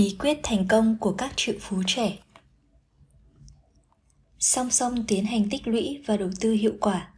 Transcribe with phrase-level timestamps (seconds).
[0.00, 2.18] Bí quyết thành công của các triệu phú trẻ
[4.38, 7.08] Song song tiến hành tích lũy và đầu tư hiệu quả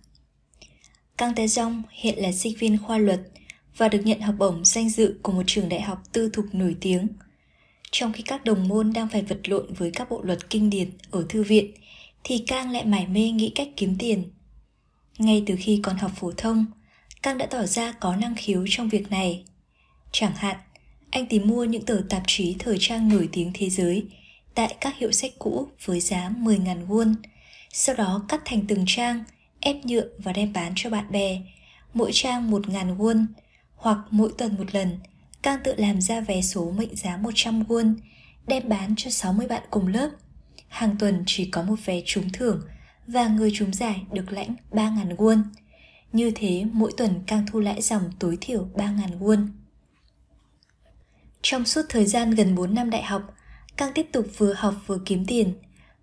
[1.17, 3.21] Kang Tae Jong hiện là sinh viên khoa luật
[3.77, 6.77] và được nhận học bổng danh dự của một trường đại học tư thục nổi
[6.81, 7.09] tiếng.
[7.91, 10.91] Trong khi các đồng môn đang phải vật lộn với các bộ luật kinh điển
[11.11, 11.75] ở thư viện,
[12.25, 14.31] thì Kang lại mải mê nghĩ cách kiếm tiền.
[15.19, 16.67] Ngay từ khi còn học phổ thông,
[17.23, 19.45] Kang đã tỏ ra có năng khiếu trong việc này.
[20.13, 20.57] Chẳng hạn,
[21.13, 24.07] anh tìm mua những tờ tạp chí thời trang nổi tiếng thế giới
[24.55, 27.15] tại các hiệu sách cũ với giá 10.000 won,
[27.73, 29.25] sau đó cắt thành từng trang,
[29.61, 31.41] ép nhựa và đem bán cho bạn bè,
[31.95, 33.27] mỗi trang 1.000 won,
[33.77, 34.99] hoặc mỗi tuần một lần,
[35.43, 37.95] Cang tự làm ra vé số mệnh giá 100 won,
[38.47, 40.11] đem bán cho 60 bạn cùng lớp.
[40.69, 42.61] Hàng tuần chỉ có một vé trúng thưởng
[43.07, 45.43] và người trúng giải được lãnh 3.000 won.
[46.13, 49.47] Như thế mỗi tuần Cang thu lãi dòng tối thiểu 3.000 won.
[51.43, 53.35] Trong suốt thời gian gần 4 năm đại học,
[53.77, 55.53] Cang tiếp tục vừa học vừa kiếm tiền,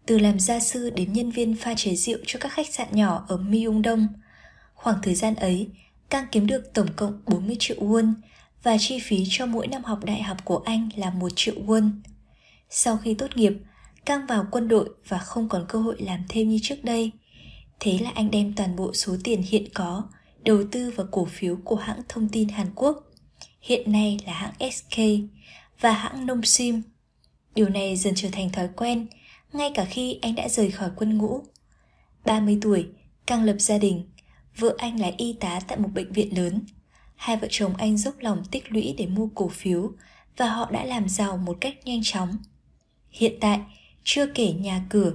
[0.06, 3.26] từ làm gia sư đến nhân viên pha chế rượu cho các khách sạn nhỏ
[3.28, 4.08] ở Myung Đông.
[4.74, 5.70] Khoảng thời gian ấy,
[6.10, 8.14] Cang kiếm được tổng cộng 40 triệu won
[8.64, 11.92] và chi phí cho mỗi năm học đại học của anh là 1 triệu won.
[12.70, 13.54] Sau khi tốt nghiệp,
[14.06, 17.12] Cang vào quân đội và không còn cơ hội làm thêm như trước đây.
[17.80, 20.04] Thế là anh đem toàn bộ số tiền hiện có
[20.44, 23.09] đầu tư vào cổ phiếu của hãng thông tin Hàn Quốc.
[23.62, 25.00] Hiện nay là hãng SK
[25.80, 26.82] và hãng Nông Sim.
[27.56, 29.08] Điều này dần trở thành thói quen,
[29.54, 31.44] ngay cả khi anh đã rời khỏi quân ngũ.
[32.26, 32.88] 30 tuổi,
[33.26, 34.04] càng lập gia đình,
[34.58, 36.62] vợ anh là y tá tại một bệnh viện lớn.
[37.16, 39.92] Hai vợ chồng anh dốc lòng tích lũy để mua cổ phiếu
[40.38, 42.38] và họ đã làm giàu một cách nhanh chóng.
[43.10, 43.60] Hiện tại,
[44.04, 45.14] chưa kể nhà cửa,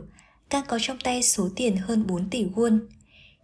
[0.50, 2.80] càng có trong tay số tiền hơn 4 tỷ won.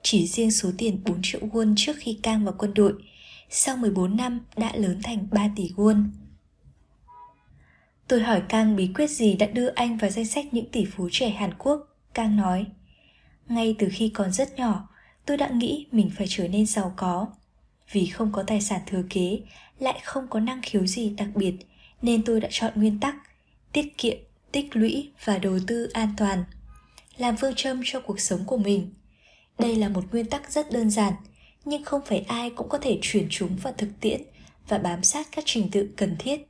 [0.03, 2.93] Chỉ riêng số tiền 4 triệu won trước khi Cang vào quân đội,
[3.51, 6.05] sau 14 năm đã lớn thành 3 tỷ won.
[8.09, 11.09] Tôi hỏi Kang bí quyết gì đã đưa anh vào danh sách những tỷ phú
[11.13, 11.87] trẻ Hàn Quốc.
[12.15, 12.67] Kang nói,
[13.49, 14.89] ngay từ khi còn rất nhỏ,
[15.27, 17.27] tôi đã nghĩ mình phải trở nên giàu có.
[17.93, 19.41] Vì không có tài sản thừa kế,
[19.79, 21.55] lại không có năng khiếu gì đặc biệt,
[22.03, 23.17] nên tôi đã chọn nguyên tắc
[23.73, 24.17] tiết kiệm,
[24.53, 26.45] tích lũy và đầu tư an toàn.
[27.17, 28.91] Làm phương châm cho cuộc sống của mình.
[29.59, 31.13] Đây là một nguyên tắc rất đơn giản,
[31.65, 34.21] nhưng không phải ai cũng có thể chuyển chúng vào thực tiễn
[34.69, 36.47] và bám sát các trình tự cần thiết.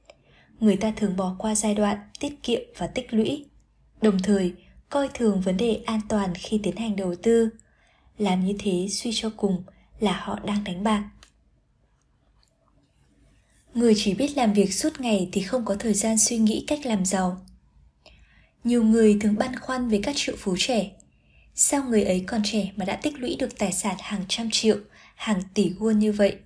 [0.60, 3.44] Người ta thường bỏ qua giai đoạn tiết kiệm và tích lũy,
[4.02, 4.52] đồng thời
[4.88, 7.48] coi thường vấn đề an toàn khi tiến hành đầu tư.
[8.18, 9.62] Làm như thế suy cho cùng
[10.00, 11.04] là họ đang đánh bạc.
[13.74, 16.86] Người chỉ biết làm việc suốt ngày thì không có thời gian suy nghĩ cách
[16.86, 17.40] làm giàu.
[18.64, 20.90] Nhiều người thường băn khoăn về các triệu phú trẻ.
[21.54, 24.76] Sao người ấy còn trẻ mà đã tích lũy được tài sản hàng trăm triệu?
[25.20, 26.36] Hàng tỷ won như vậy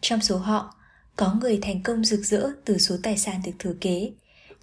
[0.00, 0.74] trong số họ
[1.16, 4.10] có người thành công rực rỡ từ số tài sản được thừa kế,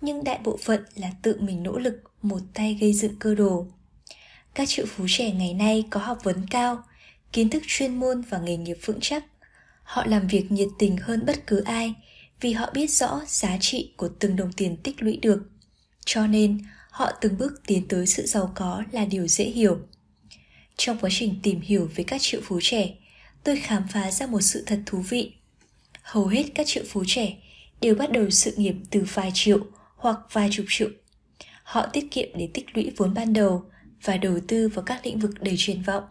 [0.02, 3.68] nhưng đại bộ phận là tự mình nỗ lực một tay gây dựng cơ đồ.
[4.54, 6.84] Các triệu phú trẻ ngày nay có học vấn cao,
[7.32, 9.26] kiến thức chuyên môn và nghề nghiệp vững chắc.
[9.84, 11.94] Họ làm việc nhiệt tình hơn bất cứ ai
[12.42, 15.50] vì họ biết rõ giá trị của từng đồng tiền tích lũy được.
[16.06, 19.80] Cho nên, họ từng bước tiến tới sự giàu có là điều dễ hiểu.
[20.78, 22.96] Trong quá trình tìm hiểu về các triệu phú trẻ,
[23.46, 25.34] tôi khám phá ra một sự thật thú vị
[26.06, 27.38] hầu hết các triệu phú trẻ
[27.82, 29.60] đều bắt đầu sự nghiệp từ vài triệu
[29.96, 30.90] hoặc vài chục triệu.
[31.64, 33.66] Họ tiết kiệm để tích lũy vốn ban đầu
[34.04, 36.04] và đầu tư vào các lĩnh vực đầy triển vọng.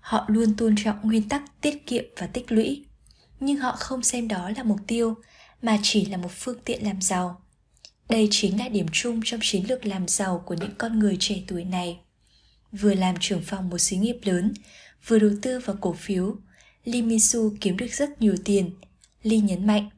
[0.00, 2.84] Họ luôn tôn trọng nguyên tắc tiết kiệm và tích lũy,
[3.40, 5.14] nhưng họ không xem đó là mục tiêu
[5.62, 7.42] mà chỉ là một phương tiện làm giàu.
[8.08, 11.36] Đây chính là điểm chung trong chiến lược làm giàu của những con người trẻ
[11.46, 11.98] tuổi này.
[12.72, 14.54] Vừa làm trưởng phòng một xí nghiệp lớn,
[15.06, 16.36] vừa đầu tư vào cổ phiếu,
[16.84, 18.70] Lee Min Soo kiếm được rất nhiều tiền
[19.22, 19.90] Lee nhấn mạnh.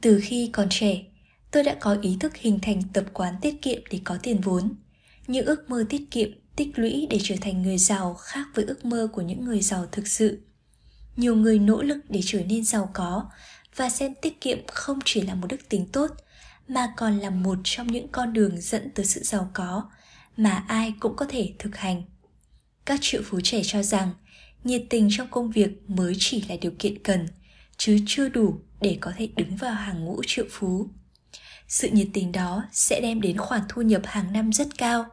[0.00, 1.02] Từ khi còn trẻ,
[1.50, 4.74] tôi đã có ý thức hình thành tập quán tiết kiệm để có tiền vốn.
[5.26, 8.84] Những ước mơ tiết kiệm, tích lũy để trở thành người giàu khác với ước
[8.84, 10.40] mơ của những người giàu thực sự.
[11.16, 13.30] Nhiều người nỗ lực để trở nên giàu có
[13.76, 16.10] và xem tiết kiệm không chỉ là một đức tính tốt
[16.68, 19.90] mà còn là một trong những con đường dẫn tới sự giàu có
[20.36, 22.02] mà ai cũng có thể thực hành.
[22.84, 24.10] Các triệu phú trẻ cho rằng
[24.64, 27.26] nhiệt tình trong công việc mới chỉ là điều kiện cần–
[27.76, 30.88] chứ chưa đủ để có thể đứng vào hàng ngũ triệu phú.
[31.68, 35.06] Sự nhiệt tình đó sẽ đem đến khoản thu nhập hàng năm rất cao,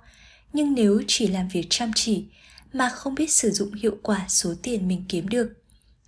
[0.54, 2.26] nhưng nếu chỉ làm việc chăm chỉ
[2.74, 5.54] mà không biết sử dụng hiệu quả số tiền mình kiếm được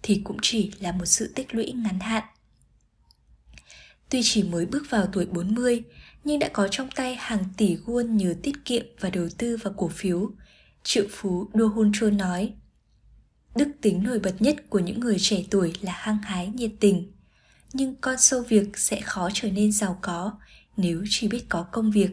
[0.04, 2.24] thì cũng chỉ là một sự tích lũy ngắn hạn.
[4.10, 5.84] Tuy chỉ mới bước vào tuổi 40,
[6.24, 9.74] nhưng đã có trong tay hàng tỷ won nhờ tiết kiệm và đầu tư vào
[9.78, 10.32] cổ phiếu.
[10.84, 12.54] Triệu phú Do Hun Chol nói,
[13.56, 17.12] Đức tính nổi bật nhất của những người trẻ tuổi là hăng hái nhiệt tình.
[17.74, 20.32] Nhưng con sâu việc sẽ khó trở nên giàu có
[20.78, 22.10] nếu chỉ biết có công việc.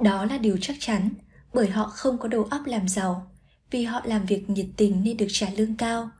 [0.00, 1.10] Đó là điều chắc chắn,
[1.54, 3.30] bởi họ không có đầu óc làm giàu,
[3.70, 6.10] vì họ làm việc nhiệt tình nên được trả lương cao.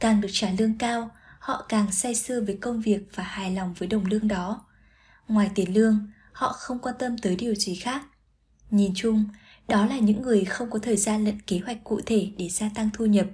[0.00, 3.74] Càng được trả lương cao, họ càng say sưa với công việc và hài lòng
[3.78, 4.64] với đồng lương đó.
[5.28, 8.06] Ngoài tiền lương, họ không quan tâm tới điều gì khác.
[8.70, 9.24] Nhìn chung,
[9.68, 12.68] đó là những người không có thời gian lẫn kế hoạch cụ thể để gia
[12.74, 13.26] tăng thu nhập,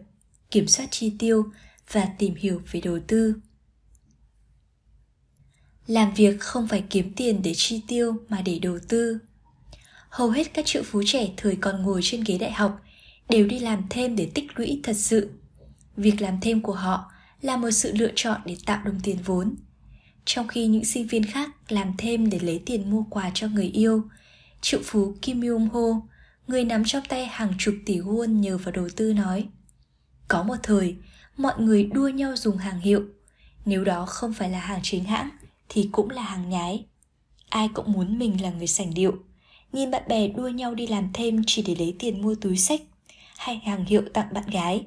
[0.53, 1.47] kiểm soát chi tiêu
[1.93, 3.35] và tìm hiểu về đầu tư.
[5.87, 9.19] Làm việc không phải kiếm tiền để chi tiêu mà để đầu tư.
[10.09, 12.81] Hầu hết các triệu phú trẻ thời còn ngồi trên ghế đại học
[13.29, 15.31] đều đi làm thêm để tích lũy thật sự.
[15.97, 19.55] Việc làm thêm của họ là một sự lựa chọn để tạo đồng tiền vốn.
[20.25, 23.67] Trong khi những sinh viên khác làm thêm để lấy tiền mua quà cho người
[23.67, 24.03] yêu,
[24.61, 26.03] triệu phú Kim Yong Ho,
[26.47, 29.49] người nắm trong tay hàng chục tỷ won nhờ vào đầu tư nói
[30.33, 30.97] có một thời,
[31.37, 33.05] mọi người đua nhau dùng hàng hiệu.
[33.65, 35.31] Nếu đó không phải là hàng chính hãng,
[35.69, 36.85] thì cũng là hàng nhái.
[37.49, 39.15] Ai cũng muốn mình là người sành điệu.
[39.73, 42.81] Nhìn bạn bè đua nhau đi làm thêm chỉ để lấy tiền mua túi sách
[43.37, 44.87] hay hàng hiệu tặng bạn gái.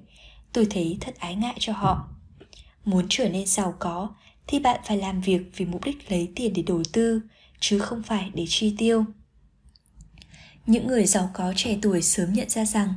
[0.54, 2.08] Tôi thấy thật ái ngại cho họ.
[2.86, 4.10] Muốn trở nên giàu có
[4.48, 7.22] thì bạn phải làm việc vì mục đích lấy tiền để đầu tư,
[7.60, 9.06] chứ không phải để chi tiêu.
[10.66, 12.94] Những người giàu có trẻ tuổi sớm nhận ra rằng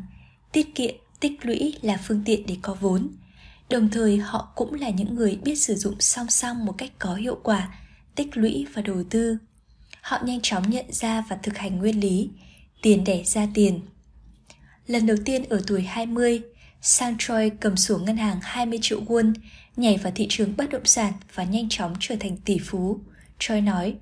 [0.53, 3.09] tiết kiệm, tích lũy là phương tiện để có vốn.
[3.71, 7.15] Đồng thời họ cũng là những người biết sử dụng song song một cách có
[7.15, 7.79] hiệu quả,
[8.15, 9.37] tích lũy và đầu tư.
[10.01, 12.31] Họ nhanh chóng nhận ra và thực hành nguyên lý,
[12.83, 13.81] tiền đẻ ra tiền.
[14.87, 16.43] Lần đầu tiên ở tuổi 20,
[16.83, 19.33] Sang Choi cầm sổ ngân hàng 20 triệu won,
[19.77, 23.01] nhảy vào thị trường bất động sản và nhanh chóng trở thành tỷ phú.
[23.39, 23.97] Choi nói,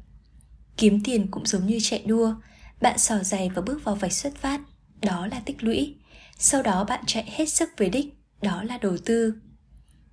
[0.76, 2.34] kiếm tiền cũng giống như chạy đua,
[2.80, 4.60] bạn sò giày và bước vào vạch xuất phát,
[5.02, 5.94] đó là tích lũy.
[6.38, 8.06] Sau đó bạn chạy hết sức về đích,
[8.42, 9.34] đó là đầu tư.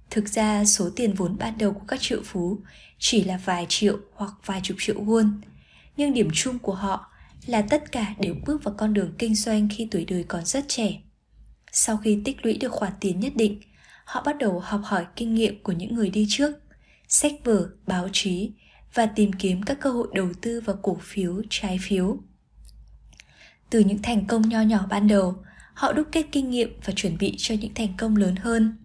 [0.09, 2.59] Thực ra số tiền vốn ban đầu của các triệu phú
[2.99, 5.31] chỉ là vài triệu hoặc vài chục triệu won.
[5.97, 7.11] Nhưng điểm chung của họ
[7.45, 10.65] là tất cả đều bước vào con đường kinh doanh khi tuổi đời còn rất
[10.67, 11.01] trẻ.
[11.71, 13.61] Sau khi tích lũy được khoản tiền nhất định,
[14.05, 16.51] họ bắt đầu học hỏi kinh nghiệm của những người đi trước,
[17.07, 18.51] sách vở, báo chí
[18.93, 22.17] và tìm kiếm các cơ hội đầu tư vào cổ phiếu, trái phiếu.
[23.69, 25.43] Từ những thành công nho nhỏ ban đầu,
[25.73, 28.77] họ đúc kết kinh nghiệm và chuẩn bị cho những thành công lớn hơn.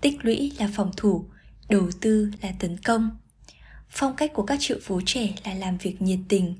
[0.00, 1.24] Tích lũy là phòng thủ,
[1.68, 3.10] đầu tư là tấn công.
[3.90, 6.54] Phong cách của các triệu phú trẻ là làm việc nhiệt tình,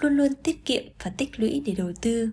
[0.00, 2.30] luôn luôn tiết kiệm và tích lũy để đầu tư.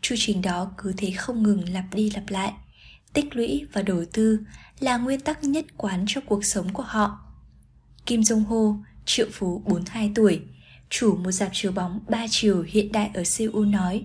[0.00, 2.52] Chu trình đó cứ thế không ngừng lặp đi lặp lại.
[3.12, 4.38] Tích lũy và đầu tư
[4.80, 7.18] là nguyên tắc nhất quán cho cuộc sống của họ.
[8.06, 10.40] Kim Jong Ho, triệu phú 42 tuổi,
[10.90, 14.04] chủ một dạp chiếu bóng 3 chiều hiện đại ở Seoul nói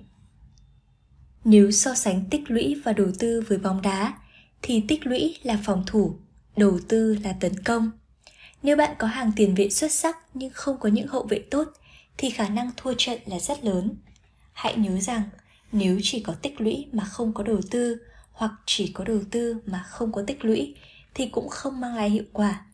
[1.44, 4.14] nếu so sánh tích lũy và đầu tư với bóng đá,
[4.62, 6.16] thì tích lũy là phòng thủ,
[6.58, 7.92] đầu tư là tấn công.
[8.64, 11.68] Nếu bạn có hàng tiền vệ xuất sắc nhưng không có những hậu vệ tốt,
[12.18, 13.96] thì khả năng thua trận là rất lớn.
[14.54, 15.22] Hãy nhớ rằng,
[15.72, 17.98] nếu chỉ có tích lũy mà không có đầu tư,
[18.32, 20.76] hoặc chỉ có đầu tư mà không có tích lũy,
[21.14, 22.66] thì cũng không mang lại hiệu quả.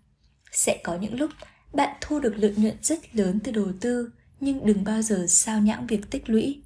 [0.51, 1.31] Sẽ có những lúc
[1.73, 4.09] bạn thu được lợi nhuận rất lớn từ đầu tư,
[4.39, 6.61] nhưng đừng bao giờ sao nhãng việc tích lũy.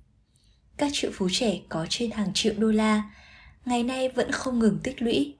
[0.82, 3.04] Các triệu phú trẻ có trên hàng triệu đô la,
[3.66, 5.36] ngày nay vẫn không ngừng tích lũy,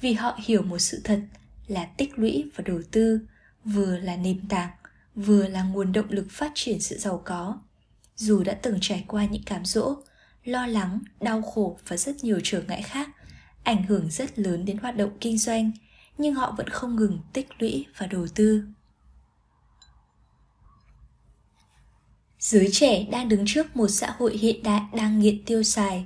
[0.00, 1.20] vì họ hiểu một sự thật
[1.66, 3.20] là tích lũy và đầu tư
[3.64, 4.70] vừa là nền tảng,
[5.14, 7.58] vừa là nguồn động lực phát triển sự giàu có.
[8.16, 9.96] Dù đã từng trải qua những cám dỗ,
[10.44, 13.08] lo lắng, đau khổ và rất nhiều trở ngại khác,
[13.64, 15.72] ảnh hưởng rất lớn đến hoạt động kinh doanh,
[16.18, 18.64] nhưng họ vẫn không ngừng tích lũy và đầu tư.
[22.40, 26.04] Giới trẻ đang đứng trước một xã hội hiện đại đang nghiện tiêu xài.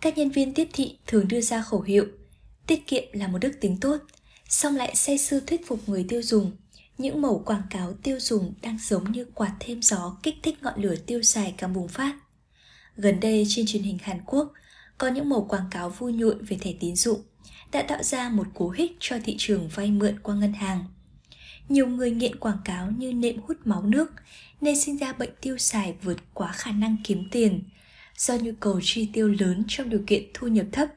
[0.00, 2.06] Các nhân viên tiếp thị thường đưa ra khẩu hiệu
[2.66, 3.96] tiết kiệm là một đức tính tốt,
[4.48, 6.52] song lại say sưa thuyết phục người tiêu dùng.
[6.98, 10.82] Những mẫu quảng cáo tiêu dùng đang giống như quạt thêm gió kích thích ngọn
[10.82, 12.16] lửa tiêu xài càng bùng phát.
[12.96, 14.52] Gần đây trên truyền hình Hàn Quốc,
[14.98, 17.22] có những mẫu quảng cáo vui nhộn về thẻ tín dụng
[17.72, 20.84] đã tạo ra một cú hích cho thị trường vay mượn qua ngân hàng.
[21.68, 24.12] Nhiều người nghiện quảng cáo như nệm hút máu nước
[24.62, 27.62] nên sinh ra bệnh tiêu xài vượt quá khả năng kiếm tiền
[28.16, 30.88] do nhu cầu chi tiêu lớn trong điều kiện thu nhập thấp.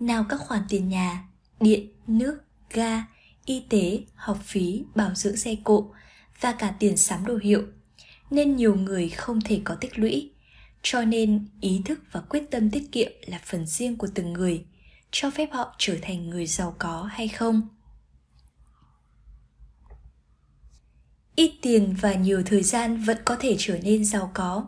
[0.00, 1.24] Nào các khoản tiền nhà,
[1.60, 2.38] điện, nước,
[2.70, 3.04] ga,
[3.44, 5.90] y tế, học phí, bảo dưỡng xe cộ
[6.40, 7.62] và cả tiền sắm đồ hiệu
[8.30, 10.30] nên nhiều người không thể có tích lũy
[10.82, 14.64] cho nên ý thức và quyết tâm tiết kiệm là phần riêng của từng người
[15.10, 17.68] cho phép họ trở thành người giàu có hay không
[21.38, 24.66] ít tiền và nhiều thời gian vẫn có thể trở nên giàu có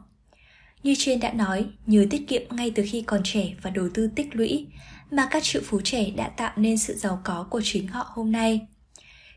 [0.82, 4.10] như trên đã nói nhờ tiết kiệm ngay từ khi còn trẻ và đầu tư
[4.16, 4.66] tích lũy
[5.10, 8.32] mà các triệu phú trẻ đã tạo nên sự giàu có của chính họ hôm
[8.32, 8.66] nay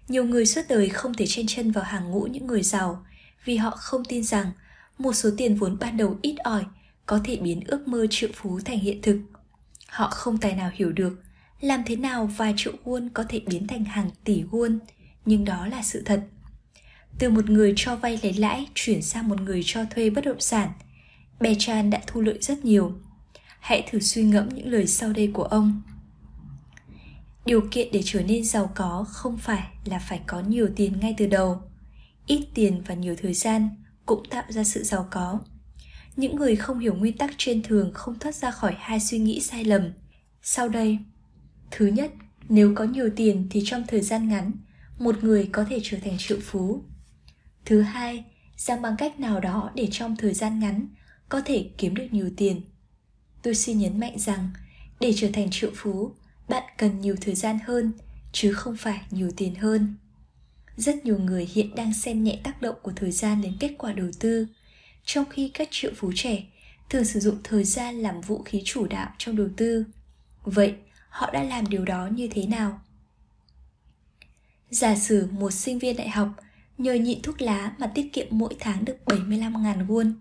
[0.08, 3.06] nhiều người suốt đời không thể chen chân vào hàng ngũ những người giàu
[3.46, 4.52] vì họ không tin rằng
[4.98, 6.64] một số tiền vốn ban đầu ít ỏi
[7.06, 9.22] có thể biến ước mơ triệu phú thành hiện thực.
[9.88, 11.24] Họ không tài nào hiểu được
[11.62, 14.80] làm thế nào vài triệu won có thể biến thành hàng tỷ won,
[15.26, 16.22] nhưng đó là sự thật.
[17.20, 20.40] Từ một người cho vay lấy lãi chuyển sang một người cho thuê bất động
[20.40, 20.72] sản,
[21.40, 22.94] Bechan đã thu lợi rất nhiều.
[23.60, 25.82] Hãy thử suy ngẫm những lời sau đây của ông.
[27.46, 31.16] Điều kiện để trở nên giàu có không phải là phải có nhiều tiền ngay
[31.18, 31.62] từ đầu.
[32.28, 33.70] Ít tiền và nhiều thời gian
[34.06, 35.40] cũng tạo ra sự giàu có.
[36.16, 39.42] Những người không hiểu nguyên tắc trên thường không thoát ra khỏi hai suy nghĩ
[39.42, 39.92] sai lầm.
[40.42, 41.00] Sau đây,
[41.72, 42.12] thứ nhất,
[42.50, 44.52] nếu có nhiều tiền thì trong thời gian ngắn,
[45.00, 46.84] một người có thể trở thành triệu phú.
[47.66, 48.24] Thứ hai,
[48.58, 50.88] rằng bằng cách nào đó để trong thời gian ngắn
[51.30, 52.62] có thể kiếm được nhiều tiền.
[53.42, 54.50] Tôi xin nhấn mạnh rằng
[55.00, 56.16] để trở thành triệu phú,
[56.50, 57.92] bạn cần nhiều thời gian hơn
[58.32, 59.96] chứ không phải nhiều tiền hơn.
[60.78, 63.94] Rất nhiều người hiện đang xem nhẹ tác động của thời gian đến kết quả
[63.94, 64.48] đầu tư,
[65.06, 66.44] trong khi các triệu phú trẻ
[66.90, 69.86] thường sử dụng thời gian làm vũ khí chủ đạo trong đầu tư.
[70.44, 70.76] Vậy,
[71.10, 72.82] họ đã làm điều đó như thế nào?
[74.70, 76.30] Giả sử một sinh viên đại học
[76.78, 80.14] nhờ nhịn thuốc lá mà tiết kiệm mỗi tháng được 75.000 won,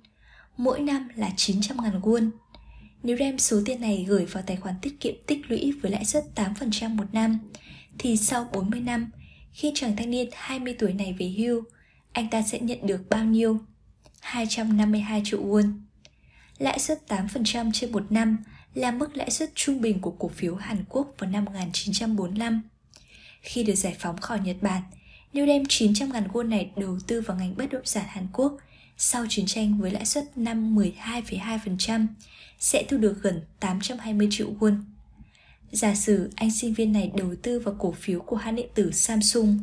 [0.57, 2.31] mỗi năm là 900.000 won.
[3.03, 6.05] Nếu đem số tiền này gửi vào tài khoản tiết kiệm tích lũy với lãi
[6.05, 7.39] suất 8% một năm,
[7.99, 9.11] thì sau 40 năm,
[9.53, 11.63] khi chàng thanh niên 20 tuổi này về hưu,
[12.13, 13.59] anh ta sẽ nhận được bao nhiêu?
[14.21, 15.73] 252 triệu won.
[16.59, 18.39] Lãi suất 8% trên một năm
[18.75, 22.63] là mức lãi suất trung bình của cổ phiếu Hàn Quốc vào năm 1945.
[23.41, 24.83] Khi được giải phóng khỏi Nhật Bản,
[25.33, 28.57] nếu đem 900 ngàn won này đầu tư vào ngành bất động sản Hàn Quốc
[28.97, 32.07] sau chiến tranh với lãi suất năm 12,2%
[32.59, 34.83] sẽ thu được gần 820 triệu won.
[35.73, 38.91] Giả sử anh sinh viên này đầu tư vào cổ phiếu của hãng điện tử
[38.93, 39.59] Samsung,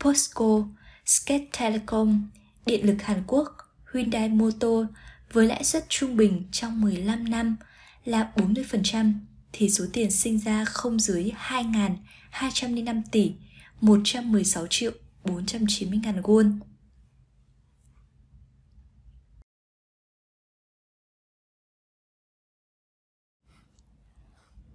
[0.00, 0.68] Posco,
[1.06, 2.30] Skate Telecom,
[2.66, 3.56] Điện lực Hàn Quốc,
[3.94, 4.86] Hyundai Motor
[5.32, 7.56] với lãi suất trung bình trong 15 năm
[8.04, 9.12] là 40%
[9.52, 13.32] thì số tiền sinh ra không dưới 2.205 tỷ
[13.80, 14.92] 116 triệu
[15.24, 16.58] 490.000 won.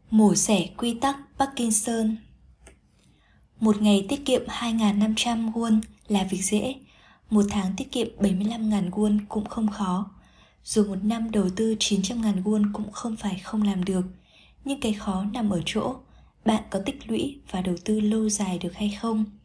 [0.10, 2.16] Mổ xẻ quy tắc Parkinson
[3.60, 6.76] Một ngày tiết kiệm 2.500 won là việc dễ,
[7.30, 10.12] một tháng tiết kiệm 75.000 won cũng không khó.
[10.64, 14.06] Dù một năm đầu tư 900.000 won cũng không phải không làm được,
[14.66, 15.96] nhưng cái khó nằm ở chỗ
[16.46, 19.39] bạn có tích lũy và đầu tư lâu dài được hay không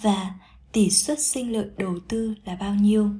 [0.00, 0.34] và
[0.72, 3.10] tỷ suất sinh lợi đầu tư là bao nhiêu.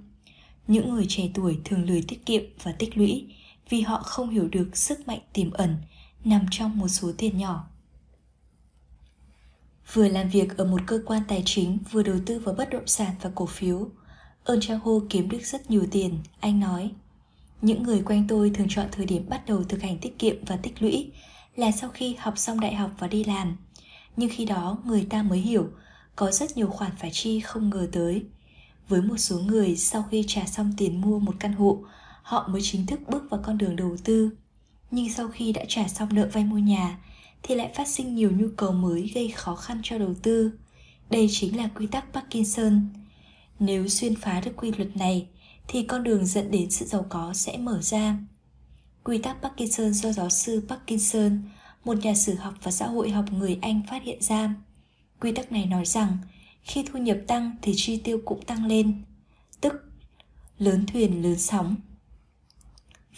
[0.66, 3.26] Những người trẻ tuổi thường lười tiết kiệm và tích lũy
[3.68, 5.76] vì họ không hiểu được sức mạnh tiềm ẩn
[6.24, 7.68] nằm trong một số tiền nhỏ.
[9.92, 12.86] Vừa làm việc ở một cơ quan tài chính vừa đầu tư vào bất động
[12.86, 13.88] sản và cổ phiếu,
[14.44, 16.90] Ơn Trang Hô kiếm được rất nhiều tiền, anh nói.
[17.62, 20.56] Những người quanh tôi thường chọn thời điểm bắt đầu thực hành tiết kiệm và
[20.56, 21.10] tích lũy
[21.56, 23.56] là sau khi học xong đại học và đi làm.
[24.16, 25.70] Nhưng khi đó người ta mới hiểu
[26.22, 28.24] có rất nhiều khoản phải chi không ngờ tới.
[28.88, 31.78] Với một số người sau khi trả xong tiền mua một căn hộ,
[32.22, 34.30] họ mới chính thức bước vào con đường đầu tư.
[34.90, 36.98] Nhưng sau khi đã trả xong nợ vay mua nhà,
[37.42, 40.52] thì lại phát sinh nhiều nhu cầu mới gây khó khăn cho đầu tư.
[41.10, 42.88] Đây chính là quy tắc Parkinson.
[43.58, 45.26] Nếu xuyên phá được quy luật này,
[45.68, 48.16] thì con đường dẫn đến sự giàu có sẽ mở ra.
[49.04, 51.42] Quy tắc Parkinson do giáo sư Parkinson,
[51.84, 54.54] một nhà sử học và xã hội học người Anh phát hiện ra.
[55.22, 56.18] Quy tắc này nói rằng
[56.62, 59.02] khi thu nhập tăng thì chi tiêu cũng tăng lên,
[59.60, 59.72] tức
[60.58, 61.76] lớn thuyền lớn sóng.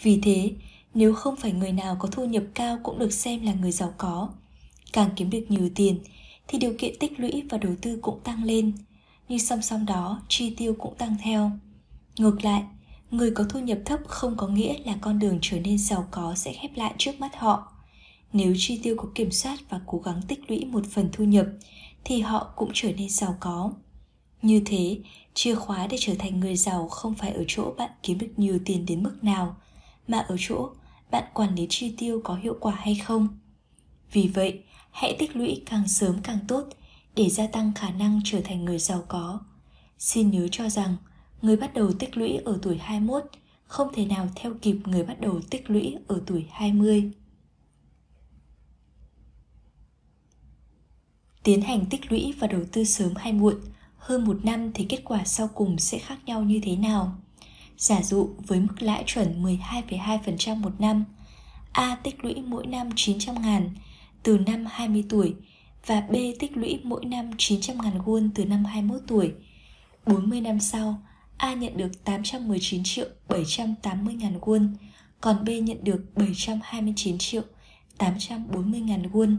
[0.01, 0.51] Vì thế,
[0.93, 3.93] nếu không phải người nào có thu nhập cao cũng được xem là người giàu
[3.97, 4.29] có,
[4.93, 5.99] càng kiếm được nhiều tiền
[6.47, 8.73] thì điều kiện tích lũy và đầu tư cũng tăng lên,
[9.29, 11.51] nhưng song song đó chi tiêu cũng tăng theo.
[12.17, 12.63] Ngược lại,
[13.11, 16.35] người có thu nhập thấp không có nghĩa là con đường trở nên giàu có
[16.35, 17.71] sẽ khép lại trước mắt họ.
[18.33, 21.45] Nếu chi tiêu có kiểm soát và cố gắng tích lũy một phần thu nhập
[22.05, 23.71] thì họ cũng trở nên giàu có.
[24.41, 24.99] Như thế,
[25.33, 28.59] chìa khóa để trở thành người giàu không phải ở chỗ bạn kiếm được nhiều
[28.65, 29.55] tiền đến mức nào,
[30.07, 30.69] mà ở chỗ
[31.11, 33.27] bạn quản lý chi tiêu có hiệu quả hay không.
[34.11, 36.63] Vì vậy, hãy tích lũy càng sớm càng tốt
[37.15, 39.39] để gia tăng khả năng trở thành người giàu có.
[39.99, 40.95] Xin nhớ cho rằng,
[41.41, 43.23] người bắt đầu tích lũy ở tuổi 21
[43.67, 47.11] không thể nào theo kịp người bắt đầu tích lũy ở tuổi 20.
[51.45, 53.55] Tiến hành tích lũy và đầu tư sớm hay muộn,
[53.97, 57.15] hơn một năm thì kết quả sau cùng sẽ khác nhau như thế nào?
[57.77, 61.05] Giả dụ với mức lãi chuẩn 12,2% một năm,
[61.71, 63.69] A tích lũy mỗi năm 900 ngàn
[64.23, 65.35] từ năm 20 tuổi
[65.85, 69.33] và B tích lũy mỗi năm 900 ngàn won từ năm 21 tuổi.
[70.05, 71.01] 40 năm sau,
[71.37, 74.69] A nhận được 819 triệu 780 ngàn won,
[75.21, 77.43] còn B nhận được 729 triệu
[77.97, 79.37] 840 ngàn won.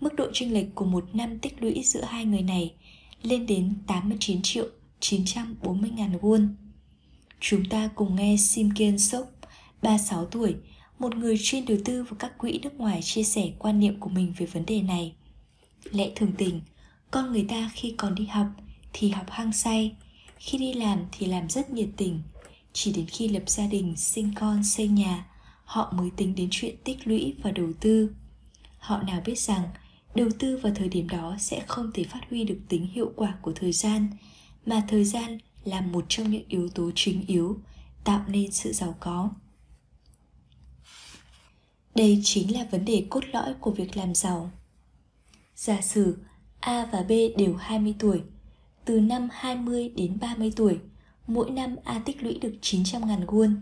[0.00, 2.74] Mức độ chênh lệch của một năm tích lũy giữa hai người này
[3.22, 4.66] lên đến 89 triệu
[5.00, 6.48] 940 ngàn won.
[7.40, 9.26] Chúng ta cùng nghe Sim Kiên Sok,
[9.82, 10.54] 36 tuổi,
[10.98, 14.08] một người chuyên đầu tư vào các quỹ nước ngoài chia sẻ quan niệm của
[14.08, 15.14] mình về vấn đề này.
[15.90, 16.60] Lẽ thường tình,
[17.10, 18.46] con người ta khi còn đi học
[18.92, 19.96] thì học hăng say,
[20.38, 22.22] khi đi làm thì làm rất nhiệt tình.
[22.72, 25.26] Chỉ đến khi lập gia đình, sinh con, xây nhà,
[25.64, 28.10] họ mới tính đến chuyện tích lũy và đầu tư.
[28.78, 29.62] Họ nào biết rằng
[30.16, 33.34] đầu tư vào thời điểm đó sẽ không thể phát huy được tính hiệu quả
[33.42, 34.08] của thời gian,
[34.66, 37.58] mà thời gian là một trong những yếu tố chính yếu
[38.04, 39.30] tạo nên sự giàu có.
[41.94, 44.50] Đây chính là vấn đề cốt lõi của việc làm giàu.
[45.56, 46.16] Giả sử
[46.60, 48.22] A và B đều 20 tuổi,
[48.84, 50.78] từ năm 20 đến 30 tuổi,
[51.26, 53.54] mỗi năm A tích lũy được 900 ngàn won,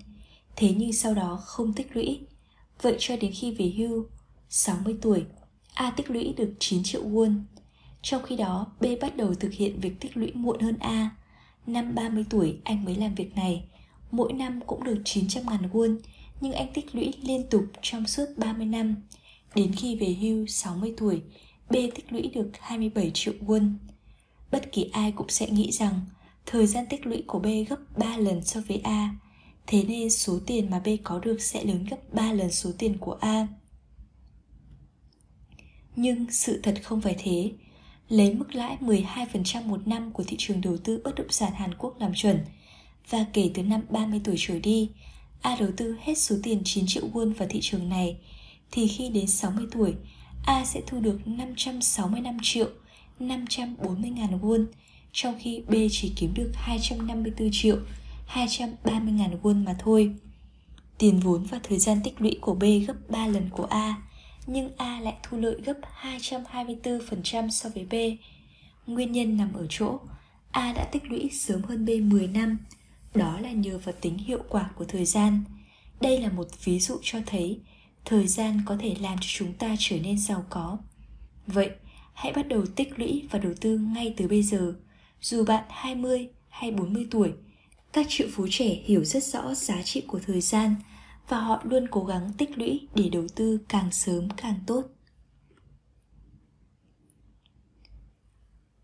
[0.57, 2.21] thế nhưng sau đó không tích lũy.
[2.83, 4.07] Vậy cho đến khi về hưu,
[4.49, 5.25] 60 tuổi,
[5.75, 7.43] A tích lũy được 9 triệu won.
[8.03, 11.11] Trong khi đó, B bắt đầu thực hiện việc tích lũy muộn hơn A.
[11.67, 13.65] Năm 30 tuổi anh mới làm việc này,
[14.11, 15.99] mỗi năm cũng được 900 ngàn won,
[16.41, 18.97] nhưng anh tích lũy liên tục trong suốt 30 năm.
[19.55, 21.23] Đến khi về hưu 60 tuổi,
[21.71, 23.73] B tích lũy được 27 triệu won.
[24.51, 26.01] Bất kỳ ai cũng sẽ nghĩ rằng
[26.47, 29.15] thời gian tích lũy của B gấp 3 lần so với A,
[29.67, 32.99] thế nên số tiền mà B có được sẽ lớn gấp 3 lần số tiền
[32.99, 33.47] của A.
[35.97, 37.53] Nhưng sự thật không phải thế.
[38.09, 41.75] Lấy mức lãi 12% một năm của thị trường đầu tư bất động sản Hàn
[41.75, 42.45] Quốc làm chuẩn
[43.11, 44.91] và kể từ năm 30 tuổi trở đi,
[45.41, 48.17] A đầu tư hết số tiền 9 triệu won vào thị trường này
[48.71, 49.95] thì khi đến 60 tuổi,
[50.47, 52.69] A sẽ thu được 565 triệu
[53.19, 54.67] 540 ngàn won,
[55.13, 57.79] trong khi B chỉ kiếm được 254 triệu
[58.27, 60.15] 230 ngàn won mà thôi.
[60.99, 64.03] Tiền vốn và thời gian tích lũy của B gấp 3 lần của A,
[64.47, 67.95] nhưng A lại thu lợi gấp 224% so với B.
[68.87, 69.99] Nguyên nhân nằm ở chỗ
[70.51, 72.59] A đã tích lũy sớm hơn B 10 năm,
[73.15, 75.45] đó là nhờ vào tính hiệu quả của thời gian.
[76.01, 77.61] Đây là một ví dụ cho thấy
[78.05, 80.79] thời gian có thể làm cho chúng ta trở nên giàu có.
[81.47, 81.71] Vậy,
[82.15, 84.75] hãy bắt đầu tích lũy và đầu tư ngay từ bây giờ.
[85.21, 87.33] Dù bạn 20 hay 40 tuổi,
[87.93, 90.75] các triệu phú trẻ hiểu rất rõ giá trị của thời gian
[91.29, 94.83] và họ luôn cố gắng tích lũy để đầu tư càng sớm càng tốt.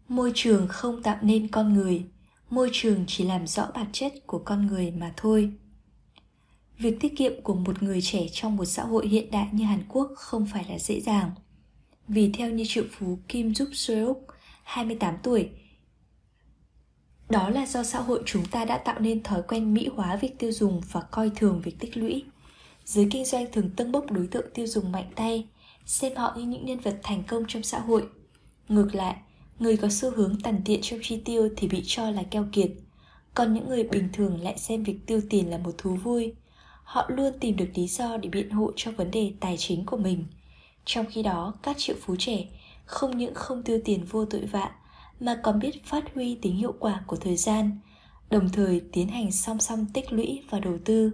[0.08, 2.04] Môi trường không tạo nên con người,
[2.50, 5.52] môi trường chỉ làm rõ bản chất của con người mà thôi.
[6.78, 9.84] Việc tiết kiệm của một người trẻ trong một xã hội hiện đại như Hàn
[9.88, 11.30] Quốc không phải là dễ dàng.
[12.08, 14.16] Vì theo như triệu phú Kim Giúp Seok,
[14.64, 15.50] 28 tuổi,
[17.30, 20.38] đó là do xã hội chúng ta đã tạo nên thói quen mỹ hóa việc
[20.38, 22.24] tiêu dùng và coi thường việc tích lũy.
[22.84, 25.46] Giới kinh doanh thường tâng bốc đối tượng tiêu dùng mạnh tay,
[25.86, 28.06] xem họ như những nhân vật thành công trong xã hội.
[28.68, 29.16] Ngược lại,
[29.58, 32.70] người có xu hướng tàn tiện trong chi tiêu thì bị cho là keo kiệt,
[33.34, 36.34] còn những người bình thường lại xem việc tiêu tiền là một thú vui.
[36.84, 39.96] Họ luôn tìm được lý do để biện hộ cho vấn đề tài chính của
[39.96, 40.24] mình.
[40.84, 42.46] Trong khi đó, các triệu phú trẻ
[42.84, 44.70] không những không tiêu tiền vô tội vạ
[45.20, 47.78] mà còn biết phát huy tính hiệu quả của thời gian,
[48.30, 51.12] đồng thời tiến hành song song tích lũy và đầu tư.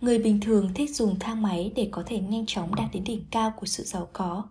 [0.00, 3.24] Người bình thường thích dùng thang máy để có thể nhanh chóng đạt đến đỉnh
[3.30, 4.44] cao của sự giàu có.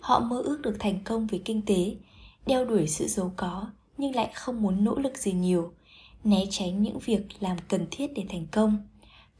[0.00, 1.96] Họ mơ ước được thành công về kinh tế,
[2.46, 3.66] đeo đuổi sự giàu có
[3.98, 5.72] nhưng lại không muốn nỗ lực gì nhiều,
[6.24, 8.88] né tránh những việc làm cần thiết để thành công,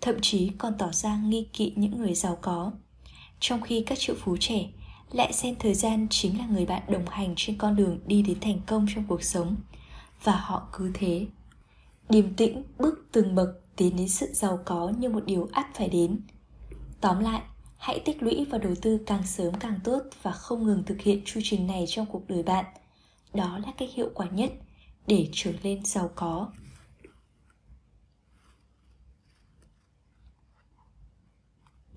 [0.00, 2.72] thậm chí còn tỏ ra nghi kỵ những người giàu có.
[3.40, 4.70] Trong khi các triệu phú trẻ
[5.14, 8.40] lại xem thời gian chính là người bạn đồng hành trên con đường đi đến
[8.40, 9.56] thành công trong cuộc sống.
[10.22, 11.26] Và họ cứ thế.
[12.08, 15.88] Điềm tĩnh, bước từng bậc tiến đến sự giàu có như một điều ắt phải
[15.88, 16.20] đến.
[17.00, 17.42] Tóm lại,
[17.76, 21.22] hãy tích lũy và đầu tư càng sớm càng tốt và không ngừng thực hiện
[21.24, 22.64] chu trình này trong cuộc đời bạn.
[23.34, 24.52] Đó là cách hiệu quả nhất
[25.06, 26.52] để trở lên giàu có.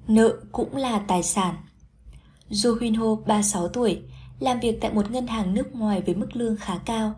[0.07, 1.55] Nợ cũng là tài sản.
[2.49, 4.01] Jo Huyên Ho, 36 tuổi,
[4.39, 7.13] làm việc tại một ngân hàng nước ngoài với mức lương khá cao.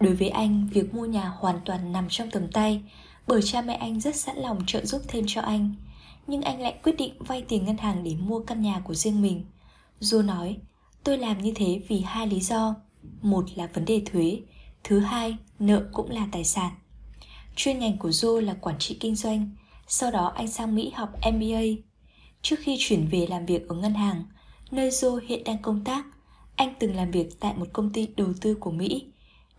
[0.00, 2.82] Đối với anh, việc mua nhà hoàn toàn nằm trong tầm tay,
[3.26, 5.74] bởi cha mẹ anh rất sẵn lòng trợ giúp thêm cho anh.
[6.26, 9.22] Nhưng anh lại quyết định vay tiền ngân hàng để mua căn nhà của riêng
[9.22, 9.44] mình.
[10.00, 10.56] Jo nói,
[11.04, 12.74] tôi làm như thế vì hai lý do.
[13.22, 14.40] Một là vấn đề thuế,
[14.84, 16.72] thứ hai, nợ cũng là tài sản.
[17.56, 19.50] Chuyên ngành của Jo là quản trị kinh doanh,
[19.86, 21.60] sau đó anh sang Mỹ học MBA.
[22.42, 24.24] Trước khi chuyển về làm việc ở ngân hàng,
[24.70, 26.06] nơi Joe hiện đang công tác,
[26.56, 29.06] anh từng làm việc tại một công ty đầu tư của Mỹ.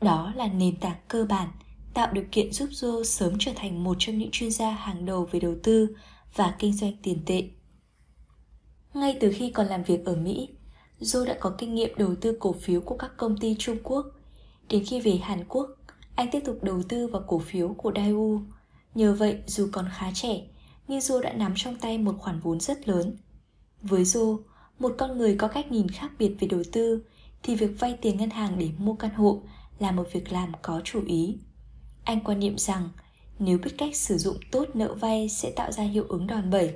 [0.01, 1.49] Đó là nền tảng cơ bản,
[1.93, 5.27] tạo điều kiện giúp Joe sớm trở thành một trong những chuyên gia hàng đầu
[5.31, 5.95] về đầu tư
[6.35, 7.43] và kinh doanh tiền tệ.
[8.93, 10.49] Ngay từ khi còn làm việc ở Mỹ,
[10.99, 14.05] Joe đã có kinh nghiệm đầu tư cổ phiếu của các công ty Trung Quốc.
[14.69, 15.69] Đến khi về Hàn Quốc,
[16.15, 18.43] anh tiếp tục đầu tư vào cổ phiếu của Daewoo.
[18.95, 20.41] Nhờ vậy, dù còn khá trẻ,
[20.87, 23.17] nhưng Joe đã nắm trong tay một khoản vốn rất lớn.
[23.81, 24.37] Với Joe,
[24.81, 27.03] một con người có cách nhìn khác biệt về đầu tư,
[27.43, 29.41] thì việc vay tiền ngân hàng để mua căn hộ
[29.79, 31.37] là một việc làm có chủ ý.
[32.03, 32.89] Anh quan niệm rằng
[33.39, 36.73] nếu biết cách sử dụng tốt nợ vay sẽ tạo ra hiệu ứng đòn bẩy.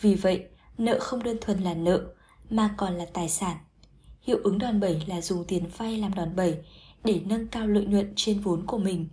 [0.00, 0.44] Vì vậy,
[0.78, 2.06] nợ không đơn thuần là nợ
[2.50, 3.56] mà còn là tài sản.
[4.20, 6.58] Hiệu ứng đòn bẩy là dùng tiền vay làm đòn bẩy
[7.04, 9.08] để nâng cao lợi nhuận trên vốn của mình.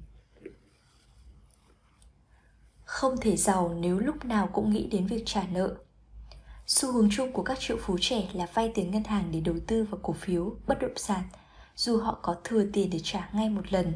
[2.84, 5.76] Không thể giàu nếu lúc nào cũng nghĩ đến việc trả nợ.
[6.69, 9.55] Xu hướng chung của các triệu phú trẻ là vay tiền ngân hàng để đầu
[9.67, 11.21] tư vào cổ phiếu, bất động sản,
[11.75, 13.93] dù họ có thừa tiền để trả ngay một lần.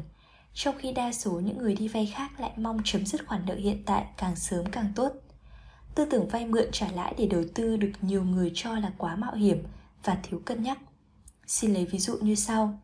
[0.54, 3.54] Trong khi đa số những người đi vay khác lại mong chấm dứt khoản nợ
[3.54, 5.12] hiện tại càng sớm càng tốt.
[5.94, 9.16] Tư tưởng vay mượn trả lãi để đầu tư được nhiều người cho là quá
[9.16, 9.64] mạo hiểm
[10.04, 10.78] và thiếu cân nhắc.
[11.46, 12.80] Xin lấy ví dụ như sau.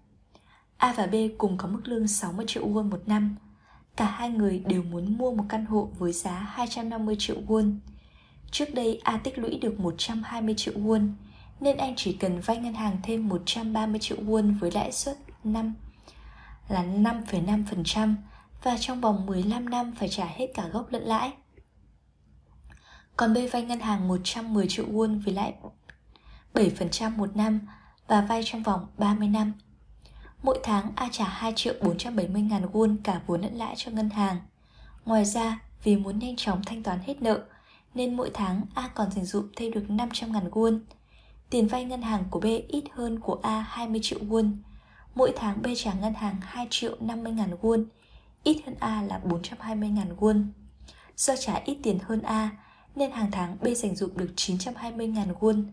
[0.76, 3.36] A và B cùng có mức lương 60 triệu won một năm.
[3.96, 7.74] Cả hai người đều muốn mua một căn hộ với giá 250 triệu won.
[8.50, 11.12] Trước đây A tích lũy được 120 triệu won,
[11.60, 15.74] nên anh chỉ cần vay ngân hàng thêm 130 triệu won với lãi suất 5
[16.68, 18.14] là 5,5%
[18.62, 21.32] và trong vòng 15 năm phải trả hết cả gốc lẫn lãi.
[23.16, 25.54] Còn B vay ngân hàng 110 triệu won với lãi
[26.54, 27.60] 7% một năm
[28.08, 29.52] và vay trong vòng 30 năm.
[30.42, 34.10] Mỗi tháng A trả 2 triệu 470 ngàn won cả vốn lẫn lãi cho ngân
[34.10, 34.36] hàng.
[35.04, 37.44] Ngoài ra, vì muốn nhanh chóng thanh toán hết nợ,
[37.94, 40.80] nên mỗi tháng A còn dành dụm thêm được 500 ngàn won.
[41.50, 44.52] Tiền vay ngân hàng của B ít hơn của A 20 triệu won.
[45.14, 47.84] Mỗi tháng B trả ngân hàng 2 triệu 50 ngàn won,
[48.42, 50.44] ít hơn A là 420 ngàn won.
[51.16, 52.50] Do trả ít tiền hơn A,
[52.96, 55.64] nên hàng tháng B dành dụm được 920 ngàn won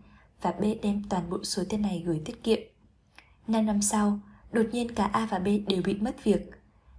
[0.42, 2.58] và B đem toàn bộ số tiền này gửi tiết kiệm.
[3.46, 4.18] 5 năm sau,
[4.52, 6.50] đột nhiên cả A và B đều bị mất việc.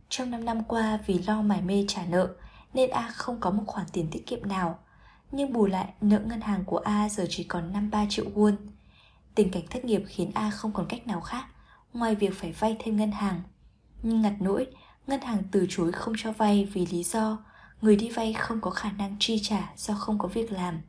[0.09, 2.35] Trong 5 năm qua vì lo mải mê trả nợ
[2.73, 4.79] nên A không có một khoản tiền tiết kiệm nào.
[5.31, 8.55] Nhưng bù lại nợ ngân hàng của A giờ chỉ còn 53 triệu won.
[9.35, 11.45] Tình cảnh thất nghiệp khiến A không còn cách nào khác
[11.93, 13.41] ngoài việc phải vay thêm ngân hàng.
[14.03, 14.67] Nhưng ngặt nỗi,
[15.07, 17.37] ngân hàng từ chối không cho vay vì lý do
[17.81, 20.81] người đi vay không có khả năng chi trả do không có việc làm.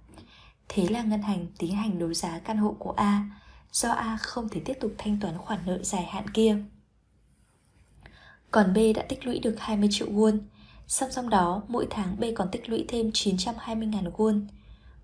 [0.68, 3.30] Thế là ngân hàng tiến hành đấu giá căn hộ của A,
[3.72, 6.56] do A không thể tiếp tục thanh toán khoản nợ dài hạn kia.
[8.50, 10.38] Còn B đã tích lũy được 20 triệu won,
[10.90, 14.46] song song đó mỗi tháng B còn tích lũy thêm 920 ngàn won.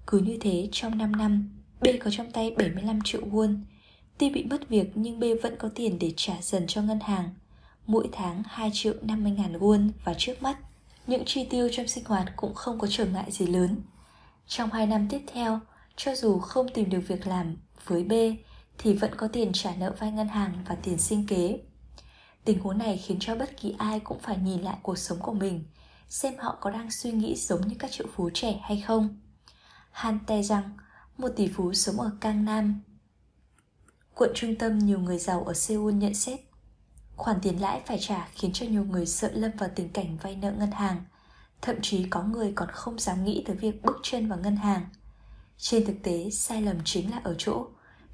[0.07, 3.59] Cứ như thế trong 5 năm, B có trong tay 75 triệu won.
[4.19, 7.31] Tuy bị mất việc nhưng B vẫn có tiền để trả dần cho ngân hàng.
[7.87, 10.59] Mỗi tháng 2 triệu 50 ngàn won và trước mắt
[11.07, 13.83] những chi tiêu trong sinh hoạt cũng không có trở ngại gì lớn.
[14.47, 15.61] Trong 2 năm tiếp theo,
[15.97, 18.13] cho dù không tìm được việc làm với B
[18.79, 21.59] thì vẫn có tiền trả nợ vay ngân hàng và tiền sinh kế.
[22.45, 25.33] Tình huống này khiến cho bất kỳ ai cũng phải nhìn lại cuộc sống của
[25.33, 25.65] mình,
[26.09, 29.21] xem họ có đang suy nghĩ giống như các triệu phú trẻ hay không.
[29.91, 30.77] Han Tae rằng
[31.19, 32.81] một tỷ phú sống ở Cang Nam,
[34.15, 36.41] quận trung tâm nhiều người giàu ở Seoul nhận xét
[37.17, 40.37] Khoản tiền lãi phải trả khiến cho nhiều người sợ lâm vào tình cảnh vay
[40.37, 41.05] nợ ngân hàng.
[41.63, 44.87] Thậm chí có người còn không dám nghĩ tới việc bước chân vào ngân hàng.
[45.59, 47.67] Trên thực tế, sai lầm chính là ở chỗ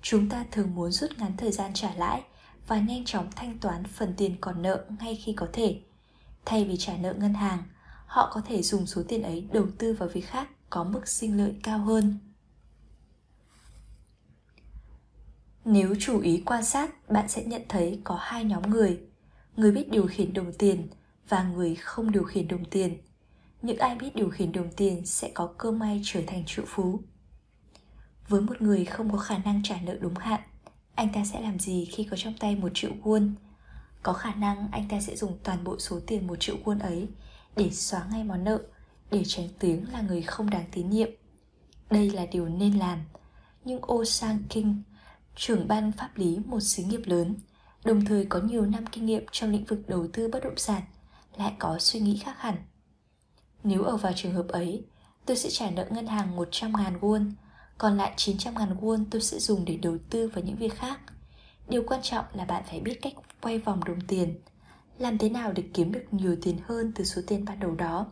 [0.03, 2.23] chúng ta thường muốn rút ngắn thời gian trả lãi
[2.67, 5.81] và nhanh chóng thanh toán phần tiền còn nợ ngay khi có thể.
[6.45, 7.63] Thay vì trả nợ ngân hàng,
[8.12, 11.38] họ có thể dùng số tiền ấy đầu tư vào việc khác có mức sinh
[11.38, 12.18] lợi cao hơn.
[15.64, 19.01] Nếu chú ý quan sát, bạn sẽ nhận thấy có hai nhóm người.
[19.57, 20.88] Người biết điều khiển đồng tiền
[21.29, 22.98] và người không điều khiển đồng tiền.
[23.62, 27.01] Những ai biết điều khiển đồng tiền sẽ có cơ may trở thành triệu phú.
[28.29, 30.40] Với một người không có khả năng trả nợ đúng hạn,
[30.94, 33.33] anh ta sẽ làm gì khi có trong tay một triệu won?
[34.03, 37.09] Có khả năng anh ta sẽ dùng toàn bộ số tiền một triệu won ấy
[37.57, 38.59] để xóa ngay món nợ,
[39.11, 41.09] để tránh tiếng là người không đáng tín nhiệm.
[41.91, 42.99] Đây là điều nên làm.
[43.65, 44.83] Nhưng Oh Sang King
[45.37, 47.37] trưởng ban pháp lý một xí nghiệp lớn,
[47.85, 50.83] đồng thời có nhiều năm kinh nghiệm trong lĩnh vực đầu tư bất động sản,
[51.37, 52.57] lại có suy nghĩ khác hẳn.
[53.65, 54.85] Nếu ở vào trường hợp ấy,
[55.27, 57.31] tôi sẽ trả nợ ngân hàng 100 ngàn won,
[57.79, 61.01] còn lại 900 ngàn won tôi sẽ dùng để đầu tư vào những việc khác.
[61.69, 64.41] Điều quan trọng là bạn phải biết cách quay vòng đồng tiền,
[65.03, 68.07] làm thế nào để kiếm được nhiều tiền hơn từ số tiền ban đầu đó.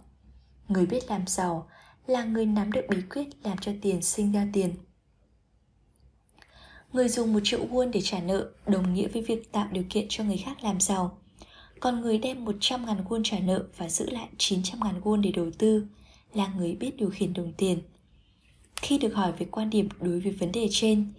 [0.68, 1.68] Người biết làm giàu
[2.06, 4.74] là người nắm được bí quyết làm cho tiền sinh ra tiền
[6.92, 10.06] người dùng một triệu won để trả nợ đồng nghĩa với việc tạo điều kiện
[10.08, 11.18] cho người khác làm giàu.
[11.80, 15.86] còn người đem 100.000 won trả nợ và giữ lại 900.000 won để đầu tư
[16.34, 17.78] là người biết điều khiển đồng tiền.
[18.76, 21.12] Khi được hỏi về quan điểm đối với vấn đề trên,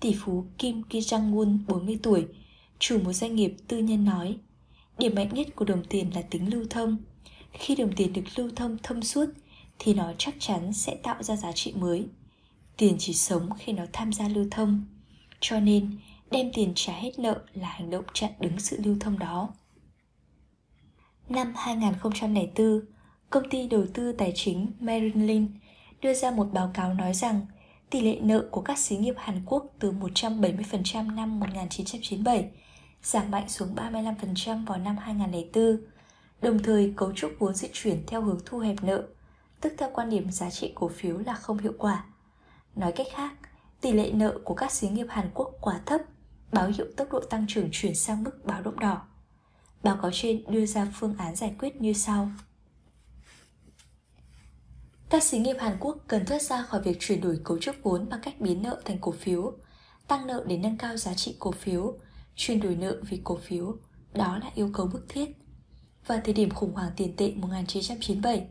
[0.00, 2.26] tỷ phú Kim Ki Jong-un 40 tuổi,
[2.78, 4.38] chủ một doanh nghiệp tư nhân nói,
[4.98, 6.96] điểm mạnh nhất của đồng tiền là tính lưu thông.
[7.52, 9.26] Khi đồng tiền được lưu thông thông suốt
[9.78, 12.06] thì nó chắc chắn sẽ tạo ra giá trị mới.
[12.76, 14.84] Tiền chỉ sống khi nó tham gia lưu thông.
[15.40, 15.98] Cho nên,
[16.30, 19.48] đem tiền trả hết nợ là hành động chặn đứng sự lưu thông đó.
[21.28, 22.80] Năm 2004,
[23.30, 25.50] công ty đầu tư tài chính Merrill Lynch
[26.00, 27.46] đưa ra một báo cáo nói rằng
[27.90, 32.50] tỷ lệ nợ của các xí nghiệp Hàn Quốc từ 170% năm 1997
[33.08, 35.80] giảm mạnh xuống 35% vào năm 2004,
[36.42, 39.02] đồng thời cấu trúc vốn di chuyển theo hướng thu hẹp nợ,
[39.60, 42.04] tức theo quan điểm giá trị cổ phiếu là không hiệu quả.
[42.76, 43.32] Nói cách khác,
[43.80, 46.00] tỷ lệ nợ của các xí nghiệp Hàn Quốc quá thấp,
[46.52, 49.02] báo hiệu tốc độ tăng trưởng chuyển sang mức báo động đỏ.
[49.82, 52.30] Báo cáo trên đưa ra phương án giải quyết như sau.
[55.10, 58.08] Các xí nghiệp Hàn Quốc cần thoát ra khỏi việc chuyển đổi cấu trúc vốn
[58.08, 59.52] bằng cách biến nợ thành cổ phiếu,
[60.08, 61.98] tăng nợ để nâng cao giá trị cổ phiếu,
[62.38, 63.76] chuyển đổi nợ vì cổ phiếu,
[64.14, 65.30] đó là yêu cầu bức thiết.
[66.06, 68.46] Vào thời điểm khủng hoảng tiền tệ 1997,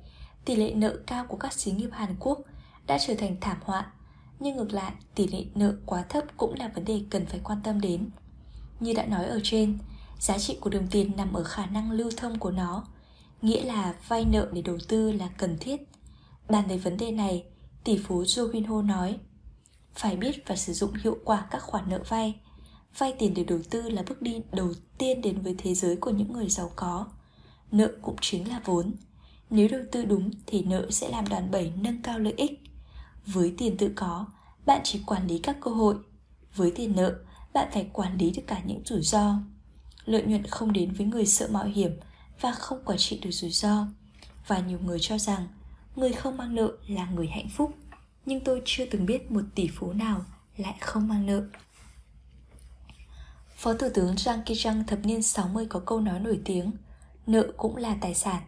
[0.45, 2.39] tỷ lệ nợ cao của các xí nghiệp Hàn Quốc
[2.87, 3.91] đã trở thành thảm họa,
[4.39, 7.59] nhưng ngược lại, tỷ lệ nợ quá thấp cũng là vấn đề cần phải quan
[7.63, 8.09] tâm đến.
[8.79, 9.77] Như đã nói ở trên,
[10.19, 12.85] giá trị của đồng tiền nằm ở khả năng lưu thông của nó,
[13.41, 15.81] nghĩa là vay nợ để đầu tư là cần thiết
[16.49, 17.45] Bàn về vấn đề này,
[17.83, 19.19] tỷ phú Jo Hyun Ho nói
[19.95, 22.39] Phải biết và sử dụng hiệu quả các khoản nợ vay
[22.97, 26.11] Vay tiền để đầu tư là bước đi đầu tiên đến với thế giới của
[26.11, 27.05] những người giàu có.
[27.71, 28.93] Nợ cũng chính là vốn.
[29.49, 32.61] Nếu đầu tư đúng thì nợ sẽ làm đòn bẩy nâng cao lợi ích.
[33.25, 34.25] Với tiền tự có,
[34.65, 35.95] bạn chỉ quản lý các cơ hội.
[36.55, 37.15] Với tiền nợ,
[37.53, 39.35] bạn phải quản lý được cả những rủi ro.
[40.05, 41.91] Lợi nhuận không đến với người sợ mạo hiểm
[42.41, 43.87] và không quản trị được rủi ro.
[44.47, 45.47] Và nhiều người cho rằng
[45.95, 47.75] người không mang nợ là người hạnh phúc.
[48.25, 50.25] Nhưng tôi chưa từng biết một tỷ phú nào
[50.57, 51.43] lại không mang nợ.
[53.57, 56.71] Phó Thủ tướng Jang Ki-jang thập niên 60 có câu nói nổi tiếng
[57.27, 58.41] Nợ cũng là tài sản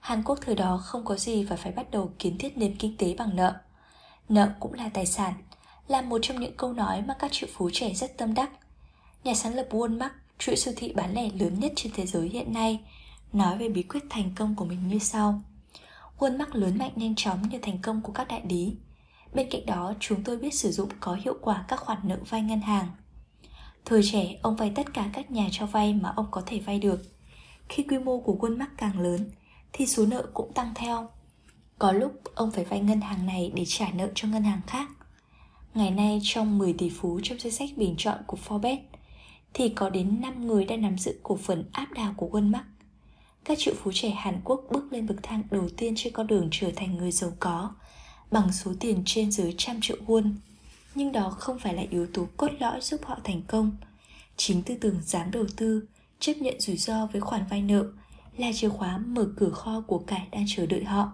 [0.00, 2.96] Hàn Quốc thời đó không có gì và phải bắt đầu kiến thiết nền kinh
[2.96, 3.54] tế bằng nợ
[4.28, 5.34] Nợ cũng là tài sản
[5.88, 8.50] Là một trong những câu nói mà các triệu phú trẻ rất tâm đắc
[9.24, 12.52] Nhà sáng lập Walmart, chuỗi siêu thị bán lẻ lớn nhất trên thế giới hiện
[12.52, 12.80] nay
[13.32, 15.40] Nói về bí quyết thành công của mình như sau
[16.18, 18.76] Walmart lớn mạnh nhanh chóng như thành công của các đại lý.
[19.34, 22.42] Bên cạnh đó, chúng tôi biết sử dụng có hiệu quả các khoản nợ vay
[22.42, 22.86] ngân hàng.
[23.84, 26.78] Thời trẻ, ông vay tất cả các nhà cho vay mà ông có thể vay
[26.78, 27.02] được.
[27.68, 29.30] Khi quy mô của quân mắc càng lớn,
[29.72, 31.08] thì số nợ cũng tăng theo.
[31.78, 34.88] Có lúc ông phải vay ngân hàng này để trả nợ cho ngân hàng khác.
[35.74, 38.78] Ngày nay trong 10 tỷ phú trong danh sách bình chọn của Forbes
[39.54, 42.64] thì có đến 5 người đang nắm giữ cổ phần áp đảo của quân mắc
[43.44, 46.48] các triệu phú trẻ Hàn Quốc bước lên bậc thang đầu tiên trên con đường
[46.50, 47.74] trở thành người giàu có
[48.30, 50.32] bằng số tiền trên dưới trăm triệu won.
[50.94, 53.76] Nhưng đó không phải là yếu tố cốt lõi giúp họ thành công.
[54.36, 55.84] Chính tư tưởng dám đầu tư,
[56.18, 57.84] chấp nhận rủi ro với khoản vay nợ
[58.36, 61.12] là chìa khóa mở cửa kho của cải đang chờ đợi họ.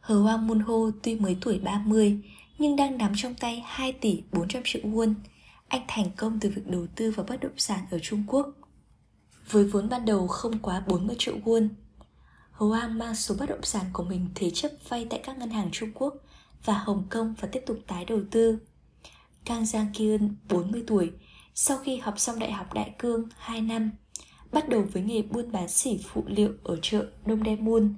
[0.00, 2.18] Hờ Wang Mun Ho tuy mới tuổi 30
[2.58, 5.14] nhưng đang nắm trong tay 2 tỷ 400 triệu won.
[5.68, 8.48] Anh thành công từ việc đầu tư vào bất động sản ở Trung Quốc
[9.50, 11.68] với vốn ban đầu không quá 40 triệu won.
[12.50, 15.68] Hoang mang số bất động sản của mình thế chấp vay tại các ngân hàng
[15.72, 16.14] Trung Quốc
[16.64, 18.58] và Hồng Kông và tiếp tục tái đầu tư.
[19.44, 21.12] Kang Giang Kyun, 40 tuổi,
[21.54, 23.90] sau khi học xong Đại học Đại Cương 2 năm,
[24.52, 27.94] bắt đầu với nghề buôn bán sỉ phụ liệu ở chợ Đông Daemun,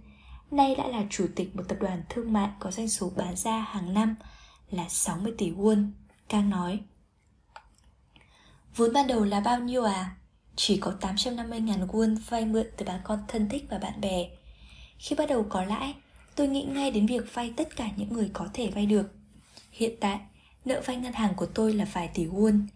[0.50, 3.58] nay đã là chủ tịch một tập đoàn thương mại có doanh số bán ra
[3.58, 4.14] hàng năm
[4.70, 5.90] là 60 tỷ won.
[6.28, 6.80] Kang nói,
[8.76, 10.16] Vốn ban đầu là bao nhiêu à?
[10.56, 14.30] chỉ có 850.000 won vay mượn từ bà con thân thích và bạn bè.
[14.98, 15.94] Khi bắt đầu có lãi,
[16.40, 19.12] tôi nghĩ ngay đến việc vay tất cả những người có thể vay được.
[19.72, 20.20] Hiện tại,
[20.64, 22.66] nợ vay ngân hàng của tôi là vài tỷ won.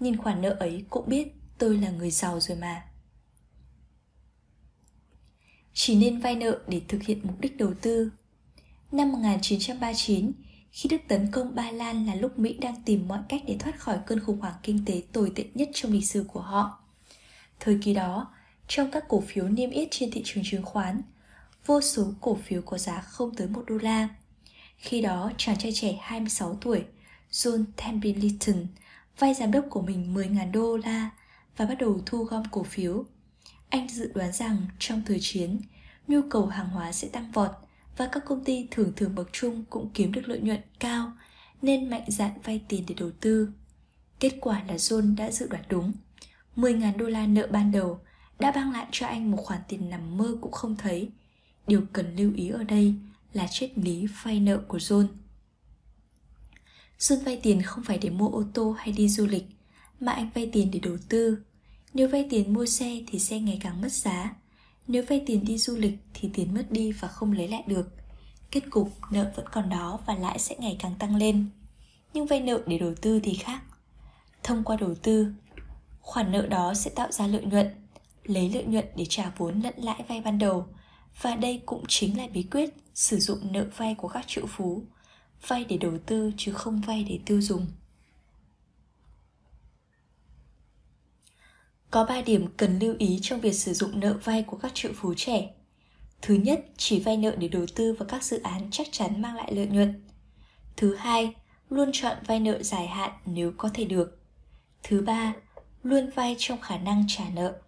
[0.00, 2.82] Nhìn khoản nợ ấy cũng biết tôi là người giàu rồi mà.
[5.72, 8.10] Chỉ nên vay nợ để thực hiện mục đích đầu tư.
[8.92, 10.32] Năm 1939,
[10.72, 13.80] khi Đức tấn công Ba Lan là lúc Mỹ đang tìm mọi cách để thoát
[13.80, 16.78] khỏi cơn khủng hoảng kinh tế tồi tệ nhất trong lịch sử của họ.
[17.60, 18.34] Thời kỳ đó,
[18.68, 21.02] trong các cổ phiếu niêm yết trên thị trường chứng khoán,
[21.66, 24.08] vô số cổ phiếu có giá không tới 1 đô la.
[24.76, 26.84] Khi đó, chàng trai trẻ 26 tuổi,
[27.30, 28.66] John Templeton,
[29.18, 31.10] vay giám đốc của mình 10.000 đô la
[31.56, 33.04] và bắt đầu thu gom cổ phiếu.
[33.68, 35.60] Anh dự đoán rằng trong thời chiến,
[36.08, 37.50] nhu cầu hàng hóa sẽ tăng vọt
[37.96, 41.12] và các công ty thường thường bậc trung cũng kiếm được lợi nhuận cao
[41.62, 43.48] nên mạnh dạn vay tiền để đầu tư.
[44.20, 45.92] Kết quả là John đã dự đoán đúng.
[46.56, 48.00] 10.000 đô la nợ ban đầu
[48.38, 51.10] đã mang lại cho anh một khoản tiền nằm mơ cũng không thấy.
[51.66, 52.94] Điều cần lưu ý ở đây
[53.32, 55.06] là triết lý vay nợ của John.
[56.98, 59.44] John vay tiền không phải để mua ô tô hay đi du lịch,
[60.00, 61.38] mà anh vay tiền để đầu tư.
[61.94, 64.34] Nếu vay tiền mua xe thì xe ngày càng mất giá.
[64.88, 67.88] Nếu vay tiền đi du lịch thì tiền mất đi và không lấy lại được.
[68.50, 71.46] Kết cục nợ vẫn còn đó và lãi sẽ ngày càng tăng lên.
[72.14, 73.62] Nhưng vay nợ để đầu tư thì khác.
[74.42, 75.32] Thông qua đầu tư,
[76.00, 77.70] khoản nợ đó sẽ tạo ra lợi nhuận,
[78.24, 80.66] lấy lợi nhuận để trả vốn lẫn lãi vay ban đầu.
[81.20, 84.82] Và đây cũng chính là bí quyết sử dụng nợ vay của các triệu phú.
[85.46, 87.66] Vay để đầu tư chứ không vay để tiêu dùng.
[91.90, 94.92] Có 3 điểm cần lưu ý trong việc sử dụng nợ vay của các triệu
[94.94, 95.50] phú trẻ.
[96.22, 99.36] Thứ nhất, chỉ vay nợ để đầu tư vào các dự án chắc chắn mang
[99.36, 100.04] lại lợi nhuận.
[100.76, 101.34] Thứ hai,
[101.70, 104.18] luôn chọn vay nợ dài hạn nếu có thể được.
[104.82, 105.34] Thứ ba,
[105.82, 107.60] luôn vay trong khả năng trả nợ.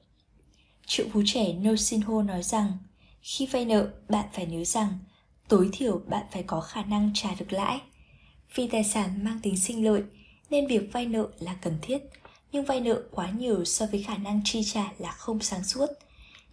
[0.87, 2.73] Triệu phú trẻ No Sin Ho nói rằng,
[3.27, 4.99] khi vay nợ, bạn phải nhớ rằng
[5.49, 7.81] tối thiểu bạn phải có khả năng trả được lãi.
[8.55, 10.03] Vì tài sản mang tính sinh lợi,
[10.51, 11.99] nên việc vay nợ là cần thiết,
[12.53, 15.87] nhưng vay nợ quá nhiều so với khả năng chi trả là không sáng suốt.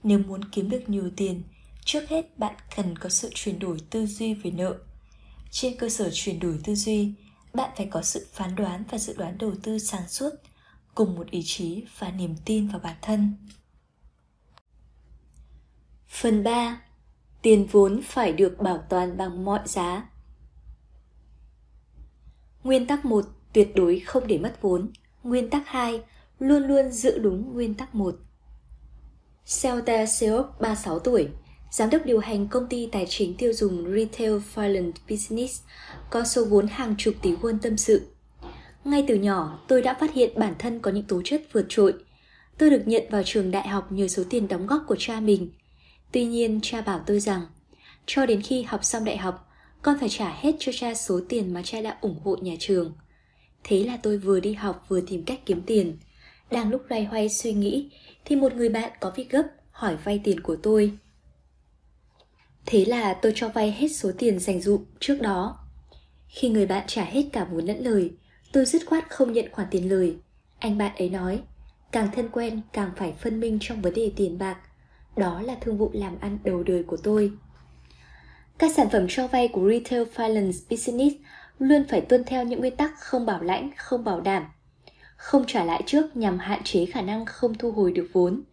[0.03, 1.43] Nếu muốn kiếm được nhiều tiền,
[1.85, 4.77] trước hết bạn cần có sự chuyển đổi tư duy về nợ.
[5.51, 7.11] Trên cơ sở chuyển đổi tư duy,
[7.53, 10.29] bạn phải có sự phán đoán và dự đoán đầu tư sáng suốt,
[10.95, 13.33] cùng một ý chí và niềm tin vào bản thân.
[16.13, 16.81] Phần 3.
[17.41, 20.09] Tiền vốn phải được bảo toàn bằng mọi giá.
[22.63, 23.25] Nguyên tắc 1.
[23.53, 24.89] Tuyệt đối không để mất vốn.
[25.23, 26.01] Nguyên tắc 2.
[26.39, 28.15] Luôn luôn giữ đúng nguyên tắc 1.
[29.61, 31.27] Celta Seop, 36 tuổi,
[31.71, 35.61] giám đốc điều hành công ty tài chính tiêu dùng Retail Finance Business,
[36.09, 38.07] có số vốn hàng chục tỷ won tâm sự.
[38.83, 41.93] Ngay từ nhỏ, tôi đã phát hiện bản thân có những tố chất vượt trội.
[42.57, 45.51] Tôi được nhận vào trường đại học nhờ số tiền đóng góp của cha mình.
[46.13, 47.41] Tuy nhiên, cha bảo tôi rằng,
[48.05, 49.49] cho đến khi học xong đại học,
[49.81, 52.93] con phải trả hết cho cha số tiền mà cha đã ủng hộ nhà trường.
[53.63, 55.97] Thế là tôi vừa đi học vừa tìm cách kiếm tiền.
[56.51, 57.89] Đang lúc loay hoay suy nghĩ
[58.25, 60.97] thì một người bạn có việc gấp hỏi vay tiền của tôi.
[62.65, 65.59] Thế là tôi cho vay hết số tiền dành dụm trước đó.
[66.27, 68.11] Khi người bạn trả hết cả vốn lẫn lời,
[68.51, 70.15] tôi dứt khoát không nhận khoản tiền lời.
[70.59, 71.41] Anh bạn ấy nói,
[71.91, 74.57] càng thân quen càng phải phân minh trong vấn đề tiền bạc.
[75.15, 77.31] Đó là thương vụ làm ăn đầu đời của tôi.
[78.57, 81.15] Các sản phẩm cho vay của Retail Finance Business
[81.59, 84.45] luôn phải tuân theo những nguyên tắc không bảo lãnh, không bảo đảm.
[85.15, 88.43] Không trả lãi trước nhằm hạn chế khả năng không thu hồi được vốn.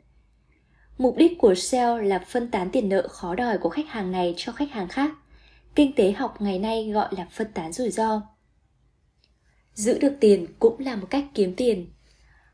[0.99, 4.35] Mục đích của sale là phân tán tiền nợ khó đòi của khách hàng này
[4.37, 5.11] cho khách hàng khác.
[5.75, 8.23] Kinh tế học ngày nay gọi là phân tán rủi ro.
[9.75, 11.87] Giữ được tiền cũng là một cách kiếm tiền.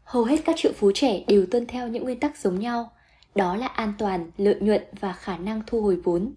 [0.05, 2.96] Hầu hết các triệu phú trẻ đều tuân theo những nguyên tắc giống nhau,
[3.37, 6.33] đó là an toàn, lợi nhuận và khả năng thu hồi vốn.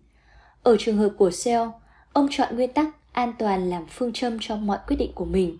[0.63, 1.79] Ở trường hợp của SEO,
[2.13, 5.57] ông chọn nguyên tắc an toàn làm phương châm cho mọi quyết định của mình.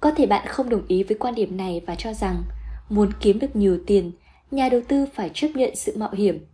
[0.00, 2.42] Có thể bạn không đồng ý với quan điểm này và cho rằng
[2.88, 4.12] muốn kiếm được nhiều tiền,
[4.50, 6.46] nhà đầu tư phải chấp nhận sự mạo hiểm.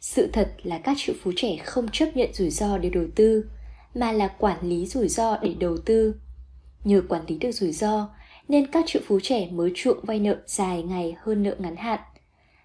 [0.00, 3.44] Sự thật là các triệu phú trẻ không chấp nhận rủi ro để đầu tư,
[3.94, 6.14] mà là quản lý rủi ro để đầu tư.
[6.84, 8.08] Nhờ quản lý được rủi ro,
[8.48, 12.00] nên các triệu phú trẻ mới chuộng vay nợ dài ngày hơn nợ ngắn hạn.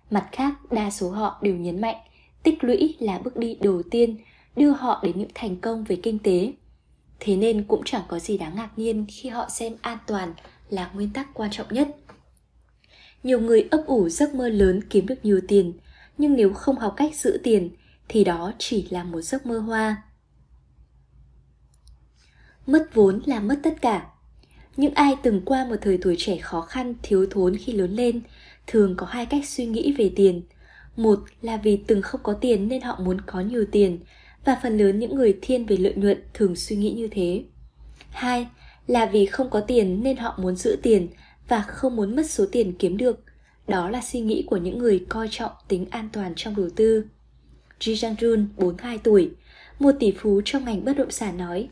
[0.09, 1.97] Mặt khác, đa số họ đều nhấn mạnh
[2.43, 4.17] tích lũy là bước đi đầu tiên
[4.55, 6.53] đưa họ đến những thành công về kinh tế.
[7.19, 10.33] Thế nên cũng chẳng có gì đáng ngạc nhiên khi họ xem an toàn
[10.69, 11.87] là nguyên tắc quan trọng nhất.
[13.23, 15.73] Nhiều người ấp ủ giấc mơ lớn kiếm được nhiều tiền,
[16.17, 17.69] nhưng nếu không học cách giữ tiền
[18.07, 20.03] thì đó chỉ là một giấc mơ hoa.
[22.67, 24.07] Mất vốn là mất tất cả.
[24.77, 28.21] Những ai từng qua một thời tuổi trẻ khó khăn, thiếu thốn khi lớn lên,
[28.67, 30.41] thường có hai cách suy nghĩ về tiền.
[30.95, 33.99] Một là vì từng không có tiền nên họ muốn có nhiều tiền,
[34.45, 37.43] và phần lớn những người thiên về lợi nhuận thường suy nghĩ như thế.
[38.09, 38.47] Hai
[38.87, 41.07] là vì không có tiền nên họ muốn giữ tiền
[41.47, 43.23] và không muốn mất số tiền kiếm được.
[43.67, 47.05] Đó là suy nghĩ của những người coi trọng tính an toàn trong đầu tư.
[47.79, 49.31] Ji Jang-jun, 42 tuổi,
[49.79, 51.69] một tỷ phú trong ngành bất động sản nói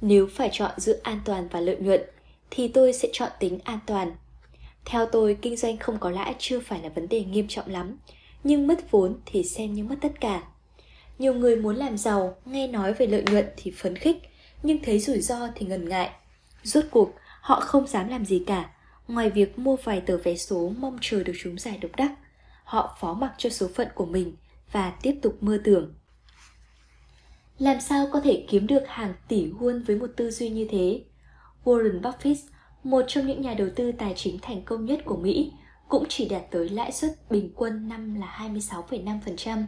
[0.00, 2.00] Nếu phải chọn giữa an toàn và lợi nhuận,
[2.50, 4.12] thì tôi sẽ chọn tính an toàn.
[4.84, 7.98] Theo tôi, kinh doanh không có lãi chưa phải là vấn đề nghiêm trọng lắm,
[8.44, 10.42] nhưng mất vốn thì xem như mất tất cả.
[11.18, 14.16] Nhiều người muốn làm giàu, nghe nói về lợi nhuận thì phấn khích,
[14.62, 16.10] nhưng thấy rủi ro thì ngần ngại.
[16.62, 17.10] Rốt cuộc,
[17.40, 18.70] họ không dám làm gì cả,
[19.08, 22.12] ngoài việc mua vài tờ vé số mong chờ được chúng giải độc đắc.
[22.64, 24.36] Họ phó mặc cho số phận của mình
[24.72, 25.94] và tiếp tục mơ tưởng.
[27.58, 31.02] Làm sao có thể kiếm được hàng tỷ won với một tư duy như thế?
[31.64, 32.34] Warren Buffett,
[32.84, 35.52] một trong những nhà đầu tư tài chính thành công nhất của Mỹ,
[35.88, 39.64] cũng chỉ đạt tới lãi suất bình quân năm là 26,5%.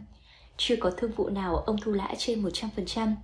[0.57, 3.15] Chưa có thương vụ nào ông thu lãi trên 100%.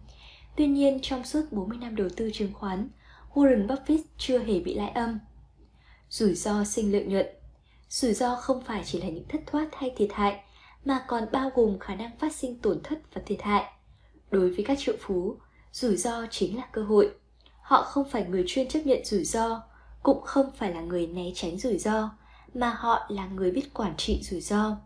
[0.55, 2.89] Tuy nhiên, trong suốt 40 năm đầu tư chứng khoán,
[3.33, 5.19] Warren Buffett chưa hề bị lãi âm.
[6.09, 7.25] Rủi ro sinh lợi nhuận
[7.89, 10.39] Rủi ro không phải chỉ là những thất thoát hay thiệt hại,
[10.85, 13.65] mà còn bao gồm khả năng phát sinh tổn thất và thiệt hại.
[14.31, 15.37] Đối với các triệu phú,
[15.71, 17.11] rủi ro chính là cơ hội.
[17.61, 19.61] Họ không phải người chuyên chấp nhận rủi ro,
[20.03, 22.09] cũng không phải là người né tránh rủi ro,
[22.53, 24.77] mà họ là người biết quản trị rủi ro.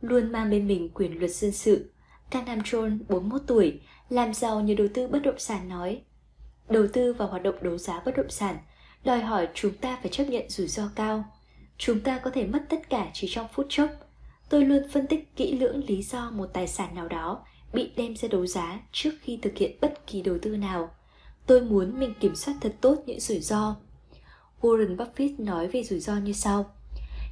[0.00, 1.90] Luôn mang bên mình quyền luật dân sự,
[2.30, 6.02] Canam Chol, 41 tuổi, làm giàu nhờ đầu tư bất động sản nói
[6.68, 8.56] Đầu tư vào hoạt động đấu giá bất động sản
[9.04, 11.24] đòi hỏi chúng ta phải chấp nhận rủi ro cao.
[11.78, 13.90] Chúng ta có thể mất tất cả chỉ trong phút chốc.
[14.48, 18.16] Tôi luôn phân tích kỹ lưỡng lý do một tài sản nào đó bị đem
[18.16, 20.94] ra đấu giá trước khi thực hiện bất kỳ đầu tư nào.
[21.46, 23.76] Tôi muốn mình kiểm soát thật tốt những rủi ro.
[24.64, 26.74] Warren Buffett nói về rủi ro như sau.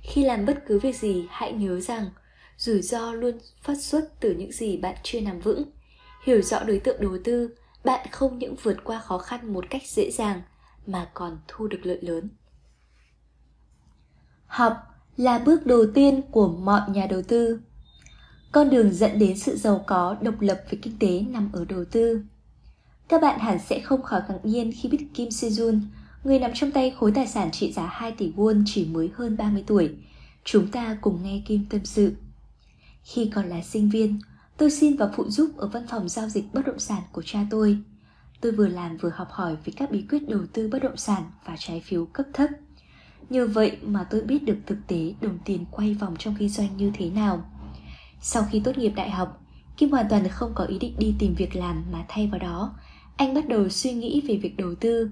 [0.02, 2.10] Khi làm bất cứ việc gì, hãy nhớ rằng
[2.56, 5.62] rủi ro luôn phát xuất từ những gì bạn chưa nắm vững.
[6.24, 7.54] Hiểu rõ đối tượng đầu tư,
[7.84, 10.42] bạn không những vượt qua khó khăn một cách dễ dàng
[10.86, 12.28] mà còn thu được lợi lớn.
[14.46, 14.72] Học
[15.16, 17.60] là bước đầu tiên của mọi nhà đầu tư.
[18.52, 21.84] Con đường dẫn đến sự giàu có độc lập về kinh tế nằm ở đầu
[21.84, 22.22] tư.
[23.08, 25.80] Các bạn hẳn sẽ không khỏi ngạc nhiên khi biết Kim Sejun,
[26.24, 29.36] người nắm trong tay khối tài sản trị giá 2 tỷ won chỉ mới hơn
[29.36, 29.90] 30 tuổi.
[30.44, 32.12] Chúng ta cùng nghe Kim tâm sự.
[33.02, 34.18] Khi còn là sinh viên,
[34.56, 37.46] tôi xin vào phụ giúp ở văn phòng giao dịch bất động sản của cha
[37.50, 37.78] tôi.
[38.40, 41.22] Tôi vừa làm vừa học hỏi về các bí quyết đầu tư bất động sản
[41.46, 42.50] và trái phiếu cấp thấp.
[43.30, 46.76] Nhờ vậy mà tôi biết được thực tế đồng tiền quay vòng trong kinh doanh
[46.76, 47.44] như thế nào.
[48.20, 49.44] Sau khi tốt nghiệp đại học,
[49.76, 52.74] Kim hoàn toàn không có ý định đi tìm việc làm mà thay vào đó,
[53.16, 55.10] anh bắt đầu suy nghĩ về việc đầu tư.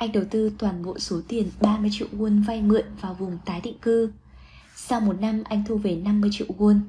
[0.00, 3.60] Anh đầu tư toàn bộ số tiền 30 triệu won vay mượn vào vùng tái
[3.60, 4.12] định cư.
[4.76, 6.80] Sau một năm anh thu về 50 triệu won.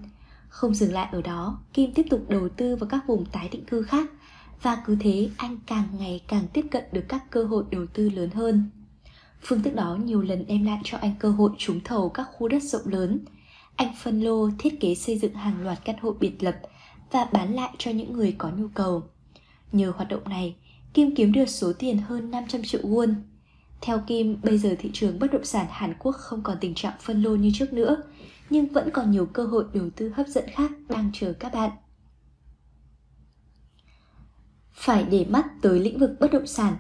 [0.49, 3.66] Không dừng lại ở đó, Kim tiếp tục đầu tư vào các vùng tái định
[3.66, 4.09] cư khác
[4.62, 8.09] và cứ thế anh càng ngày càng tiếp cận được các cơ hội đầu tư
[8.09, 8.70] lớn hơn.
[9.41, 12.47] Phương thức đó nhiều lần đem lại cho anh cơ hội trúng thầu các khu
[12.47, 13.20] đất rộng lớn.
[13.76, 16.55] Anh phân lô thiết kế xây dựng hàng loạt căn hộ biệt lập
[17.12, 19.03] và bán lại cho những người có nhu cầu.
[19.72, 20.55] Nhờ hoạt động này,
[20.94, 23.14] Kim kiếm được số tiền hơn 500 triệu won.
[23.82, 26.94] Theo Kim, bây giờ thị trường bất động sản Hàn Quốc không còn tình trạng
[27.02, 28.04] phân lô như trước nữa,
[28.50, 31.72] nhưng vẫn còn nhiều cơ hội đầu tư hấp dẫn khác đang chờ các bạn.
[34.74, 36.76] Phải để mắt tới lĩnh vực bất động sản.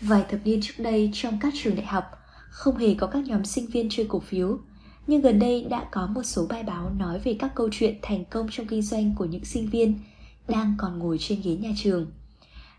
[0.00, 2.04] Vài thập niên trước đây trong các trường đại học
[2.50, 4.58] không hề có các nhóm sinh viên chơi cổ phiếu,
[5.06, 8.24] nhưng gần đây đã có một số bài báo nói về các câu chuyện thành
[8.24, 9.98] công trong kinh doanh của những sinh viên
[10.48, 12.06] đang còn ngồi trên ghế nhà trường.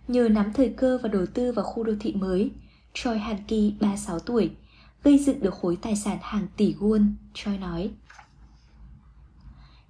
[0.09, 2.51] Nhờ nắm thời cơ và đầu tư vào khu đô thị mới,
[2.93, 4.51] Choi Han Ki, 36 tuổi,
[5.03, 7.91] gây dựng được khối tài sản hàng tỷ won, Choi nói.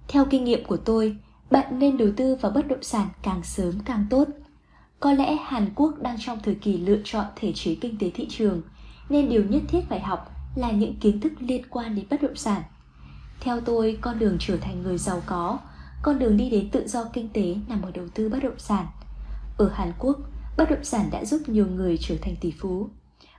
[0.08, 1.16] Theo kinh nghiệm của tôi,
[1.50, 4.28] bạn nên đầu tư vào bất động sản càng sớm càng tốt.
[5.00, 8.26] Có lẽ Hàn Quốc đang trong thời kỳ lựa chọn thể chế kinh tế thị
[8.30, 8.62] trường,
[9.08, 12.36] nên điều nhất thiết phải học là những kiến thức liên quan đến bất động
[12.36, 12.62] sản.
[13.40, 15.58] Theo tôi, con đường trở thành người giàu có,
[16.02, 18.86] con đường đi đến tự do kinh tế nằm ở đầu tư bất động sản.
[19.60, 20.18] Ở Hàn Quốc,
[20.56, 22.88] bất động sản đã giúp nhiều người trở thành tỷ phú.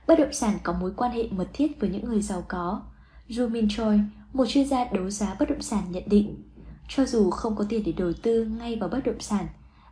[0.06, 2.82] Bất động sản có mối quan hệ mật thiết với những người giàu có.
[3.28, 4.00] Ju Min Choi,
[4.32, 6.42] một chuyên gia đấu giá bất động sản nhận định,
[6.88, 9.46] cho dù không có tiền để đầu tư ngay vào bất động sản,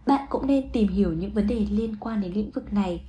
[0.07, 3.03] bạn cũng nên tìm hiểu những vấn đề liên quan đến lĩnh vực này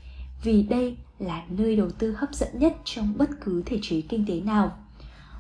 [0.44, 4.26] vì đây là nơi đầu tư hấp dẫn nhất trong bất cứ thể chế kinh
[4.28, 4.78] tế nào.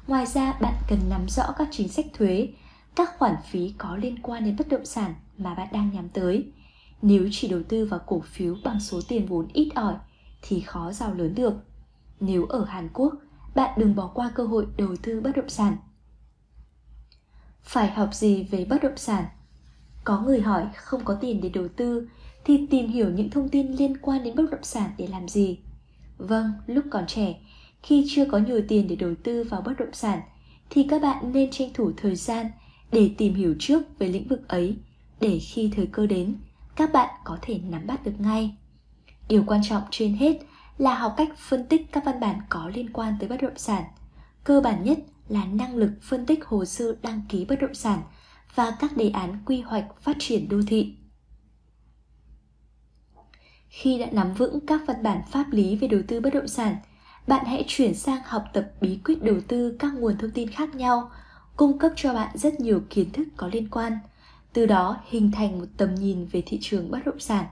[0.07, 2.49] Ngoài ra, bạn cần nắm rõ các chính sách thuế,
[2.95, 6.45] các khoản phí có liên quan đến bất động sản mà bạn đang nhắm tới.
[7.01, 9.95] Nếu chỉ đầu tư vào cổ phiếu bằng số tiền vốn ít ỏi
[10.41, 11.53] thì khó giàu lớn được.
[12.19, 13.13] Nếu ở Hàn Quốc,
[13.55, 15.77] bạn đừng bỏ qua cơ hội đầu tư bất động sản.
[17.61, 19.25] Phải học gì về bất động sản?
[20.03, 22.07] Có người hỏi không có tiền để đầu tư
[22.45, 25.59] thì tìm hiểu những thông tin liên quan đến bất động sản để làm gì?
[26.17, 27.35] Vâng, lúc còn trẻ,
[27.83, 30.21] khi chưa có nhiều tiền để đầu tư vào bất động sản
[30.69, 32.45] thì các bạn nên tranh thủ thời gian
[32.91, 34.77] để tìm hiểu trước về lĩnh vực ấy
[35.19, 36.35] để khi thời cơ đến,
[36.81, 38.55] các bạn có thể nắm bắt được ngay.
[39.27, 40.39] Điều quan trọng trên hết
[40.77, 43.83] là học cách phân tích các văn bản có liên quan tới bất động sản.
[44.43, 48.01] Cơ bản nhất là năng lực phân tích hồ sơ đăng ký bất động sản
[48.55, 50.95] và các đề án quy hoạch phát triển đô thị.
[53.67, 56.75] Khi đã nắm vững các văn bản pháp lý về đầu tư bất động sản,
[57.27, 60.75] bạn hãy chuyển sang học tập bí quyết đầu tư các nguồn thông tin khác
[60.75, 61.11] nhau,
[61.55, 63.97] cung cấp cho bạn rất nhiều kiến thức có liên quan,
[64.53, 67.45] từ đó hình thành một tầm nhìn về thị trường bất động sản.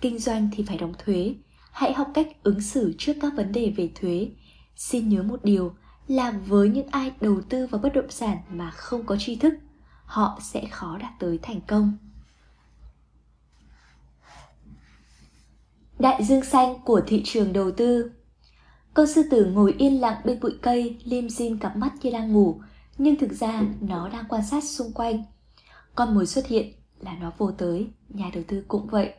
[0.00, 1.34] Kinh doanh thì phải đóng thuế,
[1.72, 4.30] hãy học cách ứng xử trước các vấn đề về thuế.
[4.76, 5.74] Xin nhớ một điều
[6.08, 9.54] là với những ai đầu tư vào bất động sản mà không có tri thức,
[10.04, 11.92] họ sẽ khó đạt tới thành công.
[15.98, 18.10] Đại dương xanh của thị trường đầu tư
[18.94, 22.32] Con sư tử ngồi yên lặng bên bụi cây, lim dim cặp mắt như đang
[22.32, 22.60] ngủ,
[22.98, 25.24] nhưng thực ra nó đang quan sát xung quanh.
[25.94, 29.12] Con mồi xuất hiện là nó vô tới, nhà đầu tư cũng vậy.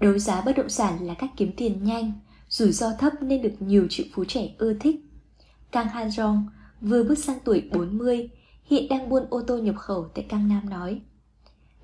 [0.00, 2.12] Đấu giá bất động sản là cách kiếm tiền nhanh,
[2.48, 4.96] rủi ro thấp nên được nhiều triệu phú trẻ ưa thích.
[5.70, 6.42] Kang Han Jong
[6.80, 8.28] vừa bước sang tuổi 40,
[8.64, 11.00] hiện đang buôn ô tô nhập khẩu tại Cang Nam nói.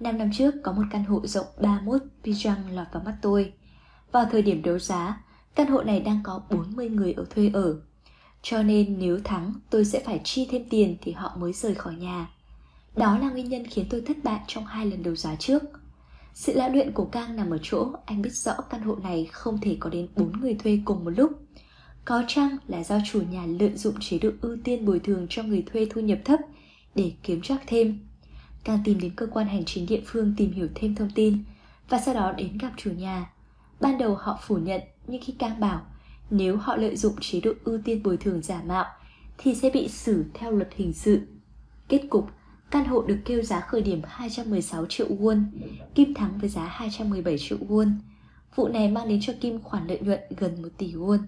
[0.00, 3.52] Năm năm trước có một căn hộ rộng 31 Pijang lọt vào mắt tôi.
[4.12, 5.20] Vào thời điểm đấu giá,
[5.54, 7.80] căn hộ này đang có 40 người ở thuê ở.
[8.42, 11.94] Cho nên nếu thắng tôi sẽ phải chi thêm tiền thì họ mới rời khỏi
[11.94, 12.30] nhà.
[12.98, 15.62] Đó là nguyên nhân khiến tôi thất bại trong hai lần đấu giá trước.
[16.34, 19.58] Sự lão luyện của Cang nằm ở chỗ anh biết rõ căn hộ này không
[19.60, 21.32] thể có đến 4 người thuê cùng một lúc.
[22.04, 25.42] Có chăng là do chủ nhà lợi dụng chế độ ưu tiên bồi thường cho
[25.42, 26.40] người thuê thu nhập thấp
[26.94, 27.98] để kiếm chắc thêm.
[28.64, 31.44] Cang tìm đến cơ quan hành chính địa phương tìm hiểu thêm thông tin
[31.88, 33.30] và sau đó đến gặp chủ nhà.
[33.80, 35.86] Ban đầu họ phủ nhận nhưng khi Cang bảo
[36.30, 38.86] nếu họ lợi dụng chế độ ưu tiên bồi thường giả mạo
[39.38, 41.20] thì sẽ bị xử theo luật hình sự.
[41.88, 42.30] Kết cục,
[42.70, 45.44] căn hộ được kêu giá khởi điểm 216 triệu won,
[45.94, 47.92] Kim thắng với giá 217 triệu won.
[48.54, 51.18] Vụ này mang đến cho Kim khoản lợi nhuận gần 1 tỷ won.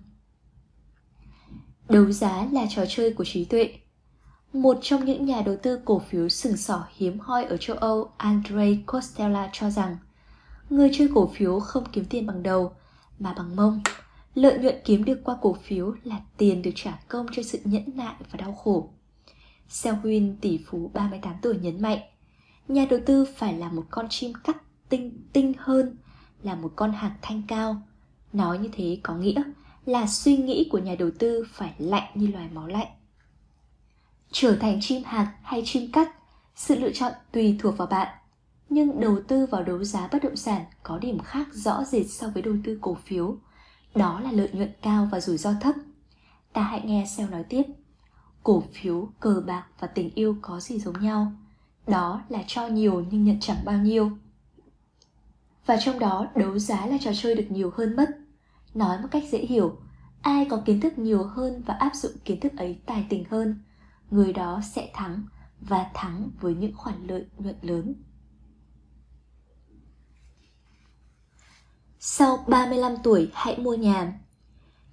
[1.88, 3.74] Đấu giá là trò chơi của trí tuệ.
[4.52, 8.10] Một trong những nhà đầu tư cổ phiếu sừng sỏ hiếm hoi ở châu Âu,
[8.16, 9.96] Andrei Costella cho rằng
[10.70, 12.72] người chơi cổ phiếu không kiếm tiền bằng đầu
[13.18, 13.80] mà bằng mông.
[14.34, 17.84] Lợi nhuận kiếm được qua cổ phiếu là tiền được trả công cho sự nhẫn
[17.94, 18.90] nại và đau khổ.
[19.70, 21.98] Seo Huynh, tỷ phú 38 tuổi nhấn mạnh,
[22.68, 24.56] nhà đầu tư phải là một con chim cắt
[24.88, 25.96] tinh tinh hơn,
[26.42, 27.82] là một con hạc thanh cao.
[28.32, 29.42] Nói như thế có nghĩa
[29.84, 32.86] là suy nghĩ của nhà đầu tư phải lạnh như loài máu lạnh.
[34.32, 36.10] Trở thành chim hạc hay chim cắt,
[36.56, 38.08] sự lựa chọn tùy thuộc vào bạn.
[38.68, 42.28] Nhưng đầu tư vào đấu giá bất động sản có điểm khác rõ rệt so
[42.28, 43.36] với đầu tư cổ phiếu.
[43.94, 45.74] Đó là lợi nhuận cao và rủi ro thấp.
[46.52, 47.62] Ta hãy nghe Seo nói tiếp.
[48.42, 51.32] Cổ phiếu, cờ bạc và tình yêu có gì giống nhau?
[51.86, 54.10] Đó là cho nhiều nhưng nhận chẳng bao nhiêu.
[55.66, 58.10] Và trong đó đấu giá là trò chơi được nhiều hơn mất
[58.74, 59.76] Nói một cách dễ hiểu,
[60.22, 63.58] ai có kiến thức nhiều hơn và áp dụng kiến thức ấy tài tình hơn,
[64.10, 65.22] người đó sẽ thắng
[65.60, 67.94] và thắng với những khoản lợi nhuận lớn.
[71.98, 74.20] Sau 35 tuổi hãy mua nhà.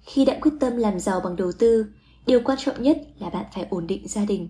[0.00, 1.92] Khi đã quyết tâm làm giàu bằng đầu tư,
[2.28, 4.48] điều quan trọng nhất là bạn phải ổn định gia đình.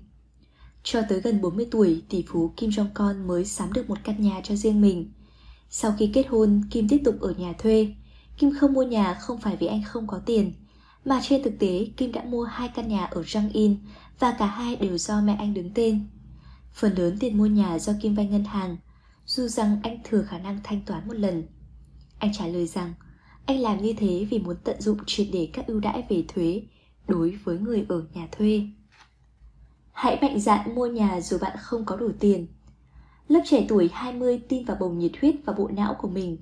[0.83, 4.41] Cho tới gần 40 tuổi, tỷ phú Kim Jong-un mới sắm được một căn nhà
[4.45, 5.13] cho riêng mình.
[5.71, 7.95] Sau khi kết hôn, Kim tiếp tục ở nhà thuê,
[8.39, 10.53] Kim không mua nhà không phải vì anh không có tiền,
[11.05, 13.77] mà trên thực tế Kim đã mua hai căn nhà ở Răng In
[14.19, 16.07] và cả hai đều do mẹ anh đứng tên.
[16.73, 18.77] Phần lớn tiền mua nhà do Kim vay ngân hàng,
[19.27, 21.43] dù rằng anh thừa khả năng thanh toán một lần.
[22.19, 22.95] Anh trả lời rằng
[23.47, 26.63] anh làm như thế vì muốn tận dụng triệt để các ưu đãi về thuế
[27.09, 28.63] đối với người ở nhà thuê.
[29.93, 32.47] Hãy mạnh dạn mua nhà dù bạn không có đủ tiền.
[33.29, 36.39] Lớp trẻ tuổi 20 tin vào bầu nhiệt huyết và bộ não của mình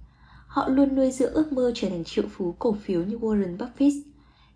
[0.57, 4.03] Họ luôn nuôi dưỡng ước mơ trở thành triệu phú cổ phiếu như Warren Buffett.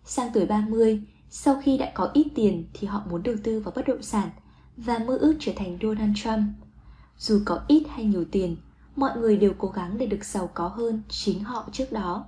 [0.05, 3.73] Sang tuổi 30, sau khi đã có ít tiền thì họ muốn đầu tư vào
[3.75, 4.29] bất động sản
[4.77, 6.43] và mơ ước trở thành Donald Trump.
[7.17, 8.55] Dù có ít hay nhiều tiền,
[8.95, 12.25] mọi người đều cố gắng để được giàu có hơn chính họ trước đó.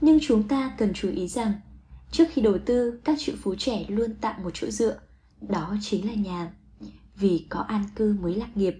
[0.00, 1.52] Nhưng chúng ta cần chú ý rằng,
[2.10, 4.98] trước khi đầu tư, các triệu phú trẻ luôn tạo một chỗ dựa,
[5.40, 6.52] đó chính là nhà.
[7.16, 8.76] Vì có an cư mới lạc nghiệp,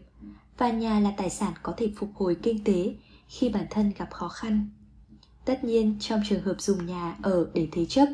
[0.59, 2.95] và nhà là tài sản có thể phục hồi kinh tế
[3.29, 4.69] khi bản thân gặp khó khăn.
[5.45, 8.09] Tất nhiên, trong trường hợp dùng nhà ở để thế chấp,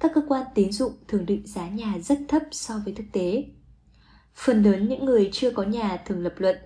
[0.00, 3.44] các cơ quan tín dụng thường định giá nhà rất thấp so với thực tế.
[4.34, 6.56] Phần lớn những người chưa có nhà thường lập luận,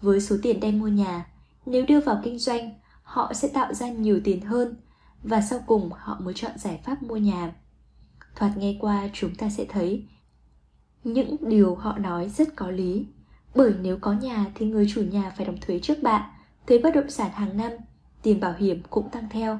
[0.00, 1.26] với số tiền đem mua nhà,
[1.66, 2.70] nếu đưa vào kinh doanh,
[3.02, 4.76] họ sẽ tạo ra nhiều tiền hơn
[5.24, 7.52] và sau cùng họ mới chọn giải pháp mua nhà.
[8.36, 10.06] Thoạt nghe qua chúng ta sẽ thấy
[11.04, 13.06] những điều họ nói rất có lý,
[13.54, 16.30] bởi nếu có nhà thì người chủ nhà phải đóng thuế trước bạn
[16.66, 17.72] thuế bất động sản hàng năm,
[18.22, 19.58] tiền bảo hiểm cũng tăng theo.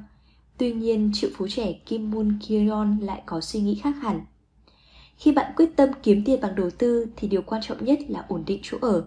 [0.58, 4.20] Tuy nhiên, triệu phú trẻ Kim Moon Kyeon lại có suy nghĩ khác hẳn.
[5.16, 8.24] Khi bạn quyết tâm kiếm tiền bằng đầu tư thì điều quan trọng nhất là
[8.28, 9.06] ổn định chỗ ở.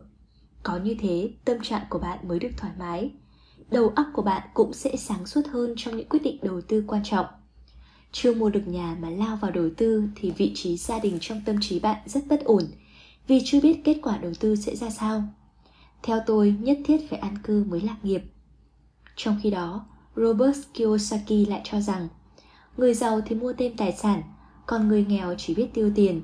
[0.64, 3.12] Có như thế, tâm trạng của bạn mới được thoải mái.
[3.72, 6.84] Đầu óc của bạn cũng sẽ sáng suốt hơn trong những quyết định đầu tư
[6.88, 7.26] quan trọng.
[8.12, 11.42] Chưa mua được nhà mà lao vào đầu tư thì vị trí gia đình trong
[11.46, 12.64] tâm trí bạn rất bất ổn
[13.28, 15.24] vì chưa biết kết quả đầu tư sẽ ra sao.
[16.04, 18.22] Theo tôi, nhất thiết phải an cư mới lạc nghiệp.
[19.16, 22.08] Trong khi đó, Robert Kiyosaki lại cho rằng
[22.78, 24.24] người giàu thì mua thêm tài sản,
[24.66, 26.22] còn người nghèo chỉ biết tiêu tiền,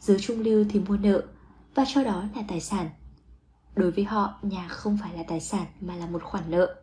[0.00, 1.22] giới trung lưu thì mua nợ
[1.74, 2.90] và cho đó là tài sản.
[3.76, 6.74] Đối với họ, nhà không phải là tài sản mà là một khoản nợ.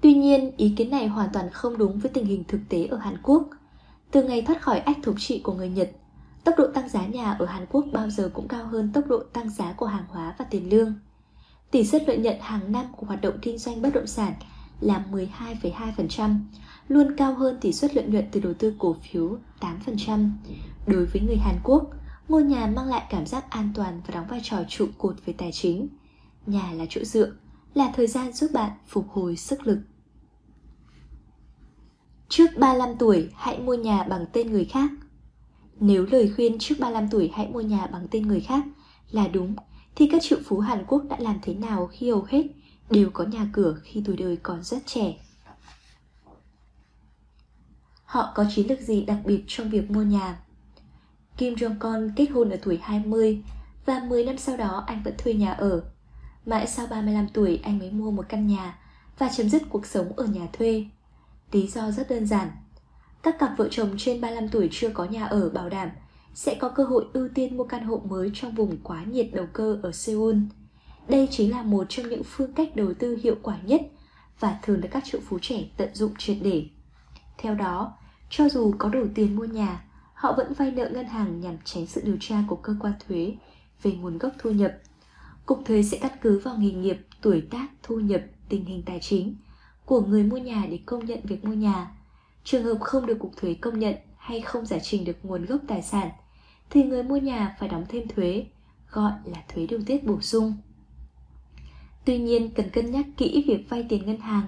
[0.00, 2.96] Tuy nhiên, ý kiến này hoàn toàn không đúng với tình hình thực tế ở
[2.96, 3.48] Hàn Quốc.
[4.10, 5.90] Từ ngày thoát khỏi ách thống trị của người Nhật,
[6.44, 9.22] tốc độ tăng giá nhà ở Hàn Quốc bao giờ cũng cao hơn tốc độ
[9.32, 10.94] tăng giá của hàng hóa và tiền lương.
[11.70, 14.32] Tỷ suất lợi nhuận hàng năm của hoạt động kinh doanh bất động sản
[14.80, 16.38] là 12,2%,
[16.88, 20.30] luôn cao hơn tỷ suất lợi nhuận từ đầu tư cổ phiếu 8%.
[20.86, 21.90] Đối với người Hàn Quốc,
[22.30, 25.32] ngôi nhà mang lại cảm giác an toàn và đóng vai trò trụ cột về
[25.38, 25.88] tài chính.
[26.46, 27.32] Nhà là chỗ dựa,
[27.74, 29.78] là thời gian giúp bạn phục hồi sức lực.
[32.28, 34.90] Trước 35 tuổi, hãy mua nhà bằng tên người khác.
[35.80, 38.64] Nếu lời khuyên trước 35 tuổi hãy mua nhà bằng tên người khác
[39.10, 39.54] là đúng,
[39.94, 42.42] thì các triệu phú Hàn Quốc đã làm thế nào khi hầu hết
[42.90, 45.14] đều có nhà cửa khi tuổi đời còn rất trẻ?
[48.04, 50.38] Họ có chiến lược gì đặc biệt trong việc mua nhà?
[51.40, 53.42] Kim Jong-kon kết hôn ở tuổi 20
[53.86, 55.82] và 10 năm sau đó anh vẫn thuê nhà ở.
[56.46, 58.78] Mãi sau 35 tuổi anh mới mua một căn nhà
[59.18, 60.84] và chấm dứt cuộc sống ở nhà thuê.
[61.52, 62.48] Lý do rất đơn giản.
[63.22, 65.90] Các cặp vợ chồng trên 35 tuổi chưa có nhà ở bảo đảm
[66.34, 69.46] sẽ có cơ hội ưu tiên mua căn hộ mới trong vùng quá nhiệt đầu
[69.52, 70.36] cơ ở Seoul.
[71.08, 73.80] Đây chính là một trong những phương cách đầu tư hiệu quả nhất
[74.40, 76.66] và thường được các triệu phú trẻ tận dụng triệt để.
[77.38, 77.92] Theo đó,
[78.30, 79.84] cho dù có đủ tiền mua nhà,
[80.20, 83.34] họ vẫn vay nợ ngân hàng nhằm tránh sự điều tra của cơ quan thuế
[83.82, 84.72] về nguồn gốc thu nhập.
[85.46, 88.98] Cục thuế sẽ căn cứ vào nghề nghiệp, tuổi tác, thu nhập, tình hình tài
[89.00, 89.36] chính
[89.84, 91.90] của người mua nhà để công nhận việc mua nhà.
[92.44, 95.60] Trường hợp không được cục thuế công nhận hay không giải trình được nguồn gốc
[95.68, 96.10] tài sản
[96.70, 98.46] thì người mua nhà phải đóng thêm thuế,
[98.90, 100.54] gọi là thuế điều tiết bổ sung.
[102.04, 104.46] Tuy nhiên cần cân nhắc kỹ việc vay tiền ngân hàng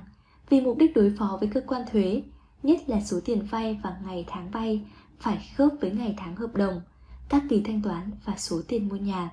[0.49, 2.23] vì mục đích đối phó với cơ quan thuế,
[2.63, 4.81] nhất là số tiền vay và ngày tháng vay
[5.23, 6.81] phải khớp với ngày tháng hợp đồng,
[7.29, 9.31] các kỳ thanh toán và số tiền mua nhà.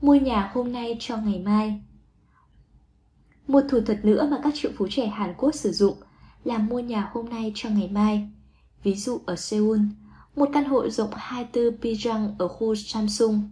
[0.00, 1.82] Mua nhà hôm nay cho ngày mai
[3.46, 5.96] Một thủ thuật nữa mà các triệu phú trẻ Hàn Quốc sử dụng
[6.44, 8.28] là mua nhà hôm nay cho ngày mai.
[8.82, 9.78] Ví dụ ở Seoul,
[10.36, 13.50] một căn hộ rộng 24 Pijang ở khu Samsung,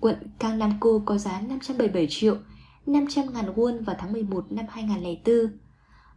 [0.00, 2.36] quận Gangnam-gu có giá 577 triệu
[2.86, 5.58] 500 ngàn won vào tháng 11 năm 2004.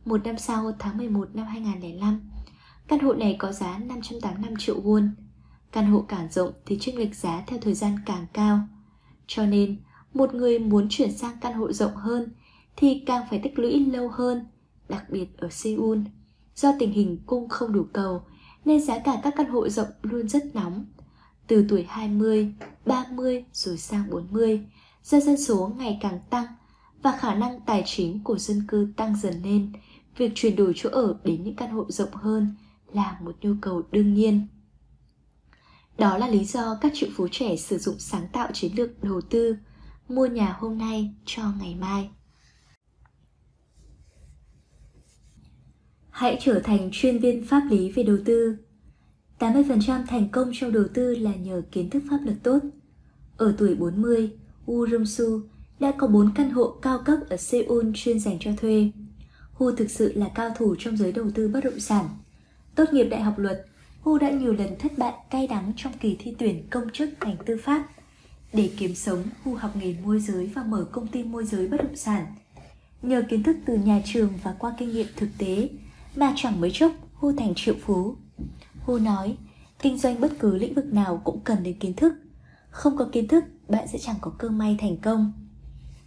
[0.05, 2.31] Một năm sau, tháng 11 năm 2005,
[2.92, 5.10] căn hộ này có giá 585 triệu won.
[5.72, 8.60] Căn hộ càng rộng thì chênh lệch giá theo thời gian càng cao.
[9.28, 9.78] Cho nên,
[10.14, 12.32] một người muốn chuyển sang căn hộ rộng hơn
[12.76, 14.46] thì càng phải tích lũy lâu hơn,
[14.89, 15.98] đặc biệt ở Seoul.
[16.56, 18.22] Do tình hình cung không đủ cầu
[18.66, 20.86] nên giá cả các căn hộ rộng luôn rất nóng.
[21.48, 22.54] Từ tuổi 20,
[22.86, 24.66] 30 rồi sang 40,
[25.04, 26.46] do dân số ngày càng tăng
[27.04, 29.72] và khả năng tài chính của dân cư tăng dần lên,
[30.18, 32.56] việc chuyển đổi chỗ ở đến những căn hộ rộng hơn
[32.94, 34.48] là một nhu cầu đương nhiên.
[35.98, 39.22] Đó là lý do các triệu phú trẻ sử dụng sáng tạo chiến lược đầu
[39.22, 39.56] tư,
[40.08, 42.10] mua nhà hôm nay cho ngày mai.
[46.10, 48.58] Hãy trở thành chuyên viên pháp lý về đầu tư.
[49.39, 52.60] 80% thành công trong đầu tư là nhờ kiến thức pháp luật tốt.
[53.38, 54.32] Ở tuổi 40,
[54.66, 55.42] Woo Rung-su
[55.80, 58.92] đã có 4 căn hộ cao cấp ở Seoul chuyên dành cho thuê.
[59.54, 62.06] Hu thực sự là cao thủ trong giới đầu tư bất động sản.
[62.76, 63.65] Tốt nghiệp đại học luật,
[64.01, 67.38] Hu đã nhiều lần thất bại cay đắng trong kỳ thi tuyển công chức ngành
[67.45, 67.89] tư pháp.
[68.53, 71.78] Để kiếm sống, Hu học nghề môi giới và mở công ty môi giới bất
[71.78, 72.26] động sản.
[73.01, 75.69] Nhờ kiến thức từ nhà trường và qua kinh nghiệm thực tế,
[76.15, 78.15] mà chẳng mấy chốc Hu thành triệu phú.
[78.86, 79.38] Hu nói,
[79.82, 82.13] kinh doanh bất cứ lĩnh vực nào cũng cần đến kiến thức.
[82.69, 85.34] Không có kiến thức, bạn sẽ chẳng có cơ may thành công.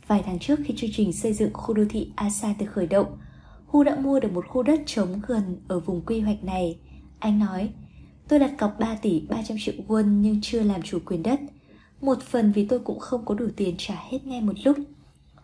[0.06, 3.18] Vài tháng trước khi chương trình xây dựng khu đô thị Asa được khởi động,
[3.74, 6.78] Hu đã mua được một khu đất trống gần ở vùng quy hoạch này.
[7.18, 7.72] Anh nói,
[8.28, 11.40] tôi đặt cọc 3 tỷ 300 triệu won nhưng chưa làm chủ quyền đất.
[12.00, 14.76] Một phần vì tôi cũng không có đủ tiền trả hết ngay một lúc.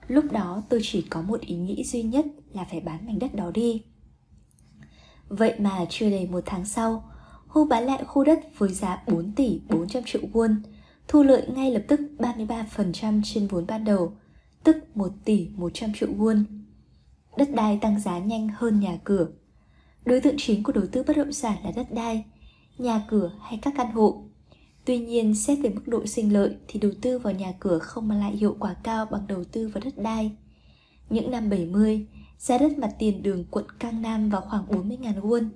[0.08, 3.34] Lúc đó tôi chỉ có một ý nghĩ duy nhất là phải bán mảnh đất
[3.34, 3.82] đó đi.
[5.28, 7.10] Vậy mà chưa đầy một tháng sau,
[7.46, 10.56] Hu bán lại khu đất với giá 4 tỷ 400 triệu won,
[11.08, 14.12] thu lợi ngay lập tức 33% trên vốn ban đầu,
[14.64, 16.44] tức 1 tỷ 100 triệu won.
[17.36, 19.28] Đất đai tăng giá nhanh hơn nhà cửa.
[20.04, 22.24] Đối tượng chính của đầu tư bất động sản là đất đai,
[22.78, 24.24] nhà cửa hay các căn hộ.
[24.84, 28.08] Tuy nhiên, xét về mức độ sinh lợi thì đầu tư vào nhà cửa không
[28.08, 30.32] mang lại hiệu quả cao bằng đầu tư vào đất đai.
[31.10, 32.06] Những năm 70,
[32.38, 35.48] giá đất mặt tiền đường quận Cang Nam vào khoảng 40.000 won.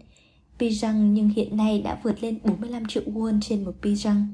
[0.59, 4.27] Pijang nhưng hiện nay đã vượt lên 45 triệu won trên một Pijang.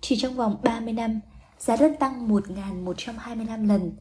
[0.00, 1.20] Chỉ trong vòng 30 năm,
[1.58, 3.92] giá đất tăng 1.125 lần.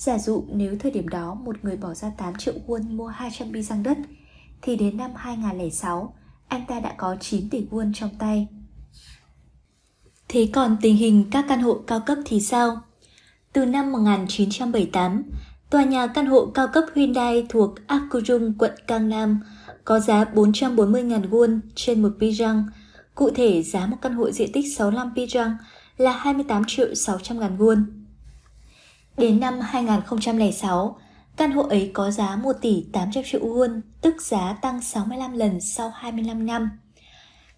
[0.00, 3.52] Giả dụ nếu thời điểm đó một người bỏ ra 8 triệu won mua 200
[3.52, 3.98] Pijang đất,
[4.62, 6.14] thì đến năm 2006,
[6.48, 8.46] anh ta đã có 9 tỷ won trong tay.
[10.28, 12.80] Thế còn tình hình các căn hộ cao cấp thì sao?
[13.52, 15.22] Từ năm 1978,
[15.70, 19.40] tòa nhà căn hộ cao cấp Hyundai thuộc Apgujeong, quận Gangnam
[19.84, 22.64] có giá 440.000 won trên một pirang.
[23.14, 25.56] Cụ thể, giá một căn hộ diện tích 65 pirang
[25.96, 27.99] là 28 triệu 600 ngàn won.
[29.16, 30.98] Đến năm 2006,
[31.36, 35.60] căn hộ ấy có giá 1 tỷ 800 triệu won, tức giá tăng 65 lần
[35.60, 36.70] sau 25 năm.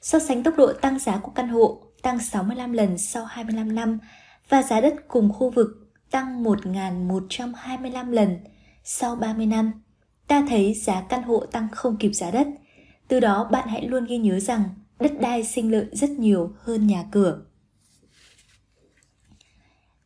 [0.01, 3.99] So sánh tốc độ tăng giá của căn hộ tăng 65 lần sau 25 năm
[4.49, 5.69] và giá đất cùng khu vực
[6.11, 8.39] tăng 1.125 lần
[8.85, 9.73] sau 30 năm.
[10.27, 12.47] Ta thấy giá căn hộ tăng không kịp giá đất.
[13.09, 14.63] Từ đó bạn hãy luôn ghi nhớ rằng
[15.01, 17.39] đất đai sinh lợi rất nhiều hơn nhà cửa.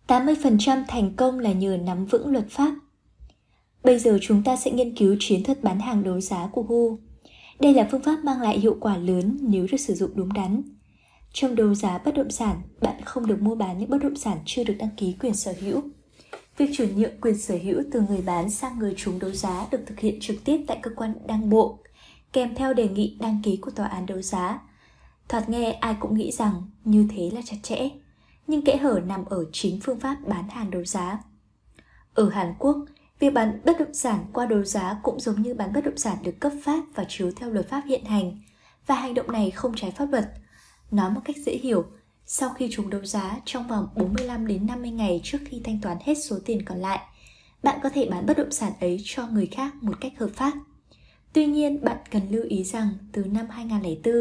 [0.07, 2.75] 80% thành công là nhờ nắm vững luật pháp.
[3.85, 6.99] Bây giờ chúng ta sẽ nghiên cứu chiến thuật bán hàng đấu giá của Hu.
[7.61, 10.63] Đây là phương pháp mang lại hiệu quả lớn nếu được sử dụng đúng đắn.
[11.33, 14.39] Trong đấu giá bất động sản, bạn không được mua bán những bất động sản
[14.47, 15.83] chưa được đăng ký quyền sở hữu.
[16.57, 19.81] Việc chuyển nhượng quyền sở hữu từ người bán sang người trúng đấu giá được
[19.87, 21.79] thực hiện trực tiếp tại cơ quan đăng bộ,
[22.33, 24.61] kèm theo đề nghị đăng ký của tòa án đấu giá.
[25.29, 27.89] Thoạt nghe ai cũng nghĩ rằng như thế là chặt chẽ,
[28.47, 31.19] nhưng kẽ hở nằm ở chính phương pháp bán hàng đấu giá.
[32.15, 32.77] Ở Hàn Quốc,
[33.19, 36.17] việc bán bất động sản qua đấu giá cũng giống như bán bất động sản
[36.23, 38.39] được cấp phát và chiếu theo luật pháp hiện hành,
[38.87, 40.25] và hành động này không trái pháp luật.
[40.91, 41.85] Nói một cách dễ hiểu,
[42.27, 45.97] sau khi chúng đấu giá trong vòng 45 đến 50 ngày trước khi thanh toán
[46.05, 47.01] hết số tiền còn lại,
[47.63, 50.53] bạn có thể bán bất động sản ấy cho người khác một cách hợp pháp.
[51.33, 54.15] Tuy nhiên, bạn cần lưu ý rằng từ năm 2004,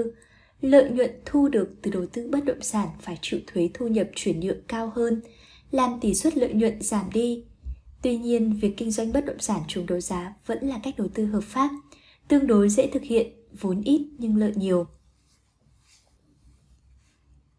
[0.61, 4.07] lợi nhuận thu được từ đầu tư bất động sản phải chịu thuế thu nhập
[4.15, 5.21] chuyển nhượng cao hơn,
[5.71, 7.43] làm tỷ suất lợi nhuận giảm đi.
[8.01, 11.07] Tuy nhiên, việc kinh doanh bất động sản trùng đấu giá vẫn là cách đầu
[11.13, 11.69] tư hợp pháp,
[12.27, 13.27] tương đối dễ thực hiện,
[13.61, 14.87] vốn ít nhưng lợi nhiều.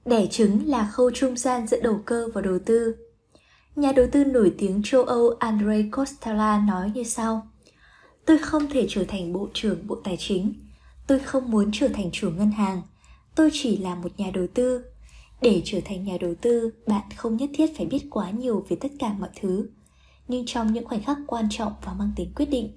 [0.05, 2.97] Đẻ trứng là khâu trung gian giữa đầu cơ và đầu tư.
[3.77, 7.49] Nhà đầu tư nổi tiếng châu Âu Andre Costella nói như sau.
[8.25, 10.66] Tôi không thể trở thành bộ trưởng bộ tài chính.
[11.07, 12.83] Tôi không muốn trở thành chủ ngân hàng.
[13.35, 14.85] Tôi chỉ là một nhà đầu tư.
[15.41, 18.77] Để trở thành nhà đầu tư, bạn không nhất thiết phải biết quá nhiều về
[18.81, 19.69] tất cả mọi thứ.
[20.29, 22.77] Nhưng trong những khoảnh khắc quan trọng và mang tính quyết định,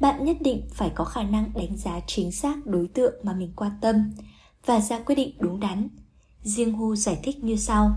[0.00, 3.52] bạn nhất định phải có khả năng đánh giá chính xác đối tượng mà mình
[3.56, 4.10] quan tâm
[4.66, 5.88] và ra quyết định đúng đắn
[6.42, 7.96] Riêng Hu giải thích như sau.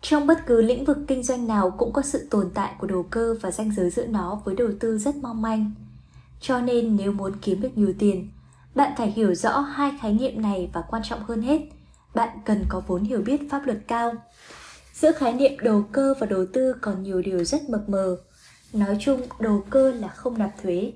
[0.00, 3.06] Trong bất cứ lĩnh vực kinh doanh nào cũng có sự tồn tại của đầu
[3.10, 5.70] cơ và ranh giới giữa nó với đầu tư rất mong manh.
[6.42, 8.30] Cho nên nếu muốn kiếm được nhiều tiền,
[8.74, 11.60] bạn phải hiểu rõ hai khái niệm này và quan trọng hơn hết,
[12.14, 14.12] bạn cần có vốn hiểu biết pháp luật cao.
[14.94, 18.16] Giữa khái niệm đầu cơ và đầu tư còn nhiều điều rất mập mờ.
[18.72, 20.92] Nói chung, đầu cơ là không nạp thuế,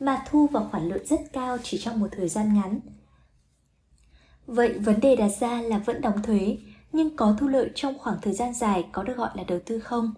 [0.00, 2.80] mà thu vào khoản lợi rất cao chỉ trong một thời gian ngắn–
[4.48, 6.56] Vậy vấn đề đặt ra là vẫn đóng thuế,
[6.92, 9.78] nhưng có thu lợi trong khoảng thời gian dài có được gọi là đầu tư
[9.78, 10.14] không?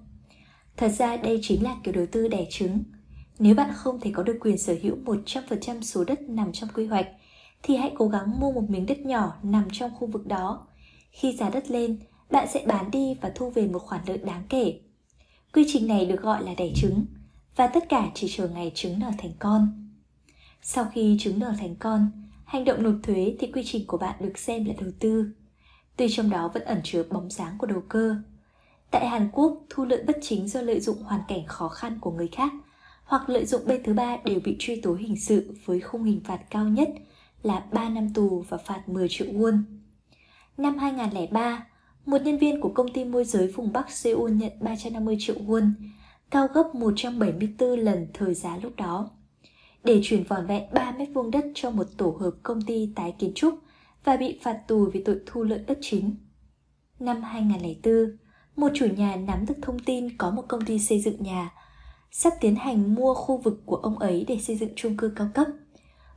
[0.77, 2.83] Thật ra đây chính là kiểu đầu tư đẻ trứng.
[3.41, 6.87] Nếu bạn không thể có được quyền sở hữu 100% số đất nằm trong quy
[6.87, 7.07] hoạch,
[7.63, 10.67] thì hãy cố gắng mua một miếng đất nhỏ nằm trong khu vực đó.
[11.11, 11.99] Khi giá đất lên,
[12.31, 14.81] bạn sẽ bán đi và thu về một khoản lợi đáng kể.
[15.53, 17.05] Quy trình này được gọi là đẻ trứng,
[17.57, 19.91] và tất cả chỉ chờ ngày trứng nở thành con.
[20.63, 22.11] Sau khi trứng nở thành con,
[22.51, 25.27] Hành động nộp thuế thì quy trình của bạn được xem là đầu tư.
[25.97, 28.17] Tuy trong đó vẫn ẩn chứa bóng dáng của đầu cơ.
[28.91, 32.11] Tại Hàn Quốc, thu lợi bất chính do lợi dụng hoàn cảnh khó khăn của
[32.11, 32.53] người khác
[33.11, 36.21] hoặc lợi dụng bên thứ ba đều bị truy tố hình sự với khung hình
[36.25, 36.89] phạt cao nhất
[37.43, 39.63] là 3 năm tù và phạt 10 triệu won.
[40.57, 41.67] Năm 2003,
[42.07, 45.73] một nhân viên của công ty môi giới vùng Bắc Seoul nhận 350 triệu won,
[46.31, 49.11] cao gấp 174 lần thời giá lúc đó
[49.85, 53.15] để chuyển vỏn vẹn 3 mét vuông đất cho một tổ hợp công ty tái
[53.19, 53.55] kiến trúc
[54.05, 56.17] và bị phạt tù vì tội thu lợi bất chính.
[57.01, 58.17] Năm 2004,
[58.57, 61.51] một chủ nhà nắm được thông tin có một công ty xây dựng nhà
[62.11, 65.29] sắp tiến hành mua khu vực của ông ấy để xây dựng chung cư cao
[65.35, 65.47] cấp.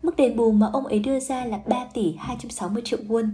[0.02, 3.30] Mức đền bù mà ông ấy đưa ra là 3 tỷ 260 triệu won,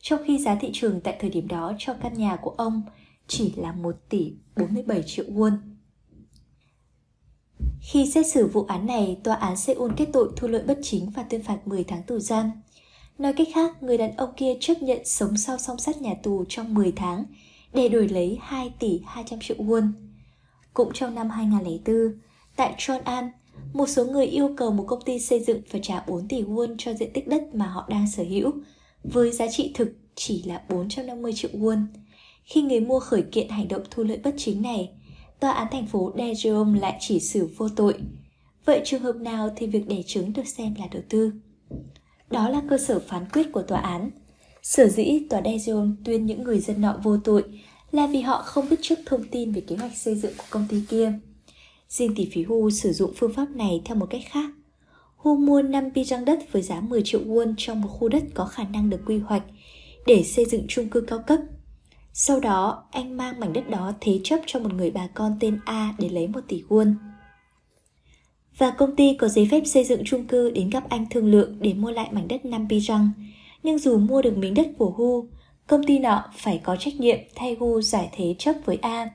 [0.00, 2.82] trong khi giá thị trường tại thời điểm đó cho căn nhà của ông
[3.26, 5.56] chỉ là 1 tỷ 47 triệu won.
[7.80, 11.10] Khi xét xử vụ án này, tòa án Seoul kết tội thu lợi bất chính
[11.10, 12.50] và tuyên phạt 10 tháng tù giam.
[13.18, 16.44] Nói cách khác, người đàn ông kia chấp nhận sống sau song sắt nhà tù
[16.48, 17.24] trong 10 tháng
[17.72, 19.92] để đổi lấy 2 tỷ 200 triệu won.
[20.74, 21.96] Cũng trong năm 2004,
[22.56, 23.28] tại Chon'an,
[23.72, 26.74] một số người yêu cầu một công ty xây dựng phải trả 4 tỷ won
[26.78, 28.52] cho diện tích đất mà họ đang sở hữu,
[29.04, 31.86] với giá trị thực chỉ là 450 triệu won.
[32.44, 34.90] Khi người mua khởi kiện hành động thu lợi bất chính này,
[35.40, 37.94] tòa án thành phố Daejeon lại chỉ xử vô tội.
[38.64, 41.32] Vậy trường hợp nào thì việc đẻ trứng được xem là đầu tư?
[42.30, 44.10] Đó là cơ sở phán quyết của tòa án.
[44.62, 47.44] Sở dĩ tòa Daejeon tuyên những người dân nọ vô tội
[47.92, 50.66] là vì họ không biết trước thông tin về kế hoạch xây dựng của công
[50.68, 51.12] ty kia.
[51.88, 54.50] Riêng tỷ phí Hu sử dụng phương pháp này theo một cách khác.
[55.16, 58.44] Hu mua 5 răng đất với giá 10 triệu won trong một khu đất có
[58.44, 59.42] khả năng được quy hoạch
[60.06, 61.38] để xây dựng chung cư cao cấp.
[62.12, 65.58] Sau đó, anh mang mảnh đất đó thế chấp cho một người bà con tên
[65.64, 66.94] A để lấy 1 tỷ won.
[68.58, 71.56] Và công ty có giấy phép xây dựng chung cư đến gặp anh thương lượng
[71.60, 73.10] để mua lại mảnh đất 5 răng.
[73.62, 75.26] Nhưng dù mua được miếng đất của Hu,
[75.72, 79.10] công ty nọ phải có trách nhiệm thay Hu giải thế chấp với A.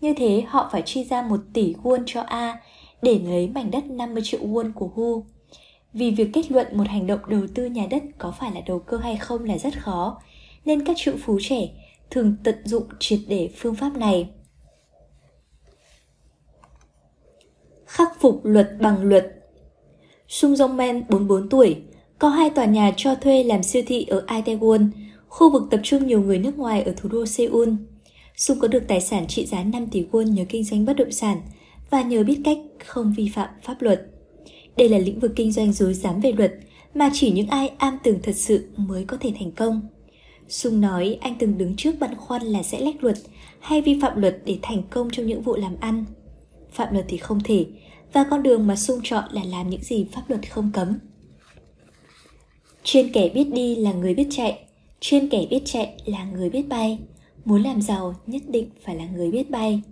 [0.00, 2.60] Như thế họ phải chi ra 1 tỷ won cho A
[3.02, 5.24] để lấy mảnh đất 50 triệu won của Hu.
[5.92, 8.78] Vì việc kết luận một hành động đầu tư nhà đất có phải là đầu
[8.78, 10.20] cơ hay không là rất khó,
[10.64, 11.68] nên các triệu phú trẻ
[12.10, 14.28] thường tận dụng triệt để phương pháp này.
[17.86, 19.26] Khắc phục luật bằng luật
[20.28, 21.76] Sung Jong Men, 44 tuổi,
[22.18, 24.90] có hai tòa nhà cho thuê làm siêu thị ở Itaewon,
[25.30, 27.68] khu vực tập trung nhiều người nước ngoài ở thủ đô Seoul.
[28.36, 31.10] Sung có được tài sản trị giá 5 tỷ won nhờ kinh doanh bất động
[31.10, 31.40] sản
[31.90, 34.06] và nhờ biết cách không vi phạm pháp luật.
[34.76, 36.52] Đây là lĩnh vực kinh doanh dối dám về luật
[36.94, 39.80] mà chỉ những ai am tường thật sự mới có thể thành công.
[40.48, 43.16] Sung nói anh từng đứng trước băn khoăn là sẽ lách luật
[43.60, 46.04] hay vi phạm luật để thành công trong những vụ làm ăn.
[46.72, 47.66] Phạm luật thì không thể,
[48.12, 50.98] và con đường mà Sung chọn là làm những gì pháp luật không cấm.
[52.82, 54.58] Trên kẻ biết đi là người biết chạy,
[55.00, 56.98] chuyên kẻ biết chạy là người biết bay.
[57.44, 59.82] Muốn làm giàu nhất định phải là người biết bay.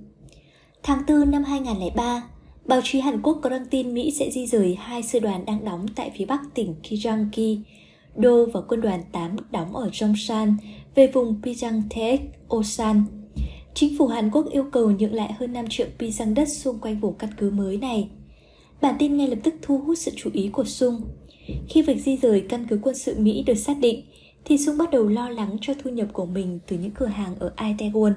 [0.83, 2.23] Tháng 4 năm 2003,
[2.65, 5.65] báo chí Hàn Quốc có đăng tin Mỹ sẽ di rời hai sư đoàn đang
[5.65, 7.61] đóng tại phía bắc tỉnh Kijangi,
[8.17, 10.55] Đô và quân đoàn 8 đóng ở Jongsan
[10.95, 12.21] về vùng Pyeongtaek
[12.55, 13.05] Osan.
[13.75, 17.01] Chính phủ Hàn Quốc yêu cầu nhượng lại hơn 5 triệu pyeong đất xung quanh
[17.01, 18.09] vùng căn cứ mới này.
[18.81, 21.01] Bản tin ngay lập tức thu hút sự chú ý của Sung.
[21.69, 24.05] Khi việc di rời căn cứ quân sự Mỹ được xác định,
[24.49, 27.35] thì Sung bắt đầu lo lắng cho thu nhập của mình từ những cửa hàng
[27.39, 28.13] ở Itaewon.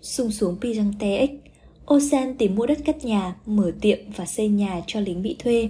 [0.00, 1.28] Sung xuống Pijang
[1.94, 5.68] Osan tìm mua đất cất nhà, mở tiệm và xây nhà cho lính bị thuê.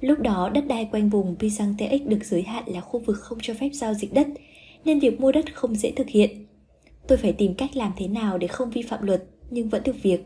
[0.00, 3.38] Lúc đó đất đai quanh vùng Pisang TX được giới hạn là khu vực không
[3.42, 4.26] cho phép giao dịch đất,
[4.84, 6.46] nên việc mua đất không dễ thực hiện.
[7.06, 10.02] Tôi phải tìm cách làm thế nào để không vi phạm luật nhưng vẫn được
[10.02, 10.20] việc.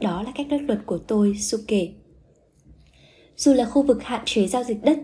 [0.00, 1.92] Đó là cách đất luật của tôi, Su kể.
[3.36, 4.98] Dù là khu vực hạn chế giao dịch đất,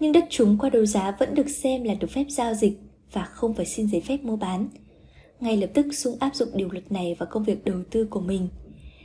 [0.00, 2.78] nhưng đất chúng qua đấu giá vẫn được xem là được phép giao dịch
[3.12, 4.68] và không phải xin giấy phép mua bán.
[5.40, 8.20] Ngay lập tức Sung áp dụng điều luật này vào công việc đầu tư của
[8.20, 8.48] mình.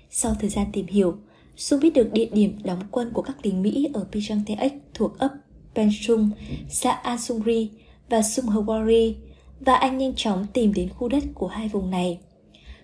[0.10, 1.18] Sau thời gian tìm hiểu,
[1.56, 5.20] Sung biết được địa điểm đóng quân của các lính Mỹ ở Pijang TX thuộc
[5.20, 5.30] ấp
[5.76, 6.30] Penchung,
[6.70, 7.70] xã Asungri
[8.10, 9.14] và Sunghwari
[9.60, 12.20] và anh nhanh chóng tìm đến khu đất của hai vùng này.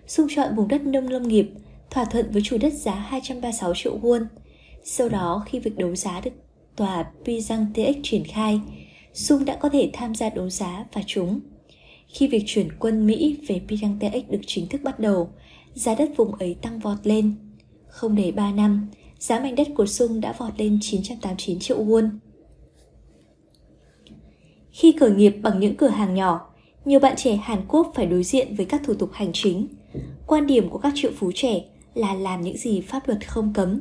[0.06, 1.50] Sung chọn vùng đất nông lâm nghiệp,
[1.90, 4.26] thỏa thuận với chủ đất giá 236 triệu won.
[4.84, 6.30] Sau đó khi việc đấu giá được
[6.76, 7.66] tòa Pijang
[8.02, 8.60] triển khai,
[9.12, 11.40] Sung đã có thể tham gia đấu giá và trúng.
[12.08, 15.30] Khi việc chuyển quân Mỹ về Pijang được chính thức bắt đầu,
[15.74, 17.34] giá đất vùng ấy tăng vọt lên.
[17.88, 22.10] Không đầy 3 năm, giá mảnh đất của Sung đã vọt lên 989 triệu won.
[24.70, 26.54] Khi khởi nghiệp bằng những cửa hàng nhỏ,
[26.84, 29.68] nhiều bạn trẻ Hàn Quốc phải đối diện với các thủ tục hành chính.
[30.26, 31.64] Quan điểm của các triệu phú trẻ
[31.94, 33.80] là làm những gì pháp luật không cấm.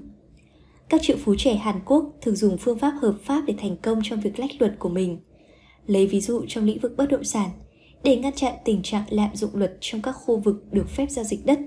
[0.89, 3.99] Các triệu phú trẻ Hàn Quốc thường dùng phương pháp hợp pháp để thành công
[4.03, 5.17] trong việc lách luật của mình.
[5.87, 7.49] Lấy ví dụ trong lĩnh vực bất động sản,
[8.03, 11.25] để ngăn chặn tình trạng lạm dụng luật trong các khu vực được phép giao
[11.25, 11.59] dịch đất.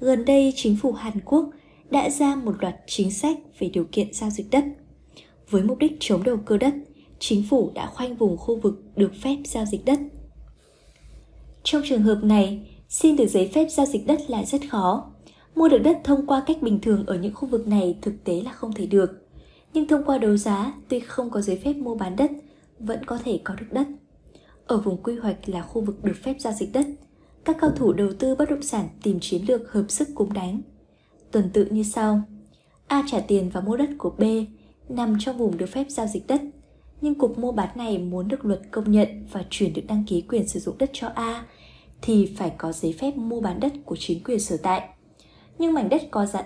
[0.00, 1.50] Gần đây, chính phủ Hàn Quốc
[1.90, 4.64] đã ra một loạt chính sách về điều kiện giao dịch đất.
[5.50, 6.74] Với mục đích chống đầu cơ đất,
[7.18, 9.98] chính phủ đã khoanh vùng khu vực được phép giao dịch đất.
[11.62, 15.12] Trong trường hợp này, xin được giấy phép giao dịch đất là rất khó.
[15.56, 18.42] Mua được đất thông qua cách bình thường ở những khu vực này thực tế
[18.44, 19.28] là không thể được.
[19.72, 22.30] Nhưng thông qua đấu giá, tuy không có giấy phép mua bán đất,
[22.78, 23.86] vẫn có thể có được đất.
[24.66, 26.86] Ở vùng quy hoạch là khu vực được phép giao dịch đất,
[27.44, 30.62] các cao thủ đầu tư bất động sản tìm chiến lược hợp sức cúng đánh.
[31.30, 32.20] Tuần tự như sau.
[32.86, 34.22] A trả tiền và mua đất của B
[34.88, 36.40] nằm trong vùng được phép giao dịch đất,
[37.00, 40.20] nhưng cục mua bán này muốn được luật công nhận và chuyển được đăng ký
[40.20, 41.46] quyền sử dụng đất cho A
[42.02, 44.88] thì phải có giấy phép mua bán đất của chính quyền sở tại.
[45.58, 46.44] Nhưng mảnh đất có dặn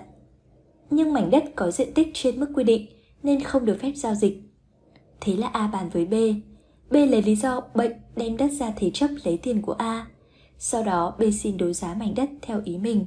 [0.91, 2.87] nhưng mảnh đất có diện tích trên mức quy định
[3.23, 4.41] nên không được phép giao dịch.
[5.21, 6.13] Thế là A bàn với B.
[6.91, 10.07] B lấy lý do bệnh đem đất ra thế chấp lấy tiền của A.
[10.57, 13.05] Sau đó B xin đấu giá mảnh đất theo ý mình.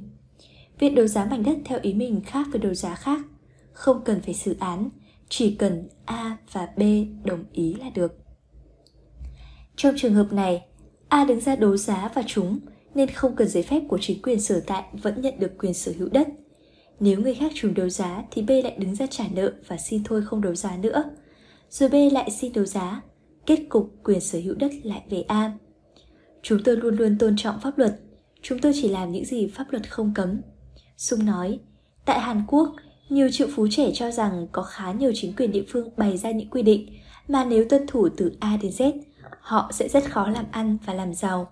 [0.79, 3.21] Việc đấu giá mảnh đất theo ý mình khác với đấu giá khác.
[3.73, 4.89] Không cần phải xử án,
[5.29, 6.81] chỉ cần A và B
[7.23, 8.17] đồng ý là được.
[9.75, 10.65] Trong trường hợp này,
[11.09, 12.59] A đứng ra đấu giá và chúng
[12.95, 15.91] nên không cần giấy phép của chính quyền sở tại vẫn nhận được quyền sở
[15.97, 16.27] hữu đất.
[16.99, 20.03] Nếu người khác trùng đấu giá thì B lại đứng ra trả nợ và xin
[20.03, 21.03] thôi không đấu giá nữa.
[21.69, 23.01] Rồi B lại xin đấu giá.
[23.45, 25.51] kết cục quyền sở hữu đất lại về A.
[26.41, 27.99] Chúng tôi luôn luôn tôn trọng pháp luật,
[28.41, 30.41] chúng tôi chỉ làm những gì pháp luật không cấm.
[30.97, 31.59] Sung nói,
[32.05, 32.75] tại Hàn Quốc,
[33.09, 36.31] nhiều triệu phú trẻ cho rằng có khá nhiều chính quyền địa phương bày ra
[36.31, 36.89] những quy định
[37.27, 38.91] mà nếu tuân thủ từ A đến Z,
[39.39, 41.51] họ sẽ rất khó làm ăn và làm giàu.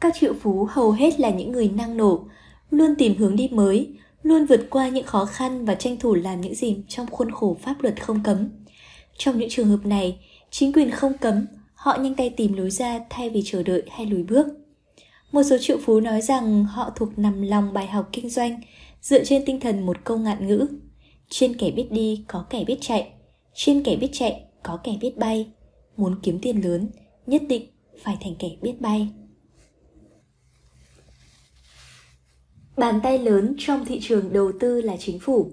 [0.00, 2.24] Các triệu phú hầu hết là những người năng nổ,
[2.70, 3.92] luôn tìm hướng đi mới,
[4.22, 7.56] luôn vượt qua những khó khăn và tranh thủ làm những gì trong khuôn khổ
[7.62, 8.48] pháp luật không cấm.
[9.16, 10.18] Trong những trường hợp này,
[10.50, 14.06] chính quyền không cấm, họ nhanh tay tìm lối ra thay vì chờ đợi hay
[14.06, 14.46] lùi bước.
[15.32, 18.60] Một số triệu phú nói rằng họ thuộc nằm lòng bài học kinh doanh
[19.00, 20.66] dựa trên tinh thần một câu ngạn ngữ.
[21.30, 23.08] Trên kẻ biết đi có kẻ biết chạy,
[23.54, 25.46] trên kẻ biết chạy có kẻ biết bay.
[25.96, 26.88] Muốn kiếm tiền lớn,
[27.26, 27.66] nhất định
[28.02, 29.08] phải thành kẻ biết bay.
[32.78, 35.52] Bàn tay lớn trong thị trường đầu tư là chính phủ.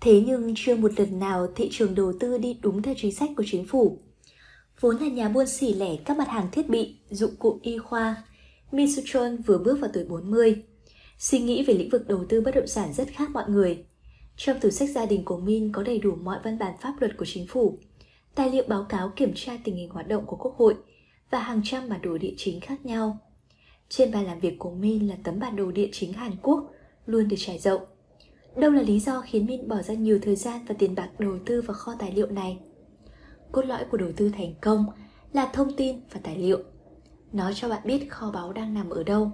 [0.00, 3.30] Thế nhưng chưa một lần nào thị trường đầu tư đi đúng theo chính sách
[3.36, 3.98] của chính phủ.
[4.80, 8.16] Vốn là nhà buôn xỉ lẻ các mặt hàng thiết bị, dụng cụ y khoa,
[8.72, 10.62] Misuchon vừa bước vào tuổi 40.
[11.18, 13.84] Suy nghĩ về lĩnh vực đầu tư bất động sản rất khác mọi người.
[14.36, 17.16] Trong tủ sách gia đình của Min có đầy đủ mọi văn bản pháp luật
[17.16, 17.78] của chính phủ,
[18.34, 20.74] tài liệu báo cáo kiểm tra tình hình hoạt động của Quốc hội
[21.30, 23.18] và hàng trăm bản đồ địa chính khác nhau.
[23.88, 26.70] Trên bàn làm việc của Min là tấm bản đồ địa chính Hàn Quốc
[27.06, 27.82] luôn được trải rộng.
[28.56, 31.38] Đâu là lý do khiến Min bỏ ra nhiều thời gian và tiền bạc đầu
[31.46, 32.58] tư vào kho tài liệu này?
[33.52, 34.86] Cốt lõi của đầu tư thành công
[35.32, 36.58] là thông tin và tài liệu.
[37.32, 39.30] Nó cho bạn biết kho báu đang nằm ở đâu.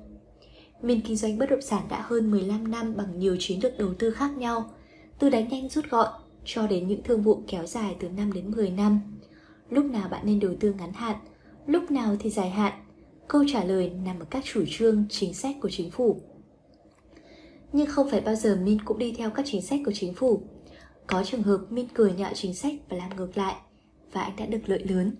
[0.83, 3.95] Min kinh doanh bất động sản đã hơn 15 năm bằng nhiều chiến lược đầu
[3.95, 4.71] tư khác nhau,
[5.19, 6.09] từ đánh nhanh rút gọn
[6.45, 9.01] cho đến những thương vụ kéo dài từ 5 đến 10 năm.
[9.71, 11.17] Lúc nào bạn nên đầu tư ngắn hạn,
[11.67, 12.73] lúc nào thì dài hạn,
[13.29, 16.21] câu trả lời nằm ở các chủ trương, chính sách của chính phủ.
[17.73, 20.43] Nhưng không phải bao giờ Min cũng đi theo các chính sách của chính phủ.
[21.07, 23.55] Có trường hợp Min cười nhạo chính sách và làm ngược lại,
[24.13, 25.17] và anh đã được lợi lớn.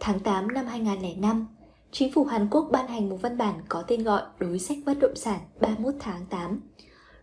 [0.00, 1.46] Tháng 8 năm 2005,
[1.92, 4.98] Chính phủ Hàn Quốc ban hành một văn bản có tên gọi Đối sách bất
[5.00, 6.60] động sản 31 tháng 8.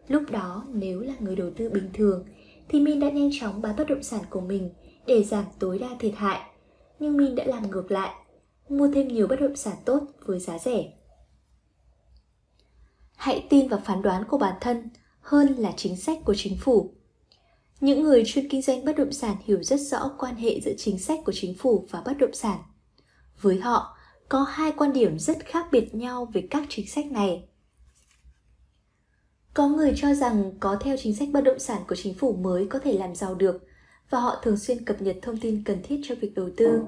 [0.08, 2.26] Lúc đó, nếu là người đầu tư bình thường,
[2.70, 4.70] thì Min đã nhanh chóng bán bất động sản của mình
[5.08, 6.42] để giảm tối đa thiệt hại.
[7.00, 8.14] Nhưng Min đã làm ngược lại,
[8.70, 10.94] mua thêm nhiều bất động sản tốt với giá rẻ.
[13.16, 14.90] Hãy tin vào phán đoán của bản thân
[15.20, 16.94] hơn là chính sách của chính phủ.
[17.80, 21.00] Những người chuyên kinh doanh bất động sản hiểu rất rõ quan hệ giữa chính
[21.00, 22.60] sách của chính phủ và bất động sản.
[23.42, 23.98] Với họ,
[24.30, 27.44] có hai quan điểm rất khác biệt nhau về các chính sách này.
[29.54, 32.68] Có người cho rằng có theo chính sách bất động sản của chính phủ mới
[32.68, 33.64] có thể làm giàu được
[34.10, 36.82] và họ thường xuyên cập nhật thông tin cần thiết cho việc đầu tư.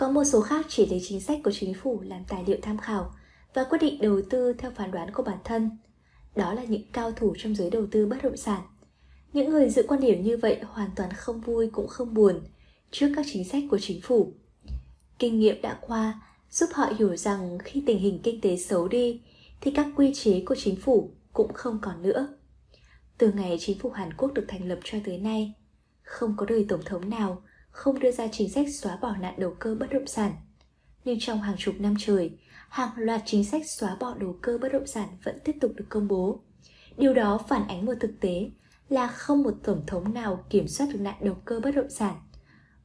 [0.00, 2.78] Có một số khác chỉ lấy chính sách của chính phủ làm tài liệu tham
[2.78, 3.14] khảo
[3.54, 5.70] và quyết định đầu tư theo phán đoán của bản thân.
[6.36, 8.60] Đó là những cao thủ trong giới đầu tư bất động sản.
[9.32, 12.40] Những người giữ quan điểm như vậy hoàn toàn không vui cũng không buồn
[12.90, 14.32] trước các chính sách của chính phủ.
[15.18, 16.20] Kinh nghiệm đã qua
[16.50, 19.20] giúp họ hiểu rằng khi tình hình kinh tế xấu đi
[19.60, 22.28] thì các quy chế của chính phủ cũng không còn nữa.
[23.18, 25.52] Từ ngày chính phủ Hàn Quốc được thành lập cho tới nay,
[26.02, 29.54] không có đời tổng thống nào không đưa ra chính sách xóa bỏ nạn đầu
[29.58, 30.32] cơ bất động sản.
[31.04, 32.30] Nhưng trong hàng chục năm trời,
[32.68, 35.86] hàng loạt chính sách xóa bỏ đầu cơ bất động sản vẫn tiếp tục được
[35.88, 36.40] công bố.
[36.96, 38.50] Điều đó phản ánh một thực tế
[38.88, 42.16] là không một tổng thống nào kiểm soát được nạn đầu cơ bất động sản.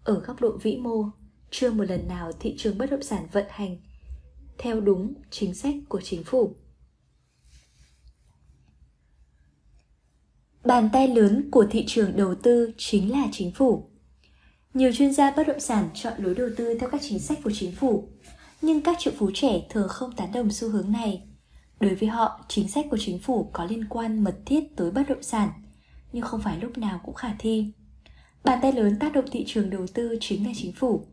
[0.04, 1.06] Ở góc độ vĩ mô,
[1.52, 3.78] chưa một lần nào thị trường bất động sản vận hành
[4.58, 6.56] theo đúng chính sách của chính phủ.
[10.64, 13.90] Bàn tay lớn của thị trường đầu tư chính là chính phủ.
[14.76, 17.51] Nhiều chuyên gia bất động sản chọn lối đầu tư theo các chính sách của
[17.53, 18.07] chính phủ,
[18.61, 21.23] nhưng các triệu phú trẻ thường không tán đồng xu hướng này.
[21.80, 25.03] Đối với họ, chính sách của chính phủ có liên quan mật thiết tới bất
[25.09, 25.49] động sản,
[26.13, 27.65] nhưng không phải lúc nào cũng khả thi.
[28.43, 31.05] Bàn tay lớn tác động thị trường đầu tư chính là chính phủ.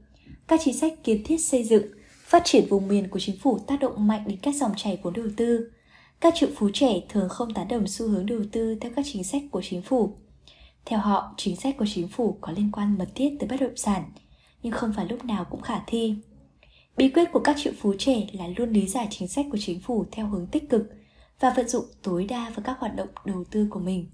[0.48, 1.86] Các chính sách kiến thiết xây dựng,
[2.24, 5.12] phát triển vùng miền của chính phủ tác động mạnh đến các dòng chảy vốn
[5.12, 5.70] đầu tư.
[6.20, 9.24] Các triệu phú trẻ thường không tán đồng xu hướng đầu tư theo các chính
[9.24, 10.16] sách của chính phủ.
[10.84, 13.76] Theo họ, chính sách của chính phủ có liên quan mật thiết tới bất động
[13.76, 14.04] sản,
[14.62, 16.14] nhưng không phải lúc nào cũng khả thi.
[16.96, 19.80] Bí quyết của các triệu phú trẻ là luôn lý giải chính sách của chính
[19.80, 20.82] phủ theo hướng tích cực
[21.40, 24.10] và vận dụng tối đa vào các hoạt động đầu tư của mình.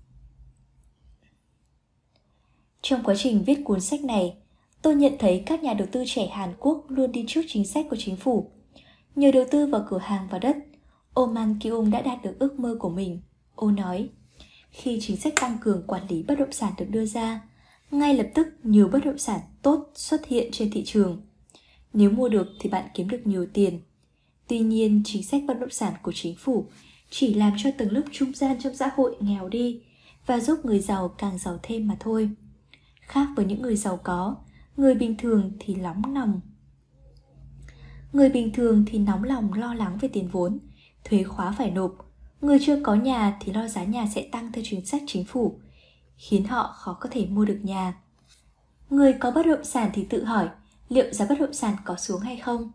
[2.83, 4.37] Trong quá trình viết cuốn sách này,
[4.83, 7.87] tôi nhận thấy các nhà đầu tư trẻ Hàn Quốc luôn đi trước chính sách
[7.91, 8.51] của chính phủ.
[9.15, 10.57] Nhờ đầu tư vào cửa hàng và đất,
[11.15, 13.21] Oman Kyung đã đạt được ước mơ của mình.
[13.55, 14.09] Ô nói,
[14.71, 17.41] khi chính sách tăng cường quản lý bất động sản được đưa ra,
[17.91, 21.23] ngay lập tức nhiều bất động sản tốt xuất hiện trên thị trường.
[21.93, 23.81] Nếu mua được thì bạn kiếm được nhiều tiền.
[24.49, 26.67] Tuy nhiên, chính sách bất động sản của chính phủ
[27.11, 29.81] chỉ làm cho tầng lớp trung gian trong xã hội nghèo đi
[30.27, 32.31] và giúp người giàu càng giàu thêm mà thôi.
[33.01, 34.37] Khác với những người giàu có,
[34.79, 36.41] Người bình thường thì nóng lòng
[38.13, 40.59] Người bình thường thì nóng lòng lo lắng về tiền vốn,
[41.05, 42.08] thuế khóa phải nộp.
[42.41, 45.59] Người chưa có nhà thì lo giá nhà sẽ tăng theo chính sách chính phủ,
[46.17, 47.95] khiến họ khó có thể mua được nhà.
[48.91, 50.49] Người có bất động sản thì tự hỏi
[50.89, 52.73] liệu giá bất động sản có xuống hay không.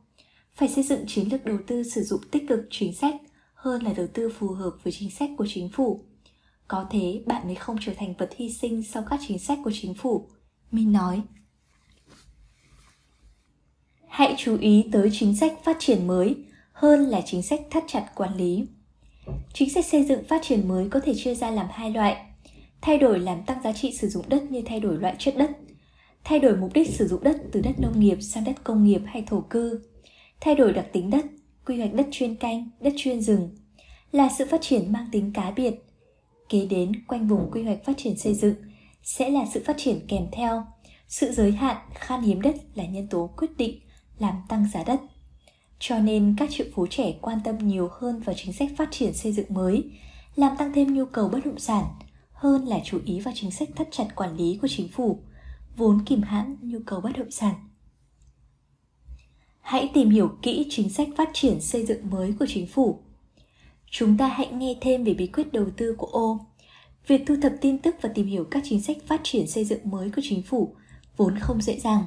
[0.53, 3.15] Phải xây dựng chiến lược đầu tư sử dụng tích cực chính sách
[3.53, 6.03] hơn là đầu tư phù hợp với chính sách của chính phủ.
[6.67, 9.71] Có thế bạn mới không trở thành vật hy sinh sau các chính sách của
[9.73, 10.27] chính phủ.
[10.71, 11.21] Minh nói.
[14.07, 16.35] Hãy chú ý tới chính sách phát triển mới
[16.71, 18.65] hơn là chính sách thắt chặt quản lý.
[19.53, 22.25] Chính sách xây dựng phát triển mới có thể chia ra làm hai loại.
[22.81, 25.51] Thay đổi làm tăng giá trị sử dụng đất như thay đổi loại chất đất.
[26.23, 29.01] Thay đổi mục đích sử dụng đất từ đất nông nghiệp sang đất công nghiệp
[29.05, 29.81] hay thổ cư.
[30.41, 31.25] Thay đổi đặc tính đất,
[31.65, 33.49] quy hoạch đất chuyên canh, đất chuyên rừng.
[34.11, 35.73] Là sự phát triển mang tính cá biệt.
[36.49, 38.55] Kế đến quanh vùng quy hoạch phát triển xây dựng
[39.03, 40.65] sẽ là sự phát triển kèm theo.
[41.07, 43.79] Sự giới hạn, khan hiếm đất là nhân tố quyết định
[44.19, 44.99] làm tăng giá đất.
[45.85, 49.13] Cho nên các triệu phú trẻ quan tâm nhiều hơn vào chính sách phát triển
[49.13, 49.83] xây dựng mới,
[50.35, 51.85] làm tăng thêm nhu cầu bất động sản,
[52.33, 55.19] hơn là chú ý vào chính sách thắt chặt quản lý của chính phủ,
[55.77, 57.55] vốn kìm hãm nhu cầu bất động sản.
[59.61, 62.99] Hãy tìm hiểu kỹ chính sách phát triển xây dựng mới của chính phủ.
[63.89, 66.39] Chúng ta hãy nghe thêm về bí quyết đầu tư của ô.
[67.07, 69.89] Việc thu thập tin tức và tìm hiểu các chính sách phát triển xây dựng
[69.89, 70.75] mới của chính phủ
[71.17, 72.03] vốn không dễ dàng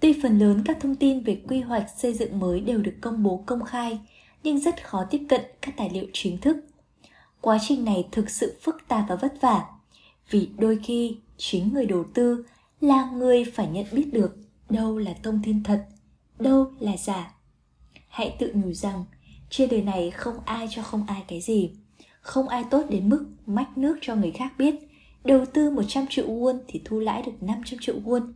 [0.00, 3.22] Tuy phần lớn các thông tin về quy hoạch xây dựng mới đều được công
[3.22, 3.98] bố công khai,
[4.42, 6.56] nhưng rất khó tiếp cận các tài liệu chính thức.
[7.40, 9.64] Quá trình này thực sự phức tạp và vất vả,
[10.30, 12.44] vì đôi khi chính người đầu tư
[12.80, 14.36] là người phải nhận biết được
[14.70, 15.86] đâu là thông tin thật,
[16.38, 17.34] đâu là giả.
[18.08, 19.04] Hãy tự nhủ rằng,
[19.50, 21.70] trên đời này không ai cho không ai cái gì.
[22.20, 24.74] Không ai tốt đến mức mách nước cho người khác biết.
[25.24, 28.32] Đầu tư 100 triệu won thì thu lãi được 500 triệu won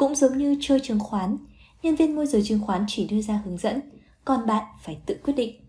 [0.00, 1.36] cũng giống như chơi chứng khoán,
[1.82, 3.80] nhân viên môi giới chứng khoán chỉ đưa ra hướng dẫn,
[4.24, 5.60] còn bạn phải tự quyết định.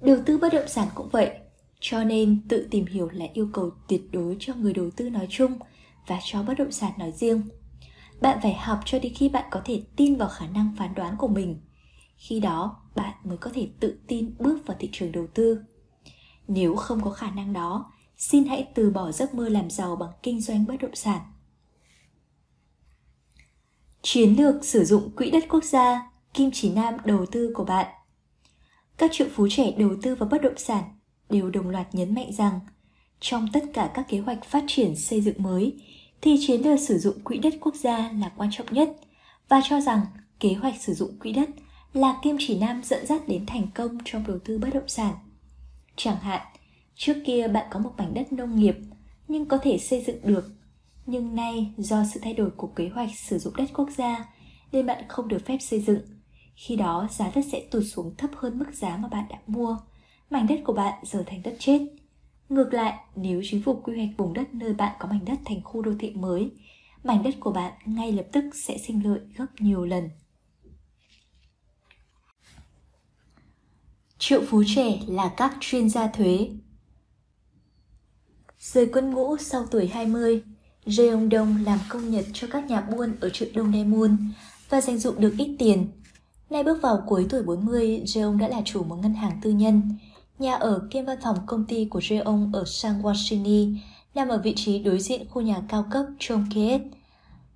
[0.00, 1.30] Đầu tư bất động sản cũng vậy,
[1.80, 5.26] cho nên tự tìm hiểu là yêu cầu tuyệt đối cho người đầu tư nói
[5.30, 5.58] chung
[6.06, 7.42] và cho bất động sản nói riêng.
[8.20, 11.16] Bạn phải học cho đến khi bạn có thể tin vào khả năng phán đoán
[11.16, 11.60] của mình.
[12.16, 15.60] Khi đó, bạn mới có thể tự tin bước vào thị trường đầu tư.
[16.48, 20.10] Nếu không có khả năng đó, xin hãy từ bỏ giấc mơ làm giàu bằng
[20.22, 21.20] kinh doanh bất động sản.
[24.02, 27.86] Chiến lược sử dụng quỹ đất quốc gia, Kim Chỉ Nam đầu tư của bạn.
[28.96, 30.82] Các triệu phú trẻ đầu tư vào bất động sản
[31.30, 32.60] đều đồng loạt nhấn mạnh rằng
[33.20, 35.74] trong tất cả các kế hoạch phát triển xây dựng mới
[36.20, 38.90] thì chiến lược sử dụng quỹ đất quốc gia là quan trọng nhất
[39.48, 40.00] và cho rằng
[40.40, 41.48] kế hoạch sử dụng quỹ đất
[41.92, 45.14] là kim chỉ nam dẫn dắt đến thành công trong đầu tư bất động sản.
[45.96, 46.40] Chẳng hạn,
[46.94, 48.76] trước kia bạn có một mảnh đất nông nghiệp
[49.28, 50.44] nhưng có thể xây dựng được
[51.10, 54.24] nhưng nay do sự thay đổi của kế hoạch sử dụng đất quốc gia
[54.72, 56.00] nên bạn không được phép xây dựng.
[56.56, 59.78] Khi đó giá đất sẽ tụt xuống thấp hơn mức giá mà bạn đã mua.
[60.30, 61.80] Mảnh đất của bạn giờ thành đất chết.
[62.48, 65.62] Ngược lại, nếu chính phủ quy hoạch vùng đất nơi bạn có mảnh đất thành
[65.64, 66.50] khu đô thị mới,
[67.04, 70.10] mảnh đất của bạn ngay lập tức sẽ sinh lợi gấp nhiều lần.
[74.18, 76.50] Triệu phú trẻ là các chuyên gia thuế.
[78.58, 80.42] Rời quân ngũ sau tuổi 20,
[80.86, 84.16] Jeong Dong làm công nhật cho các nhà buôn ở chợ Đông Daemun
[84.68, 85.86] và dành dụng được ít tiền.
[86.50, 89.82] Nay bước vào cuối tuổi 40, Jeong đã là chủ một ngân hàng tư nhân.
[90.38, 93.76] Nhà ở kiêm văn phòng công ty của Jeong ở Sangwashini
[94.14, 96.80] nằm ở vị trí đối diện khu nhà cao cấp Chongkeet,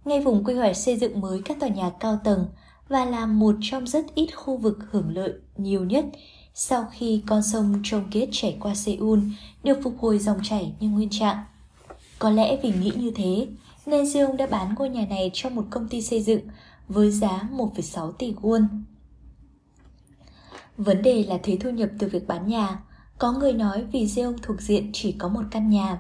[0.05, 2.47] ngay vùng quy hoạch xây dựng mới các tòa nhà cao tầng
[2.89, 6.05] và là một trong rất ít khu vực hưởng lợi nhiều nhất
[6.55, 9.21] sau khi con sông Chongkeet chảy qua Seoul
[9.65, 11.45] được phục hồi dòng chảy như nguyên trạng.
[12.25, 13.47] Có lẽ vì nghĩ như thế,
[13.87, 16.41] nên Dương đã bán ngôi nhà này cho một công ty xây dựng
[16.89, 18.67] với giá 1,6 tỷ won.
[20.77, 22.83] Vấn đề là thuế thu nhập từ việc bán nhà.
[23.19, 25.99] Có người nói vì Dương thuộc diện chỉ có một căn nhà.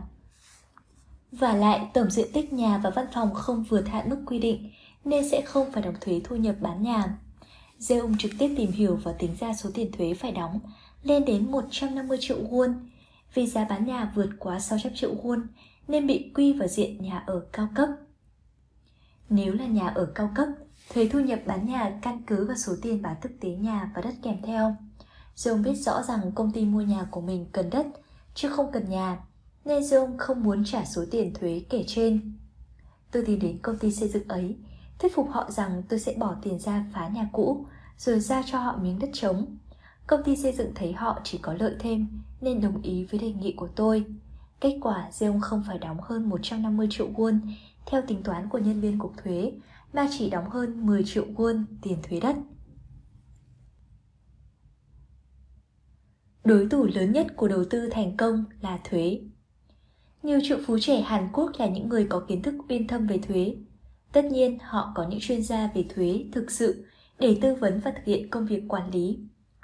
[1.33, 4.71] Và lại tổng diện tích nhà và văn phòng không vượt hạn mức quy định
[5.05, 7.19] nên sẽ không phải đóng thuế thu nhập bán nhà.
[7.79, 10.61] Dương trực tiếp tìm hiểu và tính ra số tiền thuế phải đóng
[11.03, 12.75] lên đến 150 triệu won.
[13.35, 15.41] Vì giá bán nhà vượt quá 600 triệu won
[15.89, 17.89] nên bị quy vào diện nhà ở cao cấp.
[19.29, 20.49] Nếu là nhà ở cao cấp,
[20.95, 24.03] thuế thu nhập bán nhà căn cứ vào số tiền bán thực tế nhà và
[24.03, 24.77] đất kèm theo.
[25.35, 27.87] Dương biết rõ rằng công ty mua nhà của mình cần đất,
[28.35, 29.19] chứ không cần nhà,
[29.65, 32.33] nên Dương không muốn trả số tiền thuế kể trên.
[33.11, 34.57] Tôi tìm đến công ty xây dựng ấy,
[34.99, 37.67] thuyết phục họ rằng tôi sẽ bỏ tiền ra phá nhà cũ,
[37.99, 39.57] rồi ra cho họ miếng đất trống.
[40.07, 42.09] Công ty xây dựng thấy họ chỉ có lợi thêm,
[42.41, 44.05] nên đồng ý với đề nghị của tôi.
[44.65, 47.39] Kết quả Zeung không phải đóng hơn 150 triệu won
[47.87, 49.53] theo tính toán của nhân viên cục thuế,
[49.93, 52.37] mà chỉ đóng hơn 10 triệu won tiền thuế đất.
[56.45, 59.21] Đối thủ lớn nhất của đầu tư thành công là thuế.
[60.23, 63.19] Nhiều triệu phú trẻ Hàn Quốc là những người có kiến thức uyên thâm về
[63.19, 63.57] thuế.
[64.13, 66.87] Tất nhiên, họ có những chuyên gia về thuế thực sự
[67.19, 69.19] để tư vấn và thực hiện công việc quản lý.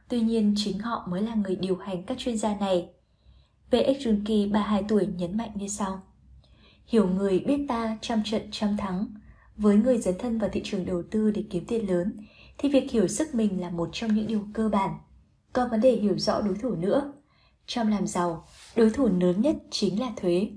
[0.08, 2.88] Tuy nhiên, chính họ mới là người điều hành các chuyên gia này.
[3.70, 6.02] VX Junki 32 tuổi nhấn mạnh như sau.
[6.86, 9.06] Hiểu người biết ta trăm trận trăm thắng.
[9.56, 12.12] Với người dấn thân vào thị trường đầu tư để kiếm tiền lớn,
[12.58, 14.94] thì việc hiểu sức mình là một trong những điều cơ bản.
[15.52, 17.12] Còn vấn đề hiểu rõ đối thủ nữa.
[17.66, 18.44] Trong làm giàu,
[18.76, 20.50] đối thủ lớn nhất chính là thuế.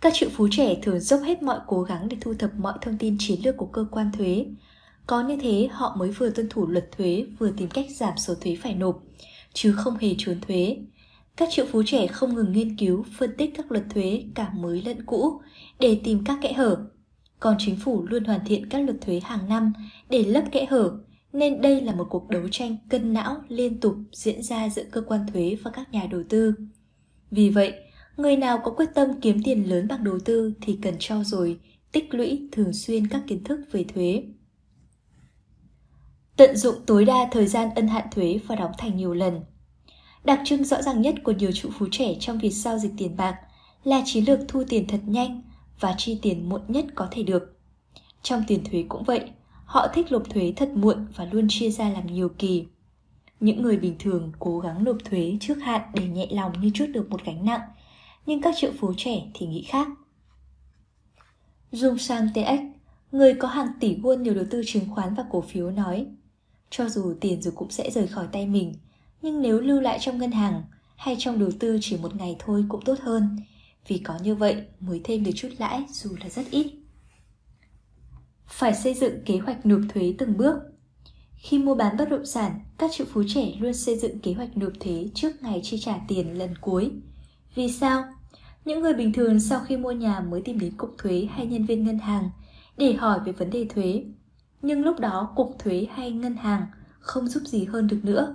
[0.00, 2.98] Các triệu phú trẻ thường dốc hết mọi cố gắng để thu thập mọi thông
[2.98, 4.46] tin chiến lược của cơ quan thuế.
[5.06, 8.34] Có như thế họ mới vừa tuân thủ luật thuế vừa tìm cách giảm số
[8.34, 9.02] thuế phải nộp,
[9.52, 10.76] chứ không hề trốn thuế.
[11.36, 14.82] Các triệu phú trẻ không ngừng nghiên cứu, phân tích các luật thuế cả mới
[14.82, 15.40] lẫn cũ
[15.80, 16.86] để tìm các kẽ hở.
[17.40, 19.72] Còn chính phủ luôn hoàn thiện các luật thuế hàng năm
[20.08, 20.98] để lấp kẽ hở,
[21.32, 25.00] nên đây là một cuộc đấu tranh cân não liên tục diễn ra giữa cơ
[25.00, 26.54] quan thuế và các nhà đầu tư.
[27.30, 27.74] Vì vậy,
[28.16, 31.58] người nào có quyết tâm kiếm tiền lớn bằng đầu tư thì cần trau dồi,
[31.92, 34.24] tích lũy thường xuyên các kiến thức về thuế.
[36.36, 39.40] Tận dụng tối đa thời gian ân hạn thuế và đóng thành nhiều lần.
[40.24, 43.16] Đặc trưng rõ ràng nhất của nhiều trụ phú trẻ trong việc giao dịch tiền
[43.16, 43.36] bạc
[43.84, 45.42] là chiến lược thu tiền thật nhanh
[45.80, 47.58] và chi tiền muộn nhất có thể được.
[48.22, 49.30] Trong tiền thuế cũng vậy,
[49.64, 52.66] họ thích nộp thuế thật muộn và luôn chia ra làm nhiều kỳ.
[53.40, 56.86] Những người bình thường cố gắng nộp thuế trước hạn để nhẹ lòng như chút
[56.92, 57.60] được một gánh nặng,
[58.26, 59.88] nhưng các triệu phú trẻ thì nghĩ khác.
[61.72, 62.60] Dung Sang TX,
[63.12, 66.06] người có hàng tỷ won nhiều đầu tư chứng khoán và cổ phiếu nói,
[66.70, 68.74] cho dù tiền rồi cũng sẽ rời khỏi tay mình,
[69.24, 70.62] nhưng nếu lưu lại trong ngân hàng
[70.96, 73.36] hay trong đầu tư chỉ một ngày thôi cũng tốt hơn,
[73.88, 76.66] vì có như vậy mới thêm được chút lãi dù là rất ít.
[78.46, 80.54] Phải xây dựng kế hoạch nộp thuế từng bước.
[81.36, 84.56] Khi mua bán bất động sản, các triệu phú trẻ luôn xây dựng kế hoạch
[84.56, 86.90] nộp thuế trước ngày chi trả tiền lần cuối.
[87.54, 88.04] Vì sao?
[88.64, 91.66] Những người bình thường sau khi mua nhà mới tìm đến cục thuế hay nhân
[91.66, 92.30] viên ngân hàng
[92.76, 94.04] để hỏi về vấn đề thuế.
[94.62, 96.66] Nhưng lúc đó cục thuế hay ngân hàng
[97.00, 98.34] không giúp gì hơn được nữa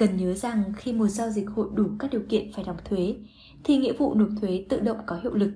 [0.00, 3.16] Cần nhớ rằng khi một giao dịch hội đủ các điều kiện phải đóng thuế,
[3.64, 5.52] thì nghĩa vụ nộp thuế tự động có hiệu lực.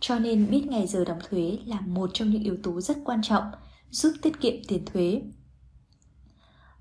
[0.00, 3.22] Cho nên biết ngày giờ đóng thuế là một trong những yếu tố rất quan
[3.22, 3.44] trọng
[3.90, 5.22] giúp tiết kiệm tiền thuế.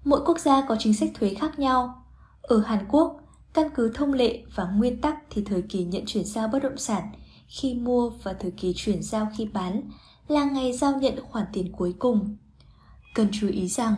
[0.04, 2.06] Mỗi quốc gia có chính sách thuế khác nhau.
[2.42, 3.22] Ở Hàn Quốc,
[3.54, 6.78] căn cứ thông lệ và nguyên tắc thì thời kỳ nhận chuyển giao bất động
[6.78, 7.04] sản
[7.48, 9.82] khi mua và thời kỳ chuyển giao khi bán
[10.28, 12.38] là ngày giao nhận khoản tiền cuối cùng.
[13.16, 13.96] Cần chú ý rằng,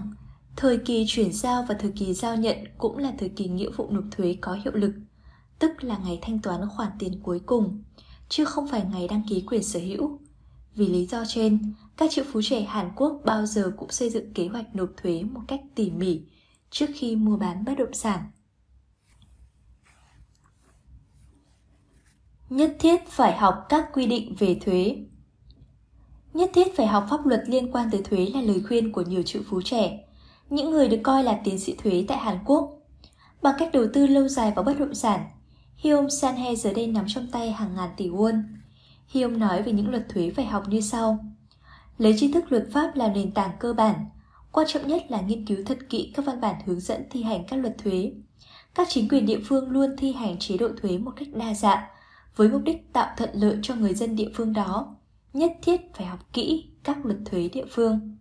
[0.61, 3.89] Thời kỳ chuyển giao và thời kỳ giao nhận cũng là thời kỳ nghĩa vụ
[3.91, 4.93] nộp thuế có hiệu lực,
[5.59, 7.83] tức là ngày thanh toán khoản tiền cuối cùng,
[8.29, 10.19] chứ không phải ngày đăng ký quyền sở hữu.
[10.75, 14.33] Vì lý do trên, các triệu phú trẻ Hàn Quốc bao giờ cũng xây dựng
[14.33, 16.21] kế hoạch nộp thuế một cách tỉ mỉ
[16.69, 18.31] trước khi mua bán bất động sản.
[22.49, 25.05] Nhất thiết phải học các quy định về thuế.
[26.33, 29.23] Nhất thiết phải học pháp luật liên quan tới thuế là lời khuyên của nhiều
[29.23, 30.07] triệu phú trẻ
[30.51, 32.77] những người được coi là tiến sĩ thuế tại Hàn Quốc.
[33.41, 35.25] Bằng cách đầu tư lâu dài vào bất động sản,
[35.77, 38.43] Hyom Sanhe giờ đây nắm trong tay hàng ngàn tỷ won.
[39.07, 41.25] Hyom nói về những luật thuế phải học như sau.
[41.97, 43.95] Lấy tri thức luật pháp là nền tảng cơ bản.
[44.51, 47.43] Quan trọng nhất là nghiên cứu thật kỹ các văn bản hướng dẫn thi hành
[47.47, 48.11] các luật thuế.
[48.75, 51.83] Các chính quyền địa phương luôn thi hành chế độ thuế một cách đa dạng,
[52.35, 54.95] với mục đích tạo thuận lợi cho người dân địa phương đó.
[55.33, 58.17] Nhất thiết phải học kỹ các luật thuế địa phương.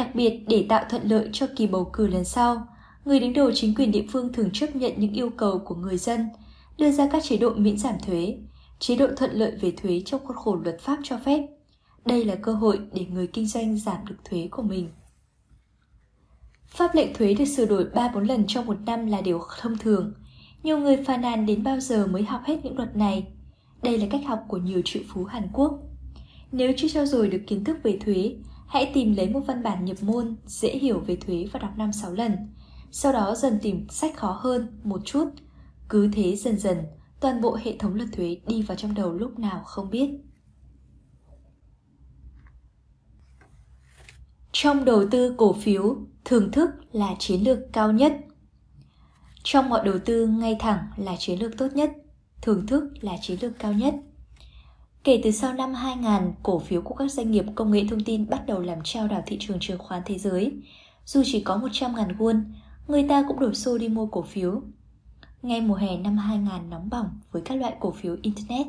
[0.00, 2.66] Đặc biệt để tạo thuận lợi cho kỳ bầu cử lần sau,
[3.04, 5.96] người đứng đầu chính quyền địa phương thường chấp nhận những yêu cầu của người
[5.96, 6.28] dân,
[6.78, 8.38] đưa ra các chế độ miễn giảm thuế,
[8.78, 11.46] chế độ thuận lợi về thuế trong khuôn khổ luật pháp cho phép.
[12.04, 14.88] Đây là cơ hội để người kinh doanh giảm được thuế của mình.
[16.66, 20.14] Pháp lệnh thuế được sửa đổi 3-4 lần trong một năm là điều thông thường.
[20.62, 23.26] Nhiều người phàn nàn đến bao giờ mới học hết những luật này.
[23.82, 25.78] Đây là cách học của nhiều triệu phú Hàn Quốc.
[26.52, 28.34] Nếu chưa trao dồi được kiến thức về thuế,
[28.70, 32.12] Hãy tìm lấy một văn bản nhập môn dễ hiểu về thuế và đọc 5-6
[32.14, 32.36] lần.
[32.90, 35.28] Sau đó dần tìm sách khó hơn một chút.
[35.88, 36.78] Cứ thế dần dần,
[37.20, 40.10] toàn bộ hệ thống luật thuế đi vào trong đầu lúc nào không biết.
[44.52, 48.16] Trong đầu tư cổ phiếu, thưởng thức là chiến lược cao nhất.
[49.42, 51.92] Trong mọi đầu tư, ngay thẳng là chiến lược tốt nhất,
[52.42, 53.94] thưởng thức là chiến lược cao nhất.
[55.04, 58.30] Kể từ sau năm 2000, cổ phiếu của các doanh nghiệp công nghệ thông tin
[58.30, 60.52] bắt đầu làm trao đảo thị trường chứng khoán thế giới.
[61.06, 62.42] Dù chỉ có 100.000 won,
[62.88, 64.62] người ta cũng đổ xô đi mua cổ phiếu.
[65.42, 68.66] Ngay mùa hè năm 2000 nóng bỏng với các loại cổ phiếu Internet,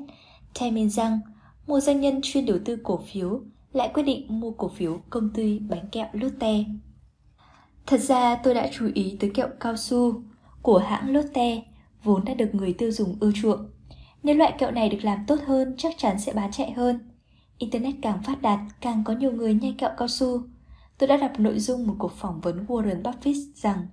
[0.55, 1.19] Thay Minh Giang,
[1.67, 3.41] một doanh nhân chuyên đầu tư cổ phiếu
[3.73, 6.63] lại quyết định mua cổ phiếu công ty bánh kẹo Lotte.
[7.85, 10.23] Thật ra tôi đã chú ý tới kẹo cao su
[10.61, 11.63] của hãng Lotte
[12.03, 13.69] vốn đã được người tiêu dùng ưa chuộng.
[14.23, 16.99] Nếu loại kẹo này được làm tốt hơn chắc chắn sẽ bán chạy hơn.
[17.57, 20.41] Internet càng phát đạt, càng có nhiều người nhai kẹo cao su.
[20.97, 23.87] Tôi đã đọc nội dung một cuộc phỏng vấn Warren Buffett rằng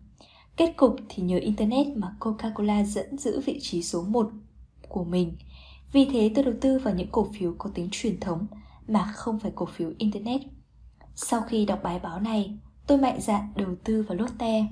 [0.56, 4.30] kết cục thì nhờ Internet mà Coca-Cola dẫn giữ vị trí số 1
[4.88, 5.36] của mình.
[5.92, 8.46] Vì thế tôi đầu tư vào những cổ phiếu có tính truyền thống
[8.88, 10.40] mà không phải cổ phiếu Internet.
[11.14, 14.64] Sau khi đọc bài báo này, tôi mạnh dạn đầu tư vào Lotte.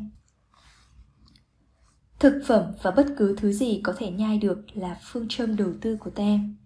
[2.19, 5.73] Thực phẩm và bất cứ thứ gì có thể nhai được là phương châm đầu
[5.81, 6.57] tư của tem.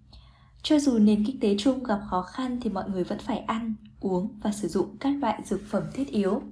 [0.63, 3.75] Cho dù nền kinh tế chung gặp khó khăn thì mọi người vẫn phải ăn,
[4.01, 6.43] uống và sử dụng các loại dược phẩm thiết yếu.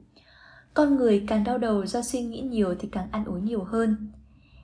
[0.74, 4.12] Con người càng đau đầu do suy nghĩ nhiều thì càng ăn uống nhiều hơn.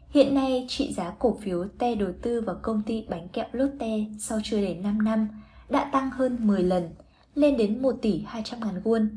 [0.09, 3.99] Hiện nay, trị giá cổ phiếu Te đầu tư vào công ty bánh kẹo Lotte
[4.19, 5.29] sau chưa đầy 5 năm
[5.69, 6.91] đã tăng hơn 10 lần,
[7.35, 9.09] lên đến 1 tỷ 200 ngàn won.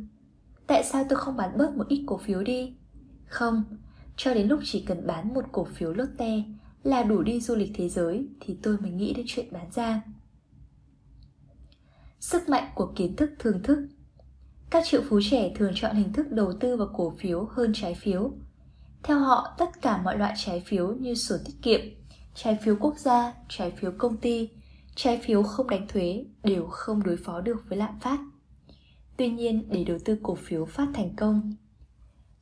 [0.67, 2.73] Tại sao tôi không bán bớt một ít cổ phiếu đi?
[3.25, 3.63] Không,
[4.17, 6.43] cho đến lúc chỉ cần bán một cổ phiếu Lotte
[6.83, 10.01] là đủ đi du lịch thế giới thì tôi mới nghĩ đến chuyện bán ra.
[12.19, 13.87] Sức mạnh của kiến thức thường thức
[14.69, 17.95] Các triệu phú trẻ thường chọn hình thức đầu tư vào cổ phiếu hơn trái
[17.95, 18.31] phiếu.
[19.03, 21.81] Theo họ, tất cả mọi loại trái phiếu như sổ tiết kiệm,
[22.35, 24.49] trái phiếu quốc gia, trái phiếu công ty,
[24.95, 28.19] trái phiếu không đánh thuế đều không đối phó được với lạm phát.
[29.17, 31.55] Tuy nhiên, để đầu tư cổ phiếu phát thành công,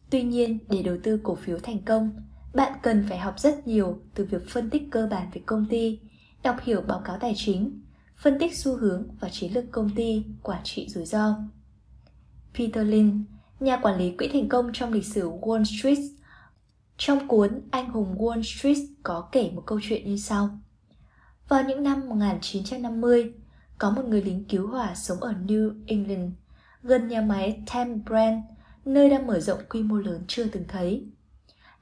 [0.09, 2.11] Tuy nhiên, để đầu tư cổ phiếu thành công,
[2.53, 5.99] bạn cần phải học rất nhiều từ việc phân tích cơ bản về công ty,
[6.43, 7.81] đọc hiểu báo cáo tài chính,
[8.17, 11.37] phân tích xu hướng và chiến lược công ty, quản trị rủi ro.
[12.53, 13.23] Peter Lynn,
[13.59, 15.99] nhà quản lý quỹ thành công trong lịch sử Wall Street,
[16.97, 20.59] trong cuốn Anh hùng Wall Street có kể một câu chuyện như sau.
[21.49, 23.33] Vào những năm 1950,
[23.77, 26.31] có một người lính cứu hỏa sống ở New England,
[26.83, 28.43] gần nhà máy Thames Brand,
[28.85, 31.05] nơi đang mở rộng quy mô lớn chưa từng thấy.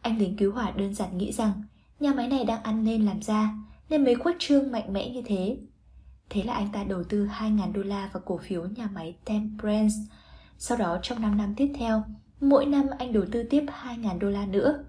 [0.02, 1.64] Anh lính cứu hỏa đơn giản nghĩ rằng
[2.00, 3.54] nhà máy này đang ăn nên làm ra
[3.90, 5.58] nên mới khuất trương mạnh mẽ như thế.
[6.30, 9.96] Thế là anh ta đầu tư 2.000 đô la vào cổ phiếu nhà máy Temperance.
[10.58, 12.04] Sau đó trong 5 năm tiếp theo,
[12.42, 14.84] mỗi năm anh đầu tư tiếp 2.000 đô la nữa.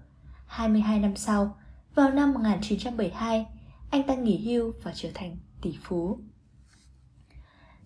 [0.47, 1.57] 22 năm sau,
[1.95, 3.45] vào năm 1972,
[3.89, 6.19] anh ta nghỉ hưu và trở thành tỷ phú.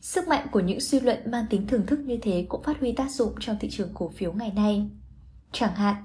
[0.02, 2.92] Sức mạnh của những suy luận mang tính thưởng thức như thế cũng phát huy
[2.92, 4.90] tác dụng trong thị trường cổ phiếu ngày nay.
[5.52, 5.96] Chẳng hạn,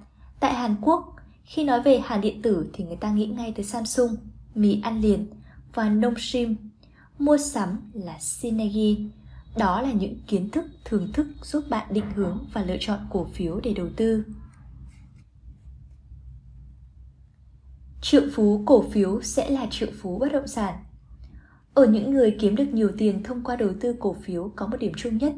[0.40, 3.64] tại Hàn Quốc, khi nói về hàng điện tử thì người ta nghĩ ngay tới
[3.64, 4.16] Samsung,
[4.54, 5.26] mì ăn liền
[5.74, 6.56] và Nongshim.
[7.18, 9.10] Mua sắm là Synergy.
[9.56, 13.24] Đó là những kiến thức thưởng thức giúp bạn định hướng và lựa chọn cổ
[13.24, 14.24] phiếu để đầu tư.
[18.02, 20.83] Triệu phú cổ phiếu sẽ là triệu phú bất động sản
[21.74, 24.76] ở những người kiếm được nhiều tiền thông qua đầu tư cổ phiếu có một
[24.76, 25.32] điểm chung nhất,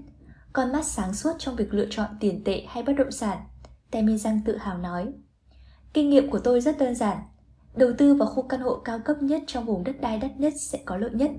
[0.53, 3.39] con mắt sáng suốt trong việc lựa chọn tiền tệ hay bất động sản,
[3.91, 5.13] Temi Giang tự hào nói.
[5.93, 7.19] Kinh nghiệm của tôi rất đơn giản.
[7.77, 10.53] Đầu tư vào khu căn hộ cao cấp nhất trong vùng đất đai đắt nhất
[10.61, 11.31] sẽ có lợi nhất.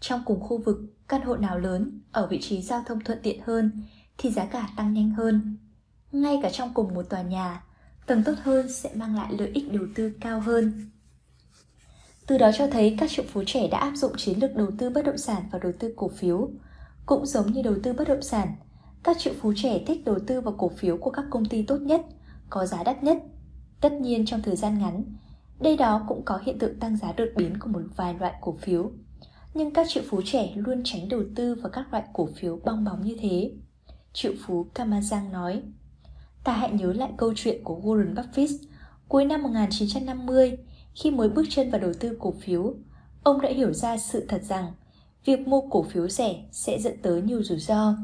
[0.00, 3.40] Trong cùng khu vực, căn hộ nào lớn, ở vị trí giao thông thuận tiện
[3.42, 3.70] hơn,
[4.18, 5.56] thì giá cả tăng nhanh hơn.
[6.12, 7.64] Ngay cả trong cùng một tòa nhà,
[8.06, 10.90] tầng tốt hơn sẽ mang lại lợi ích đầu tư cao hơn.
[12.26, 14.90] Từ đó cho thấy các triệu phú trẻ đã áp dụng chiến lược đầu tư
[14.90, 16.50] bất động sản và đầu tư cổ phiếu.
[17.06, 18.48] Cũng giống như đầu tư bất động sản,
[19.02, 21.80] các triệu phú trẻ thích đầu tư vào cổ phiếu của các công ty tốt
[21.80, 22.00] nhất,
[22.50, 23.18] có giá đắt nhất.
[23.80, 25.04] Tất nhiên trong thời gian ngắn,
[25.60, 28.56] đây đó cũng có hiện tượng tăng giá đột biến của một vài loại cổ
[28.60, 28.90] phiếu.
[29.54, 32.84] Nhưng các triệu phú trẻ luôn tránh đầu tư vào các loại cổ phiếu bong
[32.84, 33.52] bóng như thế.
[34.12, 35.62] Triệu phú Kamazang nói,
[36.44, 38.58] Ta hãy nhớ lại câu chuyện của Warren Buffett
[39.08, 40.56] cuối năm 1950
[41.00, 42.74] khi mới bước chân vào đầu tư cổ phiếu,
[43.22, 44.72] ông đã hiểu ra sự thật rằng
[45.24, 47.94] việc mua cổ phiếu rẻ sẽ dẫn tới nhiều rủi ro.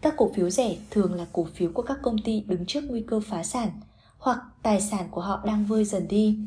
[0.00, 3.00] Các cổ phiếu rẻ thường là cổ phiếu của các công ty đứng trước nguy
[3.00, 3.70] cơ phá sản
[4.18, 6.38] hoặc tài sản của họ đang vơi dần đi.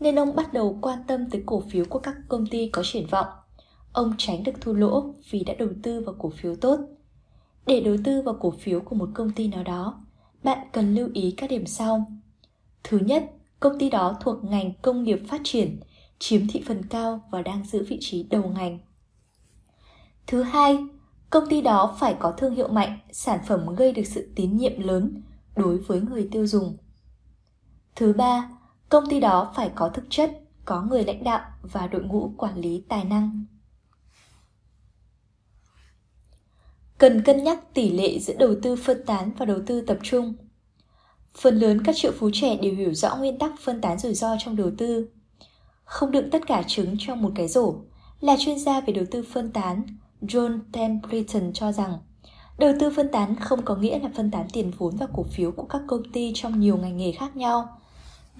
[0.00, 3.06] Nên ông bắt đầu quan tâm tới cổ phiếu của các công ty có triển
[3.06, 3.26] vọng.
[3.92, 6.80] Ông tránh được thua lỗ vì đã đầu tư vào cổ phiếu tốt.
[7.66, 10.04] Để đầu tư vào cổ phiếu của một công ty nào đó,
[10.42, 12.06] bạn cần lưu ý các điểm sau.
[12.84, 13.24] Thứ nhất,
[13.60, 15.80] Công ty đó thuộc ngành công nghiệp phát triển,
[16.18, 18.78] chiếm thị phần cao và đang giữ vị trí đầu ngành.
[20.26, 20.78] Thứ hai,
[21.30, 24.80] công ty đó phải có thương hiệu mạnh, sản phẩm gây được sự tín nhiệm
[24.80, 25.22] lớn
[25.56, 26.76] đối với người tiêu dùng.
[27.96, 28.50] Thứ ba,
[28.88, 32.60] công ty đó phải có thực chất, có người lãnh đạo và đội ngũ quản
[32.60, 33.44] lý tài năng.
[36.98, 40.34] Cần cân nhắc tỷ lệ giữa đầu tư phân tán và đầu tư tập trung
[41.40, 44.36] Phần lớn các triệu phú trẻ đều hiểu rõ nguyên tắc phân tán rủi ro
[44.38, 45.08] trong đầu tư.
[45.84, 47.74] Không đựng tất cả trứng trong một cái rổ,
[48.20, 49.82] là chuyên gia về đầu tư phân tán,
[50.22, 51.98] John Templeton cho rằng
[52.58, 55.52] đầu tư phân tán không có nghĩa là phân tán tiền vốn và cổ phiếu
[55.52, 57.78] của các công ty trong nhiều ngành nghề khác nhau.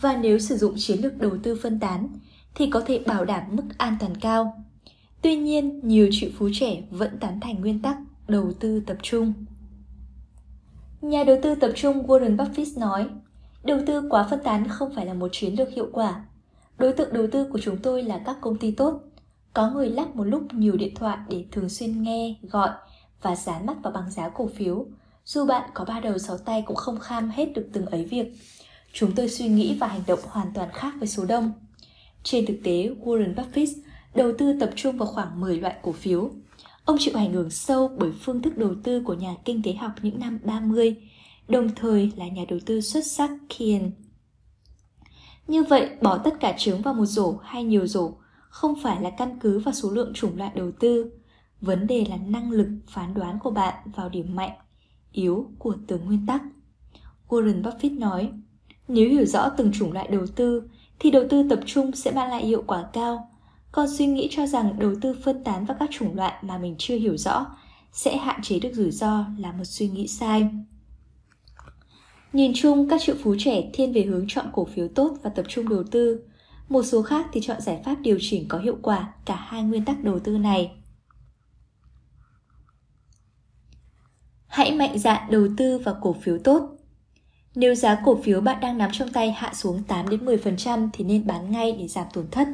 [0.00, 2.08] Và nếu sử dụng chiến lược đầu tư phân tán
[2.54, 4.64] thì có thể bảo đảm mức an toàn cao.
[5.22, 7.96] Tuy nhiên, nhiều triệu phú trẻ vẫn tán thành nguyên tắc
[8.28, 9.32] đầu tư tập trung.
[11.02, 13.08] Nhà đầu tư tập trung Warren Buffett nói,
[13.64, 16.24] đầu tư quá phân tán không phải là một chiến lược hiệu quả.
[16.78, 19.00] Đối tượng đầu tư của chúng tôi là các công ty tốt.
[19.54, 22.70] Có người lắp một lúc nhiều điện thoại để thường xuyên nghe, gọi
[23.22, 24.86] và dán mắt vào bảng giá cổ phiếu.
[25.24, 28.32] Dù bạn có ba đầu sáu tay cũng không kham hết được từng ấy việc.
[28.92, 31.52] Chúng tôi suy nghĩ và hành động hoàn toàn khác với số đông.
[32.22, 33.74] Trên thực tế, Warren Buffett
[34.14, 36.30] đầu tư tập trung vào khoảng 10 loại cổ phiếu.
[36.89, 39.93] Ông chịu ảnh hưởng sâu bởi phương thức đầu tư của nhà kinh tế học
[40.02, 40.97] những năm 30,
[41.48, 43.93] đồng thời là nhà đầu tư xuất sắc Keynes.
[45.47, 48.12] Như vậy, bỏ tất cả trứng vào một rổ hay nhiều rổ
[48.48, 51.12] không phải là căn cứ vào số lượng chủng loại đầu tư.
[51.60, 54.56] Vấn đề là năng lực phán đoán của bạn vào điểm mạnh,
[55.12, 56.43] yếu của từng nguyên tắc.
[57.28, 58.32] Warren Buffett nói,
[58.89, 60.62] nếu hiểu rõ từng chủng loại đầu tư
[60.98, 63.38] thì đầu tư tập trung sẽ mang lại hiệu quả cao.
[63.78, 66.74] Còn suy nghĩ cho rằng đầu tư phân tán vào các chủng loại mà mình
[66.78, 67.46] chưa hiểu rõ
[67.92, 70.48] sẽ hạn chế được rủi ro là một suy nghĩ sai.
[72.32, 75.44] Nhìn chung, các triệu phú trẻ thiên về hướng chọn cổ phiếu tốt và tập
[75.48, 76.20] trung đầu tư.
[76.68, 79.84] Một số khác thì chọn giải pháp điều chỉnh có hiệu quả cả hai nguyên
[79.84, 80.70] tắc đầu tư này.
[84.46, 86.76] Hãy mạnh dạn đầu tư vào cổ phiếu tốt.
[87.55, 91.05] Nếu giá cổ phiếu bạn đang nắm trong tay hạ xuống 8 đến 10% thì
[91.05, 92.48] nên bán ngay để giảm tổn thất.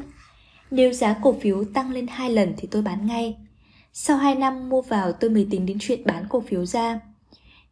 [0.74, 3.36] Nếu giá cổ phiếu tăng lên 2 lần thì tôi bán ngay.
[3.92, 7.00] Sau 2 năm mua vào tôi mới tính đến chuyện bán cổ phiếu ra.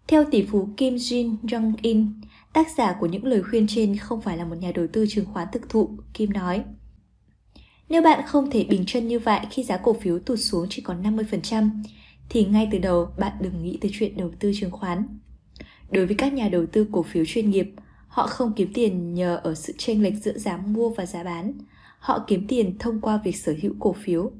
[0.08, 2.06] Theo tỷ phú Kim Jin Jong-in,
[2.52, 5.24] tác giả của những lời khuyên trên không phải là một nhà đầu tư chứng
[5.24, 6.64] khoán thực thụ, Kim nói.
[7.88, 10.82] Nếu bạn không thể bình chân như vậy khi giá cổ phiếu tụt xuống chỉ
[10.82, 11.70] còn 50%,
[12.28, 15.18] thì ngay từ đầu bạn đừng nghĩ tới chuyện đầu tư chứng khoán.
[15.90, 17.70] Đối với các nhà đầu tư cổ phiếu chuyên nghiệp,
[18.08, 21.52] họ không kiếm tiền nhờ ở sự chênh lệch giữa giá mua và giá bán.
[22.02, 24.30] Họ kiếm tiền thông qua việc sở hữu cổ phiếu.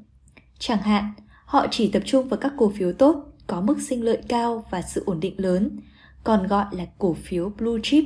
[0.59, 1.13] Chẳng hạn,
[1.45, 3.15] họ chỉ tập trung vào các cổ phiếu tốt,
[3.47, 5.79] có mức sinh lợi cao và sự ổn định lớn,
[6.23, 8.03] còn gọi là cổ phiếu blue chip.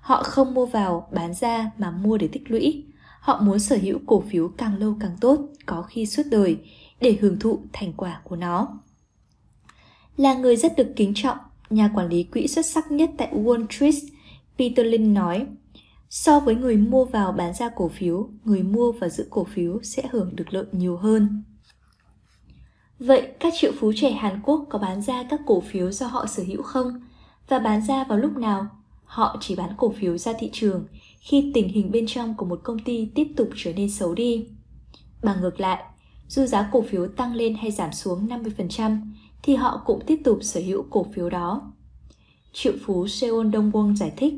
[0.00, 2.84] Họ không mua vào, bán ra mà mua để tích lũy.
[3.20, 6.58] Họ muốn sở hữu cổ phiếu càng lâu càng tốt, có khi suốt đời,
[7.00, 8.68] để hưởng thụ thành quả của nó.
[10.16, 11.38] Là người rất được kính trọng,
[11.70, 13.94] nhà quản lý quỹ xuất sắc nhất tại Wall Street,
[14.58, 15.46] Peter Lynn nói,
[16.10, 19.80] so với người mua vào bán ra cổ phiếu, người mua và giữ cổ phiếu
[19.82, 21.42] sẽ hưởng được lợi nhiều hơn.
[22.98, 26.26] Vậy các triệu phú trẻ Hàn Quốc có bán ra các cổ phiếu do họ
[26.26, 27.00] sở hữu không?
[27.48, 28.66] Và bán ra vào lúc nào?
[29.04, 30.86] Họ chỉ bán cổ phiếu ra thị trường
[31.20, 34.46] khi tình hình bên trong của một công ty tiếp tục trở nên xấu đi.
[35.22, 35.84] Bằng ngược lại,
[36.28, 39.00] dù giá cổ phiếu tăng lên hay giảm xuống 50%,
[39.42, 41.72] thì họ cũng tiếp tục sở hữu cổ phiếu đó.
[42.52, 44.34] Triệu phú Seon Dong Won giải thích,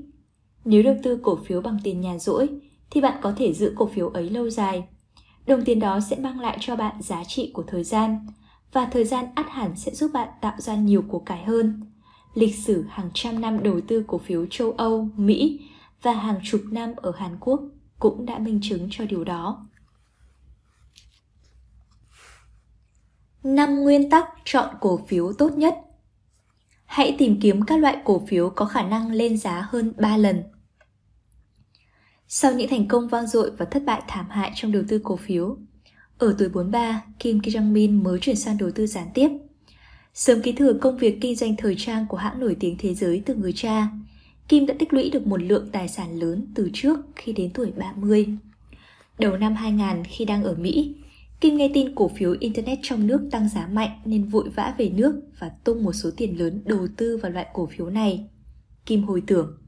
[0.64, 2.48] nếu đầu tư cổ phiếu bằng tiền nhà rỗi,
[2.90, 4.84] thì bạn có thể giữ cổ phiếu ấy lâu dài.
[5.46, 8.26] Đồng tiền đó sẽ mang lại cho bạn giá trị của thời gian,
[8.72, 11.80] và thời gian ắt hẳn sẽ giúp bạn tạo ra nhiều của cải hơn.
[12.34, 15.60] Lịch sử hàng trăm năm đầu tư cổ phiếu châu Âu, Mỹ
[16.02, 17.60] và hàng chục năm ở Hàn Quốc
[17.98, 19.66] cũng đã minh chứng cho điều đó.
[23.42, 25.74] 5 nguyên tắc chọn cổ phiếu tốt nhất.
[26.90, 30.42] Hãy tìm kiếm các loại cổ phiếu có khả năng lên giá hơn 3 lần.
[32.28, 35.16] Sau những thành công vang dội và thất bại thảm hại trong đầu tư cổ
[35.16, 35.56] phiếu,
[36.18, 39.28] ở tuổi 43, Kim Ki Jong Min mới chuyển sang đầu tư gián tiếp.
[40.14, 43.22] Sớm ký thừa công việc kinh doanh thời trang của hãng nổi tiếng thế giới
[43.26, 43.88] từ người cha,
[44.48, 47.72] Kim đã tích lũy được một lượng tài sản lớn từ trước khi đến tuổi
[47.76, 48.26] 30.
[49.18, 50.94] Đầu năm 2000 khi đang ở Mỹ,
[51.40, 54.88] Kim nghe tin cổ phiếu Internet trong nước tăng giá mạnh nên vội vã về
[54.88, 58.28] nước và tung một số tiền lớn đầu tư vào loại cổ phiếu này.
[58.86, 59.58] Kim hồi tưởng.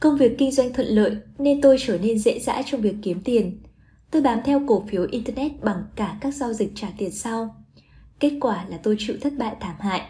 [0.00, 3.20] Công việc kinh doanh thuận lợi nên tôi trở nên dễ dãi trong việc kiếm
[3.24, 3.62] tiền.
[4.10, 7.64] Tôi bám theo cổ phiếu Internet bằng cả các giao dịch trả tiền sau.
[8.20, 10.02] Kết quả là tôi chịu thất bại thảm hại.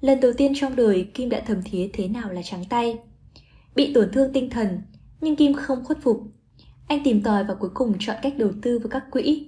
[0.00, 2.98] Lần đầu tiên trong đời Kim đã thầm thía thế nào là trắng tay.
[3.74, 4.82] Bị tổn thương tinh thần,
[5.20, 6.33] nhưng Kim không khuất phục
[6.86, 9.46] anh tìm tòi và cuối cùng chọn cách đầu tư vào các quỹ.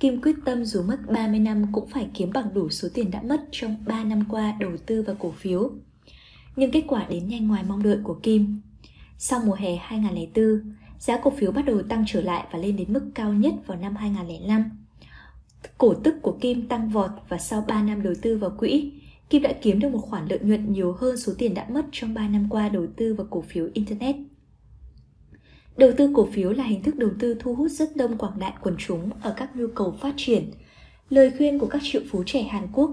[0.00, 3.22] Kim quyết tâm dù mất 30 năm cũng phải kiếm bằng đủ số tiền đã
[3.22, 5.70] mất trong 3 năm qua đầu tư vào cổ phiếu.
[6.56, 8.60] Nhưng kết quả đến nhanh ngoài mong đợi của Kim.
[9.18, 12.92] Sau mùa hè 2004, giá cổ phiếu bắt đầu tăng trở lại và lên đến
[12.92, 14.70] mức cao nhất vào năm 2005.
[15.78, 18.92] Cổ tức của Kim tăng vọt và sau 3 năm đầu tư vào quỹ,
[19.30, 22.14] Kim đã kiếm được một khoản lợi nhuận nhiều hơn số tiền đã mất trong
[22.14, 24.16] 3 năm qua đầu tư vào cổ phiếu Internet.
[25.76, 28.52] Đầu tư cổ phiếu là hình thức đầu tư thu hút rất đông quảng đại
[28.62, 30.50] quần chúng ở các nhu cầu phát triển.
[31.10, 32.90] Lời khuyên của các triệu phú trẻ Hàn Quốc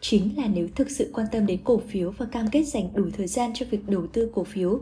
[0.00, 3.04] chính là nếu thực sự quan tâm đến cổ phiếu và cam kết dành đủ
[3.16, 4.80] thời gian cho việc đầu tư cổ phiếu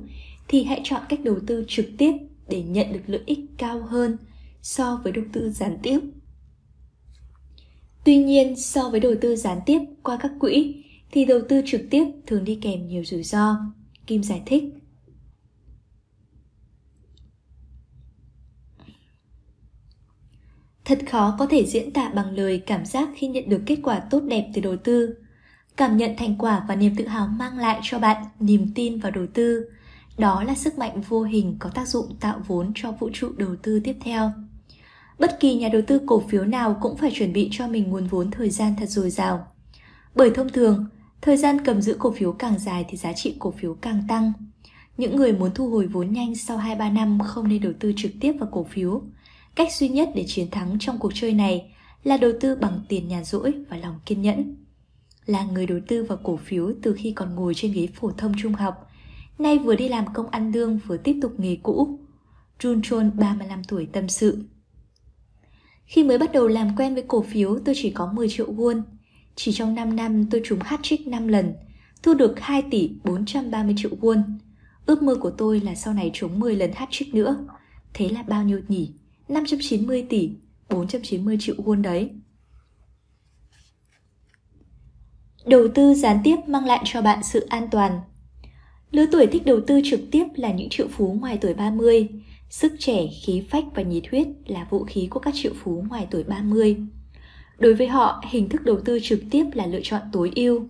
[0.48, 2.12] thì hãy chọn cách đầu tư trực tiếp
[2.48, 4.16] để nhận được lợi ích cao hơn
[4.62, 6.00] so với đầu tư gián tiếp.
[8.04, 11.80] Tuy nhiên, so với đầu tư gián tiếp qua các quỹ thì đầu tư trực
[11.90, 13.56] tiếp thường đi kèm nhiều rủi ro.
[14.06, 14.64] Kim giải thích.
[20.88, 24.00] Thật khó có thể diễn tả bằng lời cảm giác khi nhận được kết quả
[24.00, 25.14] tốt đẹp từ đầu tư.
[25.76, 29.12] Cảm nhận thành quả và niềm tự hào mang lại cho bạn niềm tin vào
[29.12, 29.70] đầu tư.
[30.18, 33.56] Đó là sức mạnh vô hình có tác dụng tạo vốn cho vũ trụ đầu
[33.62, 34.32] tư tiếp theo.
[35.18, 38.06] Bất kỳ nhà đầu tư cổ phiếu nào cũng phải chuẩn bị cho mình nguồn
[38.06, 39.46] vốn thời gian thật dồi dào.
[40.14, 40.86] Bởi thông thường,
[41.20, 44.32] thời gian cầm giữ cổ phiếu càng dài thì giá trị cổ phiếu càng tăng.
[44.96, 48.12] Những người muốn thu hồi vốn nhanh sau 2-3 năm không nên đầu tư trực
[48.20, 49.02] tiếp vào cổ phiếu.
[49.58, 51.74] Cách duy nhất để chiến thắng trong cuộc chơi này
[52.04, 54.56] là đầu tư bằng tiền nhàn rỗi và lòng kiên nhẫn.
[55.26, 58.32] Là người đầu tư vào cổ phiếu từ khi còn ngồi trên ghế phổ thông
[58.38, 58.90] trung học,
[59.38, 61.98] nay vừa đi làm công ăn lương vừa tiếp tục nghề cũ.
[62.60, 64.44] Jun Chon 35 tuổi tâm sự.
[65.84, 68.82] Khi mới bắt đầu làm quen với cổ phiếu tôi chỉ có 10 triệu won.
[69.36, 71.52] Chỉ trong 5 năm tôi trúng hat-trick 5 lần,
[72.02, 74.22] thu được 2 tỷ 430 triệu won.
[74.86, 77.46] Ước mơ của tôi là sau này trúng 10 lần hat-trick nữa.
[77.94, 78.92] Thế là bao nhiêu nhỉ?
[79.28, 80.30] 590 tỷ,
[80.68, 82.10] 490 triệu won đấy.
[85.46, 88.00] Đầu tư gián tiếp mang lại cho bạn sự an toàn.
[88.90, 92.08] Lứa tuổi thích đầu tư trực tiếp là những triệu phú ngoài tuổi 30,
[92.50, 96.06] Sức trẻ, khí phách và nhiệt huyết là vũ khí của các triệu phú ngoài
[96.10, 96.76] tuổi 30.
[97.58, 100.68] Đối với họ, hình thức đầu tư trực tiếp là lựa chọn tối ưu.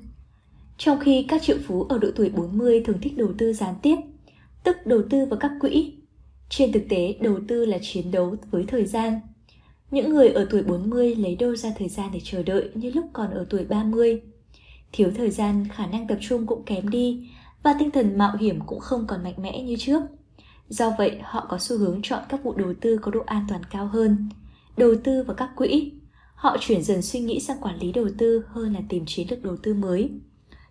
[0.79, 3.97] Trong khi các triệu phú ở độ tuổi 40 thường thích đầu tư gián tiếp,
[4.65, 5.98] tức đầu tư vào các quỹ.
[6.49, 9.21] Trên thực tế, đầu tư là chiến đấu với thời gian.
[9.91, 13.05] Những người ở tuổi 40 lấy đâu ra thời gian để chờ đợi như lúc
[13.13, 14.21] còn ở tuổi 30.
[14.93, 17.29] Thiếu thời gian, khả năng tập trung cũng kém đi
[17.63, 20.03] và tinh thần mạo hiểm cũng không còn mạnh mẽ như trước.
[20.69, 23.65] Do vậy, họ có xu hướng chọn các vụ đầu tư có độ an toàn
[23.71, 24.29] cao hơn,
[24.77, 25.93] đầu tư vào các quỹ.
[26.35, 29.43] Họ chuyển dần suy nghĩ sang quản lý đầu tư hơn là tìm chiến lược
[29.43, 30.11] đầu tư mới.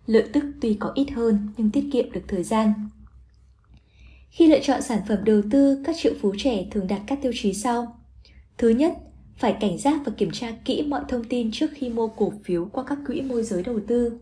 [0.06, 2.72] Lợi tức tuy có ít hơn nhưng tiết kiệm được thời gian.
[4.30, 7.32] Khi lựa chọn sản phẩm đầu tư, các triệu phú trẻ thường đặt các tiêu
[7.34, 8.00] chí sau.
[8.58, 8.92] Thứ nhất,
[9.36, 12.64] phải cảnh giác và kiểm tra kỹ mọi thông tin trước khi mua cổ phiếu
[12.72, 14.18] qua các quỹ môi giới đầu tư.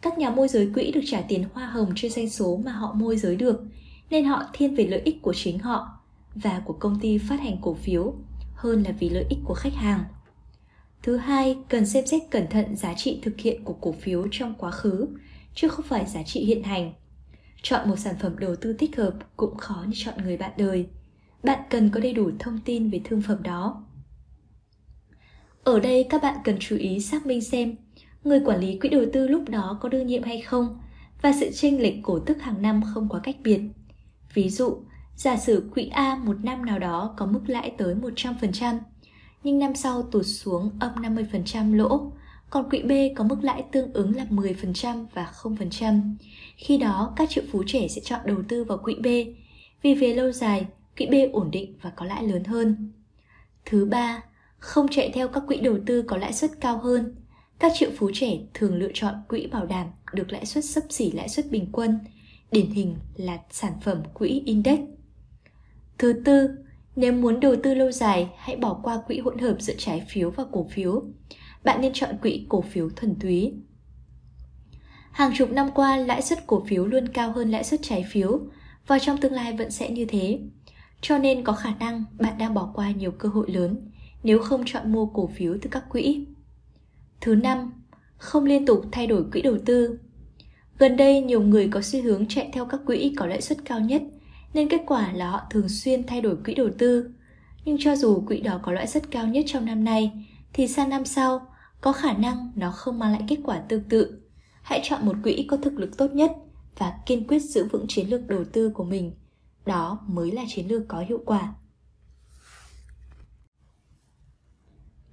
[0.00, 2.92] Các nhà môi giới quỹ được trả tiền hoa hồng trên doanh số mà họ
[2.94, 3.64] môi giới được,
[4.10, 5.88] nên họ thiên về lợi ích của chính họ
[6.34, 8.14] và của công ty phát hành cổ phiếu
[8.54, 10.04] hơn là vì lợi ích của khách hàng.
[11.02, 14.54] Thứ hai, cần xem xét cẩn thận giá trị thực hiện của cổ phiếu trong
[14.58, 15.06] quá khứ,
[15.54, 16.92] chứ không phải giá trị hiện hành.
[17.68, 20.86] Chọn một sản phẩm đầu tư thích hợp cũng khó như chọn người bạn đời.
[21.42, 23.84] Bạn cần có đầy đủ thông tin về thương phẩm đó.
[25.64, 27.76] Ở đây các bạn cần chú ý xác minh xem
[28.24, 30.78] người quản lý quỹ đầu tư lúc đó có đương nhiệm hay không
[31.22, 33.60] và sự chênh lệch cổ tức hàng năm không quá cách biệt.
[34.34, 34.76] Ví dụ,
[35.16, 38.78] giả sử quỹ A một năm nào đó có mức lãi tới 100%,
[39.42, 42.12] nhưng năm sau tụt xuống âm 50% lỗ,
[42.50, 46.14] còn quỹ B có mức lãi tương ứng là 10% và 0%.
[46.56, 49.06] Khi đó, các triệu phú trẻ sẽ chọn đầu tư vào quỹ B,
[49.82, 50.66] vì về lâu dài,
[50.96, 52.92] quỹ B ổn định và có lãi lớn hơn.
[53.64, 54.24] Thứ ba,
[54.58, 57.14] không chạy theo các quỹ đầu tư có lãi suất cao hơn.
[57.58, 61.10] Các triệu phú trẻ thường lựa chọn quỹ bảo đảm được lãi suất sấp xỉ
[61.10, 61.98] lãi suất bình quân–
[62.50, 64.80] điển hình là sản phẩm quỹ index.
[65.98, 66.50] Thứ tư,
[66.96, 70.30] nếu muốn đầu tư lâu dài, hãy bỏ qua quỹ hỗn hợp giữa trái phiếu
[70.30, 71.02] và cổ phiếu.
[71.64, 73.54] Bạn nên chọn quỹ cổ phiếu thuần túy.
[75.16, 78.40] Hàng chục năm qua, lãi suất cổ phiếu luôn cao hơn lãi suất trái phiếu
[78.86, 80.38] và trong tương lai vẫn sẽ như thế.
[81.00, 83.90] Cho nên có khả năng bạn đang bỏ qua nhiều cơ hội lớn
[84.22, 86.26] nếu không chọn mua cổ phiếu từ các quỹ.
[87.20, 87.72] Thứ năm,
[88.16, 89.98] không liên tục thay đổi quỹ đầu tư.
[90.78, 93.80] Gần đây nhiều người có xu hướng chạy theo các quỹ có lãi suất cao
[93.80, 94.02] nhất,
[94.54, 97.10] nên kết quả là họ thường xuyên thay đổi quỹ đầu tư.
[97.64, 100.88] Nhưng cho dù quỹ đó có lãi suất cao nhất trong năm nay, thì sang
[100.88, 101.46] năm sau
[101.80, 104.25] có khả năng nó không mang lại kết quả tương tự.
[104.66, 106.32] Hãy chọn một quỹ có thực lực tốt nhất
[106.78, 109.12] và kiên quyết giữ vững chiến lược đầu tư của mình.
[109.66, 111.54] Đó mới là chiến lược có hiệu quả.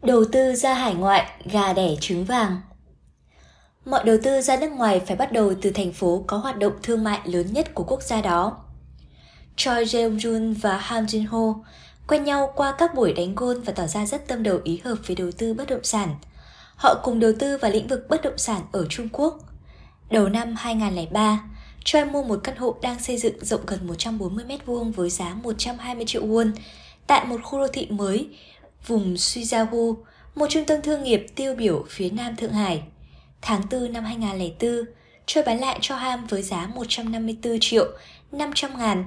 [0.01, 2.61] Đầu tư ra hải ngoại, gà đẻ trứng vàng
[3.85, 6.73] Mọi đầu tư ra nước ngoài phải bắt đầu từ thành phố có hoạt động
[6.83, 8.57] thương mại lớn nhất của quốc gia đó.
[9.55, 11.61] Choi Jae-jun và Han Jin-ho
[12.07, 14.95] quen nhau qua các buổi đánh gôn và tỏ ra rất tâm đầu ý hợp
[15.07, 16.15] về đầu tư bất động sản
[16.83, 19.39] họ cùng đầu tư vào lĩnh vực bất động sản ở Trung Quốc.
[20.11, 21.43] Đầu năm 2003,
[21.83, 26.05] Choi mua một căn hộ đang xây dựng rộng gần 140 m2 với giá 120
[26.07, 26.51] triệu won
[27.07, 28.29] tại một khu đô thị mới
[28.87, 29.95] vùng Suizahu,
[30.35, 32.83] một trung tâm thương nghiệp tiêu biểu phía nam Thượng Hải.
[33.41, 34.85] Tháng 4 năm 2004,
[35.25, 37.85] Choi bán lại cho Ham với giá 154 triệu
[38.31, 39.05] 500 ngàn.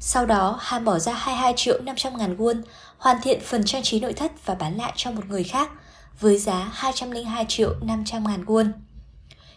[0.00, 2.62] Sau đó, Ham bỏ ra 22 triệu 500 ngàn won,
[2.98, 5.70] hoàn thiện phần trang trí nội thất và bán lại cho một người khác
[6.20, 8.72] với giá 202 triệu 500 ngàn won.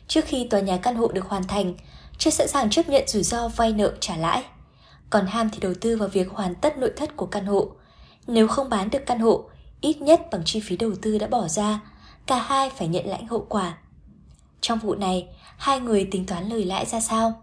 [0.08, 1.74] Trước khi tòa nhà căn hộ được hoàn thành,
[2.18, 4.44] chưa sẵn sàng chấp nhận rủi ro vay nợ trả lãi.
[5.10, 7.72] Còn Ham thì đầu tư vào việc hoàn tất nội thất của căn hộ.
[8.28, 9.50] Nếu không bán được căn hộ,
[9.82, 11.80] ít nhất bằng chi phí đầu tư đã bỏ ra,
[12.26, 13.78] cả hai phải nhận lãnh hậu quả.
[14.62, 15.28] Trong vụ này,
[15.58, 17.42] hai người tính toán lời lãi ra sao?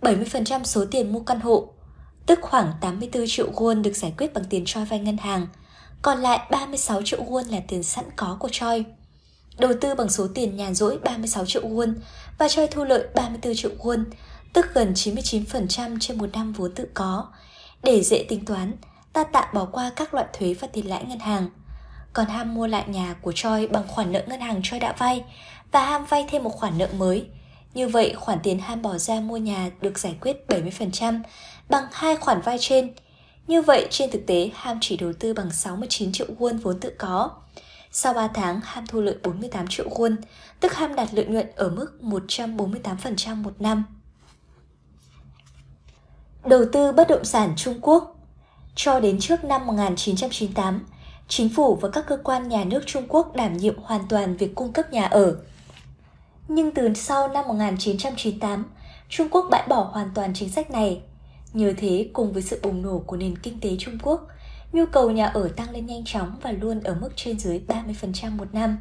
[0.00, 1.68] 70% số tiền mua căn hộ,
[2.26, 5.46] tức khoảng 84 triệu won được giải quyết bằng tiền cho vay ngân hàng,
[6.02, 8.84] còn lại 36 triệu won là tiền sẵn có của Choi.
[9.58, 11.94] Đầu tư bằng số tiền nhàn rỗi 36 triệu won
[12.38, 14.04] và Choi thu lợi 34 triệu won,
[14.52, 17.26] tức gần 99% trên một năm vốn tự có.
[17.82, 18.72] Để dễ tính toán,
[19.12, 21.50] ta tạm bỏ qua các loại thuế và tiền lãi ngân hàng.
[22.12, 25.24] Còn Ham mua lại nhà của Choi bằng khoản nợ ngân hàng Choi đã vay
[25.72, 27.26] và Ham vay thêm một khoản nợ mới.
[27.74, 31.20] Như vậy, khoản tiền Ham bỏ ra mua nhà được giải quyết 70%
[31.68, 32.92] bằng hai khoản vay trên.
[33.46, 36.92] Như vậy, trên thực tế, Ham chỉ đầu tư bằng 69 triệu won vốn tự
[36.98, 37.30] có.
[37.90, 40.16] Sau 3 tháng, Ham thu lợi 48 triệu won,
[40.60, 43.84] tức Ham đạt lợi nhuận ở mức 148% một năm.
[46.44, 48.16] Đầu tư bất động sản Trung Quốc
[48.74, 50.86] Cho đến trước năm 1998,
[51.28, 54.54] chính phủ và các cơ quan nhà nước Trung Quốc đảm nhiệm hoàn toàn việc
[54.54, 55.36] cung cấp nhà ở.
[56.48, 58.64] Nhưng từ sau năm 1998,
[59.08, 61.02] Trung Quốc bãi bỏ hoàn toàn chính sách này.
[61.56, 64.28] Nhờ thế, cùng với sự bùng nổ của nền kinh tế Trung Quốc,
[64.72, 68.30] nhu cầu nhà ở tăng lên nhanh chóng và luôn ở mức trên dưới 30%
[68.36, 68.78] một năm.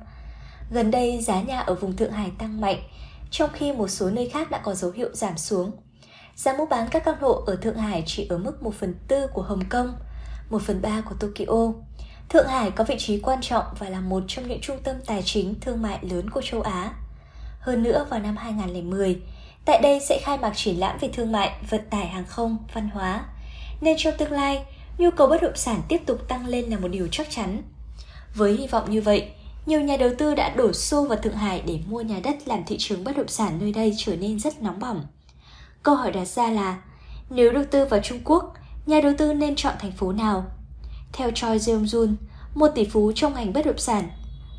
[0.72, 2.78] Gần đây, giá nhà ở vùng Thượng Hải tăng mạnh,
[3.32, 5.72] trong khi một số nơi khác đã có dấu hiệu giảm xuống.
[6.36, 9.28] Giá mua bán các căn hộ ở Thượng Hải chỉ ở mức 1 phần tư
[9.34, 9.96] của Hồng Kông,
[10.50, 11.74] 1 phần 3 của Tokyo.
[12.30, 15.22] Thượng Hải có vị trí quan trọng và là một trong những trung tâm tài
[15.26, 16.94] chính thương mại lớn của châu Á.
[17.60, 19.22] Hơn nữa vào năm 2010,
[19.66, 22.90] tại đây sẽ khai mạc triển lãm về thương mại, vận tải hàng không, văn
[22.90, 23.26] hóa.
[23.82, 24.64] Nên trong tương lai,
[24.98, 27.62] nhu cầu bất động sản tiếp tục tăng lên là một điều chắc chắn.
[28.36, 29.32] Với hy vọng như vậy,
[29.66, 32.64] nhiều nhà đầu tư đã đổ xô vào Thượng Hải để mua nhà đất làm
[32.66, 35.06] thị trường bất động sản nơi đây trở nên rất nóng bỏng.
[35.84, 36.82] Câu hỏi đặt ra là,
[37.30, 38.54] nếu đầu tư vào Trung Quốc,
[38.86, 40.46] nhà đầu tư nên chọn thành phố nào?
[41.14, 42.16] Theo Choi Jeong-jun,
[42.56, 44.10] một tỷ phú trong ngành bất động sản,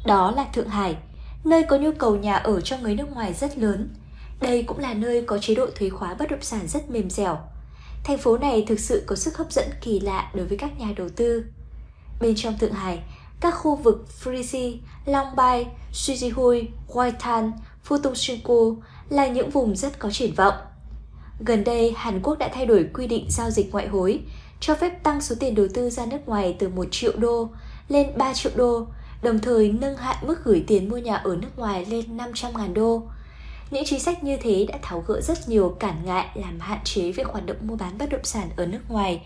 [0.07, 0.97] đó là Thượng Hải,
[1.45, 3.95] nơi có nhu cầu nhà ở cho người nước ngoài rất lớn.
[4.41, 7.39] Đây cũng là nơi có chế độ thuế khóa bất động sản rất mềm dẻo.
[8.05, 10.93] Thành phố này thực sự có sức hấp dẫn kỳ lạ đối với các nhà
[10.97, 11.45] đầu tư.
[12.21, 13.03] Bên trong Thượng Hải,
[13.41, 17.53] các khu vực Frisi, Long Bai, Shijihui, Waitan,
[17.89, 18.77] Futoshinku
[19.09, 20.55] là những vùng rất có triển vọng.
[21.47, 24.21] Gần đây, Hàn Quốc đã thay đổi quy định giao dịch ngoại hối,
[24.61, 27.49] cho phép tăng số tiền đầu tư ra nước ngoài từ 1 triệu đô
[27.89, 28.87] lên 3 triệu đô,
[29.23, 33.03] đồng thời nâng hạn mức gửi tiền mua nhà ở nước ngoài lên 500.000 đô.
[33.71, 37.13] Những chính sách như thế đã tháo gỡ rất nhiều cản ngại làm hạn chế
[37.13, 39.21] việc hoạt động mua bán bất động sản ở nước ngoài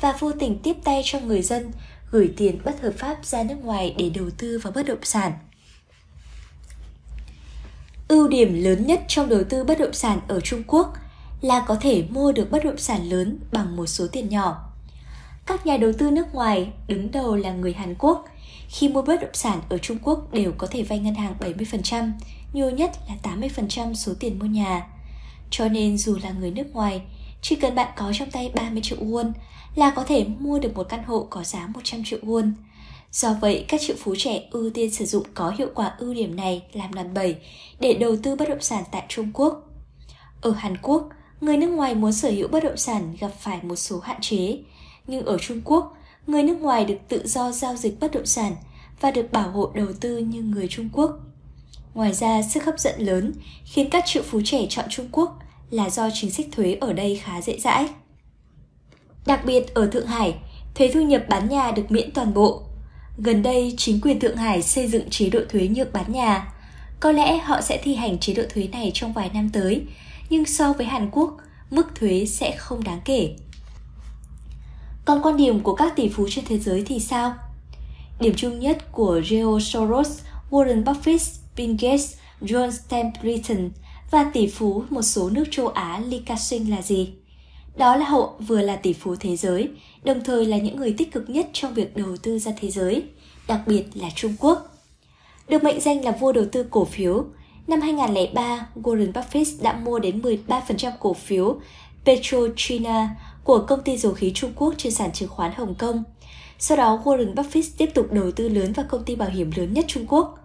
[0.00, 1.72] và vô tình tiếp tay cho người dân
[2.10, 5.32] gửi tiền bất hợp pháp ra nước ngoài để đầu tư vào bất động sản.
[8.08, 10.92] Ưu điểm lớn nhất trong đầu tư bất động sản ở Trung Quốc
[11.40, 14.70] là có thể mua được bất động sản lớn bằng một số tiền nhỏ.
[15.46, 18.24] Các nhà đầu tư nước ngoài, đứng đầu là người Hàn Quốc,
[18.68, 22.12] khi mua bất động sản ở Trung Quốc đều có thể vay ngân hàng 70%,
[22.54, 24.86] nhiều nhất là 80% số tiền mua nhà.
[25.50, 27.02] Cho nên dù là người nước ngoài,
[27.42, 29.32] chỉ cần bạn có trong tay 30 triệu won
[29.74, 32.52] là có thể mua được một căn hộ có giá 100 triệu won.
[33.10, 36.36] Do vậy, các triệu phú trẻ ưu tiên sử dụng có hiệu quả ưu điểm
[36.36, 37.36] này làm đòn bẩy
[37.80, 39.62] để đầu tư bất động sản tại Trung Quốc.
[40.40, 41.08] Ở Hàn Quốc,
[41.40, 44.58] người nước ngoài muốn sở hữu bất động sản gặp phải một số hạn chế,
[45.06, 48.56] nhưng ở Trung Quốc, người nước ngoài được tự do giao dịch bất động sản
[49.00, 51.10] và được bảo hộ đầu tư như người Trung Quốc.
[51.94, 53.32] Ngoài ra, sức hấp dẫn lớn
[53.64, 55.38] khiến các triệu phú trẻ chọn Trung Quốc
[55.70, 57.88] là do chính sách thuế ở đây khá dễ dãi.
[59.26, 60.34] Đặc biệt ở Thượng Hải,
[60.74, 62.62] thuế thu nhập bán nhà được miễn toàn bộ.
[63.18, 66.52] Gần đây, chính quyền Thượng Hải xây dựng chế độ thuế nhượng bán nhà.
[67.00, 69.82] Có lẽ họ sẽ thi hành chế độ thuế này trong vài năm tới,
[70.30, 71.36] nhưng so với Hàn Quốc,
[71.70, 73.36] mức thuế sẽ không đáng kể.
[75.04, 77.34] Còn quan điểm của các tỷ phú trên thế giới thì sao?
[78.20, 80.18] Điểm chung nhất của George Soros,
[80.50, 83.70] Warren Buffett, Bill Gates, John Templeton
[84.10, 87.14] và tỷ phú một số nước châu Á Lee Ka-shing là gì?
[87.76, 89.68] Đó là họ vừa là tỷ phú thế giới,
[90.04, 93.02] đồng thời là những người tích cực nhất trong việc đầu tư ra thế giới,
[93.48, 94.76] đặc biệt là Trung Quốc.
[95.48, 97.24] Được mệnh danh là vua đầu tư cổ phiếu,
[97.66, 101.60] năm 2003, Warren Buffett đã mua đến 13% cổ phiếu
[102.04, 106.04] PetroChina của công ty dầu khí Trung Quốc trên sàn chứng khoán Hồng Kông.
[106.58, 109.74] Sau đó, Warren Buffett tiếp tục đầu tư lớn vào công ty bảo hiểm lớn
[109.74, 110.38] nhất Trung Quốc.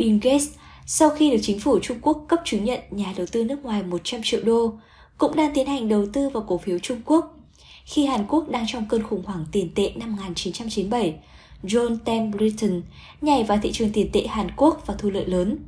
[0.00, 0.48] Bill Gates,
[0.86, 3.82] sau khi được chính phủ Trung Quốc cấp chứng nhận nhà đầu tư nước ngoài
[3.82, 4.72] 100 triệu đô,
[5.18, 7.36] cũng đang tiến hành đầu tư vào cổ phiếu Trung Quốc.
[7.84, 11.14] Khi Hàn Quốc đang trong cơn khủng hoảng tiền tệ năm 1997,
[11.62, 12.82] John Templeton
[13.20, 15.58] nhảy vào thị trường tiền tệ Hàn Quốc và thu lợi lớn.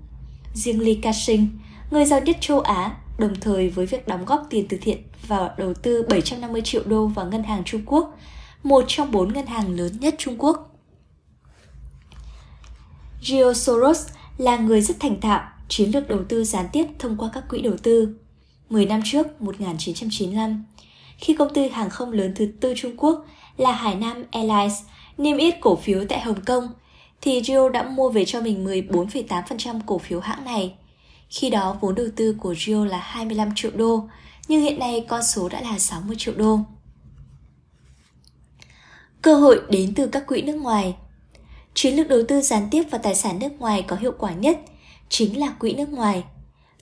[0.54, 1.46] Riêng Lee Ka-shing,
[1.90, 4.98] người giàu nhất châu Á, đồng thời với việc đóng góp tiền từ thiện
[5.28, 8.18] vào đầu tư 750 triệu đô vào ngân hàng Trung Quốc,
[8.62, 10.68] một trong bốn ngân hàng lớn nhất Trung Quốc.
[13.22, 14.06] Gio Soros
[14.38, 17.62] là người rất thành thạo, chiến lược đầu tư gián tiếp thông qua các quỹ
[17.62, 18.14] đầu tư.
[18.70, 20.64] 10 năm trước, 1995,
[21.18, 23.26] khi công ty hàng không lớn thứ tư Trung Quốc
[23.56, 24.78] là Hải Nam Airlines
[25.18, 26.68] niêm yết cổ phiếu tại Hồng Kông,
[27.20, 30.74] thì Gio đã mua về cho mình 14,8% cổ phiếu hãng này.
[31.28, 34.08] Khi đó vốn đầu tư của Gio là 25 triệu đô,
[34.48, 36.58] nhưng hiện nay con số đã là 60 triệu đô.
[39.22, 40.94] Cơ hội đến từ các quỹ nước ngoài
[41.74, 44.58] Chiến lược đầu tư gián tiếp vào tài sản nước ngoài có hiệu quả nhất
[45.08, 46.24] chính là quỹ nước ngoài.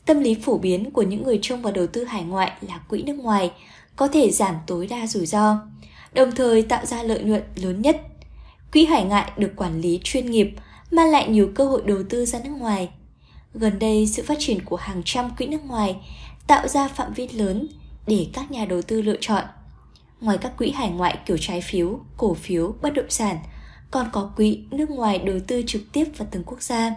[0.06, 3.02] Tâm lý phổ biến của những người trông vào đầu tư hải ngoại là quỹ
[3.02, 3.52] nước ngoài
[3.96, 5.58] có thể giảm tối đa rủi ro,
[6.12, 8.00] đồng thời tạo ra lợi nhuận lớn nhất.
[8.72, 10.50] Quỹ hải ngoại được quản lý chuyên nghiệp,
[10.90, 12.88] mang lại nhiều cơ hội đầu tư ra nước ngoài.
[13.54, 15.96] Gần đây, sự phát triển của hàng trăm quỹ nước ngoài
[16.46, 17.68] tạo ra phạm vi lớn
[18.06, 19.44] để các nhà đầu tư lựa chọn.
[20.20, 23.38] Ngoài các quỹ hải ngoại kiểu trái phiếu, cổ phiếu, bất động sản,
[23.90, 26.94] còn có quỹ nước ngoài đầu tư trực tiếp vào từng quốc gia,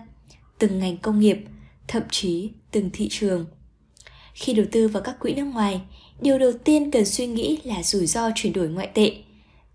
[0.59, 1.37] từng ngành công nghiệp,
[1.87, 3.45] thậm chí từng thị trường.
[4.33, 5.81] Khi đầu tư vào các quỹ nước ngoài,
[6.21, 9.15] điều đầu tiên cần suy nghĩ là rủi ro chuyển đổi ngoại tệ,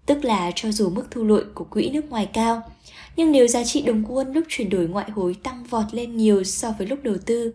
[0.06, 2.62] tức là cho dù mức thu lợi của quỹ nước ngoài cao,
[3.16, 6.44] nhưng nếu giá trị đồng won lúc chuyển đổi ngoại hối tăng vọt lên nhiều
[6.44, 7.54] so với lúc đầu tư,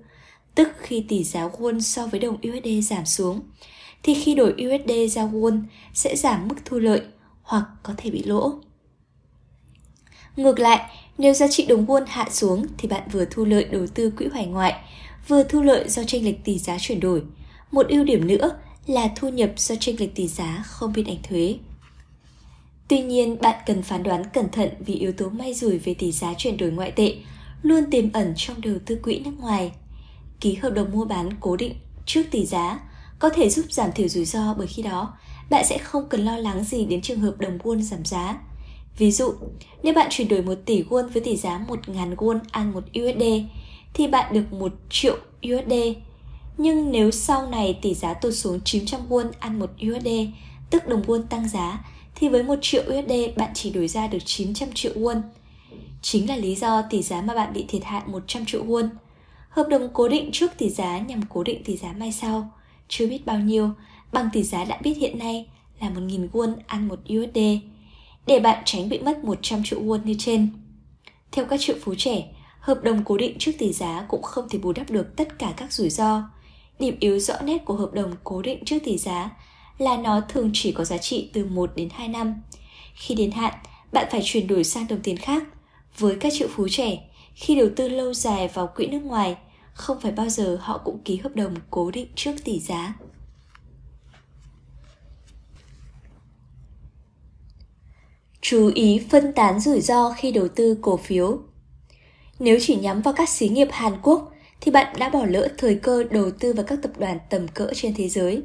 [0.56, 3.42] tức khi tỷ giá won so với đồng USD giảm xuống,
[4.04, 5.62] thì khi đổi USD ra won
[5.94, 7.02] sẽ giảm mức thu lợi
[7.42, 8.60] hoặc có thể bị lỗ.
[10.38, 10.82] Ngược lại,
[11.18, 14.28] nếu giá trị đồng won hạ xuống thì bạn vừa thu lợi đầu tư quỹ
[14.28, 14.74] hoài ngoại,
[15.28, 17.24] vừa thu lợi do chênh lệch tỷ giá chuyển đổi.
[17.72, 21.18] Một ưu điểm nữa là thu nhập do chênh lệch tỷ giá không bị đánh
[21.30, 21.56] thuế.
[22.88, 26.12] Tuy nhiên, bạn cần phán đoán cẩn thận vì yếu tố may rủi về tỷ
[26.12, 27.16] giá chuyển đổi ngoại tệ
[27.62, 29.72] luôn tiềm ẩn trong đầu tư quỹ nước ngoài.
[30.40, 32.80] Ký hợp đồng mua bán cố định trước tỷ giá
[33.20, 35.14] có thể giúp giảm thiểu rủi ro bởi khi đó
[35.50, 38.40] bạn sẽ không cần lo lắng gì đến trường hợp đồng won giảm giá.
[38.98, 39.34] Ví dụ,
[39.84, 43.24] nếu bạn chuyển đổi 1 tỷ won với tỷ giá 1.000 won ăn 1 USD
[43.94, 45.18] thì bạn được 1 triệu
[45.48, 45.74] USD.
[46.58, 50.08] Nhưng nếu sau này tỷ giá tụt xuống 900 won ăn 1 USD,
[50.70, 54.20] tức đồng won tăng giá, thì với 1 triệu USD bạn chỉ đổi ra được
[54.26, 55.22] 900 triệu won.
[56.02, 58.90] Chính là lý do tỷ giá mà bạn bị thiệt hại 100 triệu won.
[59.50, 62.52] Hợp đồng cố định trước tỷ giá nhằm cố định tỷ giá mai sau,
[62.88, 63.70] chưa biết bao nhiêu,
[64.12, 65.46] bằng tỷ giá đã biết hiện nay
[65.82, 67.40] là 1.000 won ăn 1 USD
[68.28, 70.50] để bạn tránh bị mất 100 triệu won như trên.
[71.32, 72.24] Theo các triệu phú trẻ,
[72.60, 75.54] hợp đồng cố định trước tỷ giá cũng không thể bù đắp được tất cả
[75.58, 76.24] các rủi ro.
[76.80, 79.30] Điểm yếu rõ nét của hợp đồng cố định trước tỷ giá
[79.78, 82.42] là nó thường chỉ có giá trị từ 1 đến 2 năm.
[82.96, 83.54] Khi đến hạn,
[83.92, 85.44] bạn phải chuyển đổi sang đồng tiền khác.
[85.98, 86.98] Với các triệu phú trẻ,
[87.36, 89.36] khi đầu tư lâu dài vào quỹ nước ngoài,
[89.74, 92.94] không phải bao giờ họ cũng ký hợp đồng cố định trước tỷ giá.
[98.46, 101.40] Chú ý phân tán rủi ro khi đầu tư cổ phiếu.
[102.40, 105.76] Nếu chỉ nhắm vào các xí nghiệp Hàn Quốc thì bạn đã bỏ lỡ thời
[105.76, 108.42] cơ đầu tư vào các tập đoàn tầm cỡ trên thế giới.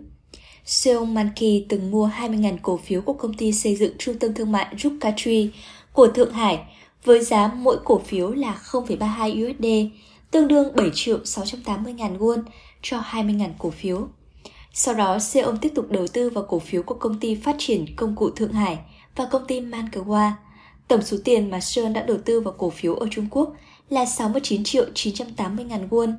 [0.65, 4.53] Seong Manki từng mua 20.000 cổ phiếu của công ty xây dựng trung tâm thương
[4.53, 5.51] mại Rukatri
[5.93, 6.59] của Thượng Hải
[7.05, 9.95] với giá mỗi cổ phiếu là 0,32 USD,
[10.31, 12.43] tương đương 7 triệu 680 ngàn won
[12.83, 14.09] cho 20.000 cổ phiếu.
[14.73, 17.97] Sau đó, Seong tiếp tục đầu tư vào cổ phiếu của công ty phát triển
[17.97, 18.79] công cụ Thượng Hải–
[19.19, 20.31] và công ty Mankawa.
[20.89, 23.53] Tổng số tiền mà Sơn đã đầu tư vào cổ phiếu ở Trung Quốc
[23.91, 26.15] là 69 triệu 980 ngàn won.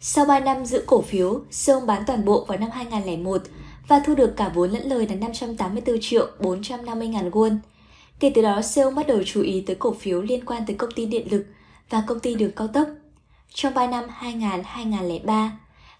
[0.00, 3.42] Sau 3 năm giữ cổ phiếu, Sơn bán toàn bộ vào năm 2001
[3.88, 7.58] và thu được cả vốn lẫn lời là 584 triệu 450 ngàn won.
[8.20, 10.90] Kể từ đó, Seoul bắt đầu chú ý tới cổ phiếu liên quan tới công
[10.92, 11.46] ty điện lực
[11.90, 12.88] và công ty đường cao tốc.
[13.54, 15.50] Trong 3 năm 2000-2003,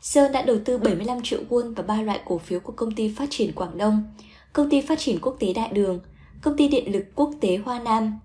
[0.00, 3.14] Sơn đã đầu tư 75 triệu won vào ba loại cổ phiếu của công ty
[3.14, 4.14] phát triển Quảng Đông,
[4.52, 6.00] công ty phát triển quốc tế Đại Đường,
[6.42, 8.18] công ty điện lực quốc tế Hoa Nam.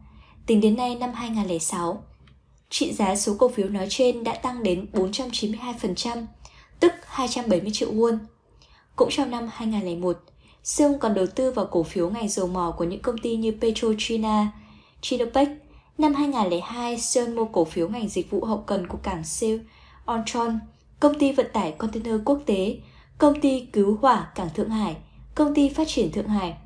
[0.46, 2.04] Tính đến nay năm 2006,
[2.70, 6.26] trị giá số cổ phiếu nói trên đã tăng đến 492%,
[6.80, 8.18] tức 270 triệu won.
[8.96, 10.18] Cũng trong năm 2001,
[10.64, 13.52] Seung còn đầu tư vào cổ phiếu ngành dầu mỏ của những công ty như
[13.62, 14.52] PetroChina,
[15.02, 15.50] Chinopec.
[15.98, 19.60] Năm 2002, Sơn mua cổ phiếu ngành dịch vụ hậu cần của cảng Seoul,
[20.06, 20.60] Ontron,
[21.02, 22.78] công ty vận tải container quốc tế,
[23.18, 24.96] công ty cứu hỏa cảng Thượng Hải,
[25.36, 26.58] công ty phát triển Thượng Hải.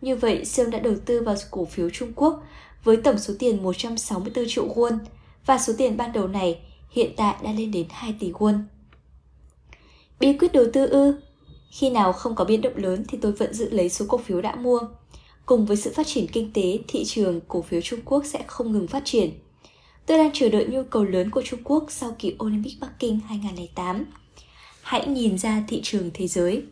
[0.00, 2.42] Như vậy, sương đã đầu tư vào cổ phiếu Trung Quốc
[2.84, 4.98] với tổng số tiền 164 triệu won
[5.46, 6.60] và số tiền ban đầu này
[6.90, 8.62] hiện tại đã lên đến 2 tỷ won.
[10.20, 11.20] Bí quyết đầu tư ư?
[11.70, 14.42] Khi nào không có biến động lớn thì tôi vẫn giữ lấy số cổ phiếu
[14.42, 14.80] đã mua.
[15.46, 18.72] Cùng với sự phát triển kinh tế, thị trường cổ phiếu Trung Quốc sẽ không
[18.72, 19.30] ngừng phát triển.
[20.06, 23.20] Tôi đang chờ đợi nhu cầu lớn của Trung Quốc sau kỳ Olympic Bắc Kinh
[23.28, 24.04] 2008.
[24.82, 26.62] Hãy nhìn ra thị trường thế giới.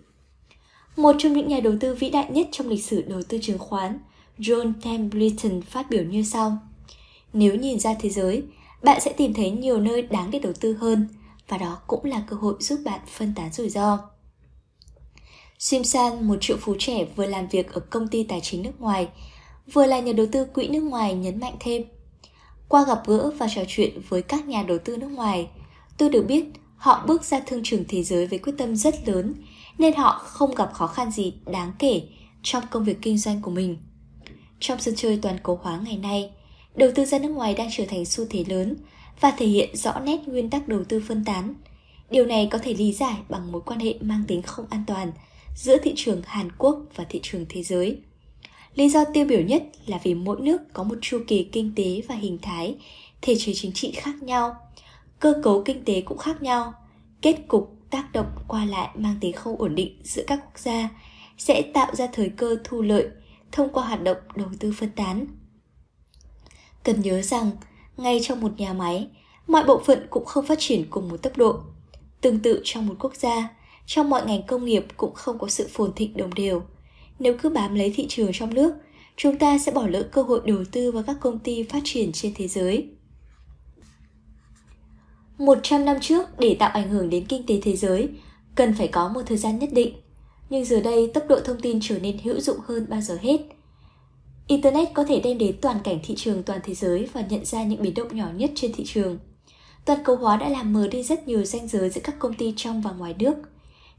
[0.97, 3.59] Một trong những nhà đầu tư vĩ đại nhất trong lịch sử đầu tư chứng
[3.59, 3.99] khoán,
[4.39, 6.59] John Templeton phát biểu như sau.
[7.33, 8.43] Nếu nhìn ra thế giới,
[8.83, 11.09] bạn sẽ tìm thấy nhiều nơi đáng để đầu tư hơn
[11.49, 13.99] và đó cũng là cơ hội giúp bạn phân tán rủi ro.
[15.59, 19.09] Simpson, một triệu phú trẻ vừa làm việc ở công ty tài chính nước ngoài,
[19.73, 21.83] vừa là nhà đầu tư quỹ nước ngoài nhấn mạnh thêm.
[22.71, 25.49] Qua gặp gỡ và trò chuyện với các nhà đầu tư nước ngoài,
[25.99, 26.45] tôi được biết
[26.77, 29.35] họ bước ra thương trường thế giới với quyết tâm rất lớn,
[29.79, 32.03] nên họ không gặp khó khăn gì đáng kể
[32.43, 33.79] trong công việc kinh doanh của mình.
[34.61, 36.31] Trong sân chơi toàn cầu hóa ngày nay,
[36.75, 38.77] đầu tư ra nước ngoài đang trở thành xu thế lớn
[39.21, 41.55] và thể hiện rõ nét nguyên tắc đầu tư phân tán.
[42.11, 45.13] Điều này có thể lý giải bằng mối quan hệ mang tính không an toàn
[45.57, 47.99] giữa thị trường Hàn Quốc và thị trường thế giới.
[48.75, 52.03] Lý do tiêu biểu nhất là vì mỗi nước có một chu kỳ kinh tế
[52.09, 52.77] và hình thái,
[53.23, 54.57] thể chế chính trị khác nhau,
[55.21, 56.73] cơ cấu kinh tế cũng khác nhau,
[57.23, 60.89] kết cục tác động qua lại mang tính không ổn định giữa các quốc gia
[61.39, 63.09] sẽ tạo ra thời cơ thu lợi
[63.53, 65.27] thông qua hoạt động đầu tư phân tán.
[66.85, 67.51] Cần nhớ rằng,
[67.97, 69.09] ngay trong một nhà máy,
[69.47, 71.61] mọi bộ phận cũng không phát triển cùng một tốc độ.
[72.21, 73.49] Tương tự trong một quốc gia,
[73.87, 76.63] trong mọi ngành công nghiệp cũng không có sự phồn thịnh đồng đều.
[77.21, 78.75] Nếu cứ bám lấy thị trường trong nước,
[79.17, 82.13] chúng ta sẽ bỏ lỡ cơ hội đầu tư vào các công ty phát triển
[82.13, 82.89] trên thế giới.
[85.39, 88.09] 100 năm trước, để tạo ảnh hưởng đến kinh tế thế giới,
[88.55, 89.95] cần phải có một thời gian nhất định.
[90.51, 93.41] Nhưng giờ đây, tốc độ thông tin trở nên hữu dụng hơn bao giờ hết.
[94.47, 97.65] Internet có thể đem đến toàn cảnh thị trường toàn thế giới và nhận ra
[97.65, 99.19] những biến động nhỏ nhất trên thị trường.
[99.85, 102.55] Toàn cầu hóa đã làm mờ đi rất nhiều ranh giới giữa các công ty
[102.57, 103.35] trong và ngoài nước.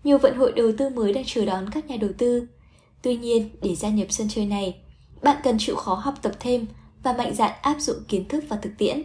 [0.03, 2.48] Nhiều vận hội đầu tư mới đang chờ đón các nhà đầu tư.
[3.02, 4.82] Tuy nhiên, để gia nhập sân chơi này,
[5.22, 6.65] bạn cần chịu khó học tập thêm
[7.03, 9.02] và mạnh dạn áp dụng kiến thức và thực tiễn.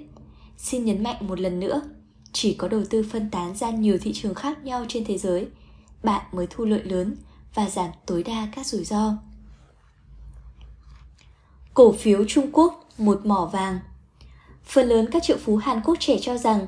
[0.58, 1.82] Xin nhấn mạnh một lần nữa,
[2.32, 5.46] chỉ có đầu tư phân tán ra nhiều thị trường khác nhau trên thế giới,
[6.02, 7.16] bạn mới thu lợi lớn
[7.54, 9.12] và giảm tối đa các rủi ro.
[11.74, 13.78] Cổ phiếu Trung Quốc một mỏ vàng
[14.64, 16.66] Phần lớn các triệu phú Hàn Quốc trẻ cho rằng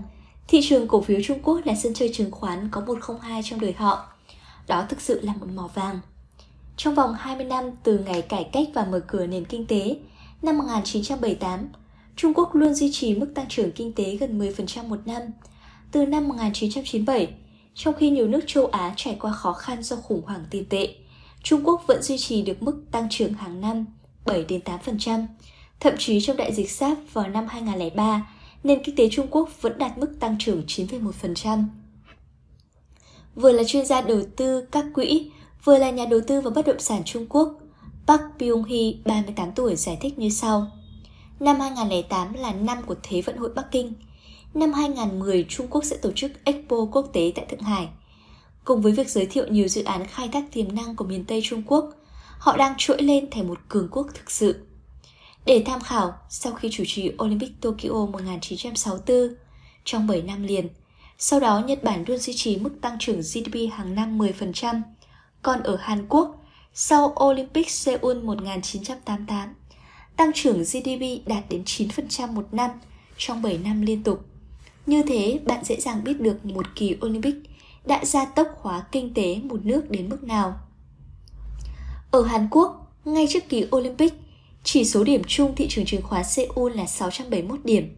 [0.48, 3.72] thị trường cổ phiếu Trung Quốc là sân chơi chứng khoán có 102 trong đời
[3.72, 4.08] họ.
[4.66, 6.00] Đó thực sự là một mỏ vàng.
[6.78, 9.96] Trong vòng 20 năm từ ngày cải cách và mở cửa nền kinh tế,
[10.42, 11.68] năm 1978,
[12.16, 15.22] Trung Quốc luôn duy trì mức tăng trưởng kinh tế gần 10% một năm.
[15.92, 17.28] Từ năm 1997,
[17.74, 20.94] trong khi nhiều nước châu Á trải qua khó khăn do khủng hoảng tiền tệ,
[21.42, 23.86] Trung Quốc vẫn duy trì được mức tăng trưởng hàng năm
[24.24, 25.26] 7 đến 8%.
[25.80, 28.30] Thậm chí trong đại dịch SARS vào năm 2003,
[28.64, 31.64] nền kinh tế Trung Quốc vẫn đạt mức tăng trưởng 9,1%.
[33.34, 35.30] Vừa là chuyên gia đầu tư các quỹ,
[35.64, 37.58] vừa là nhà đầu tư vào bất động sản Trung Quốc,
[38.06, 40.66] Park Byung-hee, 38 tuổi, giải thích như sau.
[41.40, 43.92] Năm 2008 là năm của Thế vận hội Bắc Kinh.
[44.54, 47.88] Năm 2010, Trung Quốc sẽ tổ chức Expo quốc tế tại Thượng Hải.
[48.64, 51.40] Cùng với việc giới thiệu nhiều dự án khai thác tiềm năng của miền Tây
[51.44, 51.90] Trung Quốc,
[52.38, 54.54] họ đang trỗi lên thành một cường quốc thực sự.
[55.46, 59.34] Để tham khảo, sau khi chủ trì Olympic Tokyo 1964,
[59.84, 60.68] trong 7 năm liền,
[61.18, 64.82] sau đó Nhật Bản luôn duy trì mức tăng trưởng GDP hàng năm 10%,
[65.42, 66.44] còn ở Hàn Quốc,
[66.74, 69.54] sau Olympic Seoul 1988,
[70.16, 72.70] tăng trưởng GDP đạt đến 9% một năm
[73.16, 74.24] trong 7 năm liên tục.
[74.86, 77.34] Như thế, bạn dễ dàng biết được một kỳ Olympic
[77.86, 80.60] đã gia tốc hóa kinh tế một nước đến mức nào.
[82.10, 84.14] Ở Hàn Quốc, ngay trước kỳ Olympic,
[84.64, 87.96] chỉ số điểm chung thị trường chứng khoán Seoul là 671 điểm.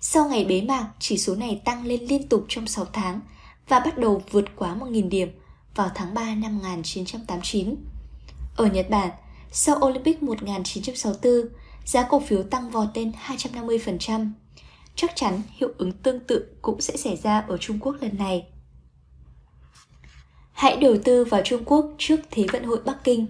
[0.00, 3.20] Sau ngày bế mạc, chỉ số này tăng lên liên tục trong 6 tháng
[3.68, 5.28] và bắt đầu vượt quá 1.000 điểm
[5.78, 7.76] vào tháng 3 năm 1989.
[8.56, 9.10] Ở Nhật Bản,
[9.50, 11.32] sau Olympic 1964,
[11.84, 14.30] giá cổ phiếu tăng vọt lên 250%.
[14.94, 18.46] Chắc chắn hiệu ứng tương tự cũng sẽ xảy ra ở Trung Quốc lần này.
[20.52, 23.26] Hãy đầu tư vào Trung Quốc trước Thế vận hội Bắc Kinh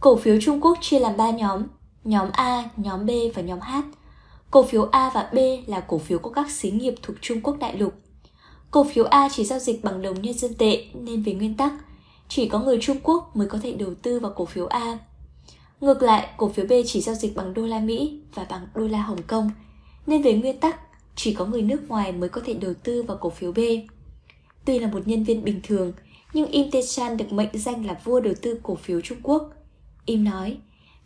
[0.00, 1.62] Cổ phiếu Trung Quốc chia làm 3 nhóm,
[2.04, 3.74] nhóm A, nhóm B và nhóm H.
[4.50, 7.56] Cổ phiếu A và B là cổ phiếu của các xí nghiệp thuộc Trung Quốc
[7.58, 8.03] đại lục.
[8.74, 11.72] Cổ phiếu A chỉ giao dịch bằng đồng nhân dân tệ nên về nguyên tắc,
[12.28, 14.98] chỉ có người Trung Quốc mới có thể đầu tư vào cổ phiếu A.
[15.80, 18.86] Ngược lại, cổ phiếu B chỉ giao dịch bằng đô la Mỹ và bằng đô
[18.86, 19.50] la Hồng Kông,
[20.06, 20.80] nên về nguyên tắc,
[21.16, 23.58] chỉ có người nước ngoài mới có thể đầu tư vào cổ phiếu B.
[24.64, 25.92] Tuy là một nhân viên bình thường,
[26.32, 29.50] nhưng Im Tae-chan được mệnh danh là vua đầu tư cổ phiếu Trung Quốc.
[30.06, 30.56] Im nói,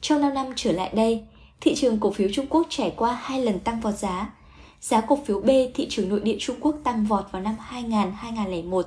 [0.01, 1.25] trong 5 năm trở lại đây,
[1.61, 4.35] thị trường cổ phiếu Trung Quốc trải qua hai lần tăng vọt giá.
[4.81, 8.83] Giá cổ phiếu B thị trường nội địa Trung Quốc tăng vọt vào năm 2000-2001,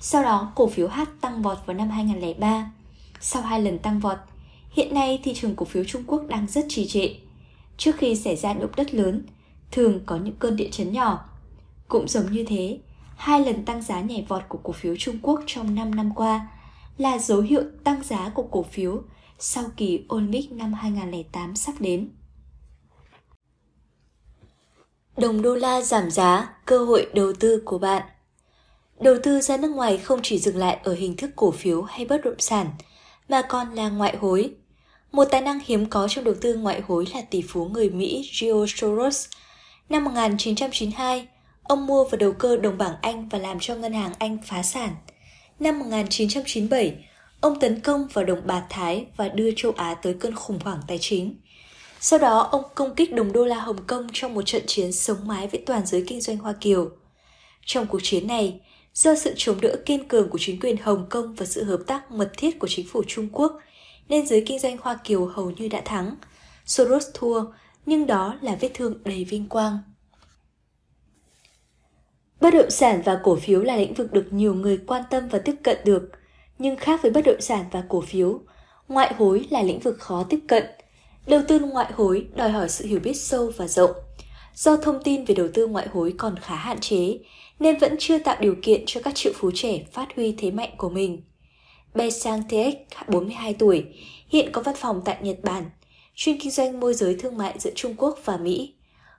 [0.00, 2.70] sau đó cổ phiếu H tăng vọt vào năm 2003.
[3.20, 4.18] Sau hai lần tăng vọt,
[4.70, 7.14] hiện nay thị trường cổ phiếu Trung Quốc đang rất trì trệ.
[7.76, 9.22] Trước khi xảy ra động đất lớn,
[9.70, 11.24] thường có những cơn địa chấn nhỏ.
[11.88, 12.78] Cũng giống như thế,
[13.16, 16.48] hai lần tăng giá nhảy vọt của cổ phiếu Trung Quốc trong 5 năm qua
[16.98, 19.02] là dấu hiệu tăng giá của cổ phiếu
[19.38, 22.08] sau kỳ Olympic năm 2008 sắp đến.
[25.16, 28.02] Đồng đô la giảm giá, cơ hội đầu tư của bạn
[29.00, 32.04] Đầu tư ra nước ngoài không chỉ dừng lại ở hình thức cổ phiếu hay
[32.04, 32.66] bất động sản,
[33.28, 34.50] mà còn là ngoại hối.
[35.12, 38.30] Một tài năng hiếm có trong đầu tư ngoại hối là tỷ phú người Mỹ
[38.40, 39.26] George Soros.
[39.88, 41.28] Năm 1992,
[41.62, 44.62] ông mua và đầu cơ đồng bảng Anh và làm cho ngân hàng Anh phá
[44.62, 44.94] sản.
[45.60, 47.04] Năm 1997,
[47.40, 50.80] ông tấn công vào đồng bạc Thái và đưa châu Á tới cơn khủng hoảng
[50.88, 51.34] tài chính.
[52.06, 55.16] Sau đó, ông công kích đồng đô la Hồng Kông trong một trận chiến sống
[55.24, 56.90] mái với toàn giới kinh doanh Hoa Kiều.
[57.64, 58.60] Trong cuộc chiến này,
[58.94, 62.10] do sự chống đỡ kiên cường của chính quyền Hồng Kông và sự hợp tác
[62.10, 63.58] mật thiết của chính phủ Trung Quốc,
[64.08, 66.16] nên giới kinh doanh Hoa Kiều hầu như đã thắng.
[66.66, 67.44] Soros thua,
[67.86, 69.78] nhưng đó là vết thương đầy vinh quang.
[72.40, 75.38] Bất động sản và cổ phiếu là lĩnh vực được nhiều người quan tâm và
[75.38, 76.10] tiếp cận được,
[76.58, 78.40] nhưng khác với bất động sản và cổ phiếu,
[78.88, 80.64] ngoại hối là lĩnh vực khó tiếp cận.
[81.26, 83.90] Đầu tư ngoại hối đòi hỏi sự hiểu biết sâu và rộng.
[84.54, 87.18] Do thông tin về đầu tư ngoại hối còn khá hạn chế,
[87.58, 90.70] nên vẫn chưa tạo điều kiện cho các triệu phú trẻ phát huy thế mạnh
[90.76, 91.22] của mình.
[91.94, 92.74] Bae Sang Taek,
[93.08, 93.84] 42 tuổi,
[94.28, 95.64] hiện có văn phòng tại Nhật Bản,
[96.14, 98.74] chuyên kinh doanh môi giới thương mại giữa Trung Quốc và Mỹ.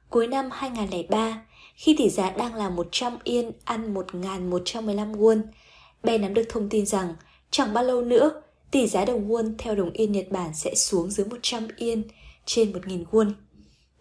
[0.10, 1.42] Cuối năm 2003,
[1.76, 5.42] khi tỷ giá đang là 100 yên ăn 1.115 won,
[6.04, 7.16] Bae nắm được thông tin rằng
[7.52, 8.42] chẳng bao lâu nữa,
[8.72, 12.04] tỷ giá đồng won theo đồng yên Nhật Bản sẽ xuống dưới 100 yên
[12.46, 13.32] trên 1.000 won.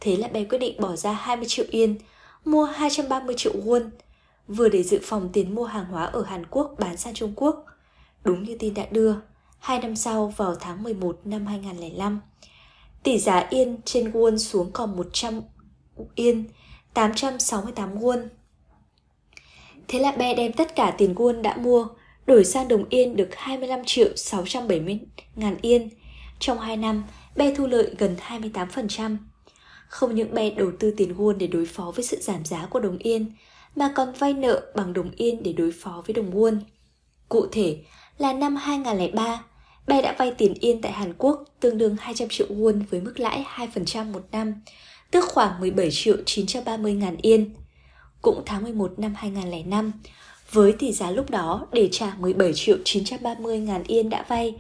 [0.01, 1.97] Thế là bé quyết định bỏ ra 20 triệu yên,
[2.45, 3.91] mua 230 triệu won,
[4.49, 7.65] vừa để dự phòng tiền mua hàng hóa ở Hàn Quốc bán sang Trung Quốc.
[8.25, 9.15] Đúng như tin đã đưa,
[9.59, 12.21] hai năm sau vào tháng 11 năm 2005,
[13.03, 15.41] tỷ giá yên trên won xuống còn 100
[16.15, 16.45] yên,
[16.95, 18.29] 868 won.
[19.89, 21.89] Thế là bé đem tất cả tiền won đã mua,
[22.27, 25.01] đổi sang đồng yên được 25 triệu 670
[25.37, 25.89] ngàn yên.
[26.39, 27.05] Trong 2 năm,
[27.37, 29.17] Be thu lợi gần 28%.
[29.89, 32.81] Không những Be đầu tư tiền won để đối phó với sự giảm giá của
[32.81, 33.33] đồng yên,
[33.77, 36.59] mà còn vay nợ bằng đồng yên để đối phó với đồng won.
[37.29, 37.79] Cụ thể
[38.19, 39.45] là năm 2003,
[39.87, 43.21] Be đã vay tiền yên tại Hàn Quốc tương đương 200 triệu won với mức
[43.21, 44.55] lãi 2% một năm,
[45.11, 47.51] tức khoảng 17 triệu 930 ngàn yên.
[48.23, 49.93] Cũng tháng 11 năm 2005,
[50.55, 54.55] với tỷ giá lúc đó để trả 17 triệu 930 ngàn yên đã vay,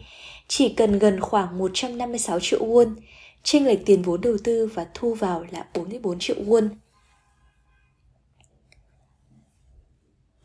[0.49, 2.95] chỉ cần gần khoảng 156 triệu won,
[3.43, 6.69] chênh lệch tiền vốn đầu tư và thu vào là 44 triệu won.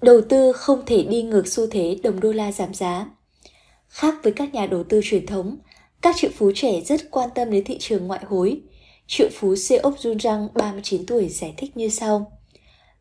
[0.01, 3.05] Đầu tư không thể đi ngược xu thế đồng đô la giảm giá.
[3.87, 5.57] Khác với các nhà đầu tư truyền thống,
[6.01, 8.61] các triệu phú trẻ rất quan tâm đến thị trường ngoại hối.
[9.07, 12.39] Triệu phú Seok Junjang 39 tuổi giải thích như sau.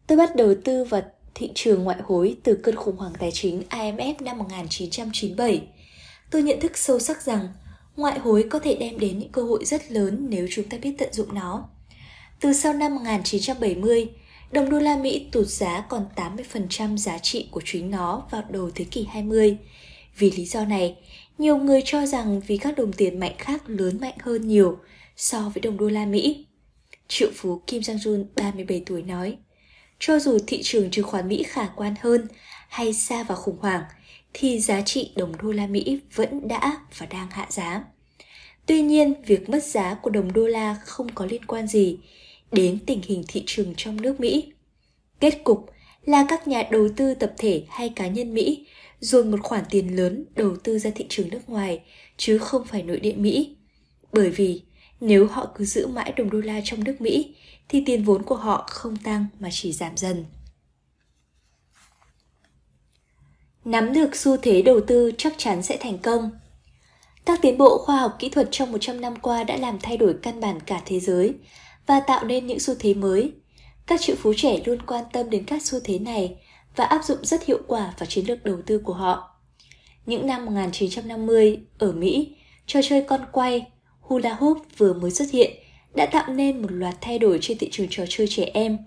[0.07, 1.03] Tôi bắt đầu tư vào
[1.39, 5.63] thị trường ngoại hối từ cơn khủng hoảng tài chính IMF năm 1997.
[6.31, 7.49] Tôi nhận thức sâu sắc rằng
[7.97, 10.95] ngoại hối có thể đem đến những cơ hội rất lớn nếu chúng ta biết
[10.99, 11.69] tận dụng nó.
[12.41, 14.09] Từ sau năm 1970,
[14.53, 18.71] đồng đô la Mỹ tụt giá còn 80% giá trị của chính nó vào đầu
[18.75, 19.57] thế kỷ 20.
[20.19, 20.97] Vì lý do này,
[21.39, 24.79] nhiều người cho rằng vì các đồng tiền mạnh khác lớn mạnh hơn nhiều
[25.17, 26.47] so với đồng đô la Mỹ.
[27.09, 29.37] Triệu phú Kim Jong-un 37 tuổi nói,
[29.99, 32.29] cho dù thị trường chứng khoán Mỹ khả quan hơn
[32.69, 33.83] hay xa vào khủng hoảng,
[34.33, 37.85] thì giá trị đồng đô la Mỹ vẫn đã và đang hạ giá.
[38.67, 41.99] Tuy nhiên, việc mất giá của đồng đô la không có liên quan gì
[42.53, 44.53] đến tình hình thị trường trong nước Mỹ.
[45.21, 45.71] Kết cục
[46.05, 48.67] là các nhà đầu tư tập thể hay cá nhân Mỹ
[49.01, 51.81] dồn một khoản tiền lớn đầu tư ra thị trường nước ngoài
[52.17, 53.57] chứ không phải nội địa Mỹ.
[54.13, 54.63] Bởi vì
[55.01, 57.35] nếu họ cứ giữ mãi đồng đô la trong nước Mỹ
[57.69, 60.25] thì tiền vốn của họ không tăng mà chỉ giảm dần.
[63.65, 66.31] Nắm được xu thế đầu tư chắc chắn sẽ thành công.
[67.25, 70.15] Các tiến bộ khoa học kỹ thuật trong 100 năm qua đã làm thay đổi
[70.23, 71.35] căn bản cả thế giới
[71.87, 73.33] và tạo nên những xu thế mới.
[73.87, 76.37] Các triệu phú trẻ luôn quan tâm đến các xu thế này
[76.77, 79.35] và áp dụng rất hiệu quả vào chiến lược đầu tư của họ.
[80.07, 83.67] Những năm 1950 ở Mỹ, trò chơi con quay,
[84.09, 85.51] hula hoop vừa mới xuất hiện
[85.95, 88.79] đã tạo nên một loạt thay đổi trên thị trường trò chơi trẻ em.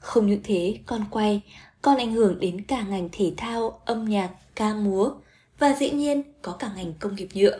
[0.00, 1.40] Không những thế, con quay
[1.82, 5.10] còn ảnh hưởng đến cả ngành thể thao, âm nhạc, ca múa
[5.58, 7.58] và dĩ nhiên có cả ngành công nghiệp nhựa.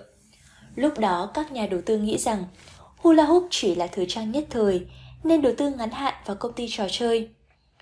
[0.74, 2.44] Lúc đó các nhà đầu tư nghĩ rằng
[2.97, 4.86] hula hoop chỉ là thời trang nhất thời
[5.24, 7.28] nên đầu tư ngắn hạn vào công ty trò chơi.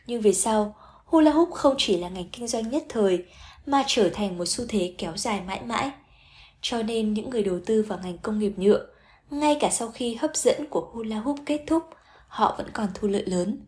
[0.06, 3.24] Nhưng về sau, hula hoop không chỉ là ngành kinh doanh nhất thời
[3.66, 5.90] mà trở thành một xu thế kéo dài mãi mãi.
[6.60, 8.86] Cho nên những người đầu tư vào ngành công nghiệp nhựa,
[9.30, 11.82] ngay cả sau khi hấp dẫn của hula hoop kết thúc,
[12.28, 13.66] họ vẫn còn thu lợi lớn.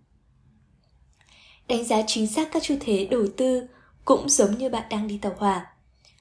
[1.68, 3.66] Đánh giá chính xác các xu thế đầu tư
[4.05, 5.66] cũng giống như bạn đang đi tàu hỏa.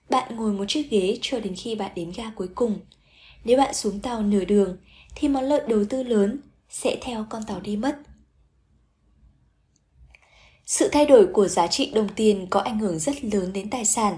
[0.10, 2.80] Bạn ngồi một chiếc ghế cho đến khi bạn đến ga cuối cùng.
[3.44, 4.78] Nếu bạn xuống tàu nửa đường
[5.16, 6.40] thì món lợi đầu tư lớn
[6.70, 7.98] sẽ theo con tàu đi mất.
[10.66, 13.86] Sự thay đổi của giá trị đồng tiền có ảnh hưởng rất lớn đến tài
[13.86, 14.18] sản.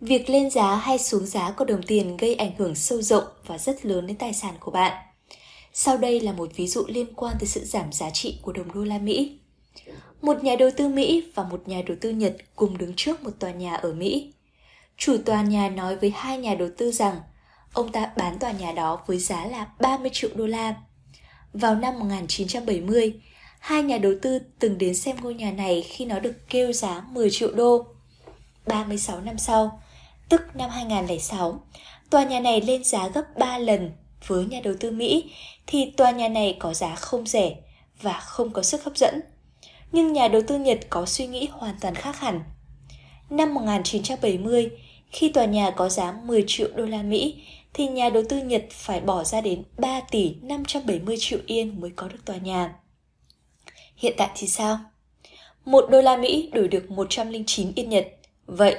[0.00, 3.58] Việc lên giá hay xuống giá của đồng tiền gây ảnh hưởng sâu rộng và
[3.58, 4.92] rất lớn đến tài sản của bạn.
[5.72, 8.72] Sau đây là một ví dụ liên quan tới sự giảm giá trị của đồng
[8.72, 9.38] đô la Mỹ.
[10.22, 13.30] Một nhà đầu tư Mỹ và một nhà đầu tư Nhật cùng đứng trước một
[13.38, 14.32] tòa nhà ở Mỹ.
[14.96, 17.20] Chủ tòa nhà nói với hai nhà đầu tư rằng
[17.72, 20.74] ông ta bán tòa nhà đó với giá là 30 triệu đô la.
[21.52, 23.20] Vào năm 1970,
[23.58, 27.04] hai nhà đầu tư từng đến xem ngôi nhà này khi nó được kêu giá
[27.10, 27.86] 10 triệu đô.
[28.66, 29.80] 36 năm sau,
[30.28, 31.60] tức năm 2006,
[32.10, 33.92] tòa nhà này lên giá gấp 3 lần
[34.26, 35.30] với nhà đầu tư Mỹ
[35.66, 37.56] thì tòa nhà này có giá không rẻ
[38.02, 39.20] và không có sức hấp dẫn.
[39.92, 42.40] Nhưng nhà đầu tư Nhật có suy nghĩ hoàn toàn khác hẳn.
[43.30, 44.70] Năm 1970,
[45.10, 47.42] khi tòa nhà có giá 10 triệu đô la Mỹ
[47.74, 51.90] thì nhà đầu tư Nhật phải bỏ ra đến 3 tỷ 570 triệu yên mới
[51.96, 52.74] có được tòa nhà.
[53.96, 54.78] Hiện tại thì sao?
[55.64, 58.06] 1 đô la Mỹ đổi được 109 yên Nhật.
[58.46, 58.76] Vậy,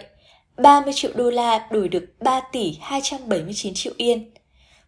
[0.59, 4.31] 30 triệu đô la đổi được 3 tỷ 279 triệu yên.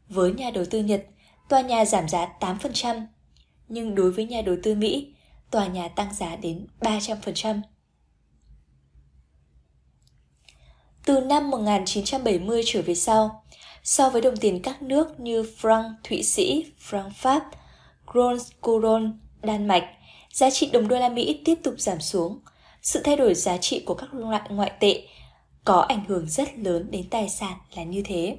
[0.10, 1.06] Với nhà đầu tư Nhật,
[1.50, 3.06] tòa nhà giảm giá 8%,
[3.68, 5.14] nhưng đối với nhà đầu tư Mỹ,
[5.52, 7.62] tòa nhà tăng giá đến 300%.
[11.06, 13.44] Từ năm 1970 trở về sau,
[13.84, 17.44] so với đồng tiền các nước như franc Thụy Sĩ, franc Pháp,
[18.12, 19.84] Kron Coron, Đan Mạch,
[20.34, 22.40] giá trị đồng đô la Mỹ tiếp tục giảm xuống.
[22.82, 25.08] Sự thay đổi giá trị của các loại ngoại tệ
[25.66, 28.38] có ảnh hưởng rất lớn đến tài sản là như thế.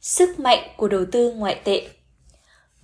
[0.00, 1.88] Sức mạnh của đầu tư ngoại tệ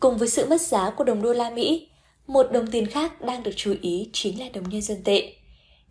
[0.00, 1.88] Cùng với sự mất giá của đồng đô la Mỹ,
[2.26, 5.34] một đồng tiền khác đang được chú ý chính là đồng nhân dân tệ.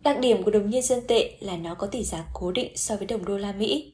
[0.00, 2.96] Đặc điểm của đồng nhân dân tệ là nó có tỷ giá cố định so
[2.96, 3.92] với đồng đô la Mỹ.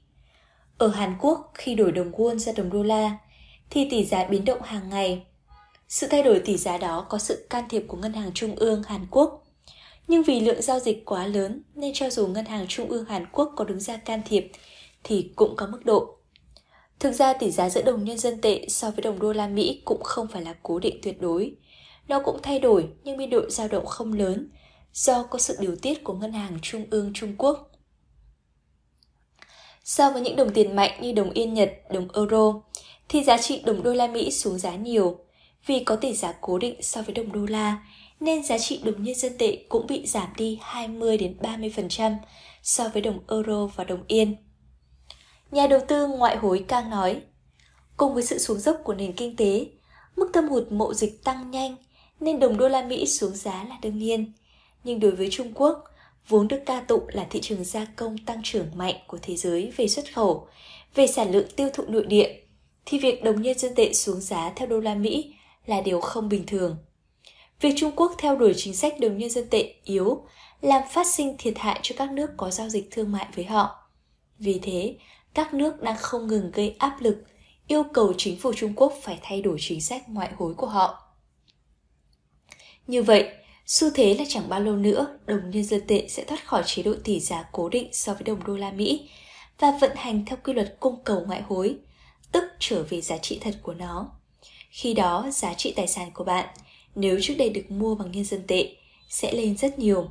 [0.79, 3.19] Ở Hàn Quốc, khi đổi đồng won ra đồng đô la,
[3.71, 5.23] thì tỷ giá biến động hàng ngày.
[5.89, 8.83] Sự thay đổi tỷ giá đó có sự can thiệp của Ngân hàng Trung ương
[8.83, 9.47] Hàn Quốc.
[10.09, 13.27] Nhưng vì lượng giao dịch quá lớn nên cho dù Ngân hàng Trung ương Hàn
[13.33, 14.53] Quốc có đứng ra can thiệp
[15.05, 16.17] thì cũng có mức độ.
[16.99, 19.83] Thực ra tỷ giá giữa đồng nhân dân tệ so với đồng đô la Mỹ
[19.85, 21.53] cũng không phải là cố định tuyệt đối.
[22.09, 24.49] Nó cũng thay đổi nhưng biên độ dao động không lớn
[24.93, 27.71] do có sự điều tiết của Ngân hàng Trung ương Trung Quốc.
[29.85, 32.61] So với những đồng tiền mạnh như đồng yên Nhật, đồng euro,
[33.09, 35.19] thì giá trị đồng đô la Mỹ xuống giá nhiều
[35.67, 37.87] vì có tỷ giá cố định so với đồng đô la
[38.21, 42.17] nên giá trị đồng nhân dân tệ cũng bị giảm đi 20 đến 30%
[42.63, 44.37] so với đồng euro và đồng yên.
[45.51, 47.21] Nhà đầu tư ngoại hối càng nói,
[47.97, 49.67] cùng với sự xuống dốc của nền kinh tế,
[50.17, 51.77] mức thâm hụt mậu dịch tăng nhanh
[52.21, 54.33] nên đồng đô la Mỹ xuống giá là đương nhiên.
[54.85, 55.85] Nhưng đối với Trung Quốc,
[56.29, 59.73] vốn được ca tụng là thị trường gia công tăng trưởng mạnh của thế giới
[59.77, 60.49] về xuất khẩu,
[60.95, 62.35] về sản lượng tiêu thụ nội địa,
[62.87, 65.35] thì việc đồng nhân dân tệ xuống giá theo đô la Mỹ
[65.67, 66.77] là điều không bình thường.
[67.61, 70.25] Việc Trung Quốc theo đuổi chính sách đồng nhân dân tệ yếu
[70.61, 73.89] làm phát sinh thiệt hại cho các nước có giao dịch thương mại với họ.
[74.39, 74.97] Vì thế,
[75.35, 77.25] các nước đang không ngừng gây áp lực,
[77.67, 81.03] yêu cầu chính phủ Trung Quốc phải thay đổi chính sách ngoại hối của họ.
[82.87, 83.29] Như vậy,
[83.67, 86.83] xu thế là chẳng bao lâu nữa đồng nhân dân tệ sẽ thoát khỏi chế
[86.83, 89.11] độ tỷ giá cố định so với đồng đô la Mỹ
[89.59, 91.77] và vận hành theo quy luật cung cầu ngoại hối,
[92.33, 94.11] tức trở về giá trị thật của nó.
[94.71, 96.49] Khi đó, giá trị tài sản của bạn,
[96.95, 98.77] nếu trước đây được mua bằng nhân dân tệ,
[99.09, 100.11] sẽ lên rất nhiều.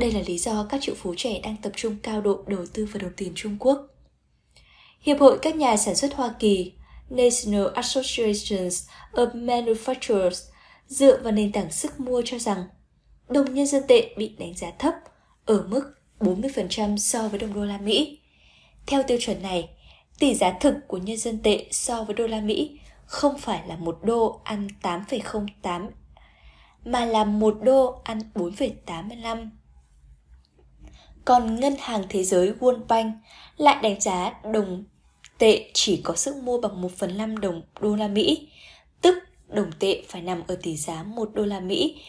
[0.00, 2.84] Đây là lý do các triệu phú trẻ đang tập trung cao độ đầu tư
[2.84, 3.86] vào đồng tiền Trung Quốc.
[5.00, 6.72] Hiệp hội các nhà sản xuất Hoa Kỳ
[7.10, 8.68] National Association
[9.12, 10.50] of Manufacturers
[10.86, 12.64] dựa vào nền tảng sức mua cho rằng
[13.28, 14.94] đồng nhân dân tệ bị đánh giá thấp
[15.44, 15.82] ở mức
[16.20, 18.18] 40% so với đồng đô la Mỹ.
[18.86, 19.68] Theo tiêu chuẩn này,
[20.18, 22.79] tỷ giá thực của nhân dân tệ so với đô la Mỹ
[23.10, 25.88] không phải là một đô ăn 8,08
[26.84, 29.48] mà là một đô ăn 4,85.
[31.24, 33.14] Còn Ngân hàng Thế giới World Bank
[33.56, 34.84] lại đánh giá đồng
[35.38, 38.48] tệ chỉ có sức mua bằng 1 phần 5 đồng đô la Mỹ,
[39.02, 39.18] tức
[39.48, 42.00] đồng tệ phải nằm ở tỷ giá 1 đô la Mỹ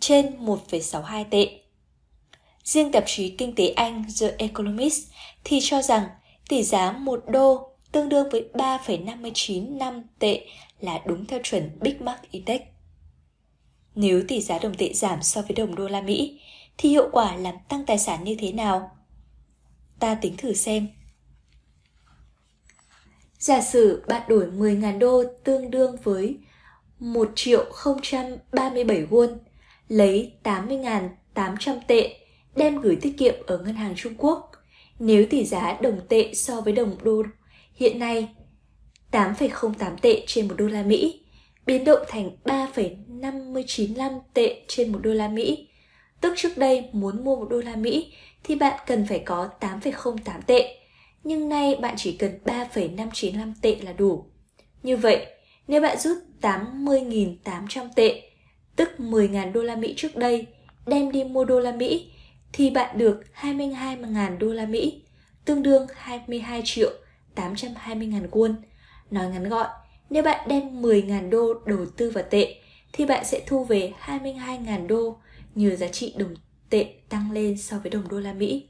[0.00, 1.60] trên 1,62 tệ.
[2.64, 5.08] Riêng tạp chí Kinh tế Anh The Economist
[5.44, 6.02] thì cho rằng
[6.48, 10.46] tỷ giá 1 đô tương đương với 3,59 năm tệ
[10.80, 12.60] là đúng theo chuẩn Big Mac Index.
[13.94, 16.40] Nếu tỷ giá đồng tệ giảm so với đồng đô la Mỹ,
[16.78, 18.90] thì hiệu quả làm tăng tài sản như thế nào?
[19.98, 20.88] Ta tính thử xem.
[23.38, 26.38] Giả sử bạn đổi 10.000 đô tương đương với
[26.98, 27.64] 1 triệu
[28.52, 29.36] 037 won,
[29.88, 32.16] lấy 80.800 tệ,
[32.56, 34.50] đem gửi tiết kiệm ở ngân hàng Trung Quốc.
[34.98, 37.22] Nếu tỷ giá đồng tệ so với đồng đô
[37.80, 38.28] hiện nay
[39.12, 41.20] 8,08 tệ trên một đô la Mỹ,
[41.66, 45.68] biến động thành 3,595 tệ trên một đô la Mỹ.
[46.20, 48.12] Tức trước đây muốn mua một đô la Mỹ
[48.44, 50.16] thì bạn cần phải có 8,08
[50.46, 50.76] tệ,
[51.24, 54.24] nhưng nay bạn chỉ cần 3,595 tệ là đủ.
[54.82, 55.26] Như vậy,
[55.68, 58.22] nếu bạn rút 80.800 tệ,
[58.76, 60.46] tức 10.000 đô la Mỹ trước đây,
[60.86, 62.10] đem đi mua đô la Mỹ,
[62.52, 65.02] thì bạn được 22.000 đô la Mỹ,
[65.44, 66.90] tương đương 22 triệu
[67.34, 68.54] 820.000 won.
[69.10, 69.70] Nói ngắn gọn,
[70.10, 72.56] nếu bạn đem 10.000 đô đầu tư vào tệ,
[72.92, 75.18] thì bạn sẽ thu về 22.000 đô
[75.54, 76.34] nhờ giá trị đồng
[76.70, 78.68] tệ tăng lên so với đồng đô la Mỹ.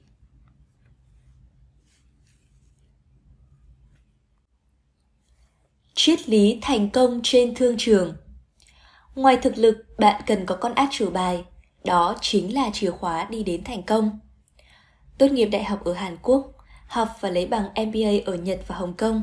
[5.95, 8.16] Triết lý thành công trên thương trường
[9.15, 11.45] Ngoài thực lực, bạn cần có con át chủ bài.
[11.85, 14.19] Đó chính là chìa khóa đi đến thành công.
[15.19, 16.53] Tốt nghiệp đại học ở Hàn Quốc,
[16.91, 19.23] học và lấy bằng MBA ở Nhật và Hồng Kông.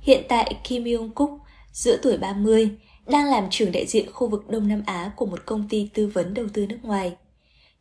[0.00, 1.40] Hiện tại Kim Yong Kuk,
[1.72, 2.70] giữa tuổi 30,
[3.06, 6.06] đang làm trưởng đại diện khu vực Đông Nam Á của một công ty tư
[6.06, 7.12] vấn đầu tư nước ngoài.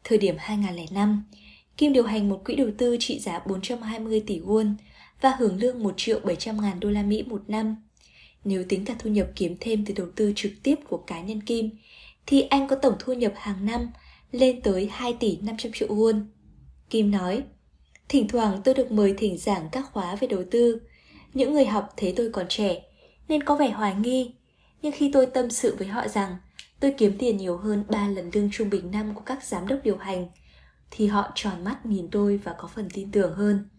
[0.04, 1.24] Thời điểm 2005,
[1.78, 4.74] Kim điều hành một quỹ đầu tư trị giá 420 tỷ won
[5.22, 7.76] và hưởng lương 1 triệu 700 ngàn đô la Mỹ một năm.
[8.44, 11.42] Nếu tính cả thu nhập kiếm thêm từ đầu tư trực tiếp của cá nhân
[11.42, 11.70] Kim,
[12.26, 13.90] thì anh có tổng thu nhập hàng năm
[14.32, 16.22] lên tới 2 tỷ 500 triệu won.
[16.90, 17.44] Kim nói,
[18.14, 20.82] thỉnh thoảng tôi được mời thỉnh giảng các khóa về đầu tư.
[21.34, 22.82] Những người học thấy tôi còn trẻ,
[23.28, 24.36] nên có vẻ hoài nghi.
[24.82, 26.36] Nhưng khi tôi tâm sự với họ rằng
[26.80, 29.80] tôi kiếm tiền nhiều hơn 3 lần lương trung bình năm của các giám đốc
[29.84, 30.28] điều hành,
[30.92, 33.70] thì họ tròn mắt nhìn tôi và có phần tin tưởng hơn.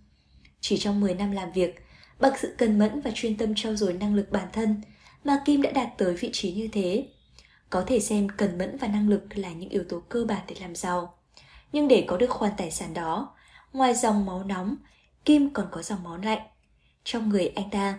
[0.61, 1.75] Chỉ trong 10 năm làm việc,
[2.21, 4.83] bằng sự cần mẫn và chuyên tâm trau dồi năng lực bản thân
[5.25, 7.09] mà Kim đã đạt tới vị trí như thế.
[7.71, 10.55] Có thể xem cần mẫn và năng lực là những yếu tố cơ bản để
[10.61, 11.15] làm giàu.
[11.73, 13.34] Nhưng để có được khoản tài sản đó,
[13.75, 14.77] ngoài dòng máu nóng,
[15.25, 16.43] Kim còn có dòng máu lạnh.
[17.05, 17.99] Trong người anh ta,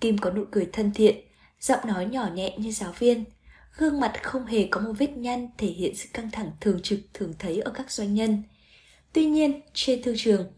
[0.00, 1.16] Kim có nụ cười thân thiện,
[1.60, 3.24] giọng nói nhỏ nhẹ như giáo viên,
[3.76, 7.00] gương mặt không hề có một vết nhăn thể hiện sự căng thẳng thường trực
[7.14, 8.42] thường thấy ở các doanh nhân.
[9.12, 10.52] Tuy nhiên, trên thương trường,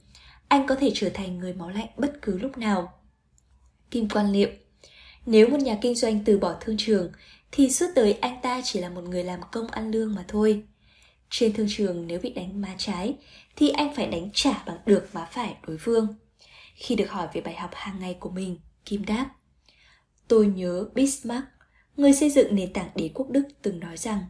[0.49, 2.93] anh có thể trở thành người máu lạnh bất cứ lúc nào.
[3.91, 4.49] Kim quan liệu,
[5.27, 7.13] Nếu một nhà kinh doanh từ bỏ thương trường,
[7.53, 10.63] thì suốt đời anh ta chỉ là một người làm công ăn lương mà thôi.
[11.31, 13.15] Trên thương trường nếu bị đánh má trái,
[13.57, 16.07] thì anh phải đánh trả bằng được má phải đối phương.
[16.75, 19.31] Khi được hỏi về bài học hàng ngày của mình, Kim đáp
[20.29, 21.47] Tôi nhớ Bismarck,
[21.97, 24.25] người xây dựng nền tảng đế quốc Đức từng nói rằng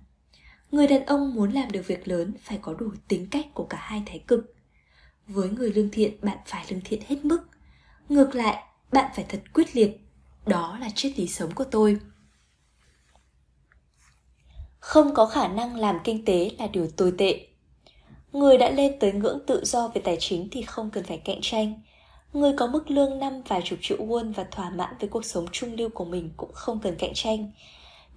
[0.73, 3.78] Người đàn ông muốn làm được việc lớn phải có đủ tính cách của cả
[3.81, 4.55] hai thái cực.
[5.27, 7.43] Với người lương thiện bạn phải lương thiện hết mức.
[8.09, 10.01] Ngược lại, bạn phải thật quyết liệt.
[10.47, 12.01] Đó là triết lý sống của tôi.
[14.78, 17.47] Không có khả năng làm kinh tế là điều tồi tệ.
[18.33, 21.39] Người đã lên tới ngưỡng tự do về tài chính thì không cần phải cạnh
[21.43, 21.83] tranh.
[22.33, 25.47] Người có mức lương năm vài chục triệu won và thỏa mãn với cuộc sống
[25.53, 27.51] trung lưu của mình cũng không cần cạnh tranh.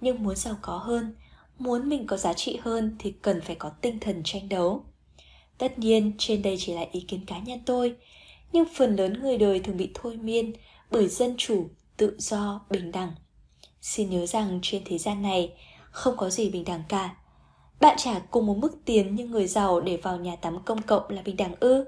[0.00, 1.14] Nhưng muốn giàu có hơn,
[1.58, 4.84] muốn mình có giá trị hơn thì cần phải có tinh thần tranh đấu.
[5.58, 7.96] Tất nhiên, trên đây chỉ là ý kiến cá nhân tôi,
[8.52, 10.52] nhưng phần lớn người đời thường bị thôi miên
[10.90, 13.12] bởi dân chủ, tự do, bình đẳng.
[13.80, 15.52] Xin nhớ rằng trên thế gian này
[15.90, 17.14] không có gì bình đẳng cả.
[17.80, 21.10] Bạn trả cùng một mức tiền như người giàu để vào nhà tắm công cộng
[21.10, 21.84] là bình đẳng ư?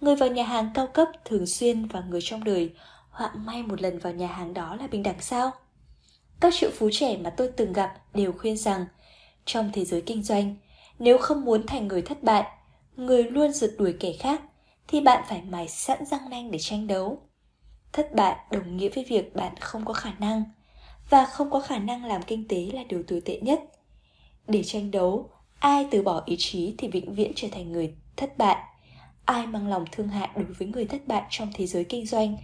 [0.00, 2.72] Người vào nhà hàng cao cấp thường xuyên và người trong đời
[3.10, 5.50] họa may một lần vào nhà hàng đó là bình đẳng sao?
[6.40, 8.86] Các triệu phú trẻ mà tôi từng gặp đều khuyên rằng
[9.44, 10.56] trong thế giới kinh doanh,
[10.98, 12.44] nếu không muốn thành người thất bại,
[12.96, 14.42] người luôn rượt đuổi kẻ khác,
[14.88, 17.22] thì bạn phải mài sẵn răng nanh để tranh đấu.
[17.92, 20.44] Thất bại đồng nghĩa với việc bạn không có khả năng,
[21.10, 23.60] và không có khả năng làm kinh tế là điều tồi tệ nhất.
[24.48, 28.38] Để tranh đấu, ai từ bỏ ý chí thì vĩnh viễn trở thành người thất
[28.38, 28.56] bại.
[29.24, 32.36] Ai mang lòng thương hại đối với người thất bại trong thế giới kinh doanh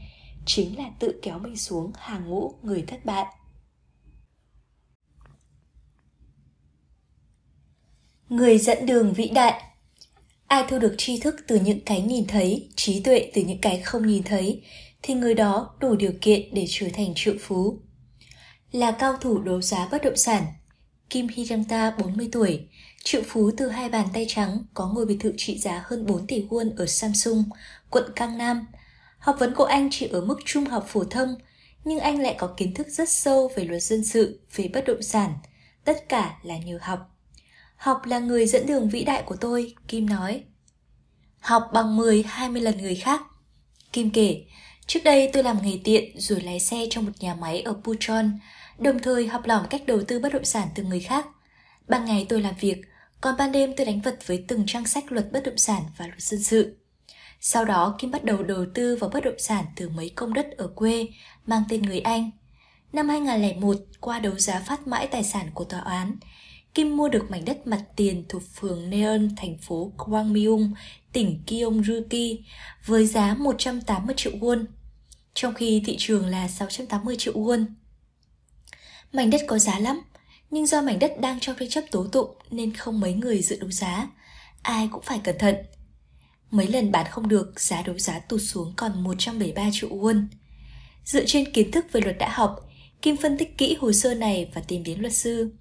[0.46, 3.26] chính là tự kéo mình xuống hàng ngũ người thất bại.
[8.28, 9.62] Người dẫn đường vĩ đại
[10.46, 13.80] Ai thu được tri thức từ những cái nhìn thấy, trí tuệ từ những cái
[13.80, 14.62] không nhìn thấy,
[15.02, 17.78] thì người đó đủ điều kiện để trở thành triệu phú.
[18.72, 20.42] Là cao thủ đấu giá bất động sản,
[21.14, 22.68] Kim Hee-jang-ta 40 tuổi,
[23.04, 26.26] triệu phú từ hai bàn tay trắng có ngôi biệt thự trị giá hơn 4
[26.26, 27.44] tỷ won ở Samsung,
[27.90, 28.66] quận Cang Nam.
[29.18, 31.34] Học vấn của anh chỉ ở mức trung học phổ thông,
[31.84, 35.02] nhưng anh lại có kiến thức rất sâu về luật dân sự, về bất động
[35.02, 35.34] sản,
[35.84, 37.16] tất cả là nhờ học.
[37.76, 40.44] Học là người dẫn đường vĩ đại của tôi, Kim nói.
[41.40, 43.22] Học bằng 10, 20 lần người khác.
[43.92, 44.44] Kim kể,
[44.86, 48.38] trước đây tôi làm nghề tiện rồi lái xe trong một nhà máy ở Puchon,
[48.78, 51.26] đồng thời học lỏng cách đầu tư bất động sản từ người khác.
[51.88, 52.80] Ban ngày tôi làm việc,
[53.20, 56.06] còn ban đêm tôi đánh vật với từng trang sách luật bất động sản và
[56.06, 56.76] luật dân sự.
[57.40, 60.50] Sau đó Kim bắt đầu đầu tư vào bất động sản từ mấy công đất
[60.56, 61.08] ở quê
[61.46, 62.30] mang tên người Anh.
[62.92, 66.16] Năm 2001, qua đấu giá phát mãi tài sản của tòa án,
[66.74, 70.70] Kim mua được mảnh đất mặt tiền thuộc phường Neon, thành phố Gwangmyeong,
[71.12, 72.42] tỉnh Gyeonggi
[72.86, 74.64] với giá 180 triệu won,
[75.34, 77.66] trong khi thị trường là 680 triệu won.
[79.14, 80.00] Mảnh đất có giá lắm,
[80.50, 83.58] nhưng do mảnh đất đang trong tranh chấp tố tụng nên không mấy người dự
[83.60, 84.08] đấu giá.
[84.62, 85.56] Ai cũng phải cẩn thận.
[86.50, 90.26] Mấy lần bán không được, giá đấu giá tụt xuống còn 173 triệu won.
[91.04, 92.70] Dựa trên kiến thức về luật đã học,
[93.02, 95.52] Kim phân tích kỹ hồ sơ này và tìm đến luật sư.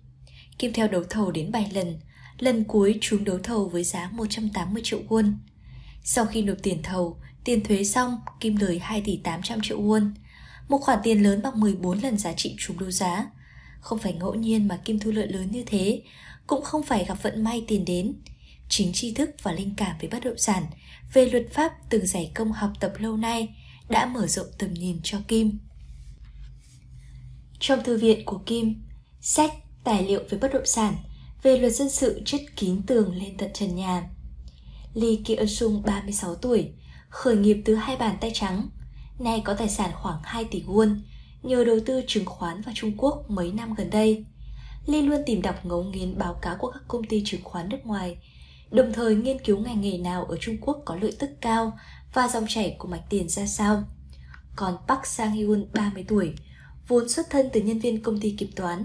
[0.59, 1.99] Kim theo đấu thầu đến 7 lần,
[2.39, 5.33] lần cuối chúng đấu thầu với giá 180 triệu won.
[6.03, 10.11] Sau khi nộp tiền thầu, tiền thuế xong, Kim lời 2 tỷ 800 triệu won,
[10.67, 13.25] một khoản tiền lớn bằng 14 lần giá trị chúng đấu giá.
[13.83, 16.01] Không phải ngẫu nhiên mà Kim thu lợi lớn như thế,
[16.47, 18.13] cũng không phải gặp vận may tiền đến.
[18.69, 20.65] Chính tri thức và linh cảm về bất động sản,
[21.13, 23.55] về luật pháp từng giải công học tập lâu nay
[23.89, 25.59] đã mở rộng tầm nhìn cho Kim.
[27.59, 28.83] Trong thư viện của Kim,
[29.21, 29.53] sách,
[29.83, 30.95] tài liệu về bất động sản,
[31.43, 34.09] về luật dân sự chất kín tường lên tận trần nhà.
[34.93, 36.69] Lee Ki Eun Sung 36 tuổi,
[37.09, 38.69] khởi nghiệp từ hai bàn tay trắng,
[39.19, 40.99] nay có tài sản khoảng 2 tỷ won,
[41.43, 44.25] nhờ đầu tư chứng khoán vào Trung Quốc mấy năm gần đây.
[44.85, 47.77] Lee luôn tìm đọc ngấu nghiến báo cáo của các công ty chứng khoán nước
[47.83, 48.17] ngoài,
[48.71, 51.77] đồng thời nghiên cứu ngành nghề nào ở Trung Quốc có lợi tức cao
[52.13, 53.83] và dòng chảy của mạch tiền ra sao.
[54.55, 56.33] Còn Park Sang Hyun 30 tuổi,
[56.87, 58.83] vốn xuất thân từ nhân viên công ty kiểm toán,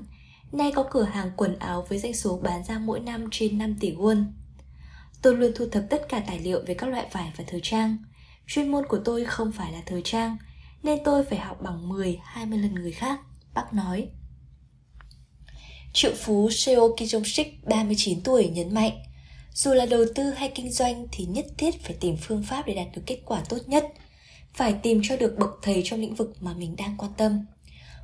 [0.53, 3.75] nay có cửa hàng quần áo với doanh số bán ra mỗi năm trên 5
[3.81, 4.25] tỷ won.
[5.23, 7.97] Tôi luôn thu thập tất cả tài liệu về các loại vải và thời trang.
[8.47, 10.37] Chuyên môn của tôi không phải là thời trang,
[10.83, 13.21] nên tôi phải học bằng 10, 20 lần người khác,
[13.55, 14.09] bác nói.
[15.93, 18.93] Triệu phú Seo Kijong-sik, 39 tuổi nhấn mạnh,
[19.53, 22.75] dù là đầu tư hay kinh doanh thì nhất thiết phải tìm phương pháp để
[22.75, 23.87] đạt được kết quả tốt nhất.
[24.53, 27.47] Phải tìm cho được bậc thầy trong lĩnh vực mà mình đang quan tâm.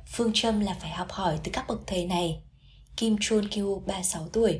[0.07, 2.41] Phương châm là phải học hỏi từ các bậc thầy này.
[2.97, 4.59] Kim Chun Kyu 36 tuổi,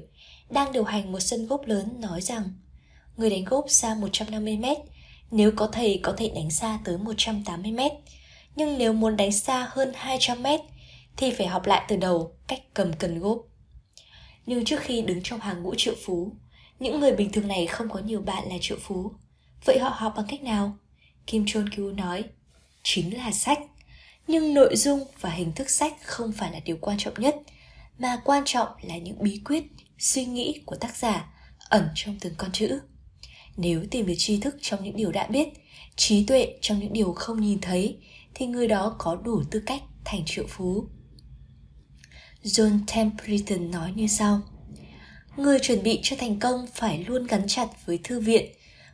[0.49, 2.43] đang điều hành một sân gốc lớn nói rằng
[3.17, 4.77] người đánh gốc xa 150 mét,
[5.31, 7.91] nếu có thầy có thể đánh xa tới 180 mét,
[8.55, 10.59] nhưng nếu muốn đánh xa hơn 200 mét
[11.17, 13.47] thì phải học lại từ đầu cách cầm cần gốp
[14.45, 16.31] Nhưng trước khi đứng trong hàng ngũ triệu phú,
[16.79, 19.11] những người bình thường này không có nhiều bạn là triệu phú.
[19.65, 20.77] Vậy họ học bằng cách nào?
[21.27, 22.23] Kim Chon Kyu nói,
[22.83, 23.59] chính là sách.
[24.27, 27.35] Nhưng nội dung và hình thức sách không phải là điều quan trọng nhất,
[27.99, 29.63] mà quan trọng là những bí quyết,
[29.99, 31.29] suy nghĩ của tác giả
[31.69, 32.79] ẩn trong từng con chữ.
[33.57, 35.47] Nếu tìm được tri thức trong những điều đã biết,
[35.95, 37.97] trí tuệ trong những điều không nhìn thấy,
[38.33, 40.87] thì người đó có đủ tư cách thành triệu phú.
[42.43, 44.41] John Templeton nói như sau
[45.37, 48.51] Người chuẩn bị cho thành công phải luôn gắn chặt với thư viện,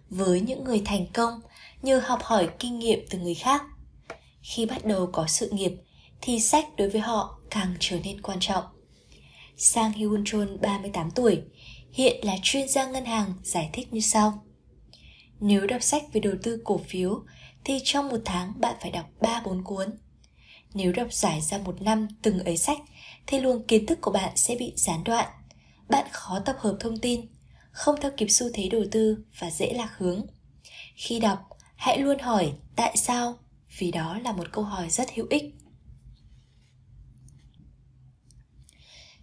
[0.10, 1.42] với những người thành công
[1.82, 3.64] nhờ học hỏi kinh nghiệm từ người khác.
[4.42, 5.72] Khi bắt đầu có sự nghiệp
[6.22, 8.64] thì sách đối với họ càng trở nên quan trọng.
[9.58, 11.42] Sang Hyun Chol 38 tuổi,
[11.92, 14.44] hiện là chuyên gia ngân hàng giải thích như sau.
[15.42, 17.24] Nếu đọc sách về đầu tư cổ phiếu
[17.64, 19.88] thì trong một tháng bạn phải đọc 3-4 cuốn.
[20.74, 22.80] Nếu đọc giải ra một năm từng ấy sách
[23.28, 25.28] thì luồng kiến thức của bạn sẽ bị gián đoạn.
[25.90, 27.22] Bạn khó tập hợp thông tin,
[27.72, 30.26] không theo kịp xu thế đầu tư và dễ lạc hướng.
[30.96, 31.40] Khi đọc,
[31.76, 33.38] hãy luôn hỏi tại sao,
[33.78, 35.44] vì đó là một câu hỏi rất hữu ích.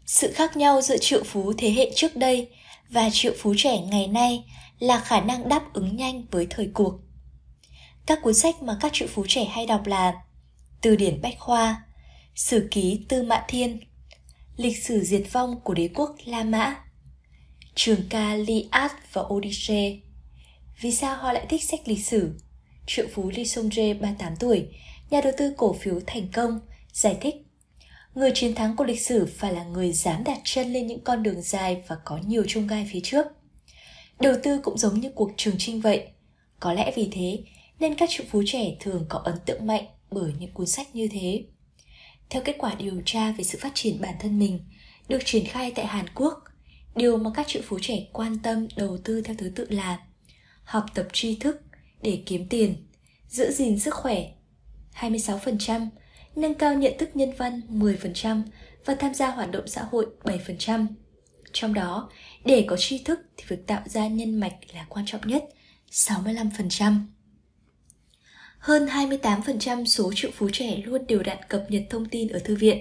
[0.06, 2.48] Sự khác nhau giữa triệu phú thế hệ trước đây
[2.88, 4.44] và triệu phú trẻ ngày nay
[4.78, 6.94] là khả năng đáp ứng nhanh với thời cuộc.
[8.06, 10.14] Các cuốn sách mà các triệu phú trẻ hay đọc là
[10.82, 11.82] Từ điển Bách Khoa,
[12.34, 13.80] Sử ký Tư Mã Thiên,
[14.56, 16.76] Lịch sử diệt vong của đế quốc La Mã,
[17.74, 20.02] Trường ca Liad và Odyssey.
[20.80, 22.40] Vì sao họ lại thích sách lịch sử?
[22.86, 24.68] Triệu phú Lee Song Jae 38 tuổi,
[25.10, 26.60] nhà đầu tư cổ phiếu thành công,
[26.92, 27.34] giải thích
[28.18, 31.22] Người chiến thắng của lịch sử phải là người dám đặt chân lên những con
[31.22, 33.26] đường dài và có nhiều chông gai phía trước.
[34.20, 36.06] Đầu tư cũng giống như cuộc trường trinh vậy.
[36.60, 37.38] Có lẽ vì thế
[37.80, 41.08] nên các triệu phú trẻ thường có ấn tượng mạnh bởi những cuốn sách như
[41.12, 41.44] thế.
[42.30, 44.60] Theo kết quả điều tra về sự phát triển bản thân mình
[45.08, 46.44] được triển khai tại Hàn Quốc,
[46.96, 49.98] điều mà các triệu phú trẻ quan tâm đầu tư theo thứ tự là
[50.64, 51.62] học tập tri thức
[52.02, 52.74] để kiếm tiền,
[53.28, 54.30] giữ gìn sức khỏe
[54.94, 55.88] 26%,
[56.36, 58.42] nâng cao nhận thức nhân văn 10%
[58.84, 60.86] và tham gia hoạt động xã hội 7%.
[61.52, 62.10] Trong đó,
[62.44, 65.44] để có tri thức thì việc tạo ra nhân mạch là quan trọng nhất,
[65.90, 67.00] 65%.
[68.58, 72.56] Hơn 28% số triệu phú trẻ luôn đều đặn cập nhật thông tin ở thư
[72.56, 72.78] viện.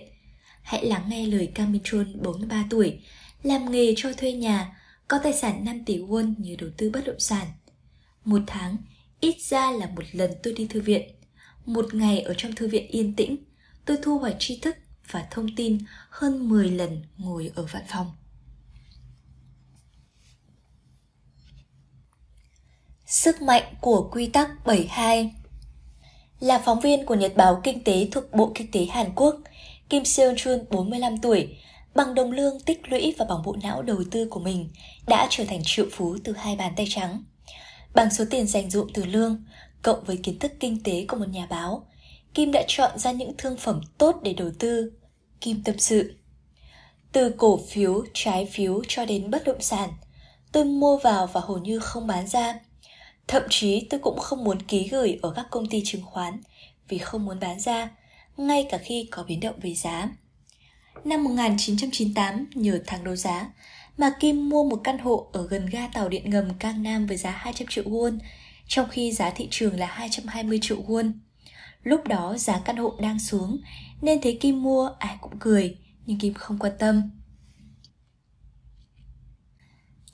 [0.61, 2.99] Hãy lắng nghe lời Camitron 43 tuổi,
[3.43, 4.77] làm nghề cho thuê nhà,
[5.07, 7.47] có tài sản 5 tỷ won như đầu tư bất động sản.
[8.25, 8.77] Một tháng,
[9.19, 11.01] ít ra là một lần tôi đi thư viện.
[11.65, 13.37] Một ngày ở trong thư viện yên tĩnh,
[13.85, 14.77] tôi thu hoạch tri thức
[15.11, 15.77] và thông tin
[16.09, 18.11] hơn 10 lần ngồi ở văn phòng.
[23.07, 25.31] Sức mạnh của quy tắc 72
[26.39, 29.35] Là phóng viên của Nhật báo Kinh tế thuộc Bộ Kinh tế Hàn Quốc,
[29.89, 31.57] Kim Seon Chun 45 tuổi,
[31.95, 34.69] bằng đồng lương tích lũy và bằng bộ não đầu tư của mình,
[35.07, 37.23] đã trở thành triệu phú từ hai bàn tay trắng.
[37.95, 39.43] Bằng số tiền dành dụm từ lương,
[39.81, 41.87] cộng với kiến thức kinh tế của một nhà báo,
[42.33, 44.91] Kim đã chọn ra những thương phẩm tốt để đầu tư.
[45.41, 46.13] Kim tâm sự.
[47.11, 49.89] Từ cổ phiếu, trái phiếu cho đến bất động sản,
[50.51, 52.59] tôi mua vào và hầu như không bán ra.
[53.27, 56.41] Thậm chí tôi cũng không muốn ký gửi ở các công ty chứng khoán
[56.87, 57.89] vì không muốn bán ra,
[58.37, 60.09] ngay cả khi có biến động về giá.
[61.03, 63.49] Năm 1998, nhờ tháng đấu giá,
[63.97, 67.17] mà Kim mua một căn hộ ở gần ga tàu điện ngầm Cang Nam với
[67.17, 68.19] giá 200 triệu won,
[68.67, 71.11] trong khi giá thị trường là 220 triệu won.
[71.83, 73.57] Lúc đó giá căn hộ đang xuống,
[74.01, 77.11] nên thấy Kim mua ai cũng cười, nhưng Kim không quan tâm.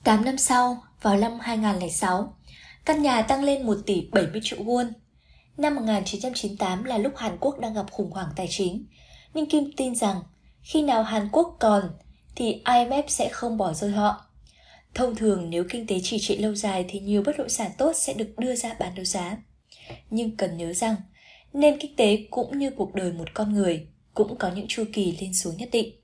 [0.04, 2.36] 8 năm sau, vào năm 2006,
[2.84, 4.90] căn nhà tăng lên 1 tỷ 70 triệu won.
[5.56, 8.86] Năm 1998 là lúc Hàn Quốc đang gặp khủng hoảng tài chính,
[9.34, 10.16] nhưng Kim tin rằng
[10.62, 11.90] khi nào Hàn Quốc còn
[12.36, 14.26] thì IMF sẽ không bỏ rơi họ.
[14.94, 17.92] Thông thường nếu kinh tế trì trệ lâu dài thì nhiều bất động sản tốt
[17.96, 19.36] sẽ được đưa ra bán đấu giá.
[20.10, 20.96] Nhưng cần nhớ rằng,
[21.52, 25.16] nền kinh tế cũng như cuộc đời một con người cũng có những chu kỳ
[25.20, 25.94] lên xuống nhất định.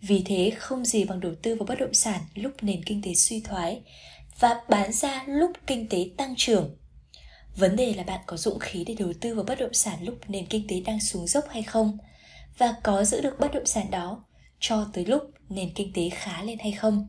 [0.00, 3.14] Vì thế không gì bằng đầu tư vào bất động sản lúc nền kinh tế
[3.14, 3.80] suy thoái
[4.40, 6.76] và bán ra lúc kinh tế tăng trưởng.
[7.56, 10.14] Vấn đề là bạn có dũng khí để đầu tư vào bất động sản lúc
[10.28, 11.98] nền kinh tế đang xuống dốc hay không
[12.58, 14.24] và có giữ được bất động sản đó
[14.60, 17.08] cho tới lúc nền kinh tế khá lên hay không.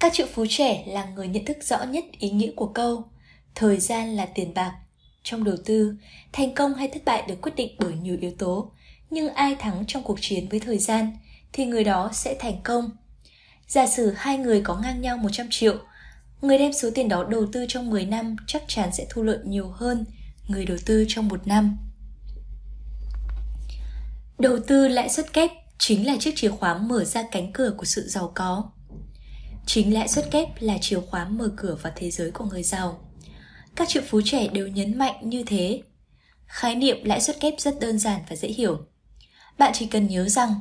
[0.00, 3.04] Các triệu phú trẻ là người nhận thức rõ nhất ý nghĩa của câu
[3.54, 4.78] thời gian là tiền bạc.
[5.22, 5.94] Trong đầu tư,
[6.32, 8.72] thành công hay thất bại được quyết định bởi nhiều yếu tố,
[9.10, 11.12] nhưng ai thắng trong cuộc chiến với thời gian
[11.52, 12.90] thì người đó sẽ thành công.
[13.68, 15.78] Giả sử hai người có ngang nhau 100 triệu,
[16.42, 19.38] người đem số tiền đó đầu tư trong 10 năm chắc chắn sẽ thu lợi
[19.44, 20.04] nhiều hơn
[20.48, 21.76] người đầu tư trong một năm.
[24.38, 27.84] Đầu tư lãi suất kép chính là chiếc chìa khóa mở ra cánh cửa của
[27.84, 28.70] sự giàu có.
[29.66, 33.00] Chính lãi suất kép là chìa khóa mở cửa vào thế giới của người giàu.
[33.74, 35.82] Các triệu phú trẻ đều nhấn mạnh như thế.
[36.46, 38.86] Khái niệm lãi suất kép rất đơn giản và dễ hiểu.
[39.58, 40.54] Bạn chỉ cần nhớ rằng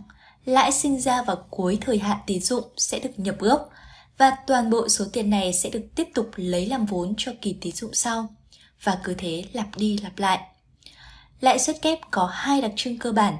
[0.46, 3.70] lãi sinh ra vào cuối thời hạn tín dụng sẽ được nhập gốc
[4.18, 7.58] và toàn bộ số tiền này sẽ được tiếp tục lấy làm vốn cho kỳ
[7.62, 8.36] tín dụng sau
[8.84, 10.40] và cứ thế lặp đi lặp lại.
[11.42, 13.36] Lãi suất kép có hai đặc trưng cơ bản.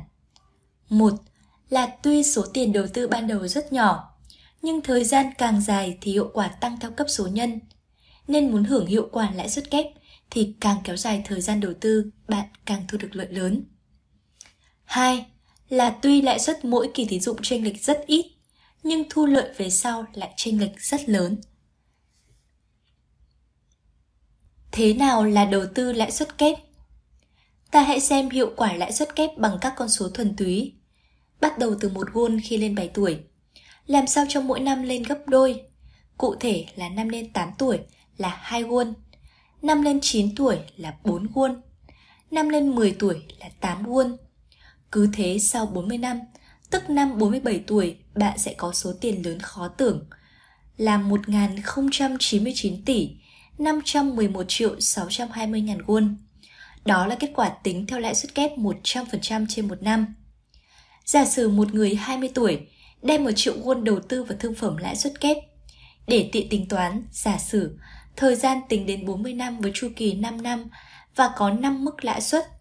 [0.90, 1.14] Một
[1.70, 4.14] là tuy số tiền đầu tư ban đầu rất nhỏ,
[4.62, 7.60] nhưng thời gian càng dài thì hiệu quả tăng theo cấp số nhân.
[8.28, 9.86] Nên muốn hưởng hiệu quả lãi suất kép
[10.30, 13.64] thì càng kéo dài thời gian đầu tư, bạn càng thu được lợi lớn.
[14.84, 15.26] 2.
[15.70, 18.26] Là tuy lãi suất mỗi kỳ tín dụng chênh lệch rất ít,
[18.84, 21.38] nhưng thu lợi về sau lại chênh lệch rất lớn.
[24.72, 26.58] Thế nào là đầu tư lãi suất kép?
[27.72, 30.74] Ta hãy xem hiệu quả lãi suất kép bằng các con số thuần túy
[31.42, 33.20] bắt đầu từ một won khi lên 7 tuổi.
[33.88, 35.62] Làm sao cho mỗi năm lên gấp đôi?
[36.18, 37.80] Cụ thể là năm lên 8 tuổi
[38.18, 38.94] là 2 won,
[39.62, 41.62] năm lên 9 tuổi là 4 won,
[42.32, 44.18] năm lên 10 tuổi là 8 won.
[44.96, 46.20] Cứ thế sau 40 năm,
[46.70, 50.06] tức năm 47 tuổi, bạn sẽ có số tiền lớn khó tưởng
[50.78, 53.10] là 1.099 tỷ
[53.58, 56.16] 511 triệu 620 ngàn won.
[56.86, 60.16] Đó là kết quả tính theo lãi suất kép 100% trên một năm.
[61.06, 62.68] Giả sử một người 20 tuổi
[63.02, 65.38] đem một triệu won đầu tư vào thương phẩm lãi suất kép.
[66.08, 67.78] Để tiện tính toán, giả sử
[68.16, 70.66] thời gian tính đến 40 năm với chu kỳ 5 năm
[71.16, 72.55] và có 5 mức lãi suất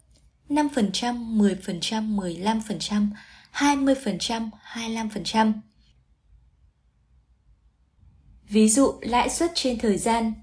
[0.49, 3.09] 5%, 10%, 15%,
[3.53, 5.53] 20%, 25%.
[8.49, 10.33] Ví dụ lãi suất trên thời gian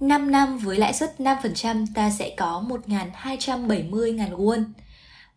[0.00, 4.64] 5 năm với lãi suất 5% ta sẽ có 1.270.000 won.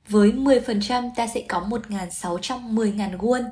[0.08, 3.44] Với 10% ta sẽ có 1.610.000 won.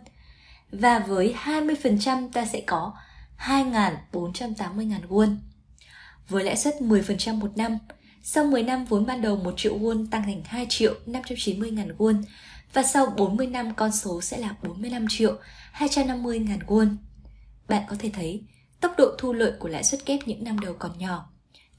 [0.71, 2.93] Và với 20% ta sẽ có
[3.39, 5.37] 2.480.000 won.
[6.29, 7.77] Với lãi suất 10% một năm,
[8.23, 11.91] sau 10 năm vốn ban đầu 1 triệu won tăng thành 2 triệu 590 ngàn
[11.97, 12.23] won
[12.73, 15.37] và sau 40 năm con số sẽ là 45 triệu
[15.71, 16.95] 250 ngàn won.
[17.67, 18.43] Bạn có thể thấy
[18.81, 21.29] tốc độ thu lợi của lãi suất kép những năm đầu còn nhỏ,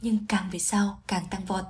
[0.03, 1.65] nhưng càng về sau càng tăng vọt.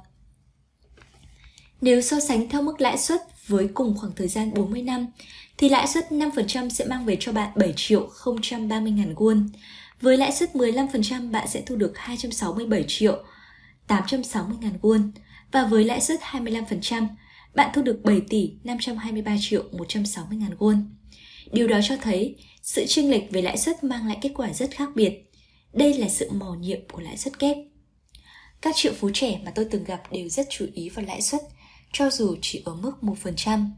[1.80, 5.06] Nếu so sánh theo mức lãi suất với cùng khoảng thời gian 40 năm,
[5.56, 8.10] thì lãi suất 5% sẽ mang về cho bạn 7 triệu
[8.50, 9.48] 030 ngàn won.
[10.00, 13.24] Với lãi suất 15% bạn sẽ thu được 267 triệu
[13.86, 15.10] 860 ngàn won
[15.52, 17.06] và với lãi suất 25%,
[17.54, 20.84] bạn thu được 7 tỷ 523 triệu 160 ngàn won.
[21.52, 24.70] Điều đó cho thấy sự chênh lệch về lãi suất mang lại kết quả rất
[24.70, 25.30] khác biệt.
[25.72, 27.56] Đây là sự mò nhiệm của lãi suất kép.
[28.62, 31.40] Các triệu phú trẻ mà tôi từng gặp đều rất chú ý vào lãi suất,
[31.92, 33.70] cho dù chỉ ở mức 1%.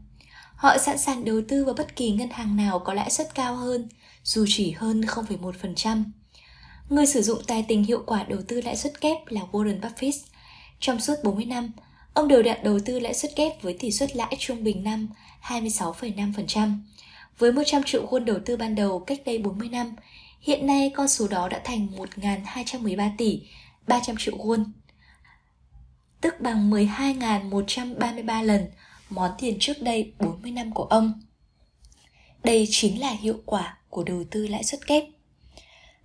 [0.55, 3.55] Họ sẵn sàng đầu tư vào bất kỳ ngân hàng nào có lãi suất cao
[3.55, 3.89] hơn,
[4.23, 6.03] dù chỉ hơn 0,1%.
[6.89, 10.19] Người sử dụng tài tình hiệu quả đầu tư lãi suất kép là Warren Buffett.
[10.79, 11.71] Trong suốt 40 năm,
[12.13, 15.07] ông đều đặn đầu tư lãi suất kép với tỷ suất lãi trung bình năm
[15.43, 16.77] 26,5%.
[17.37, 19.95] Với 100 triệu won đầu tư ban đầu cách đây 40 năm,
[20.41, 23.41] hiện nay con số đó đã thành 1.213 tỷ
[23.87, 24.65] 300 triệu won,
[26.21, 28.65] tức bằng 12.133 lần
[29.09, 31.21] món tiền trước đây 40 năm của ông.
[32.43, 35.03] Đây chính là hiệu quả của đầu tư lãi suất kép.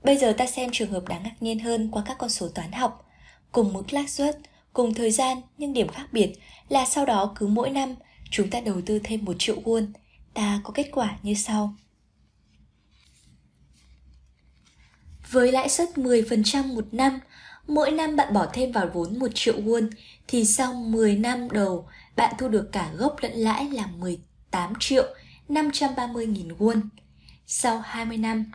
[0.05, 2.73] Bây giờ ta xem trường hợp đáng ngạc nhiên hơn qua các con số toán
[2.73, 3.09] học.
[3.53, 4.39] Cùng mức lãi suất,
[4.73, 6.33] cùng thời gian nhưng điểm khác biệt
[6.69, 7.95] là sau đó cứ mỗi năm
[8.31, 9.87] chúng ta đầu tư thêm 1 triệu won,
[10.35, 11.75] ta có kết quả như sau.
[15.31, 17.21] Với lãi suất 10% một năm,
[17.67, 19.91] mỗi năm bạn bỏ thêm vào vốn 1 triệu won
[20.29, 25.05] thì sau 10 năm đầu bạn thu được cả gốc lẫn lãi là 18 triệu
[25.49, 26.81] 530 nghìn won.
[27.47, 28.53] Sau 20 năm,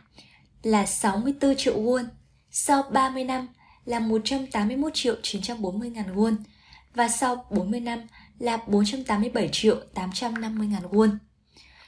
[0.62, 2.04] là 64 triệu won,
[2.50, 3.48] sau 30 năm
[3.84, 6.36] là 181 triệu 940 ngàn won
[6.94, 8.00] và sau 40 năm
[8.38, 11.16] là 487 triệu 850 ngàn won.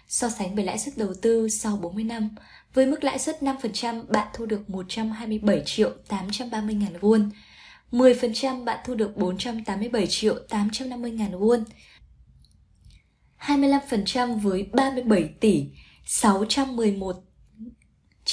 [0.09, 2.29] So sánh với lãi suất đầu tư sau 40 năm,
[2.75, 7.31] với mức lãi suất 5% bạn thu được 127 triệu 830 ngàn won,
[7.93, 11.65] 10% bạn thu được 487 triệu 850 ngàn won,
[13.41, 15.67] 25% với 37 tỷ
[16.07, 17.17] 611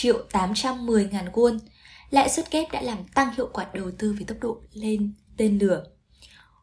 [0.02, 1.60] triệu 810 ngàn won.
[2.10, 5.60] Lãi suất kép đã làm tăng hiệu quả đầu tư với tốc độ lên tên
[5.60, 5.84] lửa.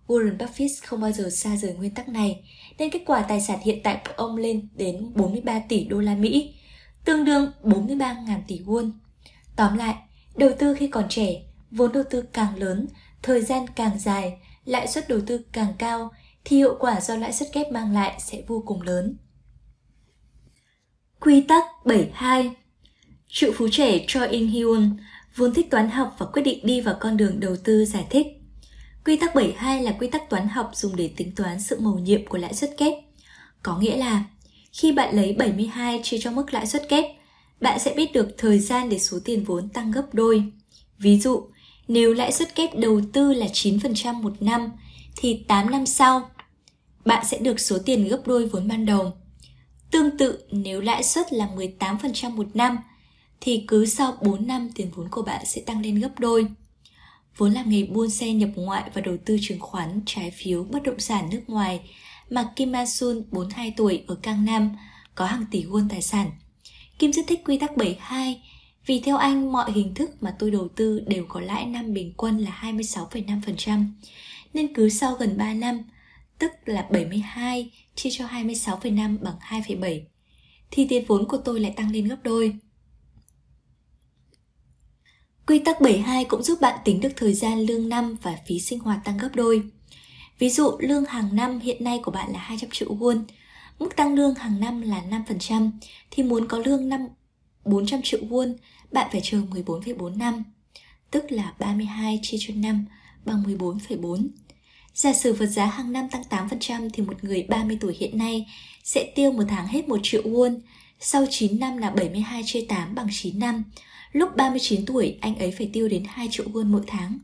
[0.07, 2.45] Warren Buffett không bao giờ xa rời nguyên tắc này,
[2.79, 6.15] nên kết quả tài sản hiện tại của ông lên đến 43 tỷ đô la
[6.15, 6.55] Mỹ,
[7.05, 8.91] tương đương 43 ngàn tỷ won.
[9.57, 9.95] Tóm lại,
[10.37, 12.87] đầu tư khi còn trẻ, vốn đầu tư càng lớn,
[13.23, 16.11] thời gian càng dài, lãi suất đầu tư càng cao,
[16.45, 19.17] thì hiệu quả do lãi suất kép mang lại sẽ vô cùng lớn.
[21.21, 22.51] Quy tắc 72
[23.35, 24.97] Triệu phú trẻ cho In Hyun
[25.37, 28.27] vốn thích toán học và quyết định đi vào con đường đầu tư giải thích.
[29.05, 32.27] Quy tắc 72 là quy tắc toán học dùng để tính toán sự mầu nhiệm
[32.27, 32.93] của lãi suất kép.
[33.63, 34.25] Có nghĩa là
[34.73, 37.05] khi bạn lấy 72 chia cho mức lãi suất kép,
[37.61, 40.45] bạn sẽ biết được thời gian để số tiền vốn tăng gấp đôi.
[40.99, 41.47] Ví dụ,
[41.89, 44.73] nếu lãi suất kép đầu tư là 9% một năm,
[45.17, 46.31] thì 8 năm sau,
[47.05, 49.13] bạn sẽ được số tiền gấp đôi vốn ban đầu.
[49.91, 52.79] Tương tự, nếu lãi suất là 18% một năm,
[53.45, 56.47] thì cứ sau 4 năm tiền vốn của bạn sẽ tăng lên gấp đôi.
[57.37, 60.83] Vốn làm nghề buôn xe nhập ngoại và đầu tư chứng khoán, trái phiếu, bất
[60.83, 61.81] động sản nước ngoài
[62.31, 64.77] mà Kim Ma-sun, 42 tuổi ở Cang Nam,
[65.15, 66.31] có hàng tỷ won tài sản.
[66.99, 68.43] Kim rất thích quy tắc 72
[68.87, 72.13] vì theo anh mọi hình thức mà tôi đầu tư đều có lãi năm bình
[72.17, 73.87] quân là 26,5%.
[74.55, 75.83] Nên cứ sau gần 3 năm,
[76.39, 80.01] tức là 72 chia cho 26,5 bằng 2,7
[80.71, 82.59] thì tiền vốn của tôi lại tăng lên gấp đôi.
[85.47, 88.79] Quy tắc 72 cũng giúp bạn tính được thời gian lương năm và phí sinh
[88.79, 89.63] hoạt tăng gấp đôi.
[90.39, 93.25] Ví dụ lương hàng năm hiện nay của bạn là 200 triệu won,
[93.79, 95.71] mức tăng lương hàng năm là 5%,
[96.11, 97.07] thì muốn có lương năm
[97.65, 98.55] 400 triệu won,
[98.93, 100.45] bạn phải chờ 14,4 năm,
[101.11, 102.85] tức là 32 chia cho 5
[103.25, 104.29] bằng 14,4.
[104.95, 108.47] Giả sử vật giá hàng năm tăng 8% thì một người 30 tuổi hiện nay
[108.85, 110.59] sẽ tiêu một tháng hết 1 triệu won,
[111.01, 113.65] sau 9 năm là 72 chia 8 bằng 9 năm,
[114.15, 117.19] Lúc 39 tuổi, anh ấy phải tiêu đến 2 triệu won mỗi tháng.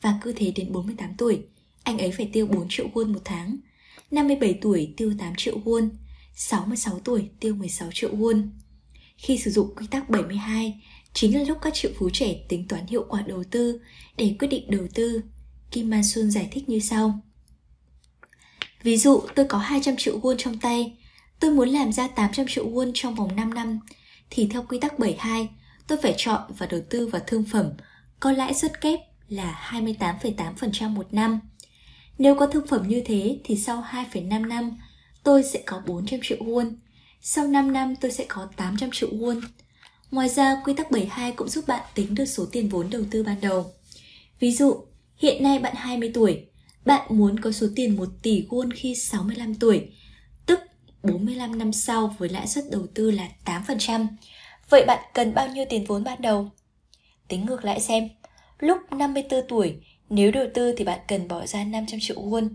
[0.00, 1.42] Và cứ thế đến 48 tuổi,
[1.82, 3.56] anh ấy phải tiêu 4 triệu won một tháng.
[4.10, 5.88] 57 tuổi tiêu 8 triệu won,
[6.34, 8.48] 66 tuổi tiêu 16 triệu won.
[9.16, 10.82] Khi sử dụng quy tắc 72,
[11.12, 13.80] chính là lúc các triệu phú trẻ tính toán hiệu quả đầu tư
[14.16, 15.22] để quyết định đầu tư.
[15.70, 17.20] Kim Man Sun giải thích như sau.
[18.82, 20.98] Ví dụ tôi có 200 triệu won trong tay,
[21.40, 23.80] tôi muốn làm ra 800 triệu won trong vòng 5 năm,
[24.30, 25.48] thì theo quy tắc 72,
[25.88, 27.72] tôi phải chọn và đầu tư vào thương phẩm
[28.20, 31.40] có lãi suất kép là 28,8% một năm.
[32.18, 34.78] Nếu có thương phẩm như thế thì sau 2,5 năm
[35.22, 36.72] tôi sẽ có 400 triệu won.
[37.20, 39.40] Sau 5 năm tôi sẽ có 800 triệu won.
[40.10, 43.22] Ngoài ra, quy tắc 72 cũng giúp bạn tính được số tiền vốn đầu tư
[43.22, 43.72] ban đầu.
[44.40, 44.84] Ví dụ,
[45.16, 46.46] hiện nay bạn 20 tuổi,
[46.84, 49.88] bạn muốn có số tiền 1 tỷ won khi 65 tuổi,
[50.46, 50.60] tức
[51.02, 54.06] 45 năm sau với lãi suất đầu tư là 8%.
[54.70, 56.48] Vậy bạn cần bao nhiêu tiền vốn ban đầu?
[57.28, 58.08] Tính ngược lại xem,
[58.58, 59.76] lúc 54 tuổi,
[60.10, 62.48] nếu đầu tư thì bạn cần bỏ ra 500 triệu won.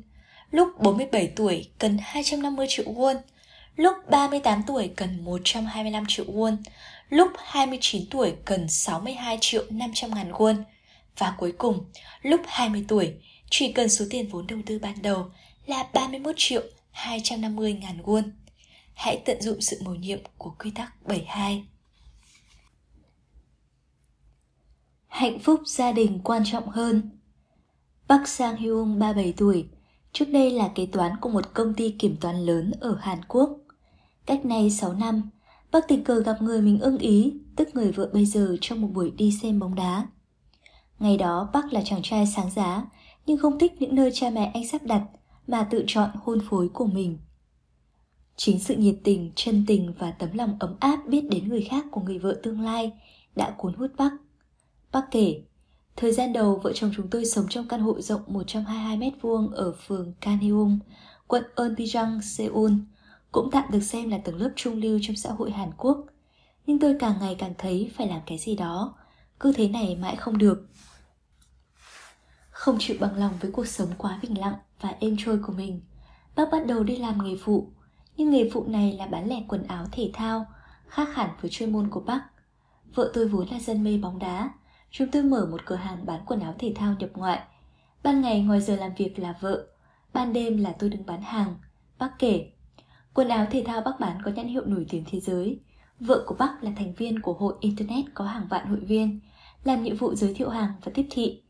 [0.51, 3.15] Lúc 47 tuổi cần 250 triệu won.
[3.75, 6.57] Lúc 38 tuổi cần 125 triệu won.
[7.09, 10.63] Lúc 29 tuổi cần 62 triệu 500 ngàn won.
[11.17, 11.85] Và cuối cùng,
[12.21, 13.13] lúc 20 tuổi,
[13.49, 15.25] chỉ cần số tiền vốn đầu tư ban đầu
[15.65, 16.61] là 31 triệu
[16.91, 18.23] 250 ngàn won.
[18.93, 21.63] Hãy tận dụng sự mầu nhiệm của quy tắc 72.
[25.13, 27.01] Hạnh phúc gia đình quan trọng hơn
[28.09, 29.67] Park Sang Hyung 37 tuổi,
[30.11, 33.49] trước đây là kế toán của một công ty kiểm toán lớn ở Hàn Quốc.
[34.25, 35.29] Cách nay 6 năm,
[35.71, 38.87] Park tình cờ gặp người mình ưng ý, tức người vợ bây giờ trong một
[38.93, 40.07] buổi đi xem bóng đá.
[40.99, 42.85] Ngày đó Park là chàng trai sáng giá,
[43.25, 45.03] nhưng không thích những nơi cha mẹ anh sắp đặt
[45.47, 47.17] mà tự chọn hôn phối của mình.
[48.35, 51.85] Chính sự nhiệt tình, chân tình và tấm lòng ấm áp biết đến người khác
[51.91, 52.91] của người vợ tương lai
[53.35, 54.22] đã cuốn hút Park.
[54.93, 55.41] Bác kể,
[55.95, 59.51] thời gian đầu vợ chồng chúng tôi sống trong căn hộ rộng 122 mét vuông
[59.51, 60.79] ở phường Kanheum,
[61.27, 62.71] quận Eunpyeong, Seoul,
[63.31, 66.05] cũng tạm được xem là tầng lớp trung lưu trong xã hội Hàn Quốc.
[66.65, 68.95] Nhưng tôi càng ngày càng thấy phải làm cái gì đó,
[69.39, 70.67] cứ thế này mãi không được.
[72.49, 75.81] Không chịu bằng lòng với cuộc sống quá bình lặng và êm trôi của mình,
[76.35, 77.67] bác bắt đầu đi làm nghề phụ,
[78.17, 80.45] nhưng nghề phụ này là bán lẻ quần áo thể thao,
[80.87, 82.21] khác hẳn với chuyên môn của bác.
[82.95, 84.49] Vợ tôi vốn là dân mê bóng đá,
[84.93, 87.39] chúng tôi mở một cửa hàng bán quần áo thể thao nhập ngoại.
[88.03, 89.67] Ban ngày ngoài giờ làm việc là vợ,
[90.13, 91.55] ban đêm là tôi đứng bán hàng.
[91.99, 92.51] Bác kể,
[93.13, 95.59] quần áo thể thao bác bán có nhãn hiệu nổi tiếng thế giới.
[95.99, 99.19] Vợ của bác là thành viên của hội Internet có hàng vạn hội viên,
[99.63, 101.41] làm nhiệm vụ giới thiệu hàng và tiếp thị.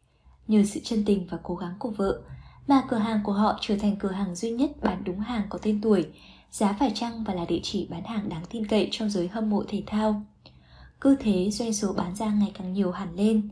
[0.47, 2.21] Nhờ sự chân tình và cố gắng của vợ,
[2.67, 5.59] mà cửa hàng của họ trở thành cửa hàng duy nhất bán đúng hàng có
[5.61, 6.05] tên tuổi,
[6.51, 9.49] giá phải chăng và là địa chỉ bán hàng đáng tin cậy trong giới hâm
[9.49, 10.23] mộ thể thao.
[11.03, 13.49] Cứ thế doanh số bán ra ngày càng nhiều hẳn lên.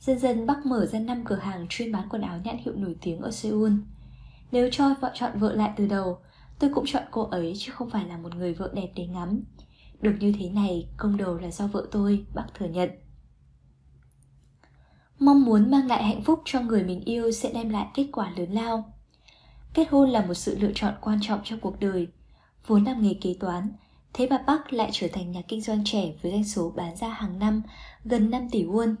[0.00, 2.96] Dần dần Bắc mở ra 5 cửa hàng chuyên bán quần áo nhãn hiệu nổi
[3.00, 3.72] tiếng ở Seoul.
[4.52, 6.18] Nếu cho vợ chọn vợ lại từ đầu,
[6.58, 9.44] tôi cũng chọn cô ấy chứ không phải là một người vợ đẹp để ngắm.
[10.00, 12.90] Được như thế này, công đầu là do vợ tôi, bác thừa nhận.
[15.18, 18.32] Mong muốn mang lại hạnh phúc cho người mình yêu sẽ đem lại kết quả
[18.36, 18.92] lớn lao.
[19.74, 22.08] Kết hôn là một sự lựa chọn quan trọng trong cuộc đời.
[22.66, 23.72] Vốn làm nghề kế toán,
[24.14, 27.08] Thế mà Park lại trở thành nhà kinh doanh trẻ với doanh số bán ra
[27.08, 27.62] hàng năm
[28.04, 28.94] gần 5 tỷ won.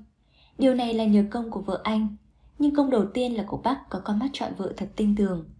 [0.58, 2.16] Điều này là nhờ công của vợ anh,
[2.58, 5.50] nhưng công đầu tiên là của Park có con mắt chọn vợ thật tinh tường.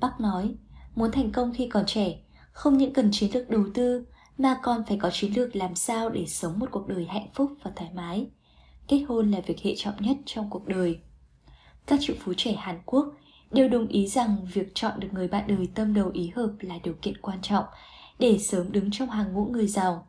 [0.00, 0.54] Park nói,
[0.94, 2.18] muốn thành công khi còn trẻ,
[2.52, 4.06] không những cần chiến lược đầu tư
[4.38, 7.52] mà còn phải có chiến lược làm sao để sống một cuộc đời hạnh phúc
[7.62, 8.26] và thoải mái.
[8.88, 10.98] Kết hôn là việc hệ trọng nhất trong cuộc đời.
[11.86, 13.06] Các triệu phú trẻ Hàn Quốc
[13.50, 16.78] đều đồng ý rằng việc chọn được người bạn đời tâm đầu ý hợp là
[16.84, 17.64] điều kiện quan trọng
[18.18, 20.06] để sớm đứng trong hàng ngũ người giàu.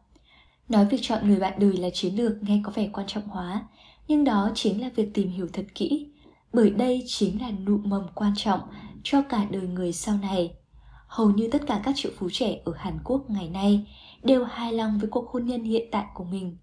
[0.69, 3.67] Nói việc chọn người bạn đời là chiến lược nghe có vẻ quan trọng hóa,
[4.07, 6.07] nhưng đó chính là việc tìm hiểu thật kỹ,
[6.53, 8.59] bởi đây chính là nụ mầm quan trọng
[9.03, 10.53] cho cả đời người sau này.
[11.07, 13.87] Hầu như tất cả các triệu phú trẻ ở Hàn Quốc ngày nay
[14.23, 16.57] đều hài lòng với cuộc hôn nhân hiện tại của mình.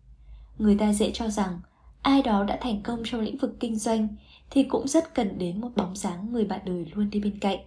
[0.58, 1.60] Người ta dễ cho rằng
[2.02, 4.08] ai đó đã thành công trong lĩnh vực kinh doanh
[4.50, 7.58] thì cũng rất cần đến một bóng dáng người bạn đời luôn đi bên cạnh.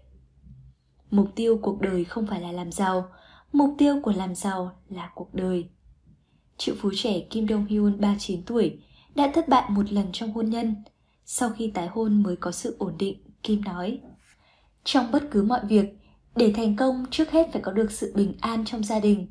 [1.11, 3.05] Mục tiêu cuộc đời không phải là làm giàu,
[3.53, 5.69] Mục tiêu của làm giàu là cuộc đời.
[6.57, 8.79] Triệu phú trẻ Kim Dong Hyun 39 tuổi
[9.15, 10.75] đã thất bại một lần trong hôn nhân.
[11.25, 13.99] Sau khi tái hôn mới có sự ổn định, Kim nói.
[14.83, 15.85] Trong bất cứ mọi việc,
[16.35, 19.27] để thành công trước hết phải có được sự bình an trong gia đình.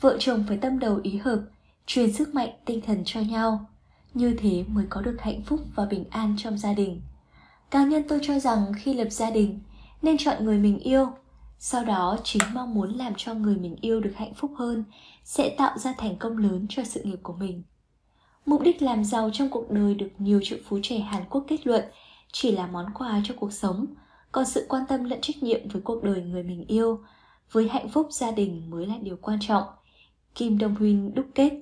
[0.00, 1.40] Vợ chồng phải tâm đầu ý hợp,
[1.86, 3.66] truyền sức mạnh tinh thần cho nhau.
[4.14, 7.00] Như thế mới có được hạnh phúc và bình an trong gia đình.
[7.70, 9.60] Cá nhân tôi cho rằng khi lập gia đình,
[10.02, 11.08] nên chọn người mình yêu
[11.64, 14.84] sau đó chính mong muốn làm cho người mình yêu được hạnh phúc hơn
[15.24, 17.62] sẽ tạo ra thành công lớn cho sự nghiệp của mình.
[18.46, 21.66] Mục đích làm giàu trong cuộc đời được nhiều triệu phú trẻ hàn quốc kết
[21.66, 21.84] luận
[22.32, 23.86] chỉ là món quà cho cuộc sống
[24.32, 27.00] còn sự quan tâm lẫn trách nhiệm với cuộc đời người mình yêu
[27.52, 29.64] với hạnh phúc gia đình mới là điều quan trọng.
[30.34, 31.52] Kim đông huynh đúc kết.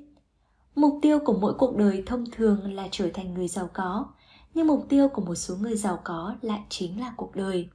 [0.75, 4.07] Mục tiêu của mỗi cuộc đời thông thường là trở thành người giàu có,
[4.55, 7.69] nhưng mục tiêu của một số người giàu có lại chính là cuộc đời.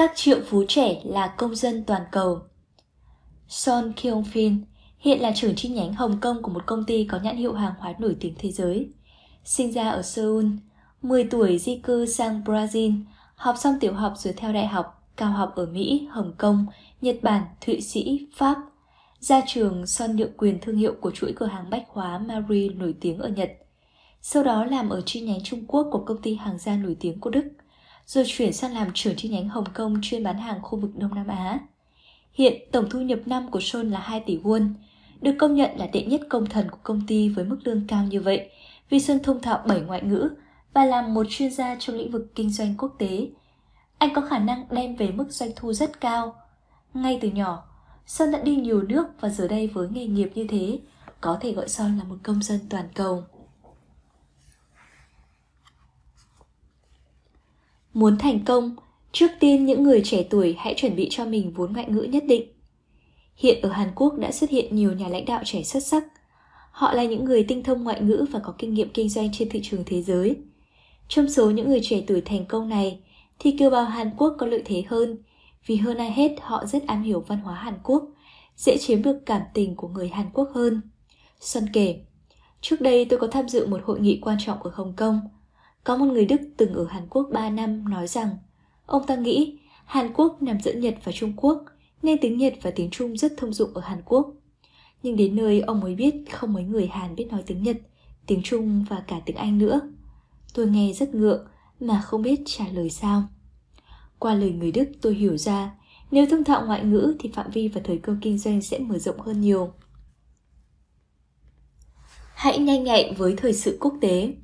[0.00, 2.40] Các triệu phú trẻ là công dân toàn cầu
[3.48, 4.58] Son Kyung Fin
[4.98, 7.72] hiện là trưởng chi nhánh Hồng Kông của một công ty có nhãn hiệu hàng
[7.78, 8.88] hóa nổi tiếng thế giới.
[9.44, 10.46] Sinh ra ở Seoul,
[11.02, 13.02] 10 tuổi di cư sang Brazil,
[13.34, 16.66] học xong tiểu học rồi theo đại học, cao học ở Mỹ, Hồng Kông,
[17.00, 18.56] Nhật Bản, Thụy Sĩ, Pháp.
[19.18, 22.94] Ra trường, Son nhượng quyền thương hiệu của chuỗi cửa hàng bách hóa Marie nổi
[23.00, 23.50] tiếng ở Nhật.
[24.22, 27.20] Sau đó làm ở chi nhánh Trung Quốc của công ty hàng gia nổi tiếng
[27.20, 27.44] của Đức,
[28.10, 31.14] rồi chuyển sang làm trưởng chi nhánh Hồng Kông chuyên bán hàng khu vực Đông
[31.14, 31.58] Nam Á.
[32.32, 34.68] Hiện tổng thu nhập năm của Sơn là 2 tỷ won,
[35.20, 38.04] được công nhận là đệ nhất công thần của công ty với mức lương cao
[38.04, 38.50] như vậy
[38.90, 40.30] vì Sơn thông thạo 7 ngoại ngữ
[40.74, 43.28] và làm một chuyên gia trong lĩnh vực kinh doanh quốc tế.
[43.98, 46.34] Anh có khả năng đem về mức doanh thu rất cao.
[46.94, 47.64] Ngay từ nhỏ,
[48.06, 50.78] Sơn đã đi nhiều nước và giờ đây với nghề nghiệp như thế,
[51.20, 53.24] có thể gọi Son là một công dân toàn cầu.
[57.94, 58.76] Muốn thành công,
[59.12, 62.24] trước tiên những người trẻ tuổi hãy chuẩn bị cho mình vốn ngoại ngữ nhất
[62.26, 62.52] định.
[63.36, 66.04] Hiện ở Hàn Quốc đã xuất hiện nhiều nhà lãnh đạo trẻ xuất sắc.
[66.70, 69.48] Họ là những người tinh thông ngoại ngữ và có kinh nghiệm kinh doanh trên
[69.48, 70.36] thị trường thế giới.
[71.08, 73.00] Trong số những người trẻ tuổi thành công này,
[73.38, 75.18] thì kiều bào Hàn Quốc có lợi thế hơn,
[75.66, 78.04] vì hơn ai hết họ rất am hiểu văn hóa Hàn Quốc,
[78.56, 80.80] dễ chiếm được cảm tình của người Hàn Quốc hơn.
[81.40, 82.00] Xuân kể,
[82.60, 85.20] trước đây tôi có tham dự một hội nghị quan trọng ở Hồng Kông.
[85.84, 88.28] Có một người Đức từng ở Hàn Quốc 3 năm nói rằng,
[88.86, 91.64] ông ta nghĩ Hàn Quốc nằm giữa Nhật và Trung Quốc–
[92.02, 94.32] nên tiếng Nhật và tiếng Trung rất thông dụng ở Hàn Quốc.
[95.02, 97.76] Nhưng đến nơi ông mới biết không mấy người Hàn biết nói tiếng Nhật,
[98.26, 99.80] tiếng Trung và cả tiếng Anh nữa.
[100.54, 101.46] Tôi nghe rất ngượng
[101.80, 103.22] mà không biết trả lời sao.
[104.18, 105.70] Qua lời người Đức tôi hiểu ra
[106.10, 108.98] nếu thông thạo ngoại ngữ thì phạm vi và thời cơ kinh doanh sẽ mở
[108.98, 109.72] rộng hơn nhiều.
[112.34, 114.34] Hãy nhanh nhạy với thời sự quốc tế.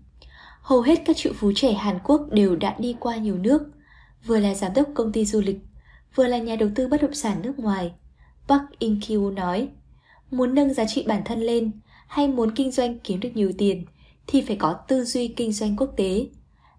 [0.67, 3.62] Hầu hết các triệu phú trẻ Hàn Quốc đều đã đi qua nhiều nước,
[4.25, 5.59] vừa là giám đốc công ty du lịch,
[6.15, 7.93] vừa là nhà đầu tư bất động sản nước ngoài.
[8.49, 9.69] Park In-kyu nói,
[10.31, 11.70] muốn nâng giá trị bản thân lên
[12.07, 13.85] hay muốn kinh doanh kiếm được nhiều tiền
[14.27, 16.27] thì phải có tư duy kinh doanh quốc tế,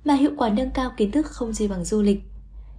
[0.06, 2.20] mà hiệu quả nâng cao kiến thức không gì bằng du lịch.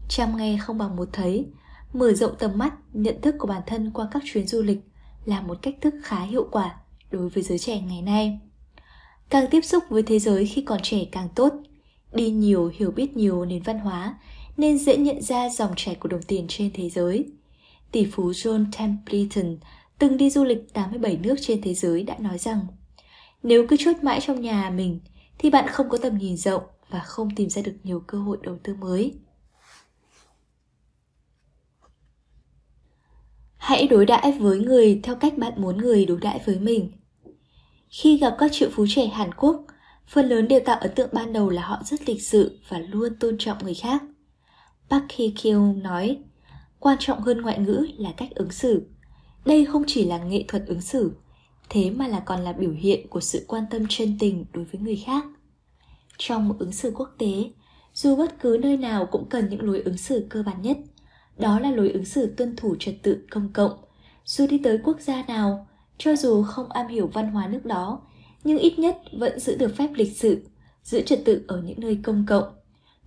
[0.09, 1.47] Trăm nghe không bằng một thấy,
[1.93, 4.81] mở rộng tầm mắt, nhận thức của bản thân qua các chuyến du lịch
[5.25, 6.77] là một cách thức khá hiệu quả
[7.11, 8.41] đối với giới trẻ ngày nay.
[9.31, 11.53] Càng tiếp xúc với thế giới khi còn trẻ càng tốt,
[12.13, 14.19] đi nhiều hiểu biết nhiều nền văn hóa
[14.57, 17.27] nên dễ nhận ra dòng chảy của đồng tiền trên thế giới.
[17.93, 19.57] Tỷ phú John Templeton
[19.99, 22.61] từng đi du lịch 87 nước trên thế giới đã nói rằng
[23.43, 25.01] nếu cứ chốt mãi trong nhà mình
[25.39, 28.39] thì bạn không có tầm nhìn rộng và không tìm ra được nhiều cơ hội
[28.43, 29.15] đầu tư mới.
[33.57, 36.91] Hãy đối đãi với người theo cách bạn muốn người đối đãi với mình.
[37.91, 39.65] Khi gặp các triệu phú trẻ Hàn Quốc,
[40.07, 43.17] phần lớn đều tạo ấn tượng ban đầu là họ rất lịch sự và luôn
[43.21, 44.03] tôn trọng người khác.
[44.91, 46.19] Park Hee Kyung nói,
[46.81, 48.83] quan trọng hơn ngoại ngữ là cách ứng xử.
[49.47, 51.13] Đây không chỉ là nghệ thuật ứng xử,
[51.69, 54.81] thế mà là còn là biểu hiện của sự quan tâm chân tình đối với
[54.81, 55.25] người khác.
[56.19, 57.51] Trong một ứng xử quốc tế,
[57.95, 60.79] dù bất cứ nơi nào cũng cần những lối ứng xử cơ bản nhất.
[61.37, 63.73] Đó là lối ứng xử tuân thủ trật tự công cộng.
[64.25, 65.68] Dù đi tới quốc gia nào,
[65.99, 68.01] cho dù không am hiểu văn hóa nước đó,
[68.45, 70.47] nhưng ít nhất vẫn giữ được phép lịch sự,
[70.83, 72.45] giữ trật tự ở những nơi công cộng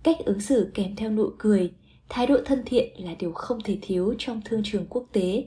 [0.02, 1.72] Cách ứng xử kèm theo nụ cười,
[2.08, 5.44] thái độ thân thiện là điều không thể thiếu trong thương trường quốc tế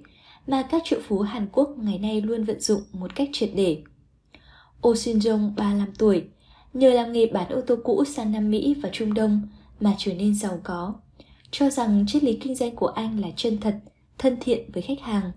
[0.47, 3.83] mà các triệu phú Hàn Quốc ngày nay luôn vận dụng một cách triệt để.
[4.87, 6.23] Oh Shin Jong 35 tuổi,
[6.73, 9.41] nhờ làm nghề bán ô tô cũ sang Nam Mỹ và Trung Đông
[9.79, 10.93] mà trở nên giàu có,
[11.51, 13.75] cho rằng triết lý kinh doanh của anh là chân thật,
[14.17, 15.31] thân thiện với khách hàng.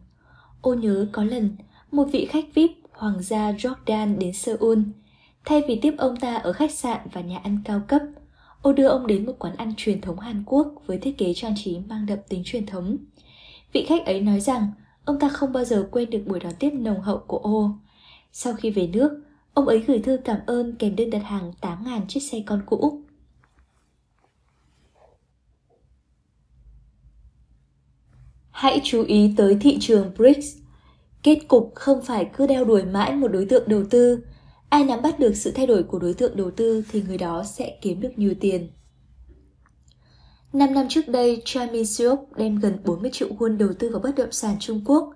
[0.61, 1.57] Ô nhớ có lần,
[1.91, 4.79] một vị khách VIP hoàng gia Jordan đến Seoul,
[5.45, 8.03] thay vì tiếp ông ta ở khách sạn và nhà ăn cao cấp–
[8.63, 11.55] Ô đưa ông đến một quán ăn truyền thống Hàn Quốc với thiết kế trang
[11.57, 12.97] trí mang đậm tính truyền thống.
[13.73, 14.69] Vị khách ấy nói rằng
[15.05, 17.71] ông ta không bao giờ quên được buổi đón tiếp nồng hậu của ô.
[18.33, 19.23] Sau khi về nước,
[19.55, 23.03] ông ấy gửi thư cảm ơn kèm đơn đặt hàng 8.000 chiếc xe con cũ.
[28.51, 30.57] Hãy chú ý tới thị trường BRICS.
[31.23, 34.21] Kết cục không phải cứ đeo đuổi mãi một đối tượng đầu tư
[34.69, 37.45] Ai nắm bắt được sự thay đổi của đối tượng đầu tư thì người đó
[37.45, 38.71] sẽ kiếm được nhiều tiền.
[40.53, 44.15] 5 năm trước đây, Jamie Siok đem gần 40 triệu won đầu tư vào bất
[44.17, 45.15] động sản Trung Quốc.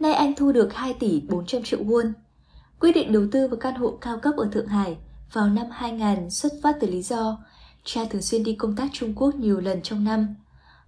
[0.00, 2.12] Nay anh thu được 2 tỷ 400 triệu won.
[2.80, 4.96] Quyết định đầu tư vào căn hộ cao cấp ở Thượng Hải
[5.32, 7.44] vào năm 2000 xuất phát từ lý do
[7.84, 10.34] cha thường xuyên đi công tác Trung Quốc nhiều lần trong năm.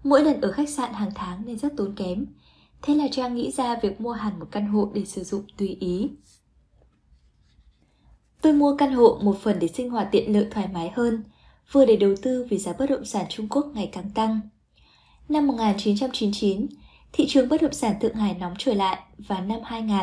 [0.04, 2.26] Mỗi lần ở khách sạn hàng tháng nên rất tốn kém.
[2.86, 5.76] Thế là Trang nghĩ ra việc mua hẳn một căn hộ để sử dụng tùy
[5.80, 6.10] ý.
[8.42, 11.24] Tôi mua căn hộ một phần để sinh hoạt tiện lợi thoải mái hơn,
[11.72, 14.40] vừa để đầu tư vì giá bất động sản Trung Quốc ngày càng tăng.
[15.28, 16.66] Năm 1999,
[17.12, 19.98] thị trường bất động sản Thượng Hải nóng trở lại và năm 2000,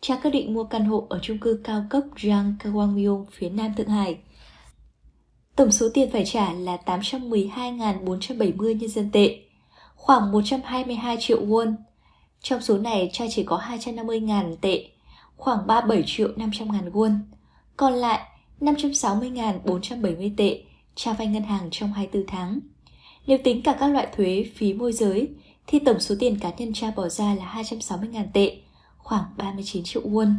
[0.00, 3.74] Trang quyết định mua căn hộ ở chung cư cao cấp Jiang Kwangmyong phía nam
[3.76, 4.18] Thượng Hải.
[5.56, 9.38] Tổng số tiền phải trả là 812.470 nhân dân tệ,
[9.94, 11.74] khoảng 122 triệu won.
[12.44, 14.88] Trong số này, cha chỉ có 250.000 tệ,
[15.36, 17.18] khoảng 37 triệu 500 ngàn won.
[17.76, 18.20] Còn lại,
[18.60, 20.62] 560.470 tệ
[20.94, 22.60] cha vay ngân hàng trong 24 tháng.
[23.26, 25.28] Nếu tính cả các loại thuế, phí môi giới,
[25.66, 28.56] thì tổng số tiền cá nhân cha bỏ ra là 260.000 tệ,
[28.96, 30.34] khoảng 39 triệu won.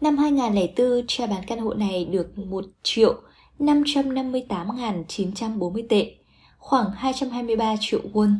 [0.00, 3.20] Năm 2004, cha bán căn hộ này được 1 triệu
[3.58, 6.14] 558.940 tệ,
[6.58, 8.36] khoảng 223 triệu won.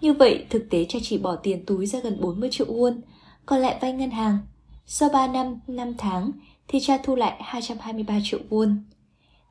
[0.00, 3.00] Như vậy, thực tế cha chỉ bỏ tiền túi ra gần 40 triệu won,
[3.46, 4.38] còn lại vay ngân hàng.
[4.86, 6.30] Sau 3 năm, 5 tháng
[6.68, 8.76] thì cha thu lại 223 triệu won.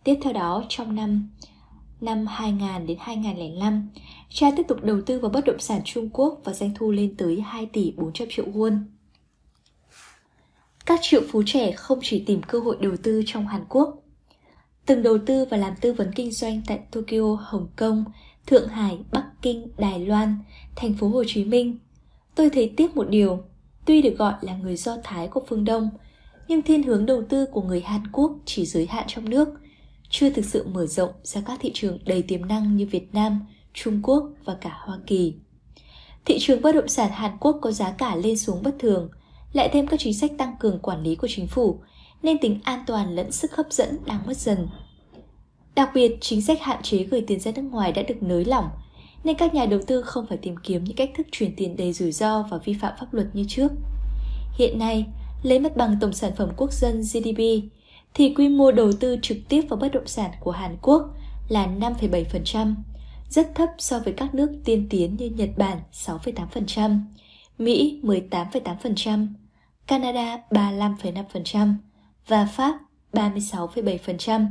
[0.03, 1.29] Tiếp theo đó, trong năm
[2.01, 3.89] năm 2000 đến 2005,
[4.29, 7.15] cha tiếp tục đầu tư vào bất động sản Trung Quốc và doanh thu lên
[7.17, 8.79] tới 2 tỷ 400 triệu won.
[10.85, 14.03] Các triệu phú trẻ không chỉ tìm cơ hội đầu tư trong Hàn Quốc.
[14.85, 18.03] Từng đầu tư và làm tư vấn kinh doanh tại Tokyo, Hồng Kông,
[18.49, 20.37] Thượng Hải, Bắc Kinh, Đài Loan,
[20.75, 21.77] thành phố Hồ Chí Minh.
[22.35, 23.43] Tôi thấy tiếc một điều,
[23.85, 25.89] tuy được gọi là người Do Thái của phương Đông,
[26.47, 29.49] nhưng thiên hướng đầu tư của người Hàn Quốc chỉ giới hạn trong nước,
[30.09, 33.39] chưa thực sự mở rộng ra các thị trường đầy tiềm năng như Việt Nam,
[33.73, 35.33] Trung Quốc và cả Hoa Kỳ.
[36.25, 39.09] Thị trường bất động sản Hàn Quốc có giá cả lên xuống bất thường,
[39.53, 41.79] lại thêm các chính sách tăng cường quản lý của chính phủ,
[42.21, 44.67] nên tính an toàn lẫn sức hấp dẫn đang mất dần.
[45.75, 48.69] Đặc biệt, chính sách hạn chế gửi tiền ra nước ngoài đã được nới lỏng,
[49.23, 51.93] nên các nhà đầu tư không phải tìm kiếm những cách thức chuyển tiền đầy
[51.93, 53.71] rủi ro và vi phạm pháp luật như trước.
[54.57, 55.05] Hiện nay,
[55.43, 57.41] lấy mặt bằng tổng sản phẩm quốc dân GDP,
[58.13, 61.01] thì quy mô đầu tư trực tiếp vào bất động sản của Hàn Quốc
[61.49, 62.75] là 5,7%,
[63.29, 66.99] rất thấp so với các nước tiên tiến như Nhật Bản 6,8%,
[67.57, 69.27] Mỹ 18,8%,
[69.87, 71.73] Canada 35,5%
[72.27, 72.79] và Pháp
[73.13, 74.45] 36,7%.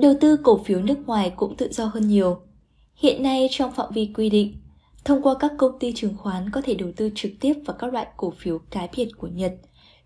[0.00, 2.40] Đầu tư cổ phiếu nước ngoài cũng tự do hơn nhiều.
[2.94, 4.56] Hiện nay trong phạm vi quy định,
[5.04, 7.92] thông qua các công ty chứng khoán có thể đầu tư trực tiếp vào các
[7.92, 9.52] loại cổ phiếu cái biệt của Nhật,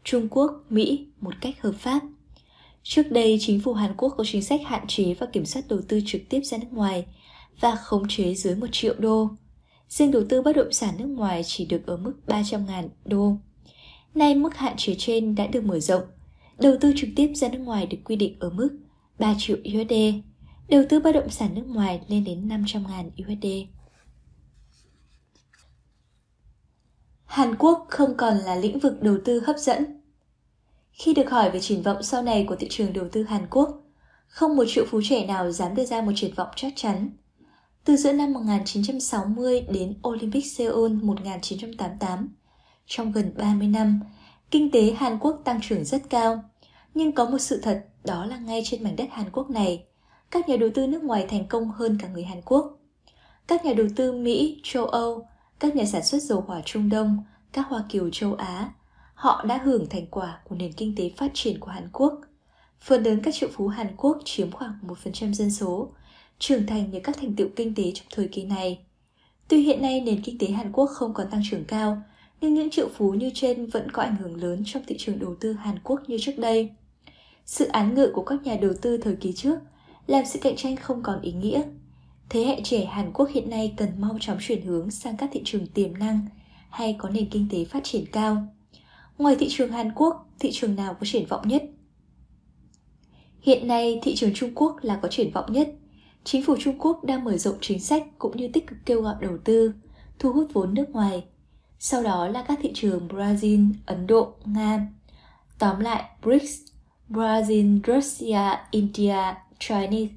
[0.05, 2.01] Trung Quốc, Mỹ một cách hợp pháp.
[2.83, 5.81] Trước đây, chính phủ Hàn Quốc có chính sách hạn chế và kiểm soát đầu
[5.89, 7.07] tư trực tiếp ra nước ngoài
[7.61, 9.29] và khống chế dưới 1 triệu đô.
[9.89, 13.37] Riêng đầu tư bất động sản nước ngoài chỉ được ở mức 300.000 đô.
[14.15, 16.03] Nay mức hạn chế trên đã được mở rộng.
[16.59, 18.69] Đầu tư trực tiếp ra nước ngoài được quy định ở mức
[19.19, 19.95] 3 triệu USD.
[20.69, 23.47] Đầu tư bất động sản nước ngoài lên đến 500.000 USD.
[27.25, 30.01] Hàn Quốc không còn là lĩnh vực đầu tư hấp dẫn.
[30.93, 33.83] Khi được hỏi về triển vọng sau này của thị trường đầu tư Hàn Quốc,
[34.27, 37.11] không một triệu phú trẻ nào dám đưa ra một triển vọng chắc chắn.
[37.85, 42.29] Từ giữa năm 1960 đến Olympic Seoul 1988,
[42.87, 44.01] trong gần 30 năm,
[44.51, 46.45] kinh tế Hàn Quốc tăng trưởng rất cao.
[46.95, 49.85] Nhưng có một sự thật đó là ngay trên mảnh đất Hàn Quốc này,
[50.31, 52.79] các nhà đầu tư nước ngoài thành công hơn cả người Hàn Quốc.
[53.47, 55.27] Các nhà đầu tư Mỹ, châu Âu,
[55.61, 58.73] các nhà sản xuất dầu hỏa Trung Đông, các Hoa Kiều châu Á,
[59.15, 62.21] họ đã hưởng thành quả của nền kinh tế phát triển của Hàn Quốc.
[62.81, 65.89] Phần lớn các triệu phú Hàn Quốc chiếm khoảng 1% dân số,
[66.39, 68.79] trưởng thành nhờ các thành tựu kinh tế trong thời kỳ này.
[69.49, 72.03] Tuy hiện nay nền kinh tế Hàn Quốc không còn tăng trưởng cao,
[72.41, 75.35] nhưng những triệu phú như trên vẫn có ảnh hưởng lớn trong thị trường đầu
[75.41, 76.71] tư Hàn Quốc như trước đây.
[77.45, 79.59] Sự án ngự của các nhà đầu tư thời kỳ trước
[80.07, 81.63] làm sự cạnh tranh không còn ý nghĩa.
[82.29, 85.41] Thế hệ trẻ Hàn Quốc hiện nay cần mau chóng chuyển hướng sang các thị
[85.45, 86.27] trường tiềm năng
[86.71, 88.47] hay có nền kinh tế phát triển cao.
[89.19, 91.63] Ngoài thị trường Hàn Quốc, thị trường nào có triển vọng nhất?
[93.41, 95.69] Hiện nay, thị trường Trung Quốc là có triển vọng nhất.
[96.25, 99.15] Chính phủ Trung Quốc đang mở rộng chính sách cũng như tích cực kêu gọi
[99.21, 99.75] đầu tư,
[100.19, 101.25] thu hút vốn nước ngoài.
[101.79, 104.89] Sau đó là các thị trường Brazil, Ấn Độ, Nga.
[105.59, 106.61] Tóm lại, BRICS,
[107.09, 110.15] Brazil, Russia, India, Chinese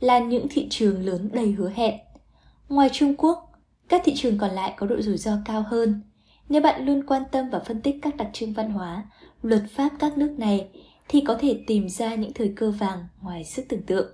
[0.00, 1.94] là những thị trường lớn đầy hứa hẹn.
[2.68, 3.52] Ngoài Trung Quốc,
[3.88, 6.02] các thị trường còn lại có độ rủi ro cao hơn.
[6.48, 9.06] Nếu bạn luôn quan tâm và phân tích các đặc trưng văn hóa,
[9.42, 10.68] luật pháp các nước này
[11.08, 14.12] thì có thể tìm ra những thời cơ vàng ngoài sức tưởng tượng.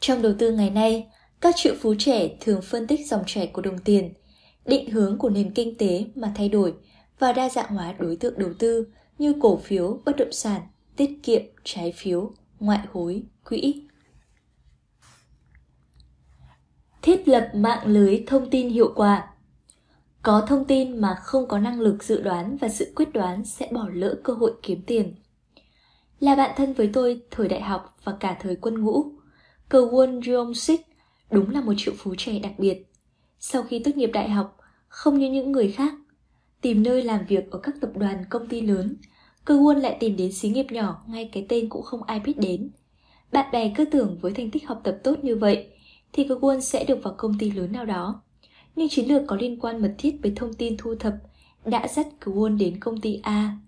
[0.00, 1.06] Trong đầu tư ngày nay,
[1.40, 4.12] các triệu phú trẻ thường phân tích dòng chảy của đồng tiền,
[4.64, 6.74] định hướng của nền kinh tế mà thay đổi
[7.18, 8.86] và đa dạng hóa đối tượng đầu tư
[9.18, 10.62] như cổ phiếu, bất động sản,
[10.96, 13.82] tiết kiệm, trái phiếu, ngoại hối, quỹ.
[17.02, 19.30] Thiết lập mạng lưới thông tin hiệu quả
[20.22, 23.68] Có thông tin mà không có năng lực dự đoán và sự quyết đoán sẽ
[23.72, 25.14] bỏ lỡ cơ hội kiếm tiền.
[26.20, 29.04] Là bạn thân với tôi thời đại học và cả thời quân ngũ,
[29.68, 30.80] cờ Won jong sik
[31.30, 32.86] đúng là một triệu phú trẻ đặc biệt.
[33.40, 35.94] Sau khi tốt nghiệp đại học, không như những người khác,
[36.64, 38.96] tìm nơi làm việc ở các tập đoàn công ty lớn,
[39.44, 42.38] cơ Won lại tìm đến xí nghiệp nhỏ ngay cái tên cũng không ai biết
[42.38, 42.70] đến.
[43.32, 45.66] Bạn bè cứ tưởng với thành tích học tập tốt như vậy
[46.12, 48.22] thì cơ Won sẽ được vào công ty lớn nào đó.
[48.76, 51.14] Nhưng chiến lược có liên quan mật thiết với thông tin thu thập
[51.64, 53.58] đã dắt cơ Won đến công ty A.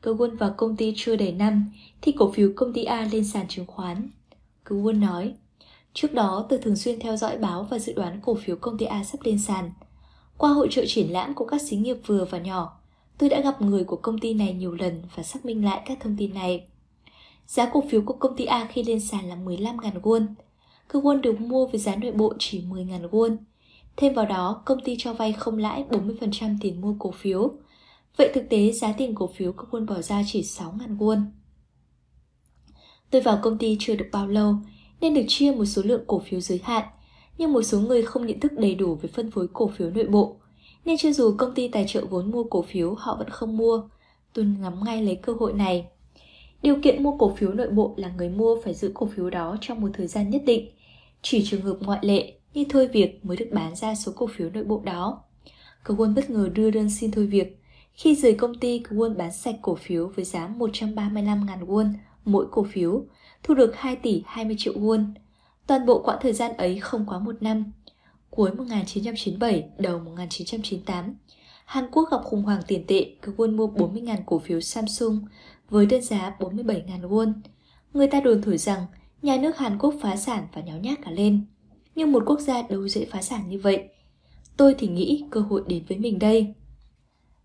[0.00, 3.24] Cơ Won vào công ty chưa đầy năm thì cổ phiếu công ty A lên
[3.24, 4.10] sàn chứng khoán.
[4.64, 5.34] Cơ Won nói,
[5.94, 8.86] Trước đó, tôi thường xuyên theo dõi báo và dự đoán cổ phiếu công ty
[8.86, 9.70] A sắp lên sàn.
[10.40, 12.80] Qua hội trợ triển lãm của các xí nghiệp vừa và nhỏ,
[13.18, 15.98] tôi đã gặp người của công ty này nhiều lần và xác minh lại các
[16.00, 16.64] thông tin này.
[17.46, 20.26] Giá cổ phiếu của công ty A khi lên sàn là 15.000 won.
[20.88, 23.36] Cơ won được mua với giá nội bộ chỉ 10.000 won.
[23.96, 27.50] Thêm vào đó, công ty cho vay không lãi 40% tiền mua cổ phiếu.
[28.16, 31.22] Vậy thực tế giá tiền cổ phiếu cơ won bỏ ra chỉ 6.000 won.
[33.10, 34.54] Tôi vào công ty chưa được bao lâu
[35.00, 36.84] nên được chia một số lượng cổ phiếu giới hạn,
[37.40, 40.04] nhưng một số người không nhận thức đầy đủ về phân phối cổ phiếu nội
[40.04, 40.36] bộ.
[40.84, 43.82] Nên cho dù công ty tài trợ vốn mua cổ phiếu họ vẫn không mua.
[44.32, 45.86] Tôi ngắm ngay lấy cơ hội này.
[46.62, 49.56] Điều kiện mua cổ phiếu nội bộ là người mua phải giữ cổ phiếu đó
[49.60, 50.70] trong một thời gian nhất định.
[51.22, 54.50] Chỉ trường hợp ngoại lệ như thôi việc mới được bán ra số cổ phiếu
[54.50, 55.22] nội bộ đó.
[55.84, 57.62] Cơ quân bất ngờ đưa đơn xin thôi việc.
[57.92, 61.92] Khi rời công ty, cơ quân bán sạch cổ phiếu với giá 135.000 won
[62.24, 63.04] mỗi cổ phiếu,
[63.42, 65.04] thu được 2 tỷ 20 triệu won.
[65.66, 67.72] Toàn bộ quãng thời gian ấy không quá một năm.
[68.30, 71.14] Cuối 1997, đầu 1998,
[71.64, 75.20] Hàn Quốc gặp khủng hoảng tiền tệ, cơ quân mua 40.000 cổ phiếu Samsung
[75.70, 77.32] với đơn giá 47.000 won.
[77.94, 78.86] Người ta đồn thổi rằng
[79.22, 81.44] nhà nước Hàn Quốc phá sản và nháo nhác cả lên.
[81.94, 83.88] Nhưng một quốc gia đâu dễ phá sản như vậy.
[84.56, 86.54] Tôi thì nghĩ cơ hội đến với mình đây.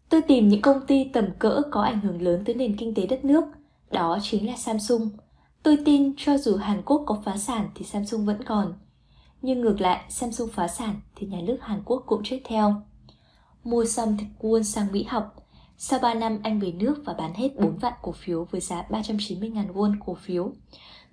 [0.10, 3.06] Tôi tìm những công ty tầm cỡ có ảnh hưởng lớn tới nền kinh tế
[3.06, 3.44] đất nước,
[3.92, 5.10] đó chính là Samsung.
[5.66, 8.74] Tôi tin cho dù Hàn Quốc có phá sản thì Samsung vẫn còn.
[9.42, 12.82] Nhưng ngược lại, Samsung phá sản thì nhà nước Hàn Quốc cũng chết theo.
[13.64, 15.48] Mua xong thì Won sang Mỹ học.
[15.77, 18.85] Sau 3 năm anh về nước và bán hết 4 vạn cổ phiếu với giá
[18.90, 20.52] 390.000 won cổ phiếu.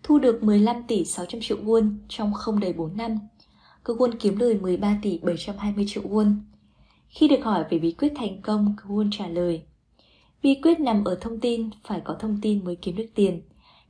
[0.02, 3.18] Thu được 15 tỷ 600 triệu won trong không đầy 4 năm.
[3.84, 6.34] Cơ won kiếm lời 13 tỷ 720 triệu won.
[7.08, 9.62] Khi được hỏi về bí quyết thành công, cơ won trả lời
[10.42, 13.42] Bí quyết nằm ở thông tin, phải có thông tin mới kiếm được tiền.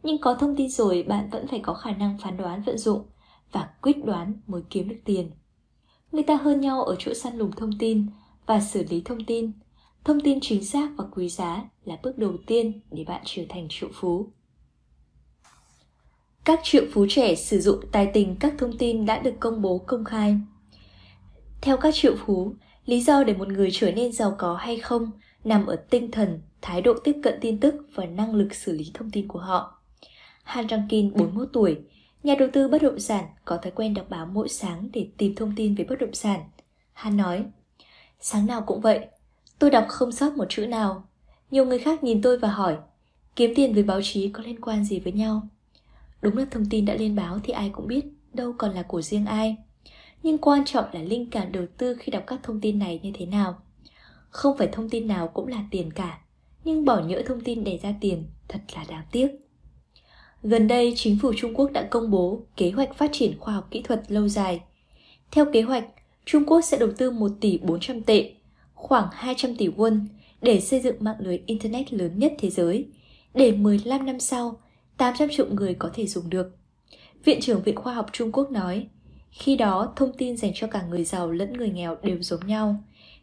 [0.02, 3.02] Nhưng có thông tin rồi bạn vẫn phải có khả năng phán đoán vận dụng
[3.52, 5.30] và quyết đoán mới kiếm được tiền.
[6.12, 8.06] Người ta hơn nhau ở chỗ săn lùng thông tin
[8.46, 9.52] và xử lý thông tin.
[10.04, 13.66] Thông tin chính xác và quý giá là bước đầu tiên để bạn trở thành
[13.70, 14.26] triệu phú.
[16.44, 19.78] Các triệu phú trẻ sử dụng tài tình các thông tin đã được công bố
[19.78, 20.36] công khai.
[21.60, 22.54] Theo các triệu phú,
[22.86, 25.10] lý do để một người trở nên giàu có hay không
[25.44, 28.90] nằm ở tinh thần, thái độ tiếp cận tin tức và năng lực xử lý
[28.94, 29.81] thông tin của họ.
[30.42, 31.78] Han Jang-kin, 41 tuổi,
[32.22, 35.34] nhà đầu tư bất động sản có thói quen đọc báo mỗi sáng để tìm
[35.34, 36.40] thông tin về bất động sản.
[36.92, 37.44] Han nói,
[38.20, 39.06] sáng nào cũng vậy,
[39.58, 41.04] tôi đọc không sót một chữ nào.
[41.50, 42.76] Nhiều người khác nhìn tôi và hỏi,
[43.36, 45.48] kiếm tiền với báo chí có liên quan gì với nhau?
[46.22, 48.04] Đúng là thông tin đã lên báo thì ai cũng biết,
[48.34, 49.56] đâu còn là của riêng ai.
[50.22, 53.10] Nhưng quan trọng là linh cảm đầu tư khi đọc các thông tin này như
[53.14, 53.62] thế nào.
[54.30, 56.18] Không phải thông tin nào cũng là tiền cả,
[56.64, 59.41] nhưng bỏ nhỡ thông tin để ra tiền thật là đáng tiếc.
[60.42, 63.68] Gần đây, chính phủ Trung Quốc đã công bố kế hoạch phát triển khoa học
[63.70, 64.60] kỹ thuật lâu dài.
[65.30, 65.84] Theo kế hoạch,
[66.24, 68.32] Trung Quốc sẽ đầu tư 1 tỷ 400 tệ,
[68.74, 70.00] khoảng 200 tỷ won
[70.42, 72.86] để xây dựng mạng lưới Internet lớn nhất thế giới,
[73.34, 74.60] để 15 năm sau,
[74.96, 76.56] 800 triệu người có thể dùng được.
[77.24, 78.86] Viện trưởng Viện Khoa học Trung Quốc nói,
[79.30, 82.76] khi đó thông tin dành cho cả người giàu lẫn người nghèo đều giống nhau,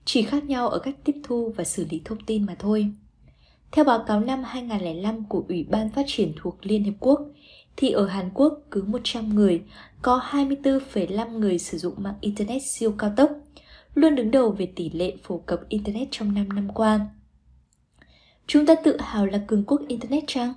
[0.06, 2.92] chỉ khác nhau ở cách tiếp thu và xử lý thông tin mà thôi.
[3.72, 7.20] Theo báo cáo năm 2005 của Ủy ban Phát triển thuộc Liên Hiệp Quốc,
[7.78, 9.62] thì ở Hàn Quốc cứ 100 người
[10.02, 13.32] có 24,5 người sử dụng mạng Internet siêu cao tốc,
[13.94, 17.00] luôn đứng đầu về tỷ lệ phổ cập Internet trong 5 năm qua.
[18.48, 20.54] Chúng ta tự hào là cường quốc Internet chăng?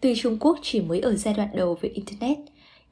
[0.00, 2.38] Tuy Trung Quốc chỉ mới ở giai đoạn đầu về Internet,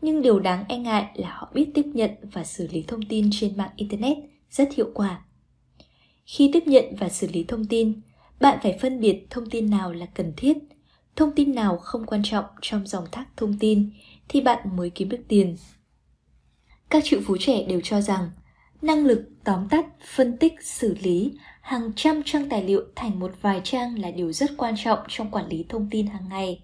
[0.03, 3.29] nhưng điều đáng e ngại là họ biết tiếp nhận và xử lý thông tin
[3.33, 4.17] trên mạng Internet
[4.51, 5.23] rất hiệu quả.
[6.27, 8.01] Khi tiếp nhận và xử lý thông tin,
[8.45, 10.59] bạn phải phân biệt thông tin nào là cần thiết,
[11.17, 13.91] thông tin nào không quan trọng trong dòng thác thông tin
[14.29, 15.57] thì bạn mới kiếm được tiền.
[16.91, 18.31] Các triệu phú trẻ đều cho rằng
[18.83, 23.33] năng lực tóm tắt, phân tích, xử lý hàng trăm trang tài liệu thành một
[23.41, 26.63] vài trang là điều rất quan trọng trong quản lý thông tin hàng ngày.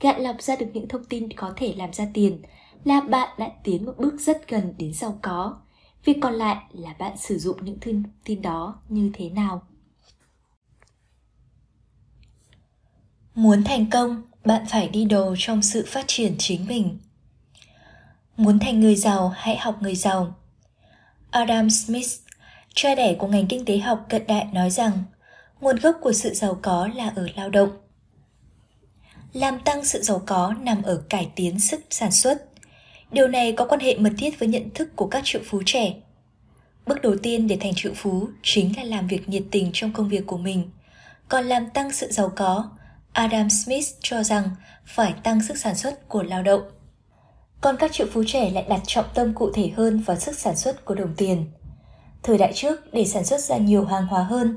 [0.00, 2.42] Gạn lọc ra được những thông tin có thể làm ra tiền
[2.84, 5.60] là bạn đã tiến một bước rất gần đến giàu có
[6.04, 9.62] Việc còn lại là bạn sử dụng những thông tin đó như thế nào.
[13.34, 16.98] Muốn thành công, bạn phải đi đầu trong sự phát triển chính mình.
[18.36, 20.34] Muốn thành người giàu, hãy học người giàu.
[21.30, 22.10] Adam Smith,
[22.74, 24.92] cha đẻ của ngành kinh tế học cận đại nói rằng
[25.60, 27.70] nguồn gốc của sự giàu có là ở lao động.
[29.32, 32.44] Làm tăng sự giàu có nằm ở cải tiến sức sản xuất.
[33.12, 35.94] Điều này có quan hệ mật thiết với nhận thức của các triệu phú trẻ.
[36.86, 40.08] Bước đầu tiên để thành triệu phú chính là làm việc nhiệt tình trong công
[40.08, 40.70] việc của mình.
[41.28, 42.70] Còn làm tăng sự giàu có,
[43.12, 44.50] Adam Smith cho rằng
[44.84, 46.62] phải tăng sức sản xuất của lao động.
[47.60, 50.56] Còn các triệu phú trẻ lại đặt trọng tâm cụ thể hơn vào sức sản
[50.56, 51.50] xuất của đồng tiền.
[52.22, 54.56] Thời đại trước, để sản xuất ra nhiều hàng hóa hơn,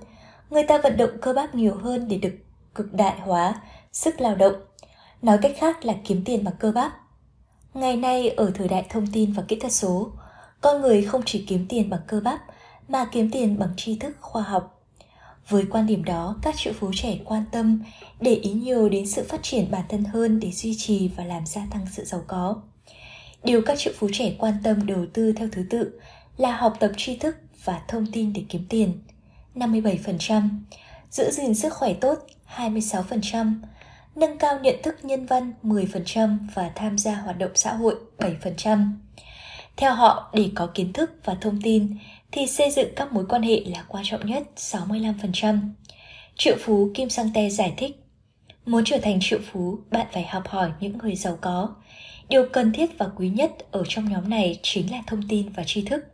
[0.49, 2.33] người ta vận động cơ bắp nhiều hơn để được
[2.75, 3.61] cực đại hóa
[3.91, 4.55] sức lao động.
[5.21, 6.91] Nói cách khác là kiếm tiền bằng cơ bắp.
[7.73, 10.11] Ngày nay ở thời đại thông tin và kỹ thuật số,
[10.61, 12.39] con người không chỉ kiếm tiền bằng cơ bắp
[12.87, 14.74] mà kiếm tiền bằng tri thức khoa học.
[15.49, 17.79] Với quan điểm đó, các triệu phú trẻ quan tâm,
[18.21, 21.45] để ý nhiều đến sự phát triển bản thân hơn để duy trì và làm
[21.45, 22.55] gia tăng sự giàu có.
[23.43, 25.99] Điều các triệu phú trẻ quan tâm đầu tư theo thứ tự
[26.37, 28.99] là học tập tri thức và thông tin để kiếm tiền
[29.55, 30.49] 57%,
[31.11, 32.19] giữ gìn sức khỏe tốt
[32.55, 33.53] 26%,
[34.15, 38.91] nâng cao nhận thức nhân văn 10% và tham gia hoạt động xã hội 7%.
[39.77, 41.97] Theo họ, để có kiến thức và thông tin
[42.35, 45.59] thì xây dựng các mối quan hệ là quan trọng nhất 65%.
[46.37, 48.05] Triệu phú Kim Sang Te giải thích,
[48.65, 51.75] muốn trở thành triệu phú, bạn phải học hỏi những người giàu có.
[52.29, 55.63] Điều cần thiết và quý nhất ở trong nhóm này chính là thông tin và
[55.63, 56.05] tri thức.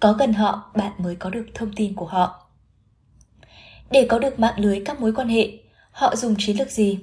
[0.00, 2.46] Có gần họ, bạn mới có được thông tin của họ.
[3.90, 5.52] Để có được mạng lưới các mối quan hệ,
[5.90, 6.98] họ dùng chiến lược gì?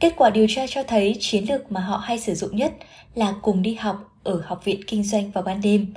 [0.00, 2.72] Kết quả điều tra cho thấy chiến lược mà họ hay sử dụng nhất
[3.14, 5.94] là cùng đi học ở Học viện Kinh doanh vào ban đêm,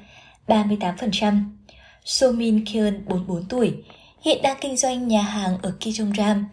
[0.47, 1.58] 38%.
[2.05, 3.73] Somin Kyun, 44 tuổi,
[4.21, 6.43] hiện đang kinh doanh nhà hàng ở Kijongram,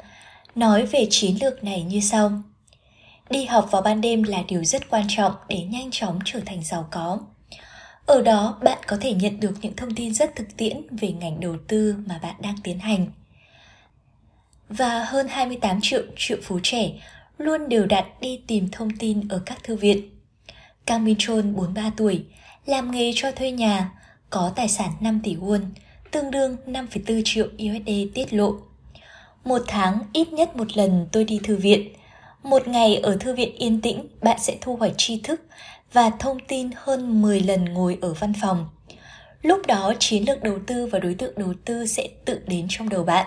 [0.55, 2.43] nói về chiến lược này như sau.
[3.31, 6.65] Đi học vào ban đêm là điều rất quan trọng để nhanh chóng trở thành
[6.65, 7.19] giàu có.
[8.07, 11.41] Ở đó, bạn có thể nhận được những thông tin rất thực tiễn về ngành
[11.41, 13.07] đầu tư mà bạn đang tiến hành.
[14.69, 16.91] Và hơn 28 triệu triệu phú trẻ
[17.39, 20.11] luôn đều đặn đi tìm thông tin ở các thư viện.
[20.87, 22.25] Kang Min Chol, 43 tuổi,
[22.67, 23.91] làm nghề cho thuê nhà,
[24.31, 25.61] có tài sản 5 tỷ won,
[26.11, 28.55] tương đương 5,4 triệu USD tiết lộ.
[29.45, 31.89] Một tháng ít nhất một lần tôi đi thư viện.
[32.43, 35.41] Một ngày ở thư viện yên tĩnh, bạn sẽ thu hoạch tri thức
[35.93, 38.69] và thông tin hơn 10 lần ngồi ở văn phòng.
[39.43, 42.89] Lúc đó chiến lược đầu tư và đối tượng đầu tư sẽ tự đến trong
[42.89, 43.27] đầu bạn.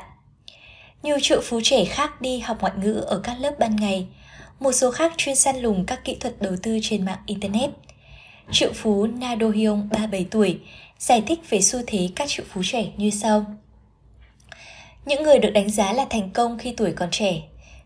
[1.04, 4.08] Nhiều triệu phú trẻ khác đi học ngoại ngữ ở các lớp ban ngày,
[4.60, 7.70] một số khác chuyên săn lùng các kỹ thuật đầu tư trên mạng Internet.
[8.52, 10.60] Triệu phú nado Hyung, 37 tuổi,
[11.00, 13.46] giải thích về xu thế các triệu phú trẻ như sau.
[15.06, 17.42] Những người được đánh giá là thành công khi tuổi còn trẻ,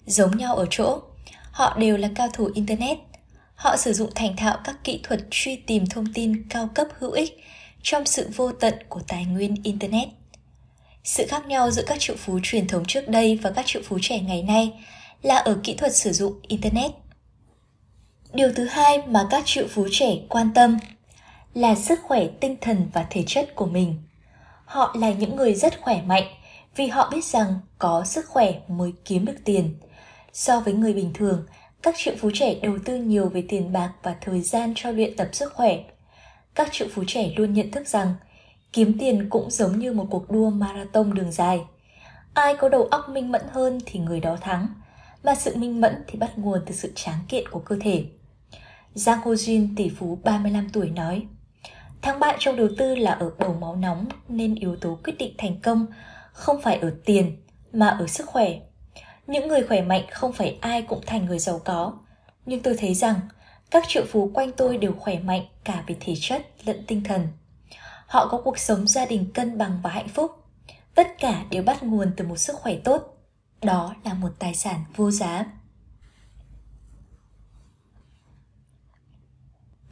[0.06, 1.02] giống nhau ở chỗ,
[1.52, 2.98] họ đều là cao thủ Internet.
[3.56, 7.12] Họ sử dụng thành thạo các kỹ thuật truy tìm thông tin cao cấp hữu
[7.12, 7.38] ích
[7.82, 10.08] trong sự vô tận của tài nguyên Internet.
[11.04, 13.98] Sự khác nhau giữa các triệu phú truyền thống trước đây và các triệu phú
[14.02, 14.74] trẻ ngày nay
[15.22, 16.92] là ở kỹ thuật sử dụng Internet.
[18.34, 20.78] Điều thứ hai mà các triệu phú trẻ quan tâm
[21.54, 23.96] là sức khỏe tinh thần và thể chất của mình.
[24.66, 26.24] Họ là những người rất khỏe mạnh
[26.76, 29.76] vì họ biết rằng có sức khỏe mới kiếm được tiền.
[30.34, 31.46] So với người bình thường,
[31.82, 35.18] các triệu phú trẻ đầu tư nhiều về tiền bạc và thời gian cho luyện
[35.18, 35.84] tập sức khỏe.
[36.56, 38.16] Các triệu phú trẻ luôn nhận thức rằng
[38.74, 41.62] kiếm tiền cũng giống như một cuộc đua marathon đường dài.
[42.34, 44.68] Ai có đầu óc minh mẫn hơn thì người đó thắng,
[45.24, 48.06] mà sự minh mẫn thì bắt nguồn từ sự tráng kiện của cơ thể.
[48.94, 51.28] Giang Ho Jin, tỷ phú 35 tuổi nói,
[52.04, 55.34] Thắng bại trong đầu tư là ở bầu máu nóng nên yếu tố quyết định
[55.38, 55.86] thành công
[56.32, 57.38] không phải ở tiền
[57.74, 58.60] mà ở sức khỏe.
[59.28, 61.94] Những người khỏe mạnh không phải ai cũng thành người giàu có,
[62.46, 63.16] nhưng tôi thấy rằng
[63.72, 67.28] các triệu phú quanh tôi đều khỏe mạnh cả về thể chất lẫn tinh thần.
[68.08, 70.32] Họ có cuộc sống gia đình cân bằng và hạnh phúc.
[70.96, 73.18] Tất cả đều bắt nguồn từ một sức khỏe tốt.
[73.62, 75.46] Đó là một tài sản vô giá.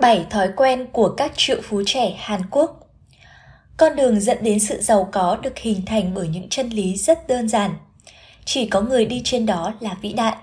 [0.01, 2.89] 7 thói quen của các triệu phú trẻ Hàn Quốc
[3.77, 7.27] Con đường dẫn đến sự giàu có được hình thành bởi những chân lý rất
[7.27, 7.71] đơn giản.
[8.45, 10.35] Chỉ có người đi trên đó là vĩ đại.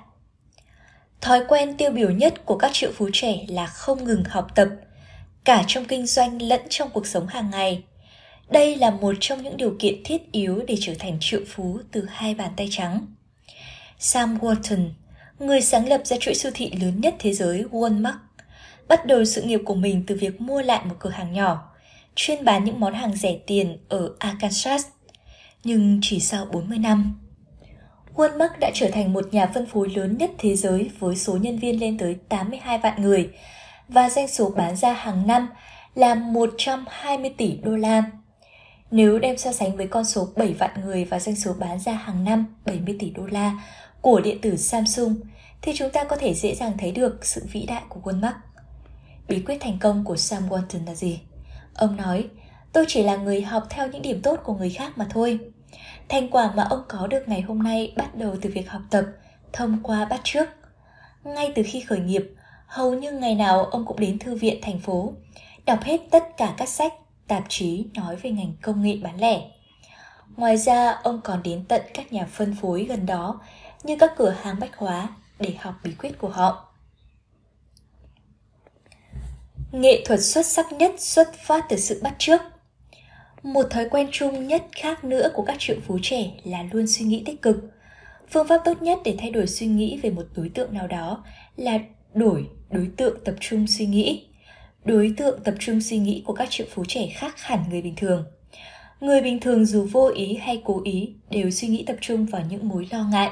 [1.21, 4.69] Thói quen tiêu biểu nhất của các triệu phú trẻ là không ngừng học tập,
[5.45, 7.83] cả trong kinh doanh lẫn trong cuộc sống hàng ngày.
[8.49, 12.07] Đây là một trong những điều kiện thiết yếu để trở thành triệu phú từ
[12.11, 13.07] hai bàn tay trắng.
[13.99, 14.89] Sam Walton,
[15.39, 18.28] người sáng lập ra chuỗi siêu thị lớn nhất thế giới Walmart,
[18.89, 21.73] bắt đầu sự nghiệp của mình từ việc mua lại một cửa hàng nhỏ.
[22.15, 24.87] chuyên bán những món hàng rẻ tiền ở Arkansas.
[25.65, 27.21] Nhưng chỉ sau 40 năm,
[28.15, 31.59] Walmart đã trở thành một nhà phân phối lớn nhất thế giới với số nhân
[31.59, 33.31] viên lên tới 82 vạn người
[33.89, 35.49] và doanh số bán ra hàng năm
[35.95, 38.03] là 120 tỷ đô la.
[38.91, 41.93] Nếu đem so sánh với con số 7 vạn người và doanh số bán ra
[41.93, 43.53] hàng năm 70 tỷ đô la
[44.01, 45.15] của điện tử Samsung,
[45.63, 48.33] thì chúng ta có thể dễ dàng thấy được sự vĩ đại của Walmart.
[49.29, 51.21] Bí quyết thành công của Sam Walton là gì?
[51.75, 52.29] Ông nói,
[52.73, 55.39] tôi chỉ là người học theo những điểm tốt của người khác mà thôi.
[56.09, 59.05] Thành quả mà ông có được ngày hôm nay bắt đầu từ việc học tập,
[59.53, 60.49] thông qua bắt trước.
[61.25, 62.35] Ngay từ khi khởi nghiệp,
[62.67, 65.13] hầu như ngày nào ông cũng đến thư viện thành phố,
[65.67, 66.93] đọc hết tất cả các sách,
[67.29, 69.41] tạp chí nói về ngành công nghệ bán lẻ.
[70.37, 73.41] Ngoài ra, ông còn đến tận các nhà phân phối gần đó
[73.83, 75.09] như các cửa hàng bách hóa
[75.39, 76.68] để học bí quyết của họ.
[79.73, 82.41] Nghệ thuật xuất sắc nhất xuất phát từ sự bắt chước.
[83.43, 87.05] Một thói quen chung nhất khác nữa của các triệu phú trẻ là luôn suy
[87.05, 87.57] nghĩ tích cực.
[88.31, 91.25] Phương pháp tốt nhất để thay đổi suy nghĩ về một đối tượng nào đó
[91.57, 91.79] là
[92.15, 94.25] đổi đối tượng tập trung suy nghĩ.
[94.85, 97.95] Đối tượng tập trung suy nghĩ của các triệu phú trẻ khác hẳn người bình
[97.97, 98.25] thường.
[99.01, 102.43] Người bình thường dù vô ý hay cố ý đều suy nghĩ tập trung vào
[102.51, 103.31] những mối lo ngại.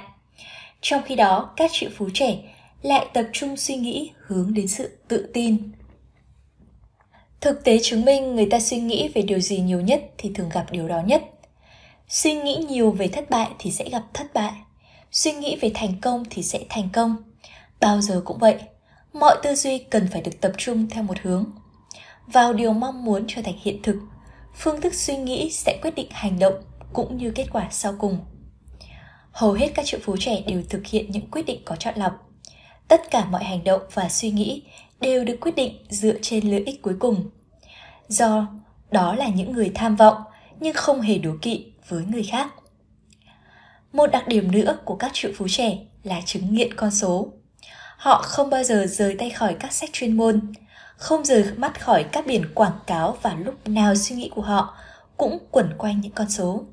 [0.80, 2.38] Trong khi đó, các triệu phú trẻ
[2.82, 5.56] lại tập trung suy nghĩ hướng đến sự tự tin.
[7.40, 10.48] Thực tế chứng minh người ta suy nghĩ về điều gì nhiều nhất thì thường
[10.48, 11.22] gặp điều đó nhất.
[12.08, 14.52] Suy nghĩ nhiều về thất bại thì sẽ gặp thất bại.
[15.12, 17.16] Suy nghĩ về thành công thì sẽ thành công.
[17.80, 18.58] Bao giờ cũng vậy,
[19.12, 21.44] mọi tư duy cần phải được tập trung theo một hướng.
[22.26, 23.96] Vào điều mong muốn trở thành hiện thực,
[24.54, 26.54] phương thức suy nghĩ sẽ quyết định hành động
[26.92, 28.18] cũng như kết quả sau cùng.
[29.32, 32.12] Hầu hết các triệu phú trẻ đều thực hiện những quyết định có chọn lọc.
[32.88, 34.62] Tất cả mọi hành động và suy nghĩ
[35.00, 37.30] đều được quyết định dựa trên lợi ích cuối cùng.
[38.08, 38.46] Do
[38.90, 40.16] đó là những người tham vọng
[40.60, 42.52] nhưng không hề đố kỵ với người khác.
[43.92, 47.32] Một đặc điểm nữa của các triệu phú trẻ là chứng nghiện con số.
[47.96, 50.52] Họ không bao giờ rời tay khỏi các sách chuyên môn,
[50.96, 54.76] không rời mắt khỏi các biển quảng cáo và lúc nào suy nghĩ của họ
[55.16, 56.64] cũng quẩn quanh những con số.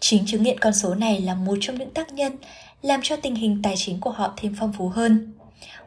[0.00, 2.36] Chính chứng nghiện con số này là một trong những tác nhân
[2.82, 5.32] làm cho tình hình tài chính của họ thêm phong phú hơn.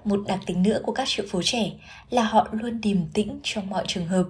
[0.05, 1.71] Một đặc tính nữa của các triệu phú trẻ
[2.09, 4.25] là họ luôn điềm tĩnh trong mọi trường hợp.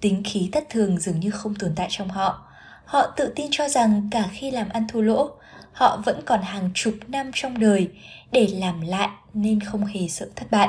[0.00, 2.46] Tính khí thất thường dường như không tồn tại trong họ.
[2.84, 5.30] Họ tự tin cho rằng cả khi làm ăn thua lỗ,
[5.72, 7.88] họ vẫn còn hàng chục năm trong đời
[8.32, 10.68] để làm lại nên không hề sợ thất bại.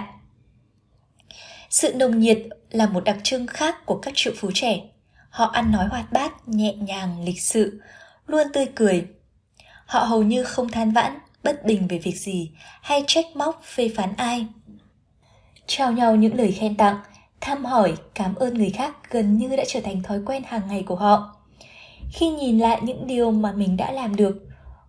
[1.70, 2.38] Sự nồng nhiệt
[2.70, 4.80] là một đặc trưng khác của các triệu phú trẻ.
[5.30, 7.82] Họ ăn nói hoạt bát, nhẹ nhàng, lịch sự,
[8.28, 9.08] luôn tươi cười.
[9.86, 12.52] Họ hầu như không than vãn, bất bình về việc gì
[12.82, 14.48] hay trách móc phê phán ai.
[15.68, 16.98] Trao nhau những lời khen tặng,
[17.42, 20.84] thăm hỏi, cảm ơn người khác gần như đã trở thành thói quen hàng ngày
[20.84, 21.36] của họ.
[22.14, 24.48] Khi nhìn lại những điều mà mình đã làm được,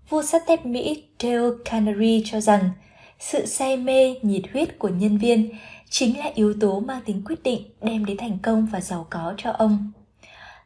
[0.08, 2.70] vua sắt thép Mỹ Dale Carnegie cho rằng
[3.18, 5.50] sự say mê, nhiệt huyết của nhân viên
[5.90, 9.34] chính là yếu tố mang tính quyết định đem đến thành công và giàu có
[9.36, 9.92] cho ông.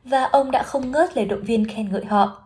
[0.04, 2.42] Và ông đã không ngớt lời động viên khen ngợi họ.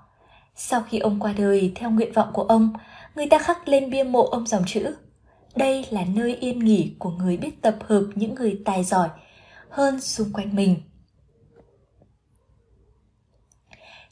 [0.56, 2.72] Sau khi ông qua đời theo nguyện vọng của ông,
[3.14, 4.94] người ta khắc lên bia mộ ông dòng chữ
[5.56, 9.08] đây là nơi yên nghỉ của người biết tập hợp những người tài giỏi
[9.68, 10.76] hơn xung quanh mình.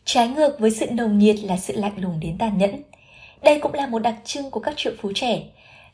[0.05, 2.83] Trái ngược với sự nồng nhiệt là sự lạnh lùng đến tàn nhẫn.
[3.43, 5.43] Đây cũng là một đặc trưng của các triệu phú trẻ.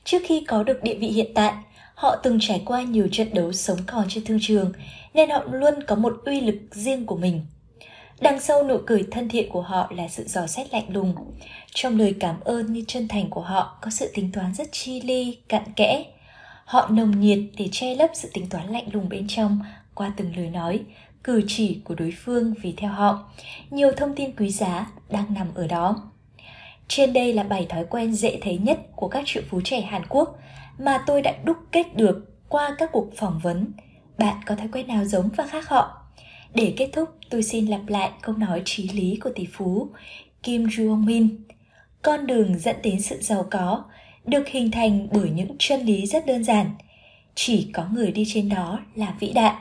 [0.05, 1.53] Trước khi có được địa vị hiện tại,
[1.95, 4.73] họ từng trải qua nhiều trận đấu sống còn trên thương trường,
[5.15, 7.47] nên họ luôn có một uy lực riêng của mình.
[8.21, 11.15] Đằng sau nụ cười thân thiện của họ là sự dò xét lạnh lùng.
[11.75, 15.01] Trong lời cảm ơn như chân thành của họ có sự tính toán rất chi
[15.01, 16.05] ly, cặn kẽ.
[16.65, 19.61] Họ nồng nhiệt để che lấp sự tính toán lạnh lùng bên trong
[19.95, 20.81] qua từng lời nói,
[21.25, 23.31] cử chỉ của đối phương vì theo họ,
[23.71, 25.97] nhiều thông tin quý giá đang nằm ở đó.
[26.89, 30.03] Trên đây là bảy thói quen dễ thấy nhất của các triệu phú trẻ Hàn
[30.09, 30.39] Quốc
[30.79, 33.73] mà tôi đã đúc kết được qua các cuộc phỏng vấn.
[34.19, 35.98] Bạn có thói quen nào giống và khác họ?
[36.55, 39.89] Để kết thúc, tôi xin lặp lại câu nói trí lý của tỷ phú
[40.43, 41.44] Kim Jong Min.
[42.02, 43.85] Con đường dẫn đến sự giàu có
[44.25, 46.70] được hình thành bởi những chân lý rất đơn giản.
[47.35, 49.55] Chỉ có người đi trên đó là vĩ đại.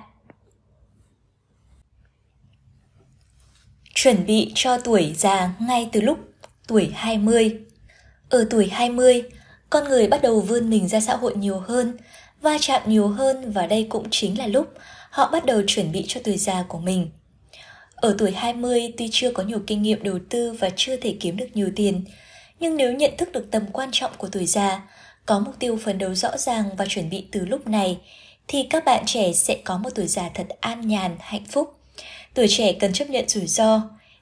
[3.93, 6.19] Chuẩn bị cho tuổi già ngay từ lúc
[6.67, 7.59] tuổi 20.
[8.29, 9.23] Ở tuổi 20,
[9.69, 11.97] con người bắt đầu vươn mình ra xã hội nhiều hơn,
[12.41, 14.73] va chạm nhiều hơn và đây cũng chính là lúc
[15.17, 17.09] họ bắt đầu chuẩn bị cho tuổi già của mình.
[17.95, 21.37] Ở tuổi 20 tuy chưa có nhiều kinh nghiệm đầu tư và chưa thể kiếm
[21.37, 22.05] được nhiều tiền,
[22.59, 24.81] nhưng nếu nhận thức được tầm quan trọng của tuổi già,
[25.25, 27.97] có mục tiêu phấn đấu rõ ràng và chuẩn bị từ lúc này,
[28.47, 31.73] thì các bạn trẻ sẽ có một tuổi già thật an nhàn, hạnh phúc.
[32.33, 33.81] Tuổi trẻ cần chấp nhận rủi ro,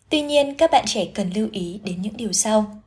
[0.10, 2.82] tuy nhiên các bạn trẻ cần lưu ý đến những điều sau.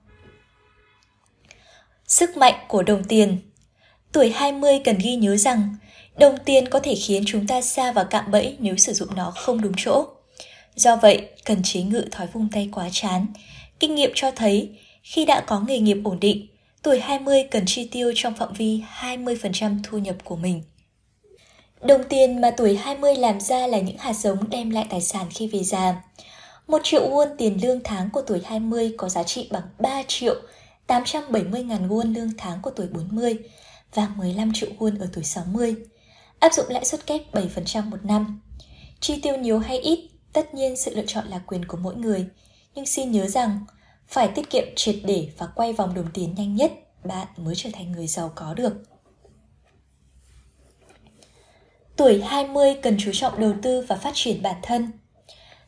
[2.07, 3.39] Sức mạnh của đồng tiền
[4.13, 5.77] Tuổi 20 cần ghi nhớ rằng
[6.19, 9.31] đồng tiền có thể khiến chúng ta xa vào cạm bẫy nếu sử dụng nó
[9.31, 10.07] không đúng chỗ.
[10.77, 13.27] Do vậy, cần chế ngự thói vung tay quá chán.
[13.81, 16.47] Kinh nghiệm cho thấy, khi đã có nghề nghiệp ổn định,
[16.83, 20.63] tuổi 20 cần chi tiêu trong phạm vi 20% thu nhập của mình.
[21.81, 25.27] Đồng tiền mà tuổi 20 làm ra là những hạt giống đem lại tài sản
[25.31, 26.03] khi về già.
[26.67, 30.35] Một triệu won tiền lương tháng của tuổi 20 có giá trị bằng 3 triệu
[30.87, 33.37] 870 ngàn won lương tháng của tuổi 40
[33.95, 35.77] và 15 triệu won ở tuổi 60.
[36.41, 38.41] Áp dụng lãi suất kép 7% một năm.
[39.01, 42.27] Chi tiêu nhiều hay ít, tất nhiên sự lựa chọn là quyền của mỗi người.
[42.75, 43.61] Nhưng xin nhớ rằng,
[44.09, 46.73] phải tiết kiệm triệt để và quay vòng đồng tiền nhanh nhất,
[47.05, 48.73] bạn mới trở thành người giàu có được.
[51.97, 54.91] Tuổi 20 cần chú trọng đầu tư và phát triển bản thân.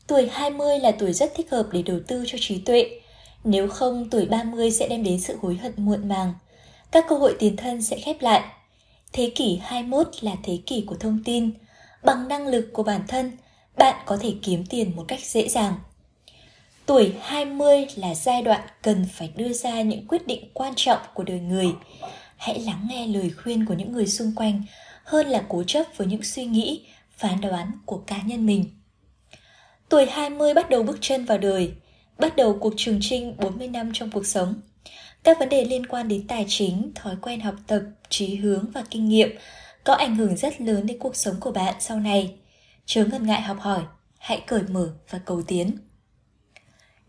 [0.07, 3.01] Tuổi 20 là tuổi rất thích hợp để đầu tư cho trí tuệ.
[3.45, 6.35] Nếu không, tuổi 30 sẽ đem đến sự hối hận muộn màng.
[6.91, 8.43] Các cơ hội tiền thân sẽ khép lại.
[9.13, 11.51] Thế kỷ 21 là thế kỷ của thông tin.
[12.05, 13.33] Bằng năng lực của bản thân,
[13.77, 15.75] bạn có thể kiếm tiền một cách dễ dàng.
[16.87, 21.23] Tuổi 20 là giai đoạn cần phải đưa ra những quyết định quan trọng của
[21.23, 21.67] đời người.
[22.37, 24.63] Hãy lắng nghe lời khuyên của những người xung quanh
[25.05, 28.65] hơn là cố chấp với những suy nghĩ, phán đoán của cá nhân mình.
[29.89, 31.73] Tuổi 20 bắt đầu bước chân vào đời,
[32.19, 34.55] bắt đầu cuộc trường trinh 40 năm trong cuộc sống.
[35.23, 38.85] Các vấn đề liên quan đến tài chính, thói quen học tập, trí hướng và
[38.91, 39.31] kinh nghiệm
[39.85, 42.35] có ảnh hưởng rất lớn đến cuộc sống của bạn sau này.
[42.87, 43.83] Chớ ngần ngại học hỏi,
[44.19, 45.79] hãy cởi mở và cầu tiến.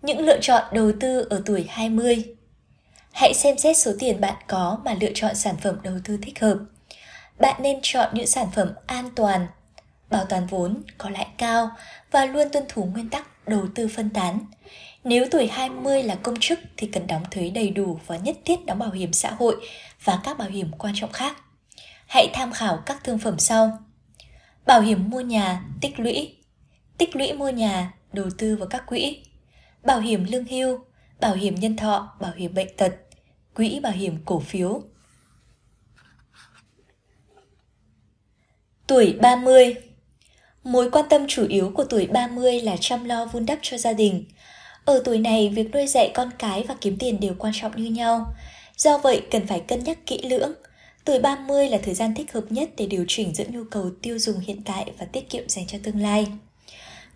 [0.01, 2.35] Những lựa chọn đầu tư ở tuổi 20
[3.11, 6.39] Hãy xem xét số tiền bạn có mà lựa chọn sản phẩm đầu tư thích
[6.39, 6.57] hợp
[7.41, 9.47] bạn nên chọn những sản phẩm an toàn,
[10.09, 11.71] bảo toàn vốn, có lãi cao
[12.11, 14.39] và luôn tuân thủ nguyên tắc đầu tư phân tán.
[15.03, 18.65] Nếu tuổi 20 là công chức thì cần đóng thuế đầy đủ và nhất thiết
[18.65, 19.55] đóng bảo hiểm xã hội
[20.03, 21.37] và các bảo hiểm quan trọng khác.
[22.07, 23.77] Hãy tham khảo các thương phẩm sau.
[24.65, 26.35] Bảo hiểm mua nhà, tích lũy.
[26.97, 29.17] Tích lũy mua nhà, đầu tư vào các quỹ.
[29.83, 30.79] Bảo hiểm lương hưu,
[31.19, 32.95] bảo hiểm nhân thọ, bảo hiểm bệnh tật,
[33.55, 34.81] quỹ bảo hiểm cổ phiếu,
[38.91, 39.75] Tuổi 30
[40.63, 43.93] Mối quan tâm chủ yếu của tuổi 30 là chăm lo vun đắp cho gia
[43.93, 44.25] đình.
[44.91, 47.91] Ở tuổi này, việc nuôi dạy con cái và kiếm tiền đều quan trọng như
[47.91, 48.25] nhau.
[48.77, 50.53] Do vậy, cần phải cân nhắc kỹ lưỡng.
[51.05, 54.19] Tuổi 30 là thời gian thích hợp nhất để điều chỉnh giữa nhu cầu tiêu
[54.19, 56.27] dùng hiện tại và tiết kiệm dành cho tương lai.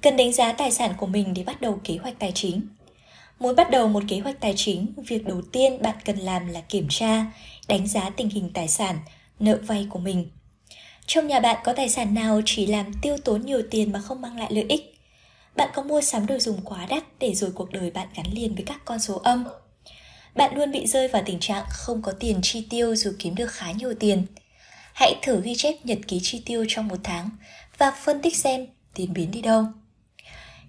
[0.01, 2.61] Cần đánh giá tài sản của mình để bắt đầu kế hoạch tài chính.
[3.39, 6.61] Muốn bắt đầu một kế hoạch tài chính, việc đầu tiên bạn cần làm là
[6.61, 7.25] kiểm tra,
[7.67, 8.95] đánh giá tình hình tài sản,
[9.39, 10.27] nợ vay của mình–
[11.07, 14.21] trong nhà bạn có tài sản nào chỉ làm tiêu tốn nhiều tiền mà không
[14.21, 14.94] mang lại lợi ích?
[15.56, 18.56] Bạn có mua sắm đồ dùng quá đắt để rồi cuộc đời bạn gắn liền
[18.56, 19.45] với các con số âm?
[20.35, 23.51] Bạn luôn bị rơi vào tình trạng không có tiền chi tiêu dù kiếm được
[23.51, 24.25] khá nhiều tiền.
[24.93, 27.30] Hãy thử ghi chép nhật ký chi tiêu trong một tháng
[27.77, 29.66] và phân tích xem tiền biến đi đâu.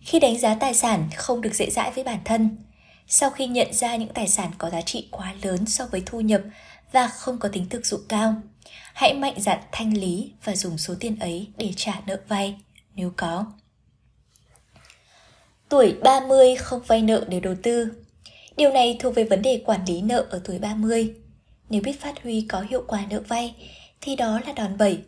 [0.01, 2.57] Khi đánh giá tài sản không được dễ dãi với bản thân,
[3.09, 6.21] sau khi nhận ra những tài sản có giá trị quá lớn so với thu
[6.21, 6.41] nhập
[6.93, 8.35] và không có tính thực dụng cao,
[8.95, 12.57] hãy mạnh dạn thanh lý và dùng số tiền ấy để trả nợ vay
[12.95, 13.47] nếu có.
[15.69, 17.89] Tuổi 30 không vay nợ để đầu tư.
[18.57, 21.15] Điều này thuộc về vấn đề quản lý nợ ở tuổi 30.
[21.71, 23.55] Nếu biết phát huy có hiệu quả nợ vay
[24.01, 24.99] thì đó là đòn bẩy.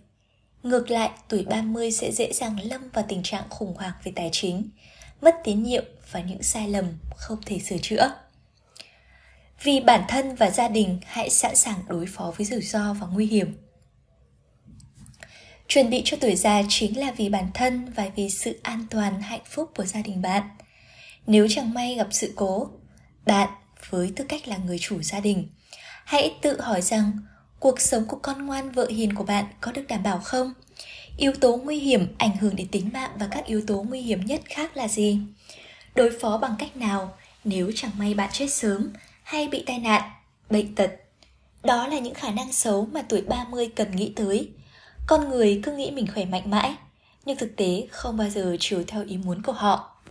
[0.63, 4.29] Ngược lại, tuổi 30 sẽ dễ dàng lâm vào tình trạng khủng hoảng về tài
[4.33, 4.69] chính,
[5.23, 6.85] mất tín nhiệm và những sai lầm
[7.17, 8.13] không thể sửa chữa.
[9.63, 13.07] Vì bản thân và gia đình hãy sẵn sàng đối phó với rủi ro và
[13.07, 13.55] nguy hiểm.
[15.69, 19.23] Chuẩn bị cho tuổi già chính là vì bản thân và vì sự an toàn
[19.23, 20.43] hạnh phúc của gia đình bạn.
[21.27, 22.71] Nếu chẳng may gặp sự cố,
[23.27, 23.49] bạn
[23.91, 25.49] với tư cách là người chủ gia đình,
[26.05, 27.13] hãy tự hỏi rằng
[27.61, 30.53] cuộc sống của con ngoan vợ hiền của bạn có được đảm bảo không?
[31.17, 34.27] Yếu tố nguy hiểm ảnh hưởng đến tính mạng và các yếu tố nguy hiểm
[34.27, 35.19] nhất khác là gì?
[35.95, 40.11] Đối phó bằng cách nào nếu chẳng may bạn chết sớm hay bị tai nạn,
[40.51, 40.91] bệnh tật?
[41.63, 44.51] Đó là những khả năng xấu mà tuổi 30 cần nghĩ tới
[45.09, 46.77] con người cứ nghĩ mình khỏe mạnh mãi,
[47.25, 50.03] nhưng thực tế không bao giờ chiều theo ý muốn của họ.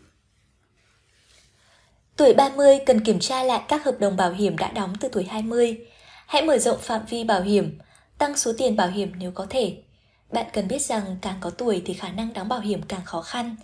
[2.16, 5.24] Tuổi 30 cần kiểm tra lại các hợp đồng bảo hiểm đã đóng từ tuổi
[5.24, 5.77] 20.
[6.27, 7.77] Hãy mở rộng phạm vi bảo hiểm,
[8.17, 9.77] tăng số tiền bảo hiểm nếu có thể.
[10.32, 13.22] Bạn cần biết rằng càng có tuổi thì khả năng đóng bảo hiểm càng khó
[13.22, 13.56] khăn,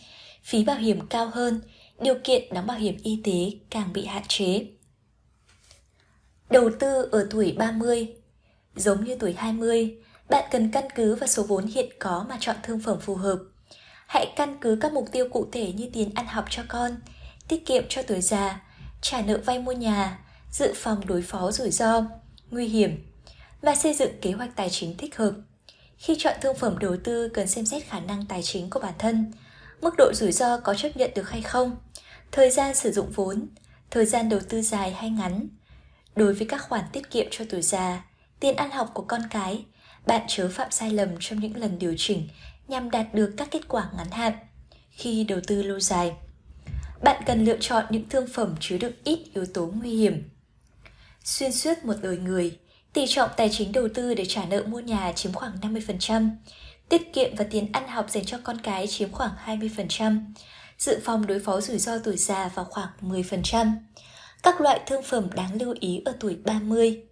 [0.43, 1.61] phí bảo hiểm cao hơn,
[1.99, 4.65] điều kiện đóng bảo hiểm y tế càng bị hạn chế.
[6.49, 8.15] Đầu tư ở tuổi 30
[8.75, 9.97] Giống như tuổi 20,
[10.33, 13.39] bạn cần căn cứ vào số vốn hiện có mà chọn thương phẩm phù hợp.
[14.07, 16.95] Hãy căn cứ các mục tiêu cụ thể như tiền ăn học cho con,
[17.47, 18.61] tiết kiệm cho tuổi già,
[19.01, 20.19] trả nợ vay mua nhà,
[20.51, 22.03] dự phòng đối phó rủi ro,
[22.51, 23.11] nguy hiểm
[23.61, 25.31] và xây dựng kế hoạch tài chính thích hợp.
[25.97, 28.93] Khi chọn thương phẩm đầu tư cần xem xét khả năng tài chính của bản
[28.99, 29.31] thân,
[29.81, 31.75] mức độ rủi ro có chấp nhận được hay không,
[32.31, 33.47] thời gian sử dụng vốn,
[33.91, 35.47] thời gian đầu tư dài hay ngắn.
[36.15, 38.05] Đối với các khoản tiết kiệm cho tuổi già,
[38.39, 39.65] tiền ăn học của con cái,
[40.05, 42.27] bạn chớ phạm sai lầm trong những lần điều chỉnh
[42.67, 44.33] nhằm đạt được các kết quả ngắn hạn.
[44.91, 46.13] Khi đầu tư lâu dài,
[47.03, 50.29] bạn cần lựa chọn những thương phẩm chứa đựng ít yếu tố nguy hiểm.
[51.23, 52.57] Xuyên suốt một đời người,
[52.93, 56.29] tỷ trọng tài chính đầu tư để trả nợ mua nhà chiếm khoảng 50%,
[56.89, 60.25] tiết kiệm và tiền ăn học dành cho con cái chiếm khoảng 20%,
[60.77, 63.71] dự phòng đối phó rủi ro tuổi già vào khoảng 10%.
[64.43, 67.03] Các loại thương phẩm đáng lưu ý ở tuổi 30.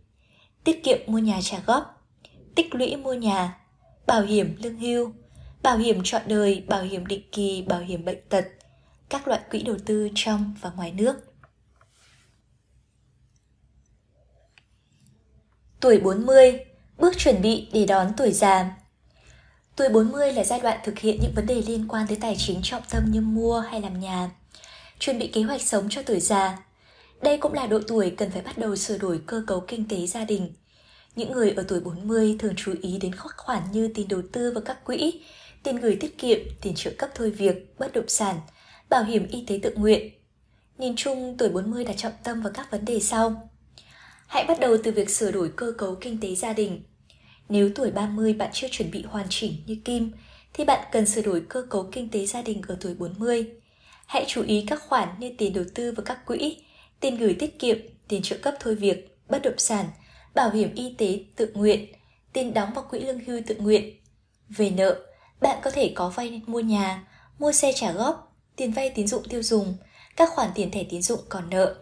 [0.64, 2.01] Tiết kiệm mua nhà trả góp,
[2.56, 3.58] tích lũy mua nhà,
[4.08, 5.14] bảo hiểm lương hưu,
[5.64, 8.46] bảo hiểm trọn đời, bảo hiểm định kỳ, bảo hiểm bệnh tật,
[9.10, 11.16] các loại quỹ đầu tư trong và ngoài nước.
[15.80, 16.60] Tuổi 40,
[16.98, 18.76] bước chuẩn bị để đón tuổi già.
[19.76, 22.60] Tuổi 40 là giai đoạn thực hiện những vấn đề liên quan tới tài chính
[22.64, 24.30] trọng tâm như mua hay làm nhà,
[25.00, 26.60] chuẩn bị kế hoạch sống cho tuổi già.
[27.22, 30.08] Đây cũng là độ tuổi cần phải bắt đầu sửa đổi cơ cấu kinh tế
[30.08, 30.54] gia đình.
[31.16, 34.52] Những người ở tuổi 40 thường chú ý đến các khoản như tiền đầu tư
[34.56, 35.22] và các quỹ,
[35.64, 38.36] tiền gửi tiết kiệm, tiền trợ cấp thôi việc, bất động sản,
[38.90, 40.12] bảo hiểm y tế tự nguyện.
[40.78, 43.50] Nhìn chung, tuổi 40 đặt trọng tâm vào các vấn đề sau.
[44.28, 46.84] Hãy bắt đầu từ việc sửa đổi cơ cấu kinh tế gia đình.
[47.50, 50.12] Nếu tuổi 30 bạn chưa chuẩn bị hoàn chỉnh như Kim,
[50.54, 53.46] thì bạn cần sửa đổi cơ cấu kinh tế gia đình ở tuổi 40.
[54.06, 56.58] Hãy chú ý các khoản như tiền đầu tư và các quỹ,
[57.00, 59.86] tiền gửi tiết kiệm, tiền trợ cấp thôi việc, bất động sản,
[60.34, 61.94] bảo hiểm y tế tự nguyện,
[62.34, 64.00] tiền đóng vào quỹ lương hưu tự nguyện.
[64.50, 65.00] Về nợ,
[65.42, 67.08] bạn có thể có vay mua nhà,
[67.40, 69.76] mua xe trả góp, tiền vay tín dụng tiêu dùng,
[70.16, 71.76] các khoản tiền thẻ tín dụng còn nợ.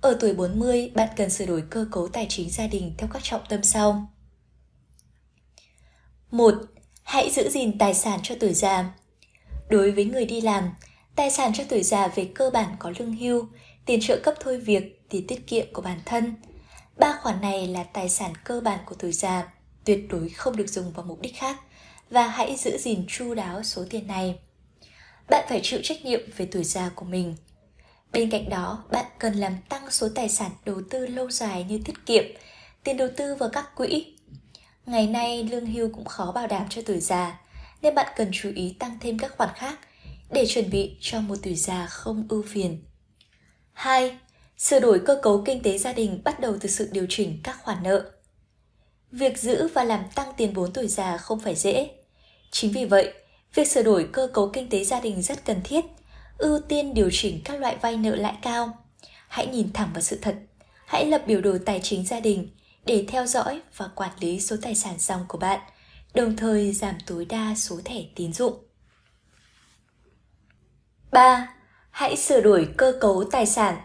[0.00, 3.22] Ở tuổi 40, bạn cần sửa đổi cơ cấu tài chính gia đình theo các
[3.22, 4.06] trọng tâm sau.
[6.30, 6.54] 1.
[7.02, 8.94] Hãy giữ gìn tài sản cho tuổi già.
[9.68, 10.70] Đối với người đi làm,
[11.16, 13.46] tài sản cho tuổi già về cơ bản có lương hưu,
[13.86, 16.34] tiền trợ cấp thôi việc, tiền tiết kiệm của bản thân.
[16.96, 19.52] Ba khoản này là tài sản cơ bản của tuổi già,
[19.84, 21.56] tuyệt đối không được dùng vào mục đích khác
[22.10, 24.38] và hãy giữ gìn chu đáo số tiền này.
[25.30, 27.36] Bạn phải chịu trách nhiệm về tuổi già của mình.
[28.12, 31.80] Bên cạnh đó, bạn cần làm tăng số tài sản đầu tư lâu dài như
[31.84, 32.24] tiết kiệm,
[32.84, 34.16] tiền đầu tư vào các quỹ.
[34.86, 37.40] Ngày nay, lương hưu cũng khó bảo đảm cho tuổi già,
[37.82, 39.78] nên bạn cần chú ý tăng thêm các khoản khác
[40.30, 42.84] để chuẩn bị cho một tuổi già không ưu phiền.
[43.72, 44.18] 2.
[44.62, 47.56] Sửa đổi cơ cấu kinh tế gia đình bắt đầu từ sự điều chỉnh các
[47.62, 48.10] khoản nợ.
[49.12, 51.90] Việc giữ và làm tăng tiền vốn tuổi già không phải dễ.
[52.50, 53.12] Chính vì vậy,
[53.54, 55.84] việc sửa đổi cơ cấu kinh tế gia đình rất cần thiết,
[56.38, 58.78] ưu tiên điều chỉnh các loại vay nợ lãi cao.
[59.28, 60.36] Hãy nhìn thẳng vào sự thật,
[60.86, 62.48] hãy lập biểu đồ tài chính gia đình
[62.84, 65.60] để theo dõi và quản lý số tài sản dòng của bạn,
[66.14, 68.54] đồng thời giảm tối đa số thẻ tín dụng.
[71.10, 71.54] 3.
[71.90, 73.80] Hãy sửa đổi cơ cấu tài sản.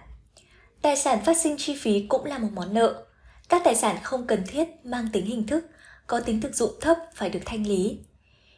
[0.81, 3.03] Tài sản phát sinh chi phí cũng là một món nợ.
[3.49, 5.65] Các tài sản không cần thiết mang tính hình thức,
[6.07, 7.99] có tính thực dụng thấp phải được thanh lý.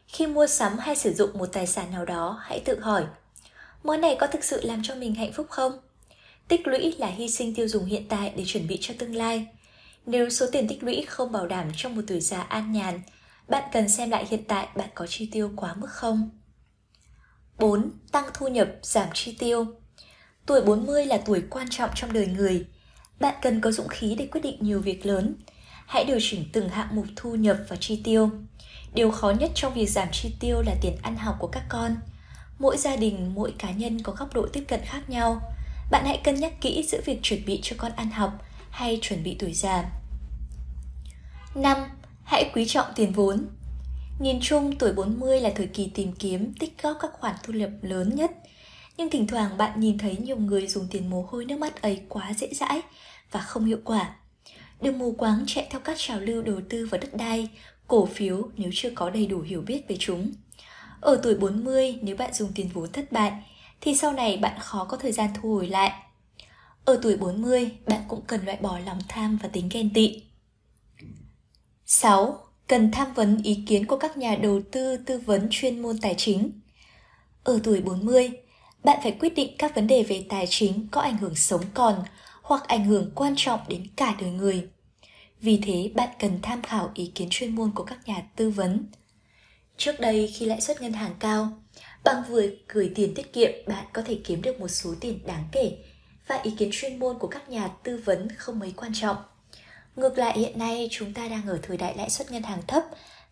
[0.07, 3.05] Khi mua sắm hay sử dụng một tài sản nào đó, hãy tự hỏi,
[3.83, 5.79] món này có thực sự làm cho mình hạnh phúc không?
[6.47, 9.47] Tích lũy là hy sinh tiêu dùng hiện tại để chuẩn bị cho tương lai.
[10.05, 13.01] Nếu số tiền tích lũy không bảo đảm trong một tuổi già an nhàn,
[13.47, 16.29] bạn cần xem lại hiện tại bạn có chi tiêu quá mức không.
[17.57, 17.91] 4.
[18.11, 19.65] Tăng thu nhập, giảm chi tiêu.
[20.49, 22.65] Tuổi 40 là tuổi quan trọng trong đời người.
[23.19, 25.35] Bạn cần có dũng khí để quyết định nhiều việc lớn.
[25.85, 28.29] Hãy điều chỉnh từng hạng mục thu nhập và chi tiêu.
[28.93, 31.95] Điều khó nhất trong việc giảm chi tiêu là tiền ăn học của các con.
[32.59, 35.41] Mỗi gia đình, mỗi cá nhân có góc độ tiếp cận khác nhau.
[35.91, 38.31] Bạn hãy cân nhắc kỹ giữa việc chuẩn bị cho con ăn học
[38.69, 39.89] hay chuẩn bị tuổi già.
[41.55, 41.77] 5.
[42.23, 43.47] Hãy quý trọng tiền vốn.
[44.19, 47.69] Nhìn chung, tuổi 40 là thời kỳ tìm kiếm, tích góp các khoản thu nhập
[47.81, 48.31] lớn nhất.
[48.99, 52.01] Nhưng thỉnh thoảng bạn nhìn thấy nhiều người dùng tiền mồ hôi nước mắt ấy
[52.09, 52.81] quá dễ dãi
[53.31, 54.15] và không hiệu quả.
[54.81, 57.49] Đừng mù quáng chạy theo các trào lưu đầu tư vào đất đai,
[57.87, 60.31] cổ phiếu nếu chưa có đầy đủ hiểu biết về chúng.
[61.01, 63.31] Ở tuổi 40, nếu bạn dùng tiền vốn thất bại,
[63.81, 65.91] thì sau này bạn khó có thời gian thu hồi lại.
[66.85, 70.23] Ở tuổi 40, bạn cũng cần loại bỏ lòng tham và tính ghen tị.
[71.85, 72.39] 6.
[72.67, 76.15] Cần tham vấn ý kiến của các nhà đầu tư tư vấn chuyên môn tài
[76.17, 76.51] chính.
[77.43, 78.31] Ở tuổi 40,
[78.83, 82.03] bạn phải quyết định các vấn đề về tài chính có ảnh hưởng sống còn
[82.41, 84.67] hoặc ảnh hưởng quan trọng đến cả đời người.
[85.41, 88.85] Vì thế, bạn cần tham khảo ý kiến chuyên môn của các nhà tư vấn.
[89.77, 91.51] Trước đây khi lãi suất ngân hàng cao,
[92.03, 95.43] Bằng việc gửi tiền tiết kiệm, bạn có thể kiếm được một số tiền đáng
[95.51, 95.77] kể
[96.27, 99.17] và ý kiến chuyên môn của các nhà tư vấn không mấy quan trọng.
[99.95, 102.83] Ngược lại hiện nay chúng ta đang ở thời đại lãi suất ngân hàng thấp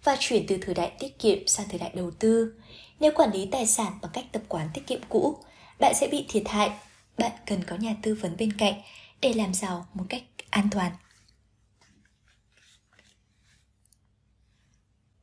[0.03, 2.53] và chuyển từ thời đại tiết kiệm sang thời đại đầu tư.
[2.99, 5.37] Nếu quản lý tài sản bằng cách tập quán tiết kiệm cũ,
[5.79, 6.71] bạn sẽ bị thiệt hại.
[7.17, 8.73] Bạn cần có nhà tư vấn bên cạnh
[9.21, 10.91] để làm giàu một cách an toàn.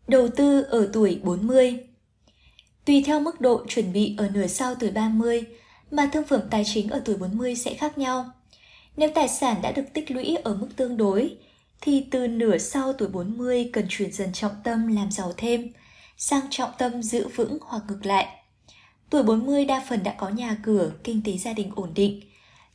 [0.09, 1.87] Đầu tư ở tuổi 40
[2.85, 5.45] Tùy theo mức độ chuẩn bị ở nửa sau tuổi 30
[5.91, 8.31] mà thương phẩm tài chính ở tuổi 40 sẽ khác nhau.
[8.97, 11.37] Nếu tài sản đã được tích lũy ở mức tương đối,
[11.81, 15.73] thì từ nửa sau tuổi 40 cần chuyển dần trọng tâm làm giàu thêm,
[16.17, 18.27] sang trọng tâm giữ vững hoặc ngược lại.
[19.11, 22.21] Tuổi 40 đa phần đã có nhà cửa, kinh tế gia đình ổn định.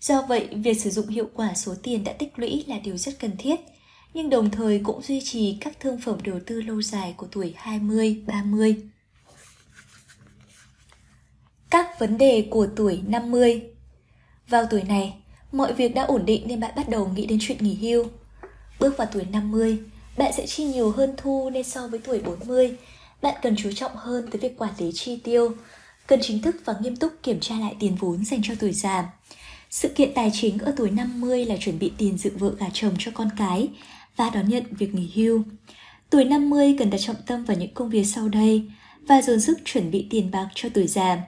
[0.01, 3.19] Do vậy, việc sử dụng hiệu quả số tiền đã tích lũy là điều rất
[3.19, 3.59] cần thiết,
[4.13, 7.53] nhưng đồng thời cũng duy trì các thương phẩm đầu tư lâu dài của tuổi
[7.57, 8.75] 20, 30.
[11.69, 13.61] Các vấn đề của tuổi 50
[14.47, 15.13] Vào tuổi này,
[15.51, 18.05] mọi việc đã ổn định nên bạn bắt đầu nghĩ đến chuyện nghỉ hưu.
[18.79, 19.79] Bước vào tuổi 50,
[20.17, 22.77] bạn sẽ chi nhiều hơn thu nên so với tuổi 40,
[23.21, 25.51] bạn cần chú trọng hơn tới việc quản lý chi tiêu,
[26.07, 29.09] cần chính thức và nghiêm túc kiểm tra lại tiền vốn dành cho tuổi già.
[29.69, 32.93] Sự kiện tài chính ở tuổi 50 là chuẩn bị tiền dự vợ gả chồng
[32.99, 33.67] cho con cái
[34.15, 35.43] và đón nhận việc nghỉ hưu.
[36.09, 38.71] Tuổi 50 cần đặt trọng tâm vào những công việc sau đây
[39.07, 41.21] và dồn sức chuẩn bị tiền bạc cho tuổi già.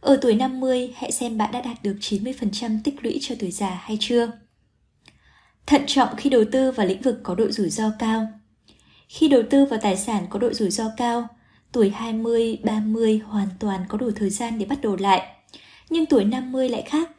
[0.00, 3.70] Ở tuổi 50, hãy xem bạn đã đạt được 90% tích lũy cho tuổi già
[3.70, 4.30] hay chưa.
[5.66, 8.28] Thận trọng khi đầu tư vào lĩnh vực có độ rủi ro cao.
[9.08, 11.28] Khi đầu tư vào tài sản có độ rủi ro cao,
[11.72, 15.22] tuổi 20, 30 hoàn toàn có đủ thời gian để bắt đầu lại.
[15.90, 17.10] Nhưng tuổi 50 lại khác.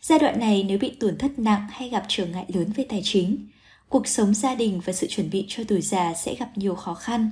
[0.00, 3.00] Giai đoạn này nếu bị tổn thất nặng hay gặp trở ngại lớn về tài
[3.04, 3.48] chính,
[3.88, 6.94] cuộc sống gia đình và sự chuẩn bị cho tuổi già sẽ gặp nhiều khó
[6.94, 7.30] khăn.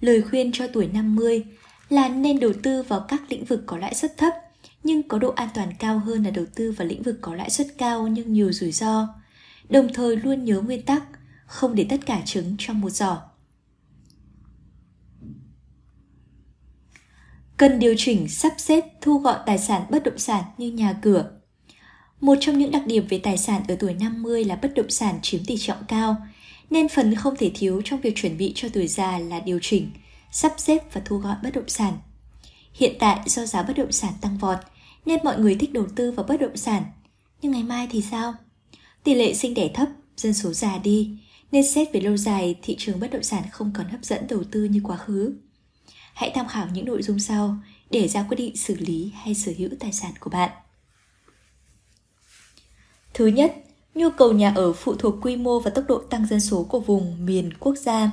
[0.00, 1.44] Lời khuyên cho tuổi 50
[1.88, 4.32] là nên đầu tư vào các lĩnh vực có lãi suất thấp
[4.84, 7.50] nhưng có độ an toàn cao hơn là đầu tư vào lĩnh vực có lãi
[7.50, 9.08] suất cao nhưng nhiều rủi ro.
[9.68, 11.02] Đồng thời luôn nhớ nguyên tắc
[11.52, 13.22] không để tất cả trứng trong một giỏ.
[17.56, 21.30] Cần điều chỉnh sắp xếp thu gọn tài sản bất động sản như nhà cửa.
[22.20, 25.18] Một trong những đặc điểm về tài sản ở tuổi 50 là bất động sản
[25.22, 26.16] chiếm tỷ trọng cao,
[26.70, 29.90] nên phần không thể thiếu trong việc chuẩn bị cho tuổi già là điều chỉnh,
[30.30, 31.98] sắp xếp và thu gọn bất động sản.
[32.74, 34.58] Hiện tại do giá bất động sản tăng vọt
[35.06, 36.82] nên mọi người thích đầu tư vào bất động sản.
[37.42, 38.34] Nhưng ngày mai thì sao?
[39.04, 41.18] Tỷ lệ sinh đẻ thấp, dân số già đi,
[41.52, 44.42] nên xét về lâu dài thị trường bất động sản không còn hấp dẫn đầu
[44.50, 45.34] tư như quá khứ.
[46.14, 47.56] Hãy tham khảo những nội dung sau
[47.90, 50.50] để ra quyết định xử lý hay sở hữu tài sản của bạn.
[53.14, 53.54] Thứ nhất,
[53.94, 56.80] nhu cầu nhà ở phụ thuộc quy mô và tốc độ tăng dân số của
[56.80, 58.10] vùng, miền, quốc gia.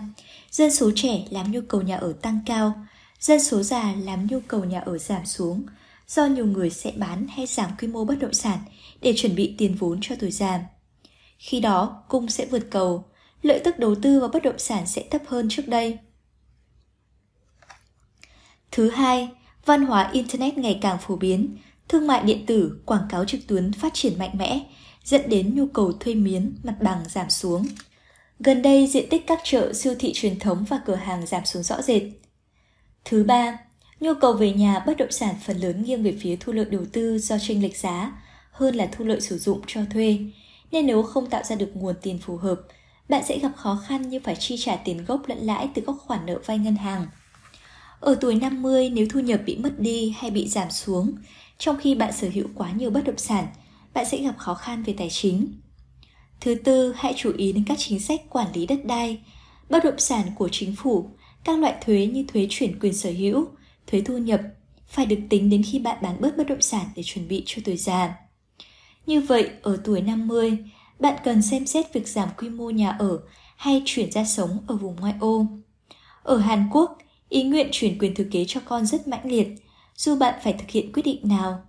[0.52, 2.86] Dân số trẻ làm nhu cầu nhà ở tăng cao,
[3.20, 5.64] dân số già làm nhu cầu nhà ở giảm xuống,
[6.08, 8.60] do nhiều người sẽ bán hay giảm quy mô bất động sản
[9.02, 10.62] để chuẩn bị tiền vốn cho tuổi già.
[11.38, 13.04] Khi đó, cung sẽ vượt cầu,
[13.42, 15.98] lợi tức đầu tư vào bất động sản sẽ thấp hơn trước đây.
[18.72, 19.30] Thứ hai,
[19.66, 23.74] văn hóa Internet ngày càng phổ biến, thương mại điện tử, quảng cáo trực tuyến
[23.74, 24.60] phát triển mạnh mẽ,
[25.04, 27.66] dẫn đến nhu cầu thuê miến, mặt bằng giảm xuống.
[28.40, 31.64] Gần đây, diện tích các chợ, siêu thị truyền thống và cửa hàng giảm xuống
[31.64, 32.04] rõ rệt.
[33.06, 33.58] Thứ ba,
[34.00, 36.86] nhu cầu về nhà bất động sản phần lớn nghiêng về phía thu lợi đầu
[36.92, 38.12] tư do chênh lệch giá
[38.52, 40.20] hơn là thu lợi sử dụng cho thuê.
[40.72, 42.62] Nên nếu không tạo ra được nguồn tiền phù hợp,
[43.10, 45.96] bạn sẽ gặp khó khăn như phải chi trả tiền gốc lẫn lãi từ các
[46.00, 47.08] khoản nợ vay ngân hàng.
[48.00, 51.16] Ở tuổi 50 nếu thu nhập bị mất đi hay bị giảm xuống,
[51.58, 53.48] trong khi bạn sở hữu quá nhiều bất động sản,
[53.94, 55.54] bạn sẽ gặp khó khăn về tài chính.
[56.42, 59.20] Thứ tư, hãy chú ý đến các chính sách quản lý đất đai,
[59.70, 61.10] bất động sản của chính phủ,
[61.44, 63.48] các loại thuế như thuế chuyển quyền sở hữu,
[63.88, 64.42] thuế thu nhập
[64.88, 67.62] phải được tính đến khi bạn bán bớt bất động sản để chuẩn bị cho
[67.66, 68.16] tuổi già.
[69.06, 70.58] Như vậy, ở tuổi 50,
[71.00, 73.20] bạn cần xem xét việc giảm quy mô nhà ở
[73.56, 75.46] hay chuyển ra sống ở vùng ngoại ô.
[76.24, 76.98] Ở Hàn Quốc,
[77.30, 79.48] ý nguyện chuyển quyền thừa kế cho con rất mãnh liệt,
[79.96, 81.62] dù bạn phải thực hiện quyết định nào.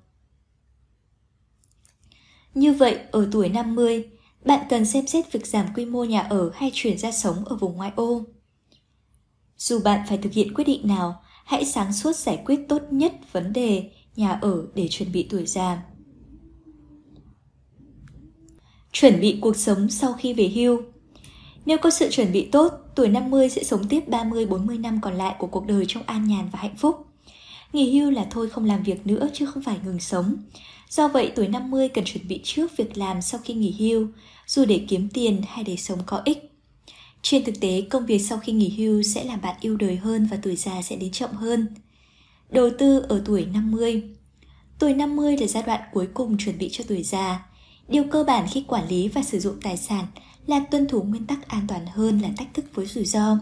[2.54, 4.08] Như vậy, ở tuổi 50,
[4.44, 7.56] bạn cần xem xét việc giảm quy mô nhà ở hay chuyển ra sống ở
[7.56, 8.24] vùng ngoại ô.
[9.58, 13.12] Dù bạn phải thực hiện quyết định nào, hãy sáng suốt giải quyết tốt nhất
[13.32, 15.82] vấn đề nhà ở để chuẩn bị tuổi già.
[18.92, 20.82] Chuẩn bị cuộc sống sau khi về hưu
[21.66, 25.34] Nếu có sự chuẩn bị tốt, tuổi 50 sẽ sống tiếp 30-40 năm còn lại
[25.38, 27.06] của cuộc đời trong an nhàn và hạnh phúc.
[27.72, 30.36] Nghỉ hưu là thôi không làm việc nữa chứ không phải ngừng sống.
[30.88, 34.06] Do vậy tuổi 50 cần chuẩn bị trước việc làm sau khi nghỉ hưu,
[34.46, 36.52] dù để kiếm tiền hay để sống có ích.
[37.22, 40.28] Trên thực tế, công việc sau khi nghỉ hưu sẽ làm bạn yêu đời hơn
[40.30, 41.66] và tuổi già sẽ đến chậm hơn.
[42.50, 44.02] Đầu tư ở tuổi 50
[44.78, 47.49] Tuổi 50 là giai đoạn cuối cùng chuẩn bị cho tuổi già.
[47.90, 50.04] Điều cơ bản khi quản lý và sử dụng tài sản
[50.46, 53.38] là tuân thủ nguyên tắc an toàn hơn là thách thức với rủi ro.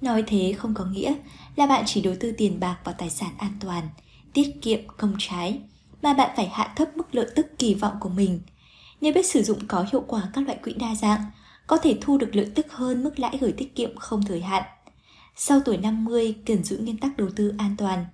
[0.00, 1.14] Nói thế không có nghĩa
[1.56, 3.88] là bạn chỉ đầu tư tiền bạc vào tài sản an toàn,
[4.32, 5.60] tiết kiệm công trái,
[6.02, 8.40] mà bạn phải hạ thấp mức lợi tức kỳ vọng của mình.
[9.00, 11.24] Nếu biết sử dụng có hiệu quả các loại quỹ đa dạng,
[11.66, 14.62] có thể thu được lợi tức hơn mức lãi gửi tiết kiệm không thời hạn.
[15.36, 18.06] Sau tuổi 50 cần giữ nguyên tắc đầu tư an toàn.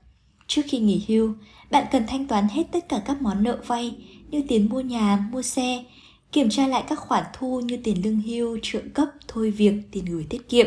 [0.47, 1.35] Trước khi nghỉ hưu,
[1.71, 3.97] bạn cần thanh toán hết tất cả các món nợ vay
[4.35, 5.85] như tiền mua nhà, mua xe,
[6.33, 10.05] kiểm tra lại các khoản thu như tiền lương hưu, trợ cấp, thôi việc, tiền
[10.05, 10.67] gửi tiết kiệm.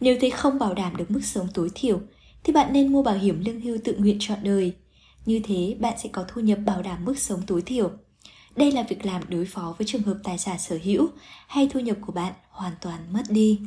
[0.00, 2.00] Nếu thấy không bảo đảm được mức sống tối thiểu,
[2.44, 4.72] thì bạn nên mua bảo hiểm lương hưu tự nguyện trọn đời.
[5.26, 7.90] Như thế, bạn sẽ có thu nhập bảo đảm mức sống tối thiểu.
[8.56, 11.08] Đây là việc làm đối phó với trường hợp tài sản sở hữu
[11.46, 13.60] hay thu nhập của bạn hoàn toàn mất đi.